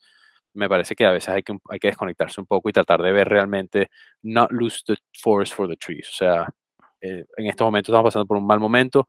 me 0.53 0.69
parece 0.69 0.95
que 0.95 1.05
a 1.05 1.11
veces 1.11 1.29
hay 1.29 1.43
que, 1.43 1.57
hay 1.69 1.79
que 1.79 1.87
desconectarse 1.89 2.41
un 2.41 2.47
poco 2.47 2.69
y 2.69 2.73
tratar 2.73 3.01
de 3.01 3.11
ver 3.11 3.27
realmente, 3.27 3.89
not 4.23 4.51
lose 4.51 4.81
the 4.85 4.95
forest 5.19 5.53
for 5.53 5.67
the 5.67 5.77
trees. 5.77 6.09
O 6.09 6.13
sea, 6.13 6.47
eh, 7.01 7.25
en 7.37 7.47
estos 7.47 7.65
momentos 7.65 7.89
estamos 7.89 8.07
pasando 8.07 8.25
por 8.25 8.37
un 8.37 8.45
mal 8.45 8.59
momento, 8.59 9.07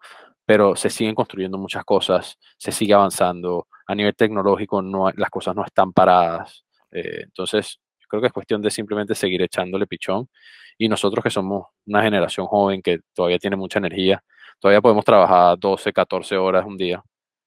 pero 0.52 0.76
se 0.76 0.90
siguen 0.90 1.14
construyendo 1.14 1.56
muchas 1.56 1.82
cosas, 1.82 2.38
se 2.58 2.70
sigue 2.72 2.92
avanzando. 2.92 3.68
A 3.86 3.94
nivel 3.94 4.14
tecnológico 4.14 4.82
no, 4.82 5.10
las 5.12 5.30
cosas 5.30 5.56
no 5.56 5.64
están 5.64 5.94
paradas. 5.94 6.66
Eh, 6.90 7.22
entonces, 7.22 7.80
creo 8.06 8.20
que 8.20 8.26
es 8.26 8.34
cuestión 8.34 8.60
de 8.60 8.70
simplemente 8.70 9.14
seguir 9.14 9.40
echándole 9.40 9.86
pichón. 9.86 10.28
Y 10.76 10.90
nosotros 10.90 11.24
que 11.24 11.30
somos 11.30 11.68
una 11.86 12.02
generación 12.02 12.46
joven 12.48 12.82
que 12.82 12.98
todavía 13.14 13.38
tiene 13.38 13.56
mucha 13.56 13.78
energía, 13.78 14.22
todavía 14.60 14.82
podemos 14.82 15.06
trabajar 15.06 15.58
12, 15.58 15.90
14 15.90 16.36
horas 16.36 16.66
un 16.66 16.76
día 16.76 17.02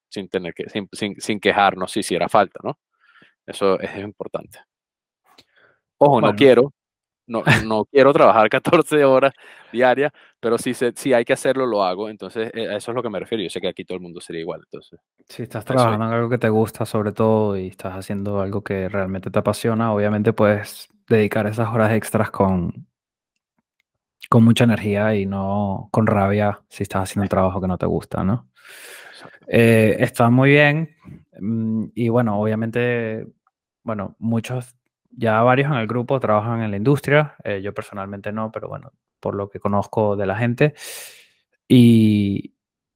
sin 0.10 0.28
tener 0.28 0.56
que, 0.56 0.68
sin, 0.68 0.90
sin, 0.92 1.22
sin 1.22 1.40
quejarnos 1.40 1.92
si 1.92 2.00
hiciera 2.00 2.28
falta, 2.28 2.60
¿no? 2.64 2.80
Eso 3.46 3.80
es 3.82 3.96
importante. 4.00 4.62
Ojo, 6.00 6.22
no 6.22 6.36
quiero, 6.36 6.74
no, 7.28 7.44
no 7.66 7.86
quiero 7.86 8.14
trabajar 8.14 8.50
14 8.50 9.04
horas 9.04 9.34
diarias, 9.72 10.12
pero 10.40 10.58
si, 10.58 10.74
se, 10.74 10.94
si 10.96 11.14
hay 11.14 11.26
que 11.26 11.34
hacerlo, 11.34 11.66
lo 11.66 11.84
hago. 11.84 12.10
Entonces, 12.10 12.52
eh, 12.54 12.70
a 12.70 12.78
eso 12.78 12.92
es 12.92 12.96
lo 12.96 13.04
que 13.04 13.10
me 13.10 13.20
refiero. 13.20 13.44
Yo 13.44 13.50
sé 13.50 13.60
que 13.60 13.68
aquí 13.68 13.84
todo 13.84 13.96
el 13.96 14.02
mundo 14.02 14.22
sería 14.22 14.42
igual. 14.42 14.62
Entonces, 14.66 15.00
si 15.28 15.44
estás 15.44 15.66
trabajando 15.66 16.06
en 16.06 16.14
algo 16.14 16.30
que 16.30 16.38
te 16.38 16.50
gusta, 16.50 16.86
sobre 16.86 17.12
todo, 17.12 17.58
y 17.58 17.68
estás 17.68 17.94
haciendo 17.94 18.42
algo 18.42 18.64
que 18.64 18.90
realmente 18.90 19.30
te 19.32 19.40
apasiona, 19.40 19.94
obviamente 19.94 20.34
puedes 20.34 20.90
dedicar 21.08 21.48
esas 21.48 21.70
horas 21.70 21.92
extras 21.94 22.32
con, 22.32 22.88
con 24.30 24.44
mucha 24.44 24.64
energía 24.64 25.16
y 25.16 25.26
no 25.26 25.90
con 25.92 26.08
rabia 26.08 26.62
si 26.70 26.84
estás 26.84 27.04
haciendo 27.04 27.24
un 27.24 27.30
trabajo 27.30 27.62
que 27.62 27.68
no 27.68 27.78
te 27.78 27.86
gusta, 27.86 28.24
¿no? 28.24 28.50
Eh, 29.48 29.98
está 30.00 30.30
muy 30.30 30.52
bien. 30.52 30.96
Mm, 31.40 31.86
y 31.94 32.10
bueno, 32.10 32.40
obviamente, 32.40 33.28
bueno, 33.84 34.16
muchos, 34.20 34.76
ya 35.18 35.42
varios 35.42 35.72
en 35.72 35.78
el 35.78 35.88
grupo 35.88 36.20
trabajan 36.20 36.62
en 36.62 36.72
la 36.72 36.78
industria. 36.78 37.36
Eh, 37.44 37.62
yo 37.62 37.74
personalmente 37.74 38.32
no, 38.32 38.52
pero 38.52 38.68
bueno, 38.68 38.92
por 39.20 39.36
lo 39.36 39.50
que 39.50 39.60
conozco 39.60 40.16
de 40.16 40.26
la 40.26 40.38
gente. 40.38 40.74
Y, 41.68 42.56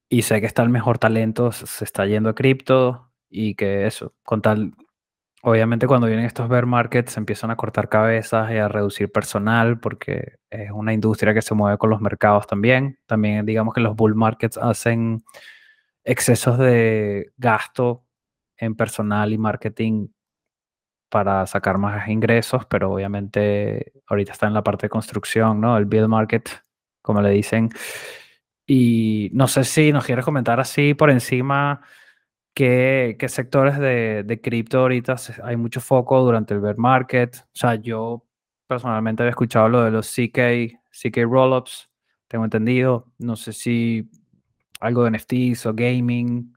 y 0.10 0.22
sé 0.24 0.42
que 0.42 0.48
está 0.48 0.64
el 0.64 0.70
mejor 0.70 0.98
talento, 1.00 1.52
se 1.52 1.84
está 1.84 2.06
yendo 2.06 2.30
a 2.30 2.36
cripto 2.36 3.12
y 3.30 3.56
que 3.56 3.86
eso, 3.88 4.14
con 4.24 4.42
tal, 4.42 4.74
obviamente 5.44 5.88
cuando 5.88 6.08
vienen 6.08 6.26
estos 6.26 6.50
bear 6.50 6.66
markets 6.66 7.18
empiezan 7.18 7.52
a 7.52 7.56
cortar 7.56 7.90
cabezas 7.90 8.52
y 8.52 8.58
a 8.58 8.68
reducir 8.68 9.12
personal 9.12 9.80
porque 9.80 10.38
es 10.50 10.72
una 10.72 10.94
industria 10.94 11.34
que 11.34 11.42
se 11.42 11.54
mueve 11.56 11.78
con 11.78 11.90
los 11.90 12.02
mercados 12.02 12.48
también. 12.48 13.00
También 13.06 13.46
digamos 13.46 13.74
que 13.74 13.82
los 13.82 13.96
bull 13.96 14.16
markets 14.16 14.58
hacen 14.58 15.24
excesos 16.04 16.58
de 16.58 17.32
gasto 17.38 18.04
en 18.58 18.76
personal 18.76 19.32
y 19.32 19.38
marketing 19.38 20.08
para 21.10 21.46
sacar 21.48 21.78
más 21.78 22.08
ingresos, 22.08 22.66
pero 22.66 22.92
obviamente 22.92 23.94
ahorita 24.08 24.32
está 24.34 24.48
en 24.48 24.54
la 24.54 24.64
parte 24.64 24.86
de 24.86 24.90
construcción, 24.90 25.60
¿no? 25.60 25.78
El 25.78 25.86
build 25.86 26.08
market, 26.08 26.50
como 27.02 27.22
le 27.22 27.32
dicen. 27.32 27.70
Y 28.68 29.30
no 29.34 29.48
sé 29.48 29.64
si 29.64 29.92
nos 29.92 30.06
quieres 30.06 30.26
comentar 30.26 30.60
así 30.60 30.94
por 30.94 31.10
encima 31.10 31.82
qué, 32.54 33.16
qué 33.20 33.30
sectores 33.30 33.80
de, 33.80 34.24
de 34.24 34.42
cripto 34.42 34.80
ahorita 34.80 35.16
hay 35.44 35.58
mucho 35.58 35.82
foco 35.82 36.22
durante 36.22 36.54
el 36.54 36.62
bear 36.62 36.78
market. 36.78 37.38
O 37.38 37.56
sea, 37.56 37.76
yo 37.76 38.26
personalmente 38.68 39.24
había 39.24 39.32
escuchado 39.32 39.70
lo 39.70 39.84
de 39.84 39.92
los 39.92 40.08
CK, 40.08 40.78
CK 40.92 41.18
Rollups, 41.24 41.90
tengo 42.28 42.46
entendido. 42.46 43.12
No 43.18 43.36
sé 43.36 43.54
si 43.54 44.10
algo 44.80 45.04
de 45.04 45.12
NFTs 45.18 45.66
o 45.66 45.74
gaming. 45.74 46.54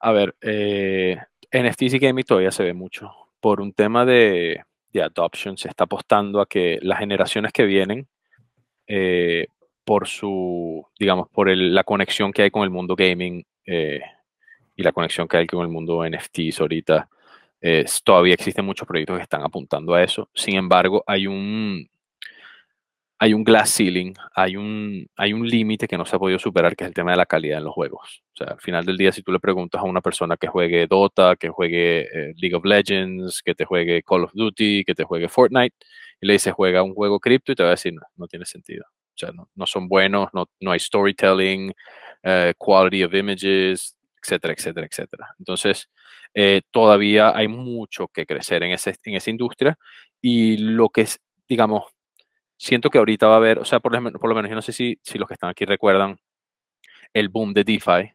A 0.00 0.12
ver, 0.12 0.34
eh, 0.40 1.18
NFTs 1.52 1.94
y 1.94 1.98
gaming 1.98 2.24
todavía 2.24 2.50
se 2.50 2.64
ve 2.64 2.72
mucho. 2.72 3.25
Por 3.46 3.60
un 3.60 3.72
tema 3.72 4.04
de, 4.04 4.60
de 4.92 5.02
adoption, 5.04 5.56
se 5.56 5.68
está 5.68 5.84
apostando 5.84 6.40
a 6.40 6.46
que 6.46 6.80
las 6.82 6.98
generaciones 6.98 7.52
que 7.52 7.64
vienen, 7.64 8.08
eh, 8.88 9.46
por 9.84 10.08
su, 10.08 10.84
digamos, 10.98 11.28
por 11.28 11.48
la 11.56 11.84
conexión 11.84 12.32
que 12.32 12.42
hay 12.42 12.50
con 12.50 12.64
el 12.64 12.70
mundo 12.70 12.96
gaming 12.96 13.46
eh, 13.64 14.00
y 14.74 14.82
la 14.82 14.90
conexión 14.90 15.28
que 15.28 15.36
hay 15.36 15.46
con 15.46 15.62
el 15.62 15.68
mundo 15.68 16.02
NFTs 16.04 16.60
ahorita, 16.60 17.08
todavía 18.02 18.34
existen 18.34 18.64
muchos 18.64 18.88
proyectos 18.88 19.16
que 19.16 19.22
están 19.22 19.42
apuntando 19.42 19.94
a 19.94 20.02
eso. 20.02 20.28
Sin 20.34 20.56
embargo, 20.56 21.04
hay 21.06 21.28
un, 21.28 21.88
hay 23.18 23.32
un 23.32 23.44
glass 23.44 23.74
ceiling, 23.74 24.14
hay 24.34 24.56
un, 24.56 25.08
hay 25.16 25.32
un 25.32 25.48
límite 25.48 25.88
que 25.88 25.96
no 25.96 26.04
se 26.04 26.16
ha 26.16 26.18
podido 26.18 26.38
superar, 26.38 26.76
que 26.76 26.84
es 26.84 26.88
el 26.88 26.94
tema 26.94 27.12
de 27.12 27.16
la 27.16 27.26
calidad 27.26 27.58
en 27.58 27.64
los 27.64 27.72
juegos. 27.72 28.22
O 28.34 28.36
sea, 28.36 28.48
al 28.48 28.60
final 28.60 28.84
del 28.84 28.98
día, 28.98 29.10
si 29.10 29.22
tú 29.22 29.32
le 29.32 29.40
preguntas 29.40 29.80
a 29.80 29.84
una 29.84 30.02
persona 30.02 30.36
que 30.36 30.48
juegue 30.48 30.86
Dota, 30.86 31.36
que 31.36 31.48
juegue 31.48 32.00
eh, 32.02 32.34
League 32.36 32.54
of 32.54 32.64
Legends, 32.64 33.42
que 33.42 33.54
te 33.54 33.64
juegue 33.64 34.02
Call 34.02 34.24
of 34.24 34.32
Duty, 34.34 34.84
que 34.84 34.94
te 34.94 35.04
juegue 35.04 35.28
Fortnite, 35.28 35.74
y 36.20 36.26
le 36.26 36.34
dices 36.34 36.52
juega 36.52 36.82
un 36.82 36.94
juego 36.94 37.18
cripto 37.18 37.52
y 37.52 37.54
te 37.54 37.62
va 37.62 37.70
a 37.70 37.72
decir, 37.72 37.94
no, 37.94 38.02
no 38.16 38.26
tiene 38.26 38.44
sentido. 38.44 38.84
O 38.84 39.18
sea, 39.18 39.30
no, 39.32 39.66
son 39.66 39.88
buenos, 39.88 40.28
no, 40.34 40.46
no 40.60 40.72
hay 40.72 40.78
storytelling, 40.78 41.70
uh, 41.70 42.52
quality 42.58 43.02
of 43.02 43.14
images, 43.14 43.96
etcétera, 44.22 44.52
etcétera, 44.52 44.86
etcétera. 44.86 45.34
Entonces, 45.38 45.88
eh, 46.34 46.60
todavía 46.70 47.34
hay 47.34 47.48
mucho 47.48 48.08
que 48.08 48.26
crecer 48.26 48.62
en, 48.62 48.72
ese, 48.72 48.94
en 49.04 49.14
esa 49.14 49.30
industria 49.30 49.78
y 50.20 50.58
lo 50.58 50.90
que 50.90 51.02
es, 51.02 51.18
digamos, 51.48 51.95
siento 52.56 52.90
que 52.90 52.98
ahorita 52.98 53.26
va 53.26 53.34
a 53.34 53.36
haber, 53.38 53.58
o 53.58 53.64
sea, 53.64 53.80
por 53.80 53.92
lo, 53.92 54.12
por 54.18 54.28
lo 54.28 54.34
menos 54.34 54.48
yo 54.50 54.54
no 54.54 54.62
sé 54.62 54.72
si, 54.72 54.98
si 55.02 55.18
los 55.18 55.28
que 55.28 55.34
están 55.34 55.50
aquí 55.50 55.64
recuerdan 55.64 56.16
el 57.12 57.28
boom 57.28 57.52
de 57.52 57.64
DeFi, 57.64 58.12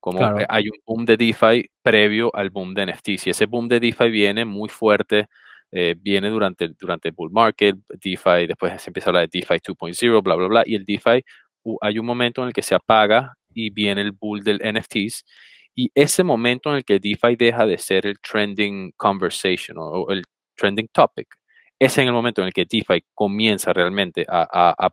como 0.00 0.20
hay 0.48 0.68
un 0.68 0.78
boom 0.86 1.04
de 1.04 1.16
DeFi 1.16 1.68
previo 1.82 2.30
al 2.34 2.50
boom 2.50 2.74
de 2.74 2.86
NFTs. 2.86 3.26
Y 3.26 3.30
ese 3.30 3.46
boom 3.46 3.68
de 3.68 3.80
DeFi 3.80 4.08
viene 4.10 4.44
muy 4.44 4.68
fuerte, 4.68 5.26
eh, 5.72 5.96
viene 5.98 6.30
durante, 6.30 6.68
durante 6.78 7.08
el 7.08 7.14
bull 7.14 7.32
market, 7.32 7.76
DeFi, 7.88 8.46
después 8.46 8.80
se 8.80 8.90
empieza 8.90 9.08
a 9.08 9.10
hablar 9.10 9.28
de 9.28 9.40
DeFi 9.40 9.54
2.0, 9.54 10.22
bla, 10.22 10.36
bla, 10.36 10.48
bla. 10.48 10.62
Y 10.64 10.76
el 10.76 10.84
DeFi, 10.84 11.24
hay 11.80 11.98
un 11.98 12.06
momento 12.06 12.42
en 12.42 12.48
el 12.48 12.54
que 12.54 12.62
se 12.62 12.74
apaga 12.74 13.34
y 13.52 13.70
viene 13.70 14.02
el 14.02 14.12
bull 14.12 14.44
del 14.44 14.60
NFTs. 14.62 15.24
Y 15.74 15.90
ese 15.94 16.22
momento 16.22 16.70
en 16.70 16.76
el 16.76 16.84
que 16.84 17.00
DeFi 17.00 17.36
deja 17.36 17.66
de 17.66 17.76
ser 17.76 18.06
el 18.06 18.18
trending 18.20 18.92
conversation 18.96 19.76
o 19.78 20.08
el 20.10 20.24
trending 20.54 20.88
topic 20.92 21.26
es 21.78 21.98
en 21.98 22.06
el 22.06 22.12
momento 22.12 22.40
en 22.40 22.48
el 22.48 22.52
que 22.52 22.64
DeFi 22.64 23.04
comienza 23.14 23.72
realmente 23.72 24.24
a, 24.28 24.90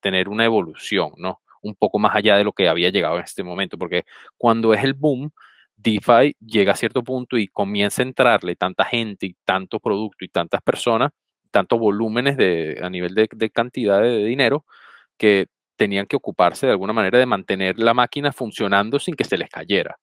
tener 0.00 0.28
una 0.28 0.44
evolución, 0.44 1.12
¿no? 1.16 1.40
Un 1.62 1.74
poco 1.74 1.98
más 1.98 2.14
allá 2.14 2.36
de 2.36 2.44
lo 2.44 2.52
que 2.52 2.68
había 2.68 2.90
llegado 2.90 3.16
en 3.16 3.24
este 3.24 3.42
momento, 3.42 3.78
porque 3.78 4.04
cuando 4.36 4.74
es 4.74 4.84
el 4.84 4.92
boom, 4.92 5.30
DeFi 5.76 6.36
llega 6.40 6.72
a 6.72 6.76
cierto 6.76 7.02
punto 7.02 7.38
y 7.38 7.48
comienza 7.48 8.02
a 8.02 8.04
entrarle 8.04 8.56
tanta 8.56 8.84
gente 8.84 9.26
y 9.26 9.36
tanto 9.44 9.80
producto 9.80 10.24
y 10.24 10.28
tantas 10.28 10.60
personas, 10.60 11.12
tantos 11.50 11.78
volúmenes 11.78 12.36
de, 12.36 12.78
a 12.82 12.90
nivel 12.90 13.14
de, 13.14 13.50
cantidad 13.50 14.02
de 14.02 14.24
dinero, 14.24 14.66
que 15.16 15.46
tenían 15.76 16.06
que 16.06 16.16
ocuparse 16.16 16.66
de 16.66 16.72
alguna 16.72 16.92
manera 16.92 17.18
de 17.18 17.26
mantener 17.26 17.78
la 17.78 17.94
máquina 17.94 18.32
funcionando 18.32 18.98
sin 18.98 19.14
que 19.14 19.24
se 19.24 19.38
les 19.38 19.48
cayera. 19.48 19.98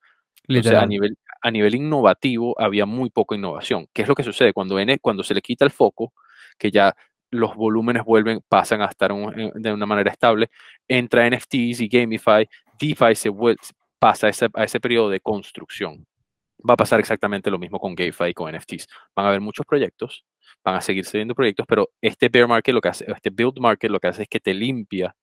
O 0.57 0.77
a 0.77 0.85
nivel, 0.85 1.17
a 1.41 1.51
nivel 1.51 1.75
innovativo 1.75 2.59
había 2.59 2.85
muy 2.85 3.09
poca 3.09 3.35
innovación. 3.35 3.87
¿Qué 3.93 4.03
es 4.03 4.07
lo 4.07 4.15
que 4.15 4.23
sucede? 4.23 4.53
Cuando, 4.53 4.77
cuando 5.01 5.23
se 5.23 5.33
le 5.33 5.41
quita 5.41 5.65
el 5.65 5.71
foco, 5.71 6.13
que 6.57 6.71
ya 6.71 6.95
los 7.31 7.55
volúmenes 7.55 8.03
vuelven, 8.03 8.41
pasan 8.47 8.81
a 8.81 8.85
estar 8.85 9.11
de 9.13 9.73
una 9.73 9.85
manera 9.85 10.11
estable, 10.11 10.49
entra 10.87 11.27
NFTs 11.29 11.81
y 11.81 11.87
Gamify, 11.87 12.47
DeFi 12.79 13.15
se 13.15 13.31
pasa 13.97 14.27
a 14.27 14.29
ese, 14.29 14.47
a 14.53 14.63
ese 14.63 14.79
periodo 14.79 15.09
de 15.09 15.21
construcción. 15.21 16.05
Va 16.67 16.73
a 16.73 16.77
pasar 16.77 16.99
exactamente 16.99 17.49
lo 17.49 17.57
mismo 17.57 17.79
con 17.79 17.95
GameFi 17.95 18.29
y 18.29 18.33
con 18.33 18.53
NFTs. 18.53 18.87
Van 19.15 19.25
a 19.25 19.29
haber 19.29 19.41
muchos 19.41 19.65
proyectos, 19.65 20.25
van 20.63 20.75
a 20.75 20.81
seguir 20.81 21.05
viendo 21.11 21.33
proyectos, 21.33 21.65
pero 21.67 21.89
este 22.01 22.29
bear 22.29 22.47
market 22.47 22.73
lo 22.73 22.81
que 22.81 22.89
hace, 22.89 23.05
este 23.11 23.29
build 23.31 23.59
market 23.59 23.89
lo 23.89 23.99
que 23.99 24.07
hace 24.07 24.23
es 24.23 24.29
que 24.29 24.39
te 24.39 24.53
limpia 24.53 25.15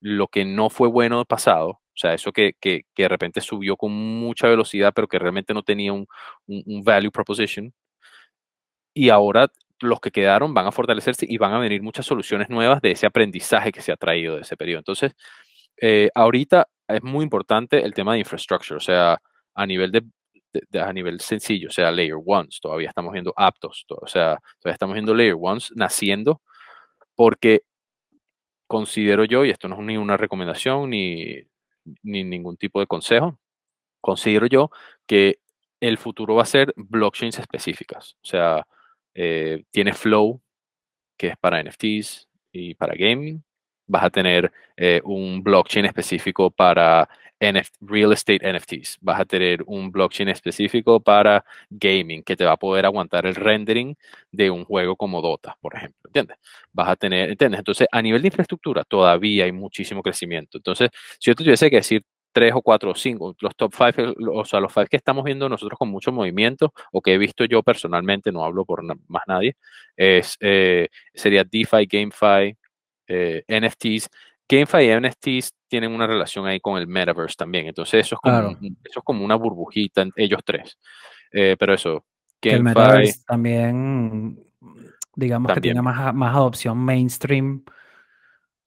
lo 0.00 0.28
que 0.28 0.44
no 0.44 0.70
fue 0.70 0.88
bueno 0.88 1.24
pasado, 1.26 1.80
sea, 2.00 2.14
eso 2.14 2.32
que, 2.32 2.54
que, 2.60 2.82
que, 2.94 3.02
de 3.04 3.08
repente 3.08 3.40
subió 3.40 3.76
con 3.76 3.92
mucha 3.92 4.48
velocidad, 4.48 4.92
pero 4.94 5.08
que 5.08 5.18
realmente 5.18 5.54
no 5.54 5.62
tenía 5.62 5.92
un, 5.92 6.06
un, 6.46 6.82
value 6.82 7.10
proposition. 7.10 7.72
Y 8.94 9.10
ahora 9.10 9.48
los 9.80 10.00
que 10.00 10.10
quedaron 10.10 10.52
van 10.54 10.66
a 10.66 10.72
fortalecerse 10.72 11.26
y 11.28 11.38
van 11.38 11.52
a 11.52 11.58
venir 11.58 11.82
muchas 11.82 12.06
soluciones 12.06 12.48
nuevas 12.50 12.82
de 12.82 12.92
ese 12.92 13.06
aprendizaje 13.06 13.72
que 13.72 13.82
se 13.82 13.92
ha 13.92 13.96
traído 13.96 14.36
de 14.36 14.42
ese 14.42 14.56
periodo. 14.56 14.78
Entonces, 14.80 15.12
eh, 15.80 16.10
ahorita 16.14 16.68
es 16.88 17.02
muy 17.02 17.24
importante 17.24 17.84
el 17.84 17.94
tema 17.94 18.14
de 18.14 18.20
infrastructure, 18.20 18.76
o 18.76 18.80
sea, 18.80 19.20
a 19.54 19.66
nivel 19.66 19.92
de, 19.92 20.02
a 20.80 20.92
nivel 20.92 21.20
sencillo, 21.20 21.68
o 21.68 21.72
sea, 21.72 21.90
layer 21.92 22.16
ones, 22.24 22.60
todavía 22.60 22.88
estamos 22.88 23.12
viendo 23.12 23.32
aptos, 23.36 23.86
o 23.88 24.06
sea, 24.06 24.38
todavía 24.60 24.74
estamos 24.74 24.94
viendo 24.94 25.14
layer 25.14 25.36
ones 25.38 25.72
naciendo 25.74 26.42
porque 27.14 27.62
considero 28.66 29.24
yo, 29.24 29.44
y 29.44 29.50
esto 29.50 29.68
no 29.68 29.76
es 29.76 29.82
ni 29.82 29.96
una 29.96 30.16
recomendación 30.16 30.90
ni, 30.90 31.42
ni 32.02 32.24
ningún 32.24 32.56
tipo 32.56 32.80
de 32.80 32.86
consejo, 32.86 33.38
considero 34.00 34.46
yo 34.46 34.70
que 35.06 35.40
el 35.80 35.98
futuro 35.98 36.34
va 36.34 36.42
a 36.42 36.46
ser 36.46 36.72
blockchains 36.76 37.38
específicas. 37.38 38.16
O 38.22 38.26
sea, 38.26 38.66
eh, 39.14 39.64
tiene 39.70 39.94
Flow, 39.94 40.40
que 41.16 41.28
es 41.28 41.36
para 41.38 41.60
NFTs 41.62 42.28
y 42.52 42.74
para 42.74 42.94
gaming. 42.94 43.42
Vas 43.90 44.04
a 44.04 44.10
tener 44.10 44.52
eh, 44.76 45.00
un 45.04 45.42
blockchain 45.42 45.84
específico 45.84 46.50
para 46.50 47.08
real 47.80 48.12
estate 48.12 48.40
NFTs. 48.52 48.98
Vas 49.00 49.20
a 49.20 49.24
tener 49.24 49.62
un 49.66 49.90
blockchain 49.90 50.28
específico 50.28 51.00
para 51.00 51.44
gaming 51.70 52.22
que 52.22 52.36
te 52.36 52.44
va 52.44 52.52
a 52.52 52.56
poder 52.56 52.84
aguantar 52.84 53.26
el 53.26 53.34
rendering 53.34 53.96
de 54.30 54.50
un 54.50 54.64
juego 54.64 54.94
como 54.96 55.22
Dota, 55.22 55.56
por 55.60 55.74
ejemplo. 55.74 56.00
¿Entiendes? 56.06 56.36
Vas 56.72 56.88
a 56.90 56.96
tener, 56.96 57.30
¿entiendes? 57.30 57.58
Entonces, 57.58 57.88
a 57.90 58.02
nivel 58.02 58.22
de 58.22 58.28
infraestructura, 58.28 58.84
todavía 58.84 59.44
hay 59.44 59.52
muchísimo 59.52 60.02
crecimiento. 60.02 60.58
Entonces, 60.58 60.90
si 61.18 61.30
yo 61.30 61.34
tuviese 61.34 61.70
que 61.70 61.76
decir 61.76 62.04
tres 62.32 62.52
o 62.54 62.62
cuatro 62.62 62.90
o 62.92 62.94
cinco, 62.94 63.34
los 63.40 63.56
top 63.56 63.74
five, 63.74 64.14
o 64.32 64.44
sea, 64.44 64.60
los 64.60 64.72
five 64.72 64.86
que 64.86 64.96
estamos 64.96 65.24
viendo 65.24 65.48
nosotros 65.48 65.78
con 65.78 65.88
mucho 65.88 66.12
movimiento, 66.12 66.72
o 66.92 67.00
que 67.00 67.14
he 67.14 67.18
visto 67.18 67.44
yo 67.44 67.62
personalmente, 67.62 68.30
no 68.32 68.44
hablo 68.44 68.64
por 68.64 68.84
más 68.84 69.22
nadie, 69.26 69.56
es, 69.96 70.36
eh, 70.40 70.88
sería 71.14 71.44
DeFi, 71.44 71.86
GameFi, 71.86 72.56
eh, 73.10 73.44
NFTs. 73.48 74.08
GameFi 74.48 74.78
y 74.78 75.00
NFTs 75.00 75.52
tienen 75.68 75.92
una 75.92 76.06
relación 76.06 76.46
ahí 76.46 76.58
con 76.58 76.76
el 76.78 76.88
metaverse 76.88 77.36
también, 77.36 77.66
entonces 77.66 78.06
eso 78.06 78.16
es 78.16 78.20
como, 78.20 78.50
eso 78.60 78.98
es 78.98 79.04
como 79.04 79.24
una 79.24 79.36
burbujita, 79.36 80.06
ellos 80.16 80.40
tres. 80.44 80.76
Eh, 81.32 81.56
pero 81.58 81.74
eso, 81.74 82.04
GameFi... 82.42 82.56
El 82.56 82.62
metaverse 82.64 83.20
también, 83.26 84.40
digamos 85.14 85.52
que 85.52 85.60
tiene 85.60 85.82
más, 85.82 86.12
más 86.14 86.34
adopción 86.34 86.78
mainstream 86.78 87.62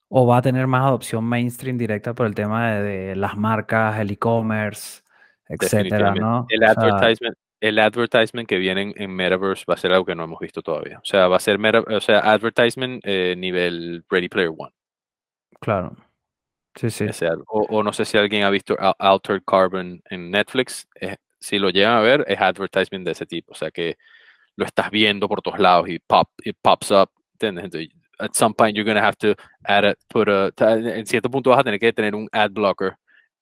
o 0.08 0.26
va 0.26 0.38
a 0.38 0.42
tener 0.42 0.66
más 0.66 0.84
adopción 0.86 1.24
mainstream 1.24 1.76
directa 1.76 2.14
por 2.14 2.26
el 2.26 2.34
tema 2.34 2.76
de, 2.76 3.16
las 3.16 3.36
marcas, 3.36 3.98
el 3.98 4.12
e-commerce, 4.12 5.02
etcétera, 5.48 6.14
¿no? 6.14 6.46
El 6.48 6.62
advertisement, 6.62 7.36
el 7.64 7.78
advertisement 7.78 8.46
que 8.46 8.58
viene 8.58 8.92
en, 8.94 9.10
Metaverse 9.10 9.64
va 9.66 9.74
a 9.74 9.78
ser 9.78 9.92
algo 9.92 10.04
que 10.04 10.14
no 10.14 10.24
hemos 10.24 10.38
visto 10.38 10.60
todavía. 10.60 10.98
O 10.98 11.04
sea, 11.04 11.28
va 11.28 11.36
a 11.36 11.40
ser 11.40 11.58
o 11.58 12.00
sea, 12.00 12.20
advertisement 12.20 13.00
eh, 13.04 13.34
nivel 13.38 14.04
Ready 14.10 14.28
Player 14.28 14.50
One. 14.50 14.72
Claro. 15.60 15.96
Sí, 16.74 16.90
sí. 16.90 17.06
O, 17.46 17.82
no 17.82 17.92
sé 17.92 18.04
si 18.04 18.18
alguien 18.18 18.42
ha 18.42 18.50
visto 18.50 18.76
Altered 18.98 19.42
Carbon 19.46 20.02
en 20.10 20.30
Netflix. 20.30 20.86
si 21.40 21.58
lo 21.58 21.70
llegan 21.70 21.94
a 21.94 22.00
ver, 22.00 22.24
es 22.28 22.38
advertisement 22.38 23.06
de 23.06 23.12
ese 23.12 23.24
tipo. 23.24 23.52
O 23.52 23.54
sea 23.54 23.70
que 23.70 23.96
lo 24.56 24.66
estás 24.66 24.90
viendo 24.90 25.26
por 25.26 25.40
todos 25.40 25.58
lados 25.58 25.88
y 25.88 25.98
pop, 26.00 26.28
it 26.44 26.56
pops 26.60 26.90
up. 26.90 27.10
¿entiendes? 27.40 27.88
at 28.20 28.36
some 28.36 28.54
point 28.54 28.76
you're 28.76 28.84
going 28.84 28.96
to 28.96 29.02
have 29.02 29.18
to 29.18 29.34
add 29.66 29.84
a, 29.84 29.94
put 30.08 30.28
a, 30.28 30.52
en 30.60 31.04
cierto 31.04 31.28
punto 31.28 31.50
vas 31.50 31.60
a 31.60 31.64
tener 31.64 31.80
que 31.80 31.92
tener 31.92 32.14
un 32.14 32.28
ad 32.32 32.50
blocker 32.52 32.96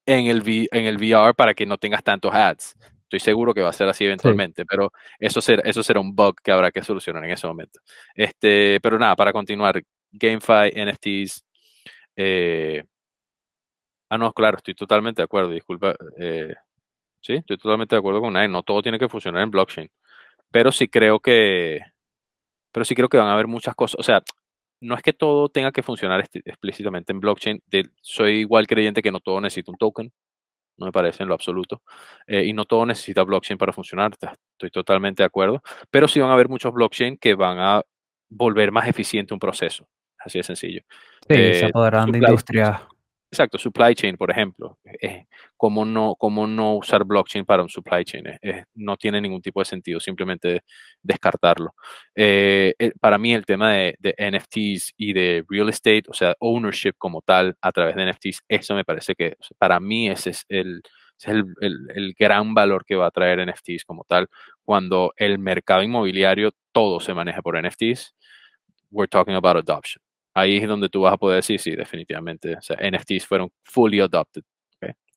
en 0.06 0.26
el, 0.26 0.40
v, 0.40 0.68
en 0.72 0.86
el 0.86 0.96
VR 0.96 1.34
para 1.34 1.54
que 1.54 1.66
no 1.66 1.76
tengas 1.76 2.02
tantos 2.02 2.32
ads. 2.34 2.74
Estoy 3.12 3.20
seguro 3.20 3.52
que 3.52 3.60
va 3.60 3.68
a 3.68 3.74
ser 3.74 3.86
así 3.88 4.06
eventualmente, 4.06 4.64
pero 4.64 4.90
eso 5.18 5.42
será, 5.42 5.60
eso 5.66 5.82
será 5.82 6.00
un 6.00 6.16
bug 6.16 6.36
que 6.42 6.50
habrá 6.50 6.72
que 6.72 6.82
solucionar 6.82 7.22
en 7.22 7.32
ese 7.32 7.46
momento. 7.46 7.78
Este, 8.14 8.80
pero 8.80 8.98
nada, 8.98 9.14
para 9.16 9.34
continuar, 9.34 9.82
GameFi, 10.12 10.72
NFTs. 10.74 11.44
Eh, 12.16 12.82
ah, 14.08 14.16
no, 14.16 14.32
claro, 14.32 14.56
estoy 14.56 14.74
totalmente 14.74 15.20
de 15.20 15.24
acuerdo, 15.24 15.50
disculpa. 15.50 15.94
Eh, 16.18 16.54
sí, 17.20 17.34
estoy 17.34 17.58
totalmente 17.58 17.94
de 17.94 17.98
acuerdo 17.98 18.22
con 18.22 18.32
nadie. 18.32 18.48
No 18.48 18.62
todo 18.62 18.80
tiene 18.80 18.98
que 18.98 19.10
funcionar 19.10 19.42
en 19.42 19.50
blockchain. 19.50 19.90
Pero 20.50 20.72
sí 20.72 20.88
creo 20.88 21.20
que, 21.20 21.82
pero 22.72 22.86
sí 22.86 22.94
creo 22.94 23.10
que 23.10 23.18
van 23.18 23.28
a 23.28 23.34
haber 23.34 23.46
muchas 23.46 23.74
cosas. 23.74 24.00
O 24.00 24.02
sea, 24.02 24.22
no 24.80 24.94
es 24.94 25.02
que 25.02 25.12
todo 25.12 25.50
tenga 25.50 25.70
que 25.70 25.82
funcionar 25.82 26.26
explícitamente 26.32 27.12
en 27.12 27.20
blockchain. 27.20 27.62
soy 28.00 28.40
igual 28.40 28.66
creyente 28.66 29.02
que 29.02 29.12
no 29.12 29.20
todo 29.20 29.38
necesita 29.42 29.70
un 29.70 29.76
token. 29.76 30.12
No 30.76 30.86
me 30.86 30.92
parece 30.92 31.22
en 31.22 31.28
lo 31.28 31.34
absoluto. 31.34 31.82
Eh, 32.26 32.44
y 32.44 32.52
no 32.52 32.64
todo 32.64 32.86
necesita 32.86 33.22
blockchain 33.22 33.58
para 33.58 33.72
funcionar. 33.72 34.12
Estoy 34.52 34.70
totalmente 34.70 35.22
de 35.22 35.26
acuerdo. 35.26 35.62
Pero 35.90 36.08
sí 36.08 36.20
van 36.20 36.30
a 36.30 36.34
haber 36.34 36.48
muchos 36.48 36.72
blockchain 36.72 37.16
que 37.18 37.34
van 37.34 37.58
a 37.58 37.82
volver 38.28 38.72
más 38.72 38.88
eficiente 38.88 39.34
un 39.34 39.40
proceso. 39.40 39.86
Así 40.18 40.38
de 40.38 40.44
sencillo. 40.44 40.82
Sí, 41.28 41.34
se 41.34 41.60
eh, 41.60 41.66
apoderan 41.66 42.10
de 42.10 42.18
industria 42.18 42.82
Exacto, 43.32 43.56
supply 43.56 43.94
chain, 43.94 44.18
por 44.18 44.30
ejemplo. 44.30 44.78
Eh, 45.00 45.24
¿cómo, 45.56 45.86
no, 45.86 46.16
¿Cómo 46.18 46.46
no 46.46 46.74
usar 46.76 47.02
blockchain 47.04 47.46
para 47.46 47.62
un 47.62 47.70
supply 47.70 48.04
chain? 48.04 48.24
no 48.74 48.98
tiene 48.98 49.22
ningún 49.22 49.40
tipo 49.40 49.60
de 49.60 49.64
sentido, 49.64 50.00
simplemente 50.00 50.64
descartarlo. 51.02 51.74
Eh, 52.14 52.74
eh, 52.78 52.92
para 53.00 53.16
mí 53.16 53.32
el 53.32 53.46
tema 53.46 53.72
de, 53.72 53.96
NFTs 54.18 54.92
y 54.98 55.14
de 55.14 55.44
real 55.48 55.70
estate, 55.70 56.02
o 56.08 56.12
sea, 56.12 56.34
ownership 56.40 56.92
como 56.98 57.22
tal 57.22 57.56
a 57.62 57.72
través 57.72 57.96
de 57.96 58.12
NFTs, 58.12 58.42
eso 58.48 58.74
me 58.74 58.84
parece 58.84 59.14
que 59.14 59.36
para 59.56 59.80
mí 59.80 60.10
ese 60.10 60.30
es 60.30 60.44
el, 60.50 60.82
el, 61.24 61.86
el, 61.94 62.14
gran 62.18 62.52
valor 62.52 62.84
que 62.84 62.96
va 62.96 63.06
a 63.06 63.10
traer 63.10 63.46
NFTs 63.48 63.86
como 63.86 64.04
tal. 64.04 64.28
Cuando 64.62 65.14
el 65.16 65.38
mercado 65.38 65.82
inmobiliario 65.82 66.50
todo 66.70 67.00
se 67.00 67.14
maneja 67.14 67.40
por 67.40 67.56
NFTs, 67.58 68.14
we're 68.90 69.08
talking 69.08 69.34
about 69.36 69.56
adoption 69.56 70.02
ahí 70.34 70.58
es 70.58 70.68
donde 70.68 70.88
tú 70.88 71.02
vas 71.02 71.14
a 71.14 71.18
poder 71.18 71.36
decir, 71.36 71.60
sí, 71.60 71.72
definitivamente, 71.76 72.56
o 72.56 72.62
sea, 72.62 72.76
NFTs 72.76 73.26
fueron 73.26 73.50
fully 73.64 74.00
adopted. 74.00 74.42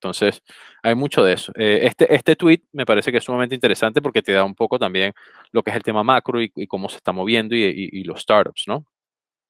Entonces, 0.06 0.44
hay 0.84 0.94
mucho 0.94 1.24
de 1.24 1.34
eso. 1.34 1.52
Eh, 1.56 1.80
este, 1.84 2.14
este 2.14 2.36
tweet 2.36 2.62
me 2.74 2.86
parece 2.86 3.12
que 3.12 3.18
es 3.18 3.24
sumamente 3.24 3.56
interesante 3.56 4.02
porque 4.02 4.22
te 4.22 4.34
da 4.34 4.44
un 4.44 4.54
poco 4.54 4.78
también 4.78 5.14
lo 5.52 5.64
que 5.64 5.72
es 5.72 5.76
el 5.76 5.84
tema 5.84 6.04
macro 6.04 6.40
y, 6.42 6.50
cómo 6.68 6.90
se 6.90 6.98
está 6.98 7.12
moviendo 7.12 7.56
y, 7.56 8.04
los 8.04 8.22
startups, 8.22 8.66
¿no? 8.68 8.86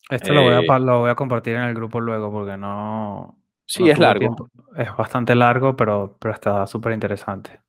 Esto 0.09 0.33
lo, 0.33 0.43
voy 0.43 0.53
a, 0.53 0.59
eh, 0.59 0.79
lo 0.79 0.99
voy 0.99 1.09
a 1.09 1.15
compartir 1.15 1.55
en 1.55 1.63
el 1.63 1.73
grupo 1.73 1.99
luego 1.99 2.31
porque 2.31 2.55
no... 2.55 3.37
Sí, 3.65 3.89
es 3.89 3.97
largo. 3.97 4.49
Es 4.77 4.95
bastante 4.95 5.33
largo, 5.33 5.75
pero, 5.75 6.15
pero 6.19 6.33
está 6.33 6.67
súper 6.67 6.93
interesante. 6.93 7.59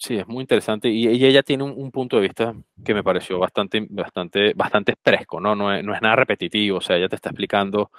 Sí, 0.00 0.16
es 0.16 0.26
muy 0.26 0.40
interesante 0.40 0.88
y, 0.88 1.06
ella 1.26 1.42
tiene 1.42 1.62
un, 1.64 1.90
punto 1.90 2.16
de 2.16 2.22
vista 2.22 2.54
que 2.82 2.94
me 2.94 3.04
pareció 3.04 3.38
bastante, 3.38 3.86
bastante, 3.90 4.54
bastante 4.54 4.94
fresco, 5.04 5.40
¿no? 5.40 5.54
No 5.54 5.74
es, 5.74 5.84
nada 5.84 6.16
repetitivo, 6.16 6.78
o 6.78 6.80
sea, 6.80 6.96
ella 6.96 7.08
te 7.08 7.16
está 7.16 7.28
explicando 7.28 7.90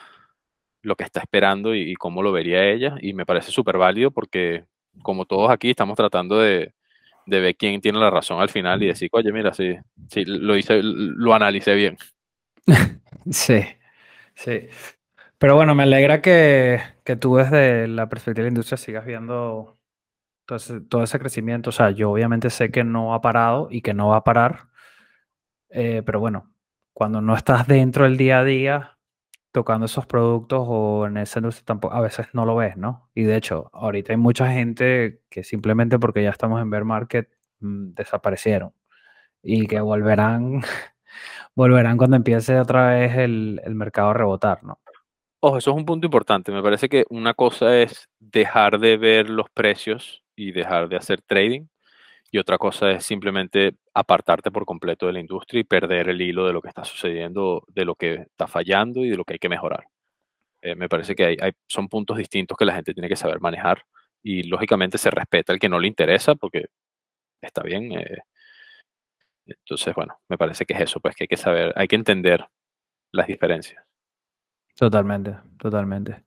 lo 0.81 0.95
que 0.95 1.03
está 1.03 1.19
esperando 1.21 1.75
y, 1.75 1.93
cómo 1.95 2.23
lo 2.23 2.31
vería 2.31 2.65
ella 2.65 2.95
y 3.01 3.13
me 3.13 3.25
parece 3.27 3.51
súper 3.51 3.77
válido 3.77 4.09
porque 4.09 4.65
como 5.03 5.25
todos 5.25 5.51
aquí 5.51 5.69
estamos 5.69 5.95
tratando 5.95 6.39
de, 6.39 6.73
ver 7.27 7.55
quién 7.55 7.81
tiene 7.81 7.99
la 7.99 8.09
razón 8.09 8.41
al 8.41 8.49
final 8.49 8.81
y 8.81 8.87
decir, 8.87 9.09
oye, 9.11 9.31
mira, 9.31 9.53
sí, 9.53 9.75
sí 10.09 10.25
lo 10.25 10.57
hice, 10.57 10.81
lo 10.83 11.35
analicé 11.35 11.75
bien. 11.75 11.97
sí, 13.31 13.63
sí. 14.33 14.67
Pero 15.37 15.55
bueno, 15.55 15.75
me 15.75 15.83
alegra 15.83 16.21
que 16.21 16.81
tú 17.19 17.35
desde 17.35 17.87
la 17.87 18.09
perspectiva 18.09 18.43
de 18.43 18.49
la 18.49 18.53
industria 18.53 18.77
sigas 18.77 19.05
viendo 19.05 19.80
entonces, 20.51 20.81
todo 20.89 21.03
ese 21.03 21.17
crecimiento, 21.17 21.69
o 21.69 21.73
sea, 21.73 21.91
yo 21.91 22.11
obviamente 22.11 22.49
sé 22.49 22.71
que 22.71 22.83
no 22.83 23.13
ha 23.13 23.21
parado 23.21 23.69
y 23.71 23.81
que 23.81 23.93
no 23.93 24.09
va 24.09 24.17
a 24.17 24.23
parar, 24.25 24.67
eh, 25.69 26.03
pero 26.05 26.19
bueno, 26.19 26.53
cuando 26.93 27.21
no 27.21 27.35
estás 27.35 27.67
dentro 27.67 28.03
del 28.03 28.17
día 28.17 28.39
a 28.39 28.43
día 28.43 28.97
tocando 29.53 29.85
esos 29.85 30.05
productos 30.05 30.65
o 30.67 31.07
en 31.07 31.17
esa 31.17 31.39
industria 31.39 31.65
tampoco, 31.65 31.95
a 31.95 32.01
veces 32.01 32.27
no 32.33 32.45
lo 32.45 32.55
ves, 32.57 32.75
¿no? 32.75 33.09
Y 33.15 33.23
de 33.23 33.37
hecho, 33.37 33.69
ahorita 33.73 34.11
hay 34.11 34.17
mucha 34.17 34.51
gente 34.51 35.21
que 35.29 35.43
simplemente 35.45 35.99
porque 35.99 36.23
ya 36.23 36.31
estamos 36.31 36.61
en 36.61 36.69
bear 36.69 36.83
market 36.83 37.29
mm, 37.61 37.93
desaparecieron 37.93 38.73
y 39.43 39.67
que 39.67 39.79
volverán, 39.81 40.61
volverán 41.55 41.97
cuando 41.97 42.17
empiece 42.17 42.59
otra 42.59 42.91
vez 42.91 43.15
el, 43.17 43.61
el 43.63 43.75
mercado 43.75 44.09
a 44.09 44.13
rebotar, 44.15 44.63
¿no? 44.65 44.79
Ojo, 45.41 45.57
eso 45.57 45.71
es 45.71 45.77
un 45.77 45.85
punto 45.85 46.07
importante. 46.07 46.51
Me 46.51 46.61
parece 46.61 46.89
que 46.89 47.05
una 47.09 47.33
cosa 47.33 47.77
es 47.77 48.09
dejar 48.19 48.79
de 48.79 48.97
ver 48.97 49.29
los 49.29 49.49
precios 49.49 50.23
y 50.41 50.51
dejar 50.51 50.89
de 50.89 50.97
hacer 50.97 51.21
trading. 51.21 51.67
Y 52.31 52.39
otra 52.39 52.57
cosa 52.57 52.91
es 52.91 53.05
simplemente 53.05 53.75
apartarte 53.93 54.51
por 54.51 54.65
completo 54.65 55.05
de 55.05 55.13
la 55.13 55.19
industria 55.19 55.59
y 55.61 55.63
perder 55.65 56.09
el 56.09 56.21
hilo 56.21 56.47
de 56.47 56.53
lo 56.53 56.61
que 56.61 56.69
está 56.69 56.83
sucediendo, 56.83 57.63
de 57.67 57.85
lo 57.85 57.95
que 57.95 58.13
está 58.13 58.47
fallando 58.47 59.05
y 59.05 59.09
de 59.09 59.17
lo 59.17 59.25
que 59.25 59.33
hay 59.33 59.39
que 59.39 59.49
mejorar. 59.49 59.85
Eh, 60.61 60.75
me 60.75 60.89
parece 60.89 61.13
que 61.15 61.25
hay, 61.25 61.51
son 61.67 61.87
puntos 61.89 62.17
distintos 62.17 62.57
que 62.57 62.65
la 62.65 62.73
gente 62.73 62.93
tiene 62.93 63.09
que 63.09 63.15
saber 63.15 63.39
manejar 63.39 63.83
y 64.23 64.43
lógicamente 64.43 64.97
se 64.97 65.11
respeta 65.11 65.53
el 65.53 65.59
que 65.59 65.69
no 65.69 65.79
le 65.79 65.87
interesa 65.87 66.35
porque 66.35 66.67
está 67.41 67.61
bien. 67.61 67.91
Eh, 67.91 68.19
entonces, 69.45 69.93
bueno, 69.93 70.19
me 70.29 70.37
parece 70.37 70.65
que 70.65 70.73
es 70.73 70.81
eso, 70.81 70.99
pues 70.99 71.15
que 71.15 71.25
hay 71.25 71.27
que 71.27 71.37
saber, 71.37 71.73
hay 71.75 71.87
que 71.87 71.97
entender 71.97 72.45
las 73.11 73.27
diferencias. 73.27 73.83
Totalmente, 74.75 75.35
totalmente. 75.59 76.23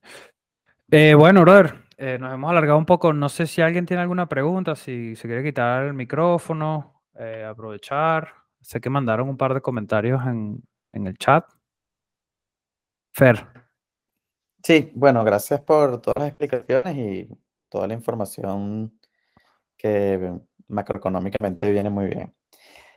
Eh, 0.90 1.14
bueno, 1.14 1.40
brother, 1.40 1.83
eh, 1.96 2.18
nos 2.18 2.32
hemos 2.32 2.50
alargado 2.50 2.78
un 2.78 2.86
poco. 2.86 3.12
No 3.12 3.28
sé 3.28 3.46
si 3.46 3.62
alguien 3.62 3.86
tiene 3.86 4.02
alguna 4.02 4.28
pregunta, 4.28 4.74
si 4.74 5.16
se 5.16 5.28
quiere 5.28 5.42
quitar 5.42 5.84
el 5.84 5.94
micrófono, 5.94 7.02
eh, 7.14 7.44
aprovechar. 7.48 8.32
Sé 8.60 8.80
que 8.80 8.90
mandaron 8.90 9.28
un 9.28 9.36
par 9.36 9.54
de 9.54 9.60
comentarios 9.60 10.22
en, 10.26 10.62
el 10.92 11.18
chat. 11.18 11.44
Fer. 13.12 13.46
Sí, 14.62 14.90
bueno, 14.94 15.22
gracias 15.24 15.60
por 15.60 16.00
todas 16.00 16.16
las 16.18 16.28
explicaciones 16.28 16.96
y 16.96 17.28
toda 17.68 17.86
la 17.86 17.94
información 17.94 18.98
que 19.76 20.32
macroeconómicamente 20.68 21.70
viene 21.70 21.90
muy 21.90 22.06
bien. 22.06 22.34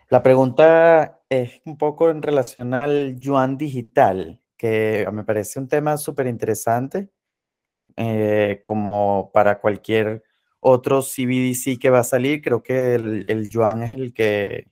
La 0.10 0.24
pregunta 0.24 1.22
es 1.30 1.62
un 1.66 1.78
poco 1.78 2.10
en 2.10 2.22
relación 2.22 2.74
al 2.74 3.20
yuan 3.20 3.58
digital, 3.58 4.42
que 4.56 5.06
me 5.12 5.26
parece 5.26 5.60
un 5.60 5.68
tema 5.68 5.98
súper 5.98 6.28
interesante 6.28 7.10
eh, 7.98 8.64
como 8.68 9.32
para 9.34 9.60
cualquier 9.60 10.24
otro 10.60 11.02
CBDC 11.02 11.80
que 11.80 11.90
va 11.90 12.00
a 12.00 12.04
salir, 12.04 12.42
creo 12.42 12.62
que 12.64 12.96
el, 12.96 13.26
el 13.28 13.50
yuan 13.50 13.84
es 13.84 13.94
el 13.96 14.14
que, 14.14 14.68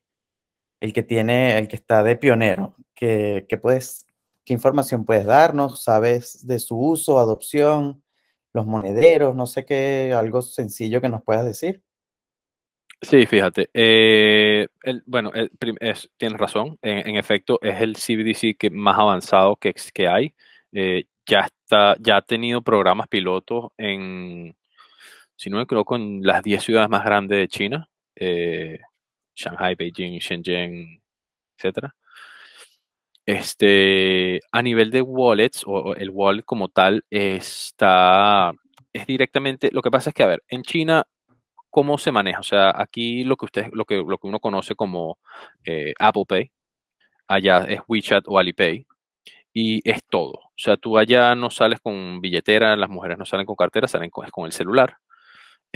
el 0.79 0.93
que 0.93 1.03
tiene, 1.03 1.57
el 1.57 1.67
que 1.67 1.75
está 1.75 2.03
de 2.03 2.15
pionero. 2.15 2.75
¿Qué, 2.93 3.45
qué, 3.49 3.57
puedes, 3.57 4.05
¿Qué 4.45 4.53
información 4.53 5.05
puedes 5.05 5.25
darnos? 5.25 5.83
¿Sabes 5.83 6.45
de 6.45 6.59
su 6.59 6.77
uso, 6.79 7.19
adopción, 7.19 8.03
los 8.53 8.65
monederos? 8.65 9.35
No 9.35 9.47
sé 9.47 9.65
qué, 9.65 10.13
algo 10.15 10.41
sencillo 10.41 11.01
que 11.01 11.09
nos 11.09 11.23
puedas 11.23 11.45
decir. 11.45 11.81
Sí, 13.01 13.25
fíjate. 13.25 13.69
Eh, 13.73 14.67
el, 14.83 15.03
bueno, 15.05 15.31
el, 15.33 15.51
es, 15.79 16.09
tienes 16.17 16.39
razón. 16.39 16.77
En, 16.81 17.09
en, 17.09 17.15
efecto, 17.17 17.59
es 17.61 17.81
el 17.81 17.95
CBDC 17.95 18.57
que 18.57 18.69
más 18.69 18.97
avanzado 18.97 19.55
que, 19.55 19.73
que 19.93 20.07
hay. 20.07 20.33
Eh, 20.71 21.05
ya 21.25 21.47
ya 21.69 22.17
ha 22.17 22.21
tenido 22.21 22.61
programas 22.61 23.07
pilotos 23.07 23.71
en, 23.77 24.55
si 25.35 25.49
no 25.49 25.57
me 25.57 25.63
equivoco, 25.63 25.95
en 25.95 26.21
las 26.23 26.43
10 26.43 26.63
ciudades 26.63 26.89
más 26.89 27.03
grandes 27.05 27.39
de 27.39 27.47
China, 27.47 27.89
eh, 28.15 28.79
Shanghai, 29.35 29.75
Beijing, 29.75 30.19
Shenzhen, 30.19 31.01
etc. 31.57 31.89
Este, 33.25 34.39
a 34.51 34.61
nivel 34.61 34.91
de 34.91 35.01
wallets, 35.01 35.63
o, 35.65 35.95
el 35.95 36.09
wallet 36.11 36.43
como 36.43 36.69
tal, 36.69 37.03
está, 37.09 38.53
es 38.93 39.07
directamente, 39.07 39.69
lo 39.71 39.81
que 39.81 39.91
pasa 39.91 40.11
es 40.11 40.13
que, 40.13 40.23
a 40.23 40.27
ver, 40.27 40.43
en 40.47 40.63
China 40.63 41.05
cómo 41.75 41.97
se 41.97 42.11
maneja. 42.11 42.39
O 42.39 42.43
sea, 42.43 42.73
aquí 42.73 43.25
lo 43.25 43.35
que 43.35 43.45
usted, 43.45 43.67
lo 43.73 43.83
que, 43.85 43.97
lo 43.97 44.17
que 44.17 44.27
uno 44.27 44.39
conoce 44.39 44.75
como 44.75 45.19
eh, 45.65 45.93
Apple 45.99 46.23
Pay, 46.25 46.51
allá 47.27 47.65
es 47.65 47.81
WeChat 47.87 48.23
o 48.27 48.39
Alipay, 48.39 48.87
y 49.53 49.81
es 49.89 50.01
todo. 50.09 50.44
O 50.57 50.57
sea, 50.57 50.77
tú 50.77 50.97
allá 50.97 51.35
no 51.35 51.49
sales 51.49 51.79
con 51.81 52.21
billetera, 52.21 52.75
las 52.77 52.89
mujeres 52.89 53.17
no 53.17 53.25
salen 53.25 53.45
con 53.45 53.55
cartera, 53.55 53.87
salen 53.87 54.09
con, 54.09 54.29
con 54.29 54.45
el 54.45 54.53
celular. 54.53 54.97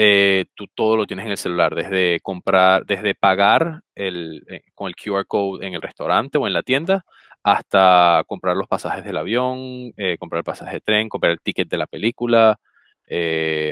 Eh, 0.01 0.45
tú 0.56 0.68
todo 0.73 0.95
lo 0.95 1.06
tienes 1.06 1.26
en 1.26 1.31
el 1.31 1.38
celular, 1.38 1.76
desde 1.76 2.22
comprar, 2.22 2.85
desde 2.85 3.15
pagar 3.15 3.81
el, 3.95 4.45
eh, 4.49 4.61
con 4.73 4.88
el 4.88 4.95
QR 4.95 5.26
code 5.27 5.68
en 5.68 5.73
el 5.73 5.81
restaurante 5.81 6.38
o 6.38 6.47
en 6.47 6.53
la 6.53 6.64
tienda, 6.64 7.03
hasta 7.43 8.23
comprar 8.26 8.56
los 8.56 8.68
pasajes 8.68 9.03
del 9.03 9.18
avión, 9.18 9.91
eh, 9.97 10.18
comprar 10.18 10.39
el 10.39 10.45
pasaje 10.45 10.76
de 10.76 10.81
tren, 10.81 11.10
comprar 11.10 11.34
el 11.34 11.41
ticket 11.41 11.68
de 11.69 11.77
la 11.77 11.88
película, 11.88 12.57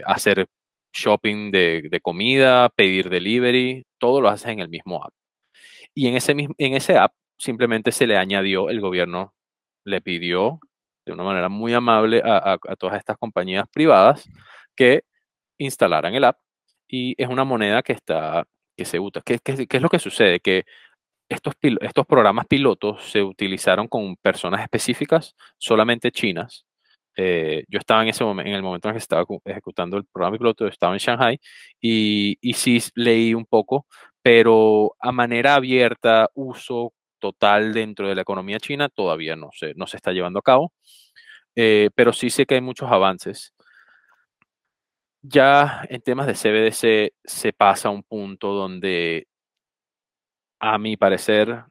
hacer 0.06 0.48
shopping 0.94 1.52
de, 1.52 1.88
de, 1.90 2.00
comida, 2.02 2.70
pedir 2.70 3.10
delivery, 3.10 3.86
todo 4.00 4.20
lo 4.20 4.30
haces 4.30 4.50
en 4.50 4.60
el 4.60 4.70
mismo 4.70 5.04
app. 5.04 5.14
Y 5.94 6.08
en 6.08 6.16
ese, 6.16 6.34
en 6.34 6.74
ese 6.74 6.98
app 6.98 7.14
simplemente 7.38 7.92
se 7.92 8.08
le 8.08 8.18
añadió, 8.18 8.70
el 8.70 8.82
gobierno 8.82 9.34
le 9.86 10.02
pidió 10.02 10.60
de 11.08 11.14
una 11.14 11.24
manera 11.24 11.50
muy 11.50 11.74
amable 11.74 12.22
a, 12.24 12.58
todas 12.78 12.98
estas 12.98 13.18
compañías 13.18 13.66
privadas 13.72 14.30
que 14.76 15.04
instalaran 15.58 16.14
el 16.14 16.26
app 16.26 16.38
y 16.88 17.16
es 17.22 17.30
una 17.30 17.44
moneda 17.44 17.82
que 17.82 17.94
está, 17.94 18.46
que 18.76 18.86
se 18.86 19.00
usa. 19.00 19.22
¿Qué, 19.26 19.40
qué, 19.44 19.68
qué 19.68 19.78
es 19.78 19.84
lo 19.84 19.90
que 19.90 20.00
sucede? 20.00 20.40
Que 20.40 20.66
estos, 21.30 21.56
estos 21.62 22.06
programas 22.06 22.46
pilotos 22.48 23.04
se 23.12 23.24
utilizaron 23.24 23.88
con 23.88 24.16
personas 24.18 24.62
específicas, 24.62 25.36
solamente 25.58 26.12
chinas, 26.12 26.68
eh, 27.18 27.64
yo 27.68 27.80
estaba 27.80 28.04
en 28.04 28.10
ese 28.10 28.24
momento, 28.24 28.50
en 28.50 28.56
el 28.56 28.62
momento 28.62 28.88
en 28.88 28.94
que 28.94 29.00
estaba 29.00 29.26
ejecutando 29.46 29.98
el 29.98 30.06
programa 30.06 30.38
piloto, 30.38 30.68
estaba 30.68 30.94
en 30.94 31.00
Shanghai 31.00 31.40
y, 31.82 32.38
y 32.42 32.54
sí 32.54 32.80
leí 32.96 33.34
un 33.34 33.46
poco, 33.46 33.88
pero 34.22 34.96
a 35.00 35.12
manera 35.12 35.56
abierta, 35.56 36.30
uso 36.36 36.94
total 37.20 37.74
dentro 37.74 38.08
de 38.08 38.16
la 38.16 38.22
economía 38.22 38.60
china 38.60 38.90
todavía 38.90 39.36
no 39.36 39.50
se, 39.54 39.74
no 39.76 39.88
se 39.88 39.98
está 39.98 40.12
llevando 40.12 40.40
a 40.40 40.44
cabo, 40.44 40.74
eh, 41.56 41.90
pero 41.96 42.14
sí 42.14 42.30
sé 42.30 42.46
que 42.46 42.56
hay 42.56 42.62
muchos 42.62 42.92
avances. 42.92 43.54
Ya 45.22 45.84
en 45.90 46.02
temas 46.02 46.28
de 46.28 46.36
CBDC 46.36 47.14
se 47.24 47.54
pasa 47.54 47.90
a 47.90 47.92
un 47.92 48.04
punto 48.04 48.54
donde, 48.54 49.28
a 50.60 50.78
mi 50.78 50.98
parecer, 50.98 51.64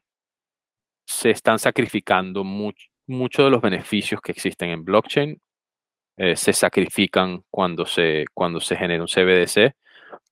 se 1.06 1.30
están 1.30 1.58
sacrificando 1.58 2.44
mucho 2.44 2.86
muchos 3.08 3.44
de 3.44 3.50
los 3.52 3.60
beneficios 3.62 4.20
que 4.20 4.32
existen 4.32 4.70
en 4.70 4.84
blockchain 4.84 5.40
eh, 6.16 6.36
se 6.36 6.52
sacrifican 6.52 7.42
cuando 7.50 7.86
se, 7.86 8.24
cuando 8.34 8.60
se 8.60 8.76
genera 8.76 9.02
un 9.02 9.08
CBDC 9.08 9.74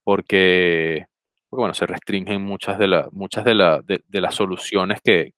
porque, 0.05 1.07
porque 1.55 1.61
bueno, 1.61 1.75
se 1.75 1.87
restringen 1.87 2.43
muchas 2.43 2.81
de, 2.81 2.89
la, 2.89 3.09
muchas 3.13 3.45
de, 3.45 3.55
la, 3.55 3.81
de, 3.81 4.21
las 4.21 4.35
soluciones 4.35 5.01
que, 5.01 5.35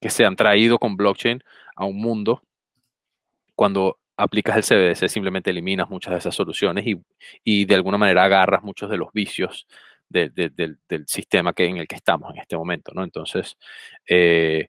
que, 0.00 0.08
se 0.08 0.24
han 0.24 0.36
traído 0.36 0.78
con 0.78 0.96
blockchain 0.96 1.42
a 1.74 1.84
un 1.84 1.96
mundo. 1.96 2.44
Cuando 3.56 3.98
aplicas 4.16 4.56
el 4.56 4.62
CBDC 4.62 5.08
simplemente 5.08 5.50
eliminas 5.50 5.90
muchas 5.90 6.12
de 6.12 6.18
esas 6.18 6.36
soluciones 6.36 6.86
y, 6.86 7.02
y 7.42 7.64
de 7.64 7.74
alguna 7.74 7.98
manera 7.98 8.22
agarras 8.22 8.62
muchos 8.62 8.88
de 8.88 8.98
los 8.98 9.12
vicios 9.12 9.66
de, 10.08 10.30
de, 10.30 10.50
del, 10.50 10.78
del 10.88 11.08
sistema 11.08 11.52
en 11.56 11.78
el 11.78 11.88
que 11.88 11.96
estamos 11.96 12.32
en 12.32 12.40
este 12.40 12.56
momento, 12.56 12.92
¿no? 12.94 13.02
Entonces, 13.02 13.58
eh, 14.06 14.68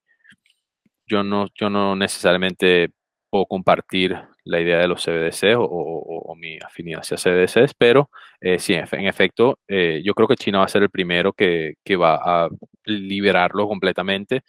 yo 1.05 1.21
no, 1.21 1.49
yo 1.53 1.69
no 1.69 1.95
necesariamente 1.95 2.93
puedo 3.29 3.45
compartir 3.45 4.17
la 4.43 4.59
idea 4.61 4.79
de 4.79 4.87
los 4.87 5.03
CBDC 5.03 5.55
o, 5.57 5.63
o, 5.63 6.31
o 6.31 6.35
mi 6.35 6.57
afinidad 6.57 7.01
hacia 7.01 7.17
CBDCs, 7.17 7.73
pero 7.77 8.09
eh, 8.41 8.59
sí, 8.59 8.73
en 8.73 9.07
efecto, 9.07 9.59
eh, 9.67 10.01
yo 10.03 10.13
creo 10.13 10.27
que 10.27 10.35
China 10.35 10.59
va 10.59 10.65
a 10.65 10.67
ser 10.69 10.83
el 10.83 10.89
primero 10.89 11.33
que, 11.33 11.75
va 11.97 12.15
a 12.15 12.49
liberarlo 12.85 13.67
completamente, 13.67 14.41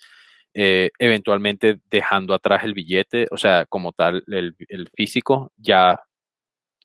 eh, 0.55 0.91
eventualmente 0.99 1.81
dejando 1.91 2.35
atrás 2.35 2.65
el 2.65 2.75
billete, 2.75 3.29
o 3.31 3.37
sea, 3.37 3.67
como 3.69 3.93
tal, 3.93 4.25
el, 4.29 4.57
el 4.69 4.89
físico, 4.95 5.53
ya 5.57 6.01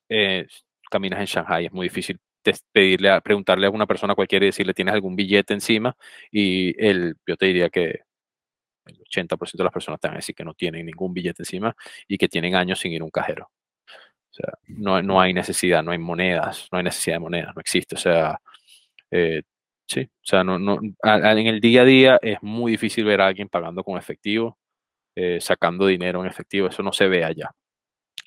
eh, 0.08 0.46
caminas 0.90 1.20
en 1.20 1.26
Shanghai, 1.26 1.66
es 1.66 1.72
muy 1.72 1.86
difícil 1.88 2.18
pedirle 2.72 3.20
preguntarle 3.22 3.66
a 3.66 3.68
alguna 3.68 3.86
persona 3.86 4.14
cualquiera 4.14 4.44
y 4.44 4.48
decirle, 4.48 4.74
¿tienes 4.74 4.94
algún 4.94 5.16
billete 5.16 5.52
encima? 5.54 5.96
Y 6.30 6.74
él, 6.84 7.16
yo 7.26 7.36
te 7.36 7.46
diría 7.46 7.70
que 7.70 8.00
el 8.86 8.98
80% 9.04 9.58
de 9.58 9.64
las 9.64 9.72
personas 9.72 10.00
te 10.00 10.08
van 10.08 10.16
a 10.16 10.18
decir 10.18 10.34
que 10.34 10.44
no 10.44 10.54
tienen 10.54 10.86
ningún 10.86 11.12
billete 11.14 11.42
encima 11.42 11.74
y 12.08 12.18
que 12.18 12.28
tienen 12.28 12.54
años 12.54 12.80
sin 12.80 12.92
ir 12.92 13.02
a 13.02 13.04
un 13.04 13.10
cajero. 13.10 13.50
O 14.30 14.34
sea, 14.34 14.52
no, 14.68 15.02
no 15.02 15.20
hay 15.20 15.32
necesidad, 15.32 15.82
no 15.82 15.92
hay 15.92 15.98
monedas, 15.98 16.68
no 16.70 16.78
hay 16.78 16.84
necesidad 16.84 17.16
de 17.16 17.20
monedas, 17.20 17.54
no 17.54 17.60
existe. 17.60 17.94
O 17.96 17.98
sea, 17.98 18.40
eh, 19.10 19.42
sí, 19.86 20.02
o 20.02 20.26
sea, 20.26 20.44
no, 20.44 20.58
no, 20.58 20.78
en 20.82 21.46
el 21.46 21.60
día 21.60 21.82
a 21.82 21.84
día 21.84 22.18
es 22.22 22.38
muy 22.42 22.72
difícil 22.72 23.04
ver 23.04 23.20
a 23.20 23.28
alguien 23.28 23.48
pagando 23.48 23.82
con 23.84 23.98
efectivo, 23.98 24.58
eh, 25.16 25.40
sacando 25.40 25.86
dinero 25.86 26.20
en 26.22 26.28
efectivo, 26.30 26.68
eso 26.68 26.82
no 26.82 26.92
se 26.92 27.08
ve 27.08 27.24
allá. 27.24 27.50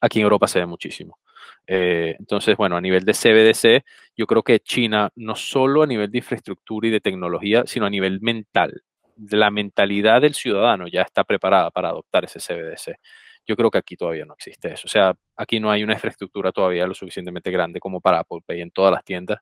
Aquí 0.01 0.19
en 0.19 0.23
Europa 0.23 0.47
se 0.47 0.59
ve 0.59 0.65
muchísimo. 0.65 1.19
Eh, 1.67 2.15
entonces, 2.19 2.57
bueno, 2.57 2.77
a 2.77 2.81
nivel 2.81 3.05
de 3.05 3.13
CBDC, 3.13 3.85
yo 4.17 4.25
creo 4.27 4.43
que 4.43 4.59
China, 4.59 5.11
no 5.15 5.35
solo 5.35 5.83
a 5.83 5.87
nivel 5.87 6.11
de 6.11 6.19
infraestructura 6.19 6.87
y 6.87 6.91
de 6.91 7.01
tecnología, 7.01 7.63
sino 7.67 7.85
a 7.85 7.89
nivel 7.89 8.21
mental, 8.21 8.83
la 9.31 9.51
mentalidad 9.51 10.21
del 10.21 10.33
ciudadano 10.33 10.87
ya 10.87 11.01
está 11.01 11.23
preparada 11.23 11.71
para 11.71 11.89
adoptar 11.89 12.25
ese 12.25 12.39
CBDC. 12.39 12.97
Yo 13.45 13.55
creo 13.55 13.71
que 13.71 13.79
aquí 13.79 13.95
todavía 13.95 14.25
no 14.25 14.33
existe 14.33 14.73
eso. 14.73 14.83
O 14.85 14.89
sea, 14.89 15.13
aquí 15.35 15.59
no 15.59 15.71
hay 15.71 15.83
una 15.83 15.93
infraestructura 15.93 16.51
todavía 16.51 16.85
lo 16.87 16.93
suficientemente 16.93 17.51
grande 17.51 17.79
como 17.79 17.99
para 17.99 18.19
Apple 18.19 18.39
Pay 18.45 18.61
en 18.61 18.71
todas 18.71 18.91
las 18.93 19.03
tiendas 19.03 19.39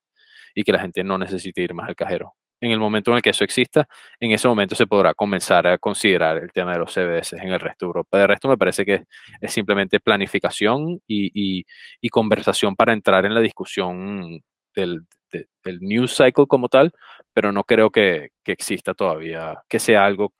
y 0.55 0.63
que 0.63 0.71
la 0.71 0.79
gente 0.79 1.03
no 1.03 1.17
necesite 1.17 1.61
ir 1.61 1.73
más 1.73 1.87
al 1.89 1.95
cajero. 1.95 2.33
En 2.59 2.71
el 2.71 2.79
momento 2.79 3.11
en 3.11 3.17
el 3.17 3.21
que 3.21 3.29
eso 3.29 3.43
exista, 3.43 3.87
en 4.19 4.31
ese 4.31 4.47
momento 4.47 4.73
se 4.75 4.87
podrá 4.87 5.13
comenzar 5.13 5.67
a 5.67 5.77
considerar 5.77 6.37
el 6.37 6.51
tema 6.51 6.73
de 6.73 6.79
los 6.79 6.91
CBDC 6.91 7.33
en 7.33 7.49
el 7.53 7.59
resto 7.59 7.85
de 7.85 7.89
Europa. 7.89 8.17
De 8.17 8.25
resto, 8.25 8.47
me 8.49 8.57
parece 8.57 8.83
que 8.83 9.03
es 9.41 9.53
simplemente 9.53 9.99
planificación 9.99 10.99
y, 11.05 11.59
y, 11.59 11.65
y 12.01 12.09
conversación 12.09 12.75
para 12.75 12.93
entrar 12.93 13.25
en 13.25 13.35
la 13.35 13.41
discusión 13.41 14.41
del, 14.73 15.05
de, 15.31 15.47
del 15.63 15.79
news 15.81 16.15
cycle 16.15 16.47
como 16.47 16.69
tal, 16.69 16.91
pero 17.33 17.51
no 17.51 17.63
creo 17.63 17.89
que, 17.89 18.29
que, 18.43 18.51
exista 18.51 18.93
todavía, 18.93 19.63
que 19.67 19.79
sea 19.79 20.05
algo 20.05 20.33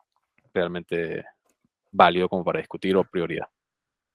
realmente 0.54 1.26
válido 1.92 2.30
como 2.30 2.44
para 2.44 2.60
discutir 2.60 2.96
o 2.96 3.04
prioridad. 3.04 3.48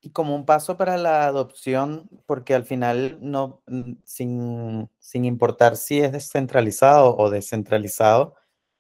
Y 0.01 0.11
como 0.11 0.35
un 0.35 0.45
paso 0.45 0.77
para 0.77 0.97
la 0.97 1.27
adopción, 1.27 2.09
porque 2.27 2.55
al 2.55 2.65
final 2.65 3.19
no, 3.21 3.63
sin, 4.05 4.91
sin 4.99 5.25
importar 5.25 5.77
si 5.77 6.01
es 6.01 6.11
descentralizado 6.11 7.17
o 7.17 7.31
descentralizado, 7.31 8.35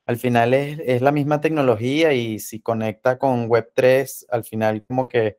al 0.04 0.16
final 0.16 0.52
es, 0.52 0.80
es, 0.84 1.00
la 1.00 1.12
misma 1.12 1.40
tecnología 1.40 2.12
y 2.12 2.40
si 2.40 2.60
conecta 2.60 3.18
con 3.18 3.48
Web3, 3.48 4.26
al 4.30 4.42
final 4.42 4.84
como 4.84 5.08
que 5.08 5.38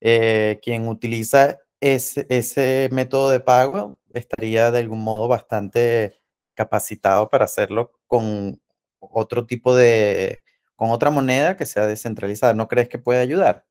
eh, 0.00 0.58
quien 0.62 0.88
utiliza 0.88 1.58
ese, 1.80 2.26
ese 2.28 2.88
método 2.92 3.30
de 3.30 3.40
pago 3.40 3.98
estaría 4.12 4.70
de 4.70 4.80
algún 4.80 5.02
modo 5.02 5.28
bastante 5.28 6.20
capacitado 6.54 7.30
para 7.30 7.46
hacerlo 7.46 7.92
con 8.06 8.60
otro 8.98 9.46
tipo 9.46 9.74
de, 9.74 10.42
con 10.76 10.90
otra 10.90 11.10
moneda 11.10 11.56
que 11.56 11.66
sea 11.66 11.86
descentralizada. 11.86 12.54
¿No 12.54 12.68
crees 12.68 12.88
que 12.88 12.98
puede 12.98 13.20
ayudar 13.20 13.66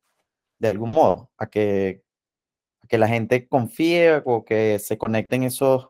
de 0.60 0.70
algún 0.70 0.92
modo 0.92 1.32
a 1.38 1.48
que, 1.50 2.04
a 2.82 2.88
que 2.88 2.98
la 2.98 3.08
gente 3.08 3.48
confíe 3.48 4.22
o 4.26 4.46
que 4.46 4.80
se 4.80 4.98
conecten 4.98 5.44
esos, 5.44 5.90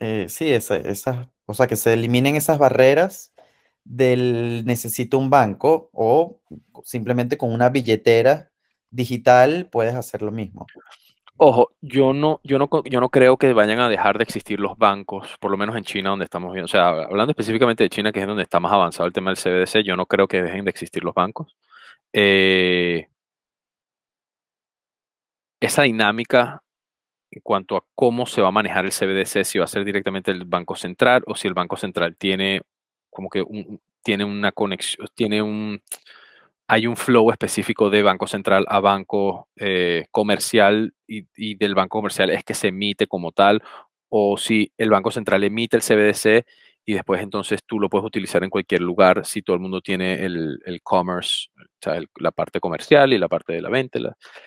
eh, 0.00 0.26
sí, 0.28 0.52
esa, 0.52 0.76
esas, 0.76 1.28
o 1.46 1.54
sea, 1.54 1.66
que 1.66 1.76
se 1.76 1.92
eliminen 1.92 2.36
esas 2.36 2.58
barreras 2.58 3.32
del 3.84 4.64
necesito 4.64 5.18
un 5.18 5.30
banco 5.30 5.90
o 5.92 6.40
simplemente 6.84 7.36
con 7.36 7.52
una 7.52 7.68
billetera 7.68 8.51
digital 8.92 9.68
puedes 9.70 9.94
hacer 9.94 10.22
lo 10.22 10.30
mismo? 10.30 10.66
Ojo, 11.36 11.72
yo 11.80 12.12
no, 12.12 12.40
yo 12.44 12.58
no, 12.58 12.68
yo 12.84 13.00
no 13.00 13.08
creo 13.08 13.36
que 13.36 13.52
vayan 13.52 13.80
a 13.80 13.88
dejar 13.88 14.18
de 14.18 14.24
existir 14.24 14.60
los 14.60 14.78
bancos, 14.78 15.28
por 15.40 15.50
lo 15.50 15.56
menos 15.56 15.74
en 15.76 15.82
China, 15.82 16.10
donde 16.10 16.26
estamos 16.26 16.52
viendo. 16.52 16.66
O 16.66 16.68
sea, 16.68 16.90
hablando 16.90 17.32
específicamente 17.32 17.82
de 17.82 17.90
China, 17.90 18.12
que 18.12 18.20
es 18.20 18.26
donde 18.26 18.44
está 18.44 18.60
más 18.60 18.72
avanzado 18.72 19.06
el 19.06 19.12
tema 19.12 19.32
del 19.32 19.38
CBDC, 19.38 19.82
yo 19.82 19.96
no 19.96 20.06
creo 20.06 20.28
que 20.28 20.42
dejen 20.42 20.64
de 20.64 20.70
existir 20.70 21.02
los 21.02 21.14
bancos. 21.14 21.56
Eh, 22.12 23.08
esa 25.60 25.82
dinámica 25.82 26.62
en 27.32 27.40
cuanto 27.42 27.76
a 27.76 27.84
cómo 27.94 28.26
se 28.26 28.42
va 28.42 28.48
a 28.48 28.52
manejar 28.52 28.84
el 28.84 28.92
CBDC, 28.92 29.44
si 29.44 29.58
va 29.58 29.64
a 29.64 29.68
ser 29.68 29.84
directamente 29.84 30.30
el 30.30 30.44
Banco 30.44 30.76
Central 30.76 31.22
o 31.26 31.34
si 31.34 31.48
el 31.48 31.54
Banco 31.54 31.76
Central 31.76 32.14
tiene 32.16 32.62
como 33.10 33.30
que 33.30 33.44
tiene 34.02 34.24
una 34.24 34.52
conexión, 34.52 35.06
tiene 35.14 35.42
un, 35.42 35.82
hay 36.72 36.86
un 36.86 36.96
flow 36.96 37.30
específico 37.30 37.90
de 37.90 38.02
Banco 38.02 38.26
Central 38.26 38.64
a 38.66 38.80
Banco 38.80 39.48
eh, 39.56 40.06
Comercial 40.10 40.94
y, 41.06 41.54
del 41.56 41.74
Banco 41.74 41.98
Comercial 41.98 42.30
es 42.30 42.44
que 42.44 42.54
se 42.54 42.68
emite 42.68 43.06
como 43.06 43.30
tal, 43.30 43.62
o 44.08 44.38
si 44.38 44.72
el 44.78 44.88
Banco 44.88 45.10
Central 45.10 45.44
emite 45.44 45.76
el 45.76 45.82
CBDC 45.82 46.46
y 46.86 46.94
después 46.94 47.20
entonces 47.20 47.60
tú 47.66 47.78
lo 47.78 47.90
puedes 47.90 48.06
utilizar 48.06 48.42
en 48.42 48.48
cualquier 48.48 48.80
lugar 48.80 49.26
si 49.26 49.42
todo 49.42 49.54
el 49.54 49.60
mundo 49.60 49.82
tiene 49.82 50.24
el, 50.24 50.60
el 50.64 50.80
commerce, 50.80 51.48
sea, 51.78 52.00
la 52.18 52.30
parte 52.30 52.58
comercial 52.58 53.12
y 53.12 53.18
la 53.18 53.28
parte 53.28 53.52
de 53.52 53.60
la 53.60 53.68
venta. 53.68 53.98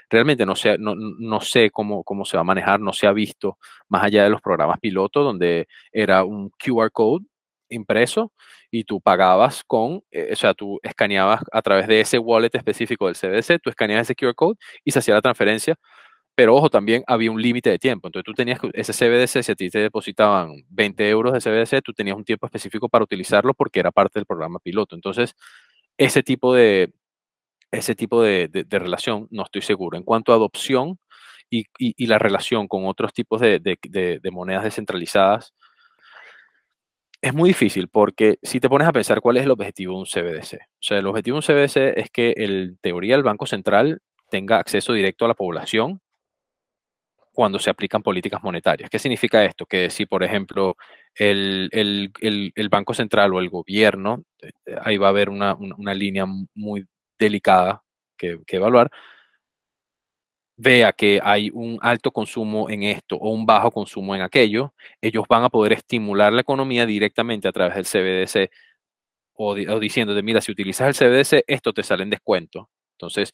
realmente 0.10 0.48
no 0.48 0.56
sé, 0.56 0.80
no, 0.80 0.96
no 0.96 1.42
sé 1.42 1.70
cómo, 1.70 2.04
cómo 2.04 2.26
se 2.26 2.38
va 2.38 2.42
a 2.42 2.44
manejar, 2.44 2.80
no 2.80 2.92
se 2.92 3.06
ha 3.06 3.14
visto 3.14 3.60
más 3.88 4.04
allá 4.04 4.24
de 4.24 4.32
los 4.32 4.42
programas 4.42 4.80
piloto 4.80 5.22
donde 5.22 5.68
era 5.92 6.24
un 6.24 6.50
QR 6.50 6.90
code 6.92 7.24
impreso 7.70 8.32
y 8.80 8.84
tú 8.84 9.02
pagabas 9.02 9.64
con, 9.66 10.02
eh, 10.12 10.30
o 10.34 10.36
sea, 10.36 10.54
tú 10.54 10.80
escaneabas 10.84 11.42
a 11.52 11.62
través 11.62 11.88
de 11.88 12.02
ese 12.02 12.20
wallet 12.20 12.50
específico 12.54 13.08
del 13.08 13.16
CBDC, 13.16 13.60
tú 13.62 13.70
escaneabas 13.70 14.08
ese 14.10 14.16
QR 14.16 14.36
code 14.36 14.58
y 14.84 14.92
se 14.92 15.00
hacía 15.00 15.16
la 15.16 15.22
transferencia 15.22 15.76
pero 16.36 16.56
ojo, 16.56 16.70
también 16.70 17.04
había 17.08 17.32
un 17.32 17.42
límite 17.42 17.70
de 17.70 17.80
tiempo. 17.80 18.08
Entonces 18.10 18.26
tú 18.26 18.34
tenías 18.34 18.60
que, 18.60 18.70
ese 18.74 18.94
CBDC, 18.94 19.42
si 19.44 19.52
a 19.54 19.56
ti 19.56 19.70
te 19.70 19.80
depositaban 19.80 20.66
20 20.70 21.10
euros 21.10 21.34
de 21.34 21.40
CBDC, 21.40 21.82
tú 21.82 21.94
tenías 21.94 22.18
un 22.18 22.26
tiempo 22.26 22.46
específico 22.46 22.90
para 22.90 23.06
utilizarlo 23.06 23.54
porque 23.54 23.80
era 23.80 23.92
parte 23.92 24.20
del 24.20 24.26
programa 24.26 24.60
piloto. 24.60 24.96
Entonces, 24.96 25.34
ese 25.98 26.24
tipo 26.24 26.54
de, 26.54 26.94
ese 27.72 27.96
tipo 27.96 28.22
de, 28.24 28.50
relación 28.70 29.28
no 29.32 29.44
estoy 29.44 29.62
seguro. 29.62 29.98
En 29.98 30.04
cuanto 30.04 30.34
a 30.34 30.36
adopción 30.36 31.00
y, 31.50 31.66
y, 31.78 32.08
la 32.08 32.20
relación 32.20 32.68
con 32.68 32.86
otros 32.86 33.14
tipos 33.14 33.40
de, 33.42 33.60
de, 33.62 34.32
monedas 34.32 34.64
descentralizadas, 34.66 35.54
es 37.26 37.34
muy 37.34 37.50
difícil 37.50 37.88
porque 37.88 38.38
si 38.44 38.60
te 38.60 38.70
pones 38.70 38.88
a 38.88 38.94
pensar 38.94 39.20
cuál 39.20 39.38
es 39.38 39.44
el 39.44 39.52
objetivo 39.52 39.94
de 39.94 40.00
un 40.00 40.06
CBDC. 40.06 40.54
O 40.54 40.80
sea, 40.80 41.00
el 41.00 41.08
objetivo 41.08 41.40
de 41.40 41.40
un 41.40 41.42
CBDC 41.42 41.98
es 41.98 42.10
que 42.12 42.36
en 42.38 42.78
teoría 42.78 43.16
el 43.16 43.24
Banco 43.24 43.48
Central 43.48 44.00
tenga 44.30 44.60
acceso 44.60 44.94
directo 44.94 45.26
a 45.26 45.30
la 45.30 45.34
población 45.34 46.02
cuando 47.32 47.58
se 47.58 47.72
aplican 47.72 48.04
políticas 48.04 48.44
monetarias. 48.44 48.92
¿Qué 48.92 49.00
significa 49.00 49.44
esto? 49.44 49.66
Que 49.66 49.90
si, 49.90 50.06
por 50.06 50.24
ejemplo, 50.24 50.76
el, 51.16 52.12
Banco 52.70 52.94
Central 52.94 53.34
o 53.34 53.40
el 53.40 53.50
gobierno, 53.50 54.24
eh, 54.44 54.76
ahí 54.84 54.98
va 54.98 55.08
a 55.08 55.10
haber 55.10 55.30
una, 55.30 55.58
línea 55.96 56.26
muy 56.54 56.86
delicada 57.18 57.82
que, 58.16 58.40
evaluar, 58.50 58.92
vea 60.58 60.94
que 60.94 61.20
hay 61.24 61.50
un 61.54 61.80
alto 61.82 62.12
consumo 62.12 62.70
en 62.70 62.84
esto 62.84 63.16
o 63.18 63.30
un 63.32 63.46
bajo 63.46 63.72
consumo 63.72 64.16
en 64.16 64.22
aquello, 64.22 64.74
ellos 65.02 65.26
van 65.30 65.44
a 65.44 65.50
poder 65.50 65.74
estimular 65.74 66.32
la 66.34 66.42
economía 66.42 66.86
directamente 66.86 67.48
a 67.48 67.52
través 67.52 67.76
del 67.76 67.86
CBDC 67.86 68.52
o, 69.34 69.52
o 69.52 69.80
diciendo 69.80 70.14
de, 70.14 70.24
mira, 70.24 70.42
si 70.42 70.52
utilizas 70.52 70.88
el 70.88 70.96
CBDC, 70.96 71.44
esto 71.48 71.74
te 71.74 71.84
sale 71.84 72.04
en 72.04 72.10
descuento. 72.10 72.70
Entonces, 72.96 73.34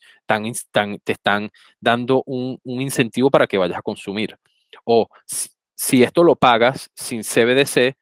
te 1.04 1.12
están 1.12 1.52
dando 1.80 2.24
un, 2.26 2.60
incentivo 2.64 3.30
para 3.30 3.48
que 3.48 3.58
vayas 3.58 3.78
a 3.78 3.82
consumir. 3.82 4.38
O 4.86 5.08
si, 5.76 6.04
esto 6.04 6.24
lo 6.24 6.36
pagas 6.36 6.90
sin 6.96 7.24
CBDC, 7.24 7.96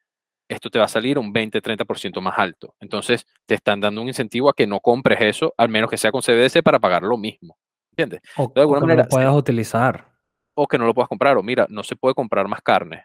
esto 0.48 0.70
te 0.70 0.78
va 0.78 0.86
a 0.86 0.88
salir 0.88 1.18
un 1.18 1.32
20-30% 1.32 2.20
más 2.20 2.38
alto. 2.38 2.74
Entonces, 2.80 3.26
te 3.46 3.54
están 3.54 3.80
dando 3.80 4.02
un 4.02 4.08
incentivo 4.08 4.48
a 4.48 4.54
que 4.54 4.66
no 4.66 4.80
compres 4.80 5.20
eso, 5.20 5.54
al 5.56 5.68
menos 5.68 5.90
que 5.90 5.98
sea 5.98 6.10
con 6.10 6.22
CBDC, 6.22 6.62
para 6.62 6.80
pagar 6.80 7.02
lo 7.02 7.16
mismo. 7.18 7.56
¿Entiendes? 7.92 8.20
O, 8.36 8.50
de 8.54 8.60
alguna 8.60 8.80
manera, 8.80 9.02
no 9.02 9.04
lo 9.04 9.08
puedas 9.08 9.34
utilizar. 9.34 10.08
O 10.54 10.66
que 10.66 10.78
no 10.78 10.86
lo 10.86 10.94
puedas 10.94 11.08
comprar. 11.08 11.36
O 11.36 11.42
mira, 11.42 11.66
no 11.68 11.82
se 11.82 11.96
puede 11.96 12.14
comprar 12.14 12.48
más 12.48 12.60
carne. 12.62 13.04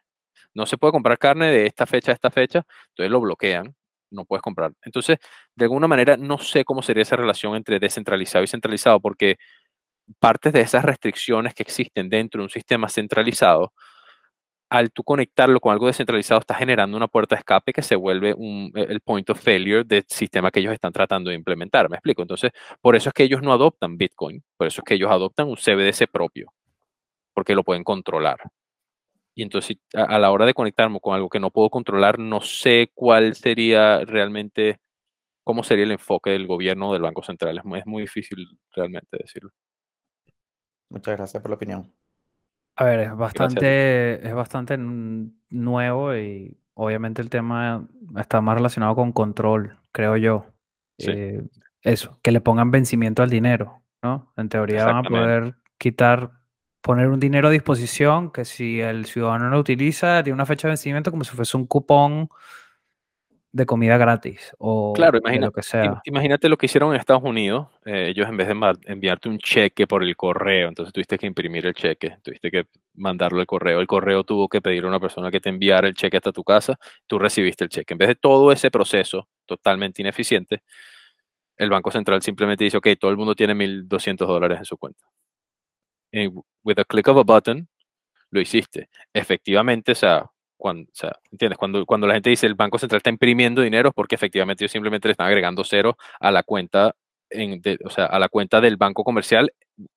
No 0.53 0.65
se 0.65 0.77
puede 0.77 0.91
comprar 0.91 1.17
carne 1.17 1.47
de 1.47 1.65
esta 1.65 1.85
fecha 1.85 2.11
a 2.11 2.15
esta 2.15 2.31
fecha. 2.31 2.63
Entonces 2.89 3.11
lo 3.11 3.21
bloquean 3.21 3.75
no 4.15 4.25
puedes 4.25 4.41
comprar. 4.41 4.71
Entonces, 4.83 5.17
de 5.55 5.65
alguna 5.65 5.87
manera, 5.87 6.17
no 6.17 6.37
sé 6.37 6.63
cómo 6.63 6.81
sería 6.81 7.03
esa 7.03 7.15
relación 7.15 7.55
entre 7.55 7.79
descentralizado 7.79 8.43
y 8.43 8.47
centralizado, 8.47 8.99
porque 8.99 9.35
partes 10.19 10.53
de 10.53 10.61
esas 10.61 10.83
restricciones 10.85 11.53
que 11.53 11.63
existen 11.63 12.09
dentro 12.09 12.39
de 12.39 12.45
un 12.45 12.49
sistema 12.49 12.89
centralizado, 12.89 13.73
al 14.69 14.91
tú 14.91 15.03
conectarlo 15.03 15.59
con 15.59 15.71
algo 15.73 15.87
descentralizado, 15.87 16.39
está 16.39 16.55
generando 16.55 16.97
una 16.97 17.07
puerta 17.07 17.35
de 17.35 17.39
escape 17.39 17.73
que 17.73 17.81
se 17.81 17.95
vuelve 17.95 18.33
un, 18.33 18.71
e, 18.75 18.83
el 18.83 19.01
point 19.01 19.29
of 19.29 19.39
failure 19.39 19.83
del 19.83 20.05
sistema 20.07 20.51
que 20.51 20.59
ellos 20.59 20.73
están 20.73 20.91
tratando 20.93 21.29
de 21.29 21.35
implementar. 21.35 21.89
¿Me 21.89 21.97
explico? 21.97 22.21
Entonces, 22.21 22.51
por 22.81 22.95
eso 22.95 23.09
es 23.09 23.13
que 23.13 23.23
ellos 23.23 23.41
no 23.41 23.53
adoptan 23.53 23.97
Bitcoin, 23.97 24.43
por 24.57 24.67
eso 24.67 24.81
es 24.81 24.85
que 24.85 24.95
ellos 24.95 25.11
adoptan 25.11 25.47
un 25.47 25.55
CBDC 25.55 26.07
propio, 26.11 26.51
porque 27.33 27.55
lo 27.55 27.63
pueden 27.63 27.83
controlar. 27.83 28.39
Y 29.35 29.43
entonces 29.43 29.77
a, 29.93 30.17
la 30.17 30.31
hora 30.31 30.45
de 30.45 30.53
conectarme 30.53 30.99
con 31.01 31.13
algo 31.13 31.29
que 31.29 31.39
no 31.39 31.51
puedo 31.51 31.69
controlar, 31.69 32.19
no 32.19 32.41
sé 32.41 32.91
cuál 32.93 33.35
sería 33.35 33.99
realmente, 34.05 34.79
cómo 35.43 35.63
sería 35.63 35.85
el 35.85 35.91
enfoque 35.91 36.31
del 36.31 36.47
gobierno 36.47 36.93
del 36.93 37.01
Banco 37.01 37.23
Central. 37.23 37.57
Es 37.57 37.65
muy, 37.65 37.79
es 37.79 37.85
muy 37.85 38.01
difícil 38.03 38.47
realmente 38.71 39.17
decirlo. 39.19 39.51
Muchas 40.89 41.17
gracias 41.17 41.41
por 41.41 41.51
la 41.51 41.55
opinión. 41.55 41.93
A 42.75 42.83
ver, 42.83 42.99
es 43.01 43.15
bastante, 43.15 44.27
es 44.27 44.33
bastante 44.33 44.77
nuevo 44.77 46.15
y 46.15 46.57
obviamente 46.73 47.21
el 47.21 47.29
tema 47.29 47.87
está 48.17 48.41
más 48.41 48.55
relacionado 48.55 48.95
con 48.95 49.11
control, 49.11 49.77
creo 49.91 50.17
yo. 50.17 50.45
Eh, 50.97 51.41
eso, 51.81 52.19
que 52.21 52.31
le 52.31 52.41
pongan 52.41 52.71
vencimiento 52.71 53.23
al 53.23 53.29
dinero, 53.29 53.81
¿no? 54.01 54.31
En 54.37 54.49
teoría 54.49 54.85
van 54.85 54.97
a 54.97 55.03
poder 55.03 55.55
quitar 55.77 56.31
poner 56.81 57.07
un 57.07 57.19
dinero 57.19 57.47
a 57.47 57.51
disposición 57.51 58.31
que 58.31 58.45
si 58.45 58.79
el 58.79 59.05
ciudadano 59.05 59.49
lo 59.49 59.59
utiliza, 59.59 60.21
tiene 60.23 60.35
una 60.35 60.45
fecha 60.45 60.67
de 60.67 60.73
vencimiento 60.73 61.11
como 61.11 61.23
si 61.23 61.35
fuese 61.35 61.57
un 61.57 61.65
cupón 61.65 62.29
de 63.55 63.65
comida 63.65 63.97
gratis 63.97 64.51
o 64.57 64.91
claro, 64.93 65.19
lo 65.23 65.51
que 65.51 65.63
sea. 65.63 66.01
Imagínate 66.03 66.49
lo 66.49 66.57
que 66.57 66.65
hicieron 66.65 66.93
en 66.93 66.99
Estados 66.99 67.23
Unidos. 67.23 67.67
Eh, 67.85 68.09
ellos 68.09 68.27
en 68.27 68.35
vez 68.35 68.47
de 68.47 68.55
enviarte 68.85 69.29
un 69.29 69.37
cheque 69.37 69.87
por 69.87 70.03
el 70.03 70.15
correo, 70.17 70.67
entonces 70.67 70.91
tuviste 70.91 71.17
que 71.17 71.25
imprimir 71.25 71.65
el 71.65 71.73
cheque, 71.73 72.17
tuviste 72.21 72.51
que 72.51 72.67
mandarlo 72.95 73.39
al 73.39 73.45
correo. 73.45 73.79
El 73.79 73.87
correo 73.87 74.23
tuvo 74.23 74.49
que 74.49 74.61
pedir 74.61 74.83
a 74.83 74.87
una 74.87 74.99
persona 74.99 75.31
que 75.31 75.39
te 75.39 75.49
enviara 75.49 75.87
el 75.87 75.93
cheque 75.93 76.17
hasta 76.17 76.33
tu 76.33 76.43
casa, 76.43 76.77
tú 77.07 77.17
recibiste 77.17 77.63
el 77.63 77.69
cheque. 77.69 77.93
En 77.93 77.97
vez 77.97 78.09
de 78.09 78.15
todo 78.15 78.51
ese 78.51 78.69
proceso 78.69 79.29
totalmente 79.45 80.01
ineficiente, 80.01 80.63
el 81.57 81.69
Banco 81.69 81.91
Central 81.91 82.21
simplemente 82.21 82.65
dice, 82.65 82.77
ok, 82.77 82.89
todo 82.99 83.11
el 83.11 83.17
mundo 83.17 83.35
tiene 83.35 83.55
1.200 83.55 84.27
dólares 84.27 84.59
en 84.59 84.65
su 84.65 84.77
cuenta 84.77 85.05
with 86.63 86.79
a 86.79 86.85
click 86.85 87.07
of 87.07 87.17
a 87.17 87.23
button, 87.23 87.67
lo 88.31 88.41
hiciste. 88.41 88.89
Efectivamente, 89.13 89.93
o 89.93 89.95
sea, 89.95 90.25
cuando, 90.57 90.89
¿entiendes? 91.31 91.57
Cuando, 91.57 91.85
cuando 91.85 92.07
la 92.07 92.13
gente 92.13 92.29
dice 92.29 92.47
el 92.47 92.55
Banco 92.55 92.77
Central 92.77 92.97
está 92.97 93.09
imprimiendo 93.09 93.61
dinero, 93.61 93.91
porque 93.91 94.15
efectivamente 94.15 94.63
ellos 94.63 94.71
simplemente 94.71 95.07
le 95.07 95.13
están 95.13 95.27
agregando 95.27 95.63
cero 95.63 95.97
a 96.19 96.31
la 96.31 96.43
cuenta, 96.43 96.95
en, 97.29 97.61
o 97.83 97.89
sea, 97.89 98.05
a 98.05 98.19
la 98.19 98.29
cuenta 98.29 98.61
del 98.61 98.77
banco 98.77 99.03
comercial 99.03 99.51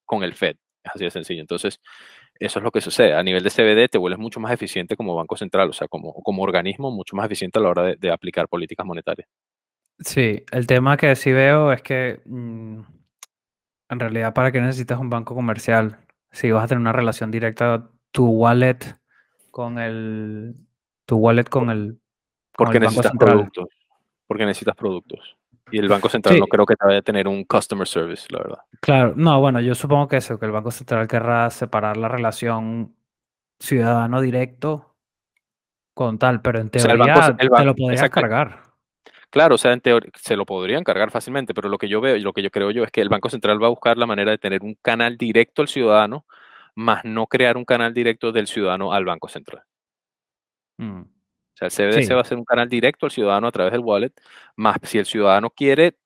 con 0.05 0.23
el 0.23 0.35
Fed. 0.35 0.57
Es 0.83 0.93
así 0.95 1.05
de 1.05 1.11
sencillo. 1.11 1.41
Entonces, 1.41 1.81
eso 2.39 2.59
es 2.59 2.63
lo 2.63 2.71
que 2.71 2.81
sucede. 2.81 3.15
A 3.15 3.23
nivel 3.23 3.43
de 3.43 3.51
CBD 3.51 3.89
te 3.89 3.99
vuelves 3.99 4.21
mucho 4.21 4.41
más 4.41 4.53
eficiente 4.53 4.97
como 4.97 5.15
Banco 5.15 5.37
Central, 5.37 5.71
o 5.71 5.73
sea, 5.73 5.89
como, 5.89 6.13
como 6.15 6.43
organismo, 6.43 6.91
mucho 6.91 7.17
más 7.17 7.27
eficiente 7.27 7.59
a 7.59 7.63
la 7.63 7.69
hora 7.71 7.95
de, 7.97 8.11
aplicar 8.11 8.49
políticas 8.49 8.87
monetarias. 8.87 9.29
Sí, 10.01 10.45
el 10.53 10.67
tema 10.67 10.97
que 10.97 11.17
sí 11.17 11.33
veo 11.33 11.73
es 11.73 11.83
que 11.83 12.21
mm, 12.25 12.81
en 13.91 14.01
realidad, 14.01 14.35
¿para 14.35 14.53
qué 14.53 14.61
necesitas 14.61 15.01
un 15.01 15.11
banco 15.11 15.35
comercial? 15.35 15.99
Si 16.31 16.51
vas 16.51 16.65
a 16.65 16.69
tener 16.69 16.81
una 16.81 16.93
relación 16.93 17.31
directa 17.31 17.91
tu 18.13 18.27
wallet 18.27 18.79
con 19.51 19.79
el 19.79 20.55
tu 21.07 21.17
wallet 21.17 21.45
con 21.45 21.71
el 21.71 21.99
porque 22.57 22.81
necesitas 22.81 23.13
productos 23.19 23.67
porque 24.27 24.45
necesitas 24.45 24.77
productos. 24.77 25.37
Y 25.71 25.79
el 25.79 25.89
banco 25.89 26.09
central 26.09 26.39
no 26.39 26.47
creo 26.47 26.67
que 26.67 26.77
te 26.77 26.87
vaya 26.87 26.99
a 26.99 27.03
tener 27.03 27.29
un 27.29 27.45
customer 27.45 27.87
service 27.87 28.27
la 28.31 28.39
verdad. 28.39 28.59
Claro 28.81 29.15
no 29.17 29.41
bueno 29.41 29.61
yo 29.61 29.75
supongo 29.75 30.09
que 30.09 30.17
eso 30.19 30.39
que 30.39 30.47
el 30.47 30.53
banco 30.53 30.71
central 30.71 31.07
querrá 31.09 31.51
separar 31.51 31.97
la 31.97 32.09
relación 32.09 32.95
ciudadano 33.59 34.21
directo 34.21 34.95
con 35.95 36.19
tal 36.19 36.41
pero 36.41 36.61
en 36.61 36.71
teoría 36.71 37.37
te 37.37 37.65
lo 37.65 37.75
podrías 37.75 38.11
cargar. 38.11 38.69
Claro, 39.31 39.57
o 39.57 39.59
sea, 39.59 39.73
en 39.73 39.81
teoría 39.81 40.11
se 40.15 40.37
lo 40.37 40.47
podrían 40.47 40.85
cargar 40.85 41.11
fácilmente, 41.11 41.53
pero 41.53 41.69
lo 41.69 41.77
que 41.77 41.89
yo 41.89 42.01
veo 42.01 42.17
y 42.17 42.21
lo 42.21 42.33
que 42.33 42.43
yo 42.43 42.51
creo 42.51 42.71
yo 42.71 42.85
es 42.85 42.91
que 42.91 43.03
el 43.03 43.11
Banco 43.11 43.29
Central 43.29 43.63
va 43.63 43.67
a 43.67 43.71
buscar 43.71 43.99
la 43.99 44.07
manera 44.07 44.31
de 44.31 44.39
tener 44.39 44.63
un 44.63 44.75
canal 44.81 45.19
directo 45.19 45.61
al 45.61 45.69
ciudadano, 45.69 46.25
más 46.75 47.05
no 47.05 47.27
crear 47.27 47.57
un 47.57 47.65
canal 47.65 47.93
directo 47.95 48.33
del 48.33 48.47
ciudadano 48.47 48.93
al 48.93 49.05
Banco 49.05 49.29
Central. 49.29 49.63
Mm. 50.79 51.01
O 51.03 51.07
sea, 51.55 51.67
el 51.67 51.73
CBDC 51.73 52.15
va 52.15 52.21
a 52.21 52.25
ser 52.25 52.39
un 52.39 52.45
canal 52.45 52.69
directo 52.69 53.07
al 53.07 53.13
ciudadano 53.13 53.49
a 53.49 53.53
través 53.53 53.73
del 53.73 53.81
wallet, 53.81 54.13
más 54.57 54.79
si 54.83 54.99
el 54.99 55.07
ciudadano 55.07 55.51
quiere 55.51 55.97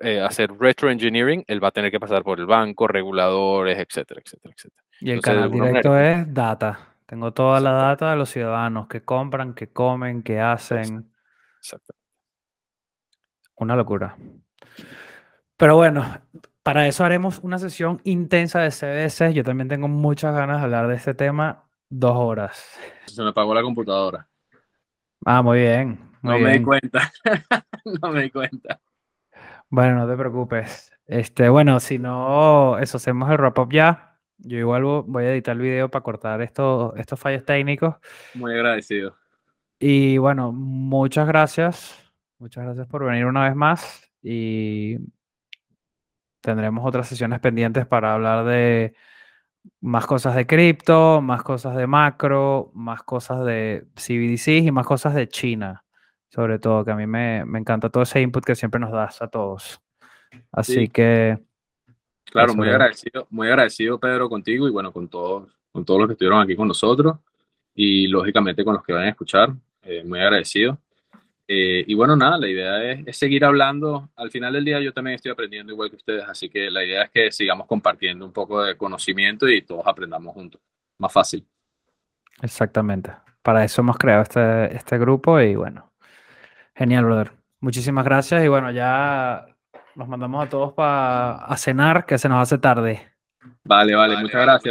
eh, 0.00 0.20
hacer 0.20 0.52
retroengineering, 0.52 1.44
él 1.46 1.62
va 1.62 1.68
a 1.68 1.72
tener 1.72 1.90
que 1.90 1.98
pasar 1.98 2.22
por 2.22 2.38
el 2.38 2.46
banco, 2.46 2.86
reguladores, 2.86 3.78
etcétera, 3.78 4.20
etcétera, 4.24 4.54
etcétera. 4.56 4.82
Y 5.00 5.10
el 5.10 5.16
Entonces, 5.16 5.42
canal 5.42 5.50
directo 5.50 5.98
es 5.98 6.34
data. 6.34 6.94
Tengo 7.06 7.32
toda 7.32 7.58
la 7.58 7.72
data 7.72 8.10
de 8.10 8.16
los 8.16 8.28
ciudadanos 8.28 8.86
que 8.86 9.02
compran, 9.02 9.54
que 9.54 9.68
comen, 9.68 10.22
que 10.22 10.40
hacen. 10.40 11.10
Exacto. 11.56 11.94
Una 13.56 13.74
locura. 13.74 14.16
Pero 15.56 15.74
bueno, 15.74 16.06
para 16.68 16.86
eso 16.86 17.02
haremos 17.02 17.38
una 17.38 17.58
sesión 17.58 17.98
intensa 18.04 18.60
de 18.60 18.70
CBS. 18.70 19.32
Yo 19.32 19.42
también 19.42 19.68
tengo 19.68 19.88
muchas 19.88 20.34
ganas 20.34 20.58
de 20.58 20.64
hablar 20.64 20.86
de 20.86 20.96
este 20.96 21.14
tema. 21.14 21.64
Dos 21.88 22.14
horas. 22.14 22.78
Se 23.06 23.22
me 23.22 23.30
apagó 23.30 23.54
la 23.54 23.62
computadora. 23.62 24.28
Ah, 25.24 25.40
muy 25.40 25.60
bien. 25.60 25.98
Muy 26.20 26.34
No 26.34 26.38
me 26.40 26.52
di 26.58 26.62
cuenta. 26.62 27.10
no 28.02 28.10
me 28.12 28.22
di 28.24 28.30
cuenta. 28.30 28.78
Bueno, 29.70 29.94
no 29.94 30.06
te 30.06 30.14
preocupes. 30.14 30.92
Este, 31.06 31.48
bueno, 31.48 31.80
si 31.80 31.98
no, 31.98 32.78
eso 32.78 32.98
hacemos 32.98 33.30
el 33.30 33.38
wrap 33.38 33.58
up 33.60 33.72
ya. 33.72 34.18
Yo 34.36 34.58
igual 34.58 34.82
vo- 34.82 35.04
voy 35.06 35.24
a 35.24 35.32
editar 35.32 35.56
el 35.56 35.62
video 35.62 35.90
para 35.90 36.02
cortar 36.02 36.42
estos, 36.42 36.94
estos 36.98 37.18
fallos 37.18 37.46
técnicos. 37.46 37.94
Muy 38.34 38.52
agradecido. 38.52 39.16
Y 39.78 40.18
bueno, 40.18 40.52
muchas 40.52 41.26
gracias. 41.26 41.98
Muchas 42.38 42.64
gracias 42.64 42.86
por 42.88 43.06
venir 43.06 43.24
una 43.24 43.44
vez 43.44 43.56
más. 43.56 44.02
Y 44.22 44.98
tendremos 46.40 46.86
otras 46.86 47.08
sesiones 47.08 47.40
pendientes 47.40 47.86
para 47.86 48.14
hablar 48.14 48.44
de 48.46 48.94
más 49.80 50.06
cosas 50.06 50.34
de 50.34 50.46
cripto, 50.46 51.20
más 51.20 51.42
cosas 51.42 51.76
de 51.76 51.86
macro, 51.86 52.70
más 52.74 53.02
cosas 53.02 53.44
de 53.44 53.84
CBDCs 53.96 54.66
y 54.66 54.70
más 54.72 54.86
cosas 54.86 55.14
de 55.14 55.28
China. 55.28 55.84
Sobre 56.30 56.58
todo, 56.58 56.84
que 56.84 56.90
a 56.90 56.96
mí 56.96 57.06
me, 57.06 57.44
me 57.44 57.58
encanta 57.58 57.88
todo 57.90 58.02
ese 58.02 58.20
input 58.20 58.44
que 58.44 58.54
siempre 58.54 58.78
nos 58.80 58.92
das 58.92 59.20
a 59.22 59.28
todos. 59.28 59.80
Así 60.52 60.74
Sí. 60.74 60.88
que 60.88 61.38
Claro, 62.30 62.54
muy 62.54 62.68
agradecido, 62.68 63.26
muy 63.30 63.48
agradecido, 63.48 63.98
Pedro, 63.98 64.28
contigo 64.28 64.68
y 64.68 64.70
bueno, 64.70 64.92
con 64.92 65.08
todos, 65.08 65.48
con 65.72 65.84
todos 65.86 66.00
los 66.00 66.08
que 66.08 66.12
estuvieron 66.12 66.40
aquí 66.42 66.54
con 66.54 66.68
nosotros 66.68 67.16
y 67.74 68.06
lógicamente 68.08 68.62
con 68.64 68.74
los 68.74 68.84
que 68.84 68.92
van 68.92 69.04
a 69.04 69.08
escuchar. 69.08 69.54
eh, 69.82 70.04
muy 70.04 70.20
agradecido. 70.20 70.76
Eh, 71.50 71.82
y 71.86 71.94
bueno, 71.94 72.14
nada, 72.14 72.36
la 72.36 72.46
idea 72.46 72.84
es, 72.84 73.06
es 73.06 73.16
seguir 73.16 73.42
hablando. 73.42 74.10
Al 74.16 74.30
final 74.30 74.52
del 74.52 74.66
día 74.66 74.80
yo 74.80 74.92
también 74.92 75.14
estoy 75.14 75.32
aprendiendo 75.32 75.72
igual 75.72 75.88
que 75.88 75.96
ustedes, 75.96 76.24
así 76.28 76.50
que 76.50 76.70
la 76.70 76.84
idea 76.84 77.04
es 77.04 77.10
que 77.10 77.32
sigamos 77.32 77.66
compartiendo 77.66 78.26
un 78.26 78.32
poco 78.32 78.62
de 78.62 78.76
conocimiento 78.76 79.48
y 79.48 79.62
todos 79.62 79.86
aprendamos 79.86 80.34
juntos. 80.34 80.60
Más 80.98 81.10
fácil. 81.10 81.46
Exactamente. 82.42 83.12
Para 83.42 83.64
eso 83.64 83.80
hemos 83.80 83.96
creado 83.96 84.22
este, 84.22 84.76
este 84.76 84.98
grupo 84.98 85.40
y 85.40 85.54
bueno, 85.54 85.90
genial, 86.74 87.06
brother. 87.06 87.32
Muchísimas 87.60 88.04
gracias 88.04 88.44
y 88.44 88.48
bueno, 88.48 88.70
ya 88.70 89.46
nos 89.94 90.06
mandamos 90.06 90.44
a 90.44 90.48
todos 90.50 90.74
para 90.74 91.44
a 91.44 91.56
cenar, 91.56 92.04
que 92.04 92.18
se 92.18 92.28
nos 92.28 92.42
hace 92.42 92.58
tarde. 92.58 93.08
Vale, 93.64 93.94
vale, 93.94 94.16
muchas 94.18 94.42
gracias. 94.42 94.66